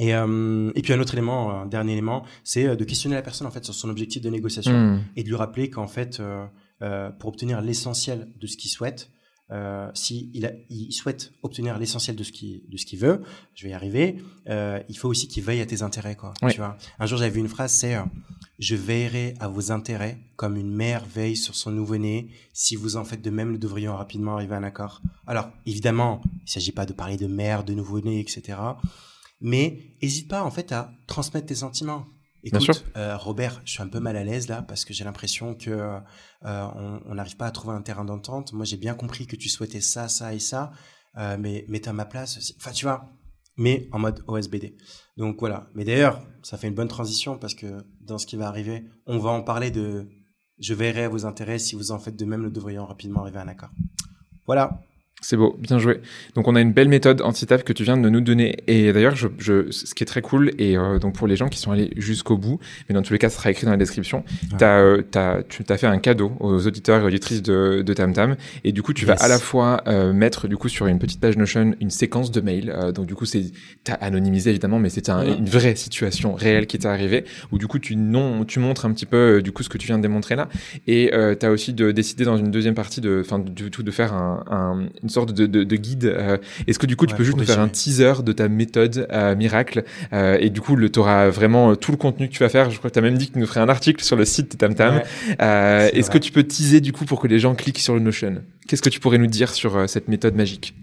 Et, 0.00 0.14
euh, 0.14 0.72
et 0.74 0.82
puis 0.82 0.92
un 0.92 1.00
autre 1.00 1.14
élément, 1.14 1.50
un 1.62 1.66
dernier 1.66 1.92
élément, 1.92 2.24
c'est 2.42 2.66
euh, 2.66 2.74
de 2.76 2.84
questionner 2.84 3.14
la 3.16 3.22
personne 3.22 3.46
en 3.46 3.50
fait 3.50 3.64
sur 3.64 3.74
son 3.74 3.88
objectif 3.90 4.22
de 4.22 4.30
négociation 4.30 4.72
Hmm. 4.72 5.00
et 5.16 5.22
de 5.22 5.28
lui 5.28 5.36
rappeler 5.36 5.68
qu'en 5.70 5.86
fait, 5.86 6.18
euh, 6.20 6.46
euh, 6.82 7.10
pour 7.10 7.28
obtenir 7.30 7.60
l'essentiel 7.60 8.28
de 8.40 8.46
ce 8.46 8.56
qu'il 8.56 8.70
souhaite, 8.70 9.10
si 9.94 10.30
il, 10.32 10.46
a- 10.46 10.52
il 10.70 10.92
souhaite 10.92 11.32
obtenir 11.42 11.76
l'essentiel 11.76 12.14
de 12.14 12.22
ce 12.22 12.30
qu'il 12.30 12.62
de 12.70 12.76
ce 12.76 12.86
qu'il 12.86 13.00
veut, 13.00 13.20
je 13.56 13.64
vais 13.64 13.70
y 13.70 13.72
arriver. 13.74 14.06
il 14.88 14.96
faut 14.96 15.08
aussi 15.08 15.26
qu'il 15.26 15.42
veille 15.42 15.60
à 15.60 15.66
tes 15.66 15.82
intérêts, 15.82 16.14
quoi. 16.14 16.32
Tu 16.52 16.58
vois? 16.58 16.76
Un 17.00 17.06
jour, 17.06 17.18
j'avais 17.18 17.30
vu 17.32 17.40
une 17.40 17.48
phrase, 17.48 17.72
c'est 17.72 17.96
je 18.60 18.76
veillerai 18.76 19.34
à 19.40 19.48
vos 19.48 19.72
intérêts 19.72 20.18
comme 20.36 20.56
une 20.56 20.70
mère 20.70 21.04
veille 21.04 21.36
sur 21.36 21.56
son 21.56 21.72
nouveau-né. 21.72 22.28
Si 22.52 22.76
vous 22.76 22.94
en 22.96 23.04
faites 23.04 23.22
de 23.22 23.30
même, 23.30 23.50
nous 23.50 23.58
devrions 23.58 23.96
rapidement 23.96 24.34
arriver 24.36 24.54
à 24.54 24.58
un 24.58 24.62
accord. 24.62 25.02
Alors, 25.26 25.48
évidemment, 25.66 26.20
il 26.46 26.50
s'agit 26.50 26.70
pas 26.72 26.86
de 26.86 26.92
parler 26.92 27.16
de 27.16 27.26
mère, 27.26 27.64
de 27.64 27.74
nouveau-né, 27.74 28.20
etc. 28.20 28.56
Mais 29.40 29.96
hésite 30.00 30.28
pas 30.28 30.42
en 30.42 30.50
fait 30.50 30.72
à 30.72 30.92
transmettre 31.06 31.46
tes 31.46 31.54
sentiments. 31.54 32.06
Écoute, 32.42 32.84
euh, 32.96 33.16
Robert, 33.16 33.60
je 33.64 33.72
suis 33.72 33.82
un 33.82 33.88
peu 33.88 34.00
mal 34.00 34.16
à 34.16 34.24
l'aise 34.24 34.48
là 34.48 34.62
parce 34.62 34.84
que 34.84 34.94
j'ai 34.94 35.04
l'impression 35.04 35.54
que 35.54 35.70
euh, 35.70 36.00
on 36.42 37.14
n'arrive 37.14 37.36
pas 37.36 37.46
à 37.46 37.50
trouver 37.50 37.74
un 37.74 37.82
terrain 37.82 38.04
d'entente. 38.04 38.52
Moi, 38.52 38.64
j'ai 38.64 38.78
bien 38.78 38.94
compris 38.94 39.26
que 39.26 39.36
tu 39.36 39.48
souhaitais 39.48 39.82
ça, 39.82 40.08
ça 40.08 40.32
et 40.32 40.38
ça, 40.38 40.72
euh, 41.18 41.36
mais 41.38 41.64
t'es 41.68 41.88
à 41.88 41.92
ma 41.92 42.06
place. 42.06 42.54
Enfin, 42.56 42.72
tu 42.72 42.86
vois, 42.86 43.10
mais 43.56 43.88
en 43.92 43.98
mode 43.98 44.24
OSBD. 44.26 44.74
Donc 45.18 45.38
voilà. 45.40 45.68
Mais 45.74 45.84
d'ailleurs, 45.84 46.22
ça 46.42 46.56
fait 46.56 46.68
une 46.68 46.74
bonne 46.74 46.88
transition 46.88 47.38
parce 47.38 47.54
que 47.54 47.84
dans 48.00 48.16
ce 48.16 48.26
qui 48.26 48.36
va 48.36 48.48
arriver, 48.48 48.84
on 49.06 49.18
va 49.18 49.30
en 49.30 49.42
parler 49.42 49.70
de. 49.70 50.08
Je 50.58 50.74
verrai 50.74 51.04
à 51.04 51.08
vos 51.08 51.26
intérêts. 51.26 51.58
Si 51.58 51.74
vous 51.74 51.90
en 51.90 51.98
faites 51.98 52.16
de 52.16 52.24
même, 52.24 52.42
nous 52.42 52.50
devrions 52.50 52.86
rapidement 52.86 53.20
arriver 53.20 53.38
à 53.38 53.42
un 53.42 53.48
accord. 53.48 53.70
Voilà. 54.46 54.82
C'est 55.22 55.36
beau, 55.36 55.56
bien 55.60 55.78
joué. 55.78 56.00
Donc 56.34 56.48
on 56.48 56.56
a 56.56 56.60
une 56.60 56.72
belle 56.72 56.88
méthode 56.88 57.20
anti-taf 57.20 57.62
que 57.62 57.72
tu 57.74 57.84
viens 57.84 57.96
de 57.98 58.08
nous 58.08 58.20
donner. 58.22 58.56
Et 58.66 58.90
d'ailleurs, 58.92 59.16
je, 59.16 59.28
je, 59.38 59.70
ce 59.70 59.94
qui 59.94 60.02
est 60.02 60.06
très 60.06 60.22
cool, 60.22 60.52
et 60.58 60.78
euh, 60.78 60.98
donc 60.98 61.14
pour 61.14 61.26
les 61.26 61.36
gens 61.36 61.48
qui 61.48 61.58
sont 61.58 61.72
allés 61.72 61.90
jusqu'au 61.96 62.38
bout, 62.38 62.58
mais 62.88 62.94
dans 62.94 63.02
tous 63.02 63.12
les 63.12 63.18
cas, 63.18 63.28
ça 63.28 63.36
sera 63.36 63.50
écrit 63.50 63.66
dans 63.66 63.70
la 63.72 63.76
description, 63.76 64.24
Ouais. 64.52 64.56
t'as, 64.58 64.78
euh, 64.80 65.02
t'as, 65.10 65.42
tu 65.42 65.62
t'as 65.64 65.76
fait 65.76 65.86
un 65.86 65.98
cadeau 65.98 66.32
aux 66.40 66.66
auditeurs 66.66 67.02
et 67.02 67.04
auditrices 67.04 67.42
de, 67.42 67.82
de 67.82 67.92
TamTam. 67.94 68.36
Et 68.64 68.72
du 68.72 68.82
coup, 68.82 68.92
tu 68.94 69.04
vas 69.04 69.14
à 69.14 69.28
la 69.28 69.38
fois 69.38 69.82
euh, 69.88 70.12
mettre 70.12 70.48
du 70.48 70.56
coup 70.56 70.68
sur 70.70 70.86
une 70.86 70.98
petite 70.98 71.20
page 71.20 71.36
Notion 71.36 71.74
une 71.80 71.90
séquence 71.90 72.30
de 72.30 72.40
mails. 72.40 72.70
Euh, 72.70 72.90
donc 72.92 73.06
du 73.06 73.14
coup, 73.14 73.26
c'est 73.26 73.44
t'as 73.84 73.94
anonymisé 73.94 74.50
évidemment, 74.50 74.78
mais 74.78 74.88
un- 75.10 75.20
Ouais. 75.24 75.36
une 75.36 75.48
vraie 75.48 75.74
situation 75.76 76.34
réelle 76.34 76.66
qui 76.66 76.78
t'est 76.78 76.86
arrivée, 76.88 77.24
où 77.52 77.58
du 77.58 77.66
coup 77.66 77.78
tu 77.78 77.96
non, 77.96 78.44
tu 78.46 78.58
montres 78.58 78.86
un 78.86 78.92
petit 78.92 79.06
peu 79.06 79.16
euh, 79.38 79.42
du 79.42 79.52
coup 79.52 79.62
ce 79.62 79.68
que 79.68 79.76
tu 79.76 79.86
viens 79.86 79.98
de 79.98 80.02
démontrer 80.02 80.34
là. 80.36 80.48
Et 80.86 81.12
euh, 81.14 81.34
tu 81.38 81.44
as 81.46 81.50
aussi 81.50 81.72
de, 81.74 81.90
décidé 81.90 82.24
dans 82.24 82.36
une 82.38 82.50
deuxième 82.50 82.74
partie 82.74 83.00
de, 83.00 83.20
enfin, 83.24 83.38
du 83.38 83.70
tout 83.70 83.82
de 83.82 83.90
faire 83.90 84.14
un, 84.14 84.44
un- 84.50 84.88
une 85.02 85.08
sorte 85.10 85.32
de, 85.32 85.46
de, 85.46 85.64
de 85.64 85.76
guide. 85.76 86.06
euh, 86.06 86.38
Est-ce 86.66 86.78
que 86.78 86.86
du 86.86 86.96
coup 86.96 87.06
tu 87.06 87.14
peux 87.14 87.24
juste 87.24 87.36
nous 87.36 87.44
faire 87.44 87.60
un 87.60 87.68
teaser 87.68 88.22
de 88.24 88.32
ta 88.32 88.48
méthode 88.48 89.06
euh, 89.10 89.36
miracle 89.36 89.84
euh, 90.12 90.38
et 90.40 90.50
du 90.50 90.60
coup 90.60 90.76
tu 90.88 90.98
auras 90.98 91.28
vraiment 91.28 91.76
tout 91.76 91.90
le 91.90 91.96
contenu 91.96 92.28
que 92.28 92.32
tu 92.32 92.40
vas 92.40 92.48
faire. 92.48 92.70
Je 92.70 92.78
crois 92.78 92.90
que 92.90 92.94
tu 92.94 92.98
as 92.98 93.02
même 93.02 93.18
dit 93.18 93.28
que 93.28 93.34
tu 93.34 93.38
nous 93.38 93.46
ferais 93.46 93.60
un 93.60 93.68
article 93.68 94.02
sur 94.02 94.16
le 94.16 94.24
site 94.24 94.52
de 94.52 94.56
TamTam. 94.56 94.96
Ouais. 94.96 95.90
Est-ce 95.94 96.10
que 96.10 96.18
tu 96.18 96.32
peux 96.32 96.44
teaser 96.44 96.80
du 96.80 96.92
coup 96.92 97.04
pour 97.04 97.20
que 97.20 97.28
les 97.28 97.38
gens 97.38 97.54
cliquent 97.54 97.78
sur 97.80 97.94
le 97.94 98.00
Notion? 98.00 98.42
Qu'est-ce 98.66 98.82
que 98.82 98.90
tu 98.90 99.00
pourrais 99.00 99.18
nous 99.18 99.26
dire 99.26 99.50
sur 99.50 99.88
cette 99.88 100.08
méthode 100.08 100.34
magique? 100.34 100.74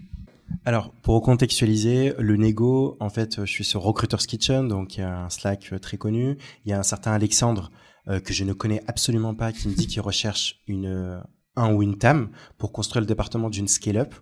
Alors, 0.64 0.92
pour 1.02 1.14
recontextualiser, 1.16 2.14
le 2.18 2.36
négo, 2.36 2.96
en 3.00 3.10
fait, 3.10 3.40
je 3.44 3.50
suis 3.50 3.64
sur 3.64 3.82
Recruiter's 3.82 4.26
Kitchen, 4.26 4.66
donc 4.66 4.96
il 4.96 5.00
y 5.00 5.04
a 5.04 5.24
un 5.24 5.30
Slack 5.30 5.74
très 5.80 5.96
connu. 5.98 6.36
Il 6.64 6.70
y 6.70 6.72
a 6.72 6.78
un 6.78 6.82
certain 6.82 7.12
Alexandre 7.12 7.70
euh, 8.08 8.18
que 8.20 8.32
je 8.32 8.44
ne 8.44 8.52
connais 8.54 8.82
absolument 8.86 9.34
pas 9.34 9.52
qui 9.52 9.68
me 9.68 9.74
dit 9.74 9.86
qu'il 9.86 10.00
recherche 10.00 10.60
une 10.66 11.20
un 11.58 11.72
ou 11.74 11.82
une 11.82 11.98
TAM 11.98 12.30
pour 12.58 12.72
construire 12.72 13.00
le 13.02 13.06
département 13.06 13.50
d'une 13.50 13.68
scale-up. 13.68 14.14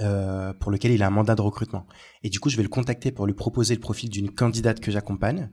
euh, 0.00 0.52
pour 0.54 0.72
lequel 0.72 0.90
il 0.90 1.02
a 1.02 1.06
un 1.06 1.10
mandat 1.10 1.36
de 1.36 1.42
recrutement. 1.42 1.86
Et 2.24 2.28
du 2.30 2.40
coup, 2.40 2.48
je 2.50 2.56
vais 2.56 2.62
le 2.64 2.68
contacter 2.68 3.12
pour 3.12 3.24
lui 3.26 3.34
proposer 3.34 3.74
le 3.74 3.80
profil 3.80 4.08
d'une 4.10 4.30
candidate 4.34 4.80
que 4.80 4.90
j'accompagne. 4.90 5.48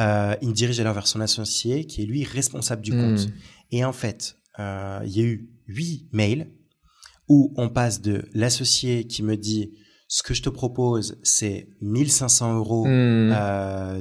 Euh, 0.00 0.34
il 0.42 0.48
me 0.48 0.54
dirige 0.54 0.80
alors 0.80 0.94
vers 0.94 1.06
son 1.06 1.20
associé, 1.20 1.86
qui 1.86 2.02
est 2.02 2.06
lui 2.06 2.24
responsable 2.24 2.82
du 2.82 2.92
Hmm. 2.92 3.00
compte. 3.00 3.28
Et 3.70 3.84
en 3.84 3.92
fait, 3.92 4.38
euh, 4.58 5.00
il 5.04 5.12
y 5.16 5.20
a 5.20 5.24
eu 5.24 5.50
huit 5.68 6.08
mails 6.12 6.50
où 7.28 7.52
on 7.56 7.68
passe 7.68 8.00
de 8.00 8.24
l'associé 8.34 9.06
qui 9.06 9.22
me 9.22 9.36
dit 9.36 9.70
ce 10.08 10.22
que 10.24 10.34
je 10.34 10.42
te 10.42 10.48
propose, 10.48 11.18
c'est 11.22 11.68
1500 11.80 12.56
euros 12.56 12.86
Hmm. 12.88 13.30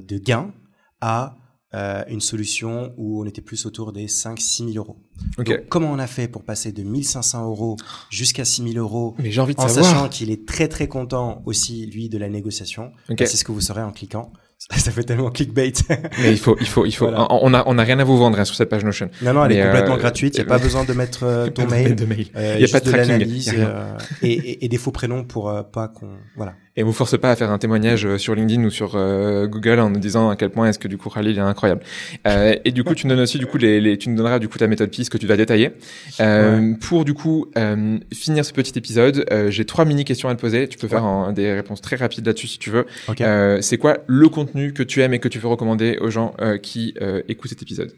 de 0.02 0.18
gain 0.18 0.52
à 1.00 1.38
euh, 1.76 2.04
une 2.08 2.22
solution 2.22 2.94
où 2.98 3.22
on 3.22 3.26
était 3.26 3.42
plus 3.42 3.66
autour 3.66 3.92
des 3.92 4.08
5-6 4.08 4.72
000 4.74 4.78
euros. 4.78 4.98
Ok. 5.38 5.48
Donc, 5.50 5.68
comment 5.70 5.92
on 5.92 6.00
a 6.00 6.08
fait 6.08 6.28
pour 6.28 6.44
passer 6.44 6.72
de 6.72 6.82
1500 6.84 7.46
euros 7.46 7.76
jusqu'à 8.10 8.46
6 8.46 8.64
000 8.74 8.78
euros 8.84 9.14
Mais 9.20 9.30
j'ai 9.32 9.42
envie 9.42 9.56
de 9.56 9.60
en 9.62 9.68
savoir. 9.68 9.86
sachant 9.86 10.10
qu'il 10.10 10.32
est 10.32 10.48
très 10.48 10.68
très 10.68 10.88
content 10.88 11.42
aussi 11.46 11.86
lui 11.88 12.10
de 12.10 12.18
la 12.18 12.30
négociation? 12.30 12.92
Ok. 13.10 13.18
Bah, 13.20 13.26
C'est 13.28 13.38
ce 13.38 13.44
que 13.44 13.52
vous 13.52 13.62
saurez 13.62 13.82
en 13.84 13.92
cliquant. 13.92 14.32
Ça 14.78 14.90
fait 14.90 15.04
tellement 15.04 15.30
clickbait. 15.32 15.74
Mais 16.22 16.32
il 16.32 16.40
faut, 16.40 16.56
il 16.62 16.66
faut, 16.68 16.86
il 16.86 16.92
faut. 16.94 17.06
Voilà. 17.10 17.28
On 17.30 17.54
a, 17.54 17.64
on 17.68 17.78
a 17.78 17.84
rien 17.84 18.00
à 18.00 18.06
vous 18.06 18.18
vendre 18.18 18.40
hein, 18.40 18.46
sur 18.46 18.56
cette 18.56 18.70
page 18.70 18.86
Notion. 18.86 19.10
non 19.22 19.34
non, 19.34 19.44
elle 19.44 19.50
Mais, 19.50 19.58
est 19.58 19.66
complètement 19.66 19.96
euh, 19.96 20.00
gratuite. 20.00 20.36
Il 20.38 20.40
n'y 20.40 20.46
a 20.46 20.48
pas 20.48 20.60
besoin 20.60 20.86
de 20.86 20.94
mettre 20.94 21.24
euh, 21.24 21.48
ton 21.52 21.64
Pas 21.66 21.68
de 21.68 21.72
mail. 21.84 21.96
de 21.96 22.06
mail. 22.06 22.28
Euh, 22.38 22.58
Y 22.60 22.64
a 22.64 22.68
pas 22.70 22.80
de 22.80 22.90
de 22.90 22.96
l'analyse 22.96 23.50
a 23.50 23.54
euh, 23.54 23.98
et, 24.22 24.32
et- 24.32 24.66
et 24.66 24.70
des 24.70 24.78
faux 24.78 24.92
prénoms 24.92 25.26
pour 25.26 25.50
euh, 25.50 25.62
pas 25.62 25.90
qu'on 25.90 26.16
voilà. 26.38 26.56
Et 26.78 26.84
vous 26.84 26.92
force 26.92 27.18
pas 27.18 27.32
à 27.32 27.36
faire 27.38 27.52
un 27.52 27.58
témoignage 27.58 28.06
euh, 28.06 28.18
sur 28.18 28.36
LinkedIn 28.36 28.64
ou 28.66 28.70
sur 28.70 28.96
euh, 28.96 29.48
Google 29.48 29.80
en 29.80 29.90
nous 29.90 30.00
disant 30.00 30.30
à 30.30 30.36
quel 30.36 30.50
point 30.50 30.68
est-ce 30.68 30.78
que 30.78 30.90
du 30.90 30.98
coup 30.98 31.10
Khalil 31.10 31.38
est 31.38 31.42
incroyable. 31.42 31.82
Euh, 32.28 32.54
et 32.66 32.72
du 32.72 32.84
coup, 32.84 32.94
tu 32.96 33.08
nous 33.08 33.14
donnes 33.16 33.24
aussi 33.24 33.38
du 33.38 33.46
coup 33.46 33.58
les, 33.58 33.80
les 33.80 33.98
tu 33.98 34.10
nous 34.10 34.18
donneras 34.18 34.40
du 34.40 34.50
coup 34.50 34.58
ta 34.58 34.68
méthode 34.68 34.90
PIS 34.90 35.06
que 35.10 35.18
tu 35.18 35.26
vas 35.26 35.38
détailler. 35.38 35.72
Euh, 36.20 36.74
Pour 36.82 37.06
du 37.06 37.14
coup 37.14 37.48
euh, 37.58 37.98
finir 38.14 38.44
ce 38.44 38.52
petit 38.52 38.78
épisode, 38.78 39.26
euh, 39.32 39.50
j'ai 39.52 39.64
trois 39.66 39.86
mini 39.86 40.04
questions 40.04 40.28
à 40.28 40.36
te 40.36 40.42
poser. 40.42 40.68
Tu 40.68 40.78
peux 40.78 40.88
faire 40.90 41.06
en- 41.06 41.32
des 41.32 41.54
réponses 41.54 41.80
très 41.82 41.96
rapides 41.96 42.26
là-dessus 42.26 42.48
si 42.48 42.60
tu 42.60 42.70
veux. 42.72 42.86
Ok. 43.08 43.22
Euh, 43.22 43.60
c'est 43.62 43.78
quoi 43.78 44.00
le 44.08 44.28
contenu 44.30 44.74
que 44.74 44.84
tu 44.84 45.02
aimes 45.02 45.14
et 45.14 45.20
que 45.20 45.28
tu 45.30 45.40
veux 45.40 45.48
recommander 45.48 45.98
aux 46.02 46.10
gens 46.10 46.34
euh, 46.42 46.58
qui 46.58 46.94
euh, 47.02 47.22
écoutent 47.30 47.50
cet 47.52 47.62
épisode? 47.62 47.94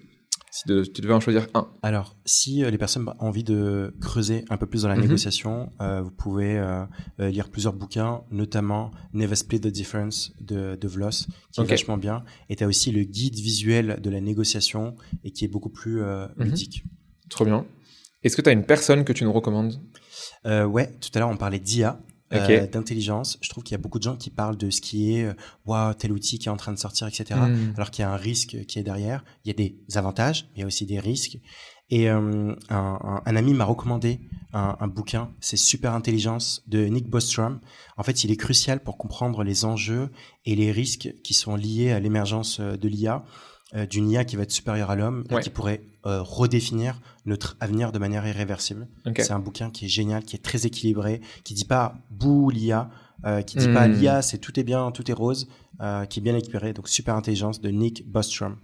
Si 0.57 0.67
de- 0.67 0.83
tu 0.83 1.01
devais 1.01 1.13
en 1.13 1.19
choisir 1.19 1.45
un. 1.53 1.67
Alors, 1.83 2.15
si 2.25 2.63
euh, 2.63 2.71
les 2.71 2.79
personnes 2.79 3.07
ont 3.07 3.13
envie 3.27 3.43
de 3.43 3.93
creuser 4.01 4.43
un 4.49 4.57
peu 4.57 4.65
plus 4.65 4.81
dans 4.81 4.87
la 4.87 4.95
Mhm. 4.95 5.01
négociation, 5.01 5.71
euh, 5.81 6.01
vous 6.01 6.09
pouvez 6.09 6.57
euh, 6.57 6.83
lire 7.19 7.49
plusieurs 7.49 7.73
bouquins, 7.73 8.21
notamment 8.31 8.89
Never 9.13 9.35
Split 9.35 9.59
the 9.59 9.67
Difference 9.67 10.33
de, 10.41 10.75
de 10.75 10.87
Vlos, 10.87 11.27
qui 11.51 11.61
est 11.61 11.63
vachement 11.65 11.97
bien. 11.97 12.23
Et 12.49 12.55
tu 12.55 12.63
as 12.63 12.67
aussi 12.67 12.91
le 12.91 13.03
guide 13.03 13.35
visuel 13.35 13.99
de 14.01 14.09
la 14.09 14.19
négociation 14.19 14.95
et 15.23 15.29
qui 15.31 15.45
est 15.45 15.47
beaucoup 15.47 15.69
plus 15.69 16.01
Mhm. 16.01 16.29
ludique. 16.39 16.83
Trop 17.29 17.45
bien. 17.45 17.65
Est-ce 18.23 18.35
que 18.35 18.41
tu 18.41 18.49
as 18.49 18.53
une 18.53 18.65
personne 18.65 19.03
que 19.05 19.13
tu 19.13 19.25
nous 19.25 19.33
recommandes? 19.33 19.79
Ouais, 20.45 20.91
tout 21.01 21.09
à 21.13 21.19
l'heure 21.19 21.29
on 21.29 21.37
parlait 21.37 21.59
d'IA. 21.59 21.99
Euh, 22.33 22.67
d'intelligence. 22.67 23.37
Je 23.41 23.49
trouve 23.49 23.63
qu'il 23.63 23.71
y 23.71 23.75
a 23.75 23.81
beaucoup 23.81 23.99
de 23.99 24.03
gens 24.03 24.17
qui 24.17 24.29
parlent 24.29 24.57
de 24.57 24.69
ce 24.69 24.81
qui 24.81 25.13
est, 25.13 25.29
waouh, 25.65 25.93
tel 25.93 26.11
outil 26.11 26.39
qui 26.39 26.49
est 26.49 26.51
en 26.51 26.57
train 26.57 26.73
de 26.73 26.77
sortir, 26.77 27.07
etc. 27.07 27.39
Hmm. 27.39 27.73
Alors 27.75 27.89
qu'il 27.89 28.03
y 28.03 28.05
a 28.05 28.11
un 28.11 28.17
risque 28.17 28.65
qui 28.67 28.79
est 28.79 28.83
derrière. 28.83 29.23
Il 29.45 29.47
y 29.47 29.51
a 29.51 29.53
des 29.53 29.97
avantages, 29.97 30.43
mais 30.49 30.57
il 30.57 30.59
y 30.59 30.63
a 30.63 30.67
aussi 30.67 30.85
des 30.85 30.99
risques. 30.99 31.39
Et 31.89 32.09
euh, 32.09 32.53
un, 32.69 33.21
un, 33.25 33.35
ami 33.35 33.53
m'a 33.53 33.63
recommandé 33.63 34.19
un, 34.51 34.75
un 34.79 34.87
bouquin, 34.87 35.31
c'est 35.39 35.55
Super 35.55 35.93
Intelligence 35.93 36.63
de 36.67 36.85
Nick 36.85 37.09
Bostrom. 37.09 37.61
En 37.95 38.03
fait, 38.03 38.25
il 38.25 38.31
est 38.31 38.35
crucial 38.35 38.81
pour 38.81 38.97
comprendre 38.97 39.43
les 39.43 39.63
enjeux 39.63 40.09
et 40.45 40.55
les 40.55 40.71
risques 40.71 41.13
qui 41.23 41.33
sont 41.33 41.55
liés 41.55 41.91
à 41.91 41.99
l'émergence 42.01 42.59
euh, 42.59 42.75
de 42.75 42.89
l'IA, 42.89 43.23
euh, 43.75 43.85
d'une 43.85 44.09
IA 44.09 44.23
qui 44.23 44.37
va 44.37 44.43
être 44.43 44.51
supérieure 44.51 44.89
à 44.89 44.95
l'homme 44.95 45.25
et 45.29 45.41
qui 45.41 45.49
pourrait 45.49 45.81
euh, 46.05 46.21
redéfinir 46.21 47.01
notre 47.25 47.57
avenir 47.59 47.91
de 47.91 47.99
manière 47.99 48.25
irréversible. 48.25 48.87
C'est 49.17 49.31
un 49.31 49.39
bouquin 49.39 49.69
qui 49.69 49.85
est 49.85 49.89
génial, 49.89 50.23
qui 50.23 50.37
est 50.37 50.39
très 50.39 50.65
équilibré, 50.65 51.19
qui 51.43 51.53
dit 51.53 51.65
pas 51.65 51.95
bouh 52.09 52.49
l'IA, 52.49 52.89
euh, 53.25 53.41
qui 53.41 53.57
dit 53.57 53.67
pas 53.67 53.89
hmm. 53.89 53.91
l'IA 53.91 54.21
c'est 54.21 54.37
tout 54.37 54.57
est 54.57 54.63
bien, 54.63 54.91
tout 54.91 55.11
est 55.11 55.13
rose, 55.13 55.49
qui 56.09 56.19
est 56.19 56.21
bien 56.21 56.35
équilibré. 56.35 56.71
Donc 56.71 56.87
Super 56.87 57.15
Intelligence 57.15 57.59
de 57.59 57.69
Nick 57.69 58.09
Bostrom. 58.09 58.55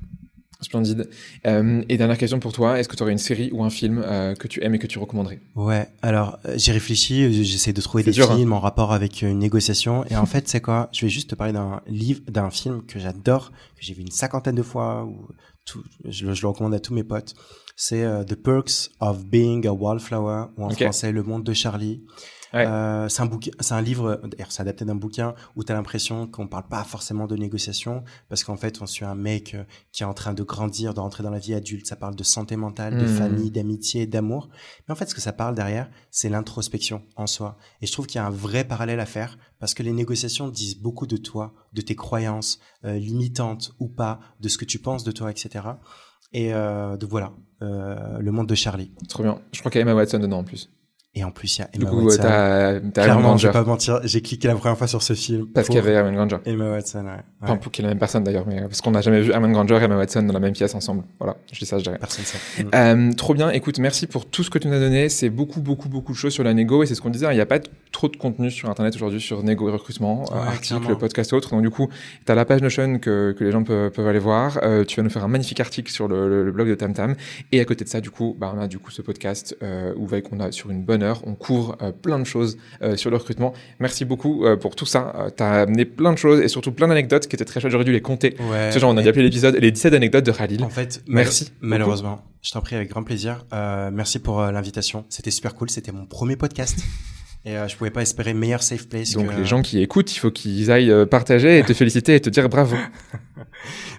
Splendide. 0.64 1.10
Euh, 1.46 1.84
et 1.90 1.98
dernière 1.98 2.18
question 2.18 2.40
pour 2.40 2.54
toi, 2.54 2.80
est-ce 2.80 2.90
que 2.90 2.96
tu 2.96 3.04
aurais 3.04 3.12
une 3.12 3.18
série 3.18 3.50
ou 3.52 3.64
un 3.64 3.70
film 3.70 4.02
euh, 4.04 4.36
que 4.36 4.48
tu 4.48 4.64
aimes 4.64 4.76
et 4.76 4.80
que 4.80 4.88
tu 4.88 5.00
recommanderais? 5.00 5.40
Ouais, 5.56 5.88
alors 6.02 6.40
euh, 6.46 6.56
j'ai 6.58 6.72
réfléchi, 6.72 7.44
j'essaie 7.44 7.74
de 7.74 7.82
trouver 7.82 8.04
des 8.04 8.20
hein. 8.20 8.28
films 8.36 8.54
en 8.54 8.60
rapport 8.60 8.94
avec 8.94 9.22
une 9.22 9.40
négociation. 9.40 10.06
Et 10.10 10.16
en 10.16 10.26
fait, 10.26 10.48
c'est 10.50 10.62
quoi? 10.62 10.90
Je 10.92 11.06
vais 11.06 11.10
juste 11.10 11.30
te 11.30 11.36
parler 11.36 11.54
d'un 11.54 11.82
livre, 11.88 12.22
d'un 12.28 12.50
film 12.50 12.84
que 12.86 13.00
j'adore, 13.00 13.52
que 13.52 13.82
j'ai 13.82 13.94
vu 13.94 14.02
une 14.02 14.12
cinquantaine 14.12 14.56
de 14.56 14.64
fois, 14.64 15.06
ou 15.06 15.28
tout, 15.66 15.84
je, 16.06 16.26
le 16.26 16.48
recommande 16.48 16.74
à 16.74 16.80
tous 16.80 16.94
mes 16.94 17.04
potes. 17.04 17.34
C'est 17.76 18.06
The 18.26 18.36
Perks 18.36 18.92
of 19.00 19.26
Being 19.26 19.66
a 19.66 19.74
Wallflower, 19.74 20.46
ou 20.58 20.66
en 20.66 20.70
français 20.70 21.12
Le 21.12 21.24
Monde 21.24 21.44
de 21.44 21.54
Charlie. 21.54 22.04
Euh, 22.56 23.10
c'est 23.10 23.22
un 23.22 23.26
bouquin, 23.26 23.52
c'est 23.60 23.74
un 23.74 23.82
livre, 23.82 24.22
c'est 24.50 24.62
adapté 24.62 24.86
d'un 24.86 24.96
bouquin 24.96 25.34
où 25.56 25.64
tu 25.64 25.72
as 25.72 25.76
l'impression 25.76 26.28
qu'on 26.28 26.48
parle 26.48 26.68
pas 26.68 26.84
forcément 26.84 27.26
de 27.26 27.36
négociation 27.36 28.04
parce 28.30 28.44
qu'en 28.44 28.58
fait, 28.58 28.82
on 28.82 28.86
suit 28.86 29.06
un 29.06 29.16
mec 29.16 29.56
euh, 29.56 29.64
qui 29.92 30.04
est 30.04 30.06
en 30.06 30.14
train 30.14 30.34
de 30.34 30.44
grandir, 30.44 30.94
de 30.94 31.00
rentrer 31.00 31.24
dans 31.24 31.32
la 31.32 31.40
vie 31.40 31.54
adulte. 31.54 31.88
Ça 31.88 31.96
parle 31.96 32.16
de 32.16 32.24
santé 32.24 32.56
mentale, 32.56 32.98
de 32.98 33.06
hmm. 33.06 33.18
famille, 33.18 33.52
d'amitié, 33.52 34.06
d'amour. 34.06 34.50
Mais 34.88 34.92
en 34.92 34.96
fait, 34.96 35.10
ce 35.10 35.16
que 35.16 35.22
ça 35.22 35.34
parle 35.34 35.56
derrière, 35.56 35.90
c'est 36.12 36.30
l'introspection 36.30 37.04
en 37.16 37.28
soi. 37.28 37.58
Et 37.82 37.88
je 37.88 37.92
trouve 37.92 38.06
qu'il 38.06 38.20
y 38.20 38.22
a 38.22 38.28
un 38.28 38.32
vrai 38.32 38.64
parallèle 38.64 39.00
à 39.00 39.06
faire 39.06 39.38
parce 39.60 39.74
que 39.74 39.82
les 39.82 39.94
négociations 39.94 40.48
disent 40.50 40.78
beaucoup 40.78 41.08
de 41.08 41.18
toi, 41.18 41.54
de 41.74 41.82
tes 41.82 41.96
croyances 41.96 42.60
euh, 42.86 42.98
limitantes 42.98 43.74
ou 43.80 43.88
pas, 43.88 44.20
de 44.40 44.50
ce 44.50 44.58
que 44.58 44.66
tu 44.66 44.80
penses 44.80 45.04
de 45.04 45.12
toi, 45.12 45.32
etc. 45.32 45.66
Et 46.34 46.54
euh, 46.54 46.98
de 46.98 47.06
voilà, 47.06 47.34
le 47.62 48.30
monde 48.32 48.48
de 48.48 48.56
Charlie. 48.56 48.92
Trop 49.08 49.24
bien. 49.24 49.40
Je 49.54 49.60
crois 49.60 49.72
qu'il 49.72 49.80
y 49.80 49.82
a 49.82 49.84
Emma 49.84 49.96
Watson 49.96 50.20
dedans 50.20 50.40
en 50.40 50.44
plus. 50.44 50.70
Et 51.16 51.24
en 51.24 51.30
plus, 51.30 51.58
il 51.58 51.62
y 51.62 51.64
a 51.64 51.70
Emma 51.74 51.86
du 51.86 51.92
coup, 51.92 52.06
Watson. 52.06 52.24
T'as, 52.24 52.80
t'as 52.80 53.04
Clairement, 53.04 53.38
je 53.38 53.48
vais 53.48 53.54
pas 53.54 53.64
mentir, 53.64 54.00
j'ai 54.04 54.22
cliqué 54.22 54.48
la 54.48 54.56
première 54.56 54.76
fois 54.76 54.88
sur 54.88 55.04
ce 55.04 55.14
film. 55.14 55.46
Parce 55.54 55.68
qu'il 55.68 55.76
y 55.76 55.80
avait 55.80 55.92
Herman 55.92 56.16
Granger. 56.16 56.38
Emma 56.46 56.72
Watson, 56.72 57.06
ouais. 57.06 57.22
Enfin, 57.42 57.58
pour 57.58 57.72
qu'il 57.72 57.84
y 57.84 57.86
ait 57.86 57.90
la 57.90 57.94
même 57.94 58.00
personne 58.00 58.24
d'ailleurs, 58.24 58.48
mais 58.48 58.62
parce 58.62 58.82
qu'on 58.82 58.92
n'a 58.92 59.02
jamais 59.02 59.22
vu 59.22 59.32
Herman 59.32 59.52
Granger 59.52 59.76
et 59.76 59.84
Emma 59.84 59.98
Watson 59.98 60.24
dans 60.24 60.34
la 60.34 60.40
même 60.40 60.54
pièce 60.54 60.74
ensemble. 60.74 61.04
Voilà, 61.20 61.38
je 61.52 61.60
dis 61.60 61.68
ça, 61.68 61.78
je 61.78 61.84
dirais. 61.84 62.00
Personne 62.00 62.26
sait. 62.26 62.66
Euh, 62.74 63.12
trop 63.14 63.36
bien. 63.36 63.52
Écoute, 63.52 63.78
merci 63.78 64.08
pour 64.08 64.26
tout 64.26 64.44
ce 64.44 64.50
que 64.50 64.58
tu 64.58 64.68
nous 64.68 64.74
as 64.74 64.80
donné. 64.80 65.08
C'est 65.10 65.30
beaucoup, 65.30 65.62
beaucoup, 65.62 65.88
beaucoup 65.88 66.14
de 66.14 66.18
choses 66.18 66.34
sur 66.34 66.44
la 66.44 66.54
négo 66.56 66.82
et 66.82 66.88
c'est 66.88 66.96
ce 66.96 67.02
qu'on 67.02 67.12
disait. 67.12 67.28
Il 67.32 67.36
n'y 67.36 67.42
a 67.42 67.46
pas 67.46 67.60
trop 67.94 68.10
de 68.10 68.18
contenu 68.18 68.52
sur 68.52 68.70
Internet 68.70 68.96
aujourd'hui 68.96 69.22
sur 69.22 69.42
négo 69.44 69.70
et 69.70 69.72
recrutement, 69.72 70.26
ouais, 70.26 70.40
articles, 70.40 70.98
podcast 70.98 71.32
autre. 71.32 71.52
Donc 71.52 71.62
du 71.62 71.70
coup, 71.70 71.90
tu 72.26 72.32
as 72.32 72.36
la 72.36 72.44
page 72.44 72.62
Notion 72.62 73.00
que, 73.00 73.34
que 73.38 73.44
les 73.44 73.52
gens 73.52 73.64
peuvent, 73.64 73.92
peuvent 73.92 74.08
aller 74.08 74.20
voir. 74.20 74.60
Euh, 74.64 74.84
tu 74.84 74.98
vas 74.98 75.04
nous 75.04 75.10
faire 75.10 75.24
un 75.24 75.30
magnifique 75.30 75.62
article 75.62 75.92
sur 75.92 76.10
le, 76.10 76.44
le, 76.44 76.52
blog 76.52 76.68
de 76.68 76.76
TamTam. 76.76 77.16
Et 77.52 77.62
à 77.62 77.66
côté 77.66 77.86
de 77.86 77.90
ça, 77.90 78.02
du 78.02 78.10
coup, 78.10 78.36
bah, 78.38 78.52
on 78.54 78.60
a 78.60 78.68
du 78.68 78.80
coup 78.80 78.92
ce 78.92 79.02
podcast 79.02 79.56
euh, 79.64 79.94
où 79.96 80.08
qu'on 80.22 80.40
a 80.40 80.52
sur 80.52 80.70
une 80.70 80.84
bonne 80.84 81.04
heure, 81.04 81.22
on 81.26 81.36
couvre 81.36 81.78
euh, 81.82 81.92
plein 81.92 82.20
de 82.20 82.24
choses 82.26 82.58
euh, 82.82 82.96
sur 82.98 83.10
le 83.10 83.18
recrutement. 83.18 83.54
Merci 83.80 84.06
beaucoup 84.06 84.46
euh, 84.46 84.58
pour 84.58 84.76
tout 84.76 84.86
ça. 84.86 85.14
Euh, 85.16 85.30
tu 85.36 85.44
as 85.44 85.62
amené 85.62 85.86
plein 85.86 86.12
de 86.12 86.18
choses 86.18 86.42
et 86.42 86.48
surtout 86.48 86.72
plein 86.72 86.88
d'anecdotes 86.88 87.28
qui 87.28 87.36
étaient 87.36 87.46
très 87.46 87.60
chouettes. 87.60 87.72
J'aurais 87.72 87.86
dû 87.86 87.92
les 87.92 88.02
compter. 88.02 88.36
Ouais, 88.40 88.72
ce 88.72 88.80
genre, 88.80 88.92
on 88.92 88.98
a 88.98 89.08
appelé 89.08 89.24
l'épisode 89.24 89.56
les 89.56 89.72
17 89.72 89.94
anecdotes 89.94 90.26
de 90.26 90.32
Khalil. 90.32 90.64
En 90.64 90.70
fait, 90.70 91.02
merci. 91.08 91.52
Malheureusement, 91.62 92.24
je 92.42 92.52
t'en 92.52 92.62
prie 92.62 92.76
avec 92.76 92.90
grand 92.90 93.04
plaisir. 93.04 93.46
merci 93.92 94.20
pour 94.20 94.42
l'invitation. 94.42 95.06
C'était 95.10 95.32
super 95.32 95.56
cool. 95.56 95.70
C'était 95.70 95.92
mon 95.92 96.06
premier 96.06 96.36
podcast. 96.36 96.80
Et 97.46 97.58
euh, 97.58 97.68
je 97.68 97.76
pouvais 97.76 97.92
pas 97.92 98.02
espérer 98.02 98.34
meilleur 98.34 98.64
safe 98.64 98.88
place. 98.88 99.12
Donc 99.12 99.36
les 99.36 99.46
gens 99.46 99.62
qui 99.62 99.82
écoutent, 99.82 100.16
il 100.16 100.20
faut 100.20 100.32
qu'ils 100.32 100.72
aillent 100.72 101.06
partager 101.08 101.60
et 101.60 101.64
te 101.64 101.74
féliciter 101.74 102.16
et 102.16 102.22
te 102.22 102.30
dire 102.30 102.48
bravo. 102.50 102.78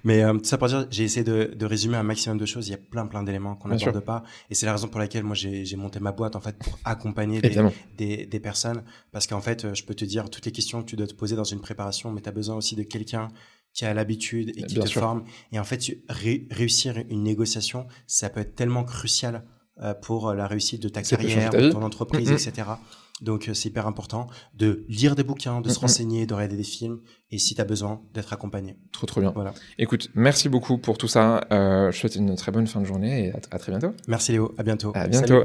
Mais 0.04 0.22
euh, 0.22 0.34
tout 0.34 0.44
ça 0.44 0.58
pour 0.58 0.68
dire, 0.68 0.86
j'ai 0.90 1.04
essayé 1.04 1.24
de, 1.24 1.52
de, 1.54 1.66
résumer 1.66 1.96
un 1.96 2.02
maximum 2.02 2.38
de 2.38 2.46
choses. 2.46 2.68
Il 2.68 2.72
y 2.72 2.74
a 2.74 2.78
plein 2.78 3.06
plein 3.06 3.22
d'éléments 3.22 3.56
qu'on 3.56 3.68
n'aborde 3.68 4.00
pas, 4.00 4.22
et 4.50 4.54
c'est 4.54 4.66
la 4.66 4.72
raison 4.72 4.88
pour 4.88 5.00
laquelle 5.00 5.24
moi 5.24 5.34
j'ai 5.34 5.76
monté 5.76 6.00
ma 6.00 6.12
boîte 6.12 6.36
en 6.36 6.40
fait 6.40 6.56
pour 6.58 6.78
accompagner 6.84 7.40
des, 7.40 7.56
des, 7.96 8.26
des, 8.26 8.40
personnes, 8.40 8.82
parce 9.12 9.26
qu'en 9.26 9.40
fait, 9.40 9.64
euh, 9.64 9.74
je 9.74 9.84
peux 9.84 9.94
te 9.94 10.04
dire 10.04 10.28
toutes 10.30 10.46
les 10.46 10.52
questions 10.52 10.82
que 10.82 10.86
tu 10.86 10.96
dois 10.96 11.06
te 11.06 11.14
poser 11.14 11.36
dans 11.36 11.44
une 11.44 11.60
préparation, 11.60 12.10
mais 12.10 12.20
tu 12.20 12.28
as 12.28 12.32
besoin 12.32 12.56
aussi 12.56 12.76
de 12.76 12.82
quelqu'un 12.82 13.28
qui 13.72 13.84
a 13.84 13.94
l'habitude 13.94 14.50
et 14.50 14.62
qui 14.64 14.76
te 14.76 14.88
forme. 14.88 15.24
Et 15.52 15.58
en 15.58 15.64
fait, 15.64 15.80
réussir 16.08 17.02
une 17.10 17.24
négociation, 17.24 17.86
ça 18.06 18.28
peut 18.28 18.40
être 18.40 18.54
tellement 18.54 18.84
crucial 18.84 19.42
euh, 19.82 19.94
pour 19.94 20.32
la 20.32 20.46
réussite 20.46 20.82
de 20.82 20.88
ta 20.88 21.02
carrière, 21.02 21.50
de 21.50 21.70
ton 21.70 21.82
entreprise, 21.82 22.30
mm-hmm. 22.30 22.48
etc. 22.48 22.68
Donc 23.20 23.48
c'est 23.52 23.68
hyper 23.68 23.86
important 23.86 24.26
de 24.54 24.84
lire 24.88 25.14
des 25.14 25.22
bouquins, 25.22 25.60
de 25.60 25.68
se 25.68 25.78
renseigner, 25.78 26.26
de 26.26 26.34
regarder 26.34 26.56
des 26.56 26.64
films 26.64 27.00
et 27.30 27.38
si 27.38 27.54
tu 27.54 27.60
as 27.60 27.64
besoin 27.64 28.02
d'être 28.12 28.32
accompagné. 28.32 28.76
Trop 28.92 29.06
trop 29.06 29.20
bien. 29.20 29.32
Voilà. 29.34 29.54
Écoute, 29.78 30.10
merci 30.14 30.48
beaucoup 30.48 30.78
pour 30.78 30.98
tout 30.98 31.08
ça. 31.08 31.46
Euh, 31.52 31.92
je 31.92 31.98
souhaite 31.98 32.16
une 32.16 32.34
très 32.34 32.50
bonne 32.50 32.66
fin 32.66 32.80
de 32.80 32.86
journée 32.86 33.26
et 33.26 33.32
à, 33.32 33.58
très 33.58 33.70
bientôt. 33.70 33.92
Merci 34.08 34.32
Léo, 34.32 34.52
à 34.58 34.62
bientôt. 34.62 34.92
À 34.94 35.06
bientôt. 35.06 35.44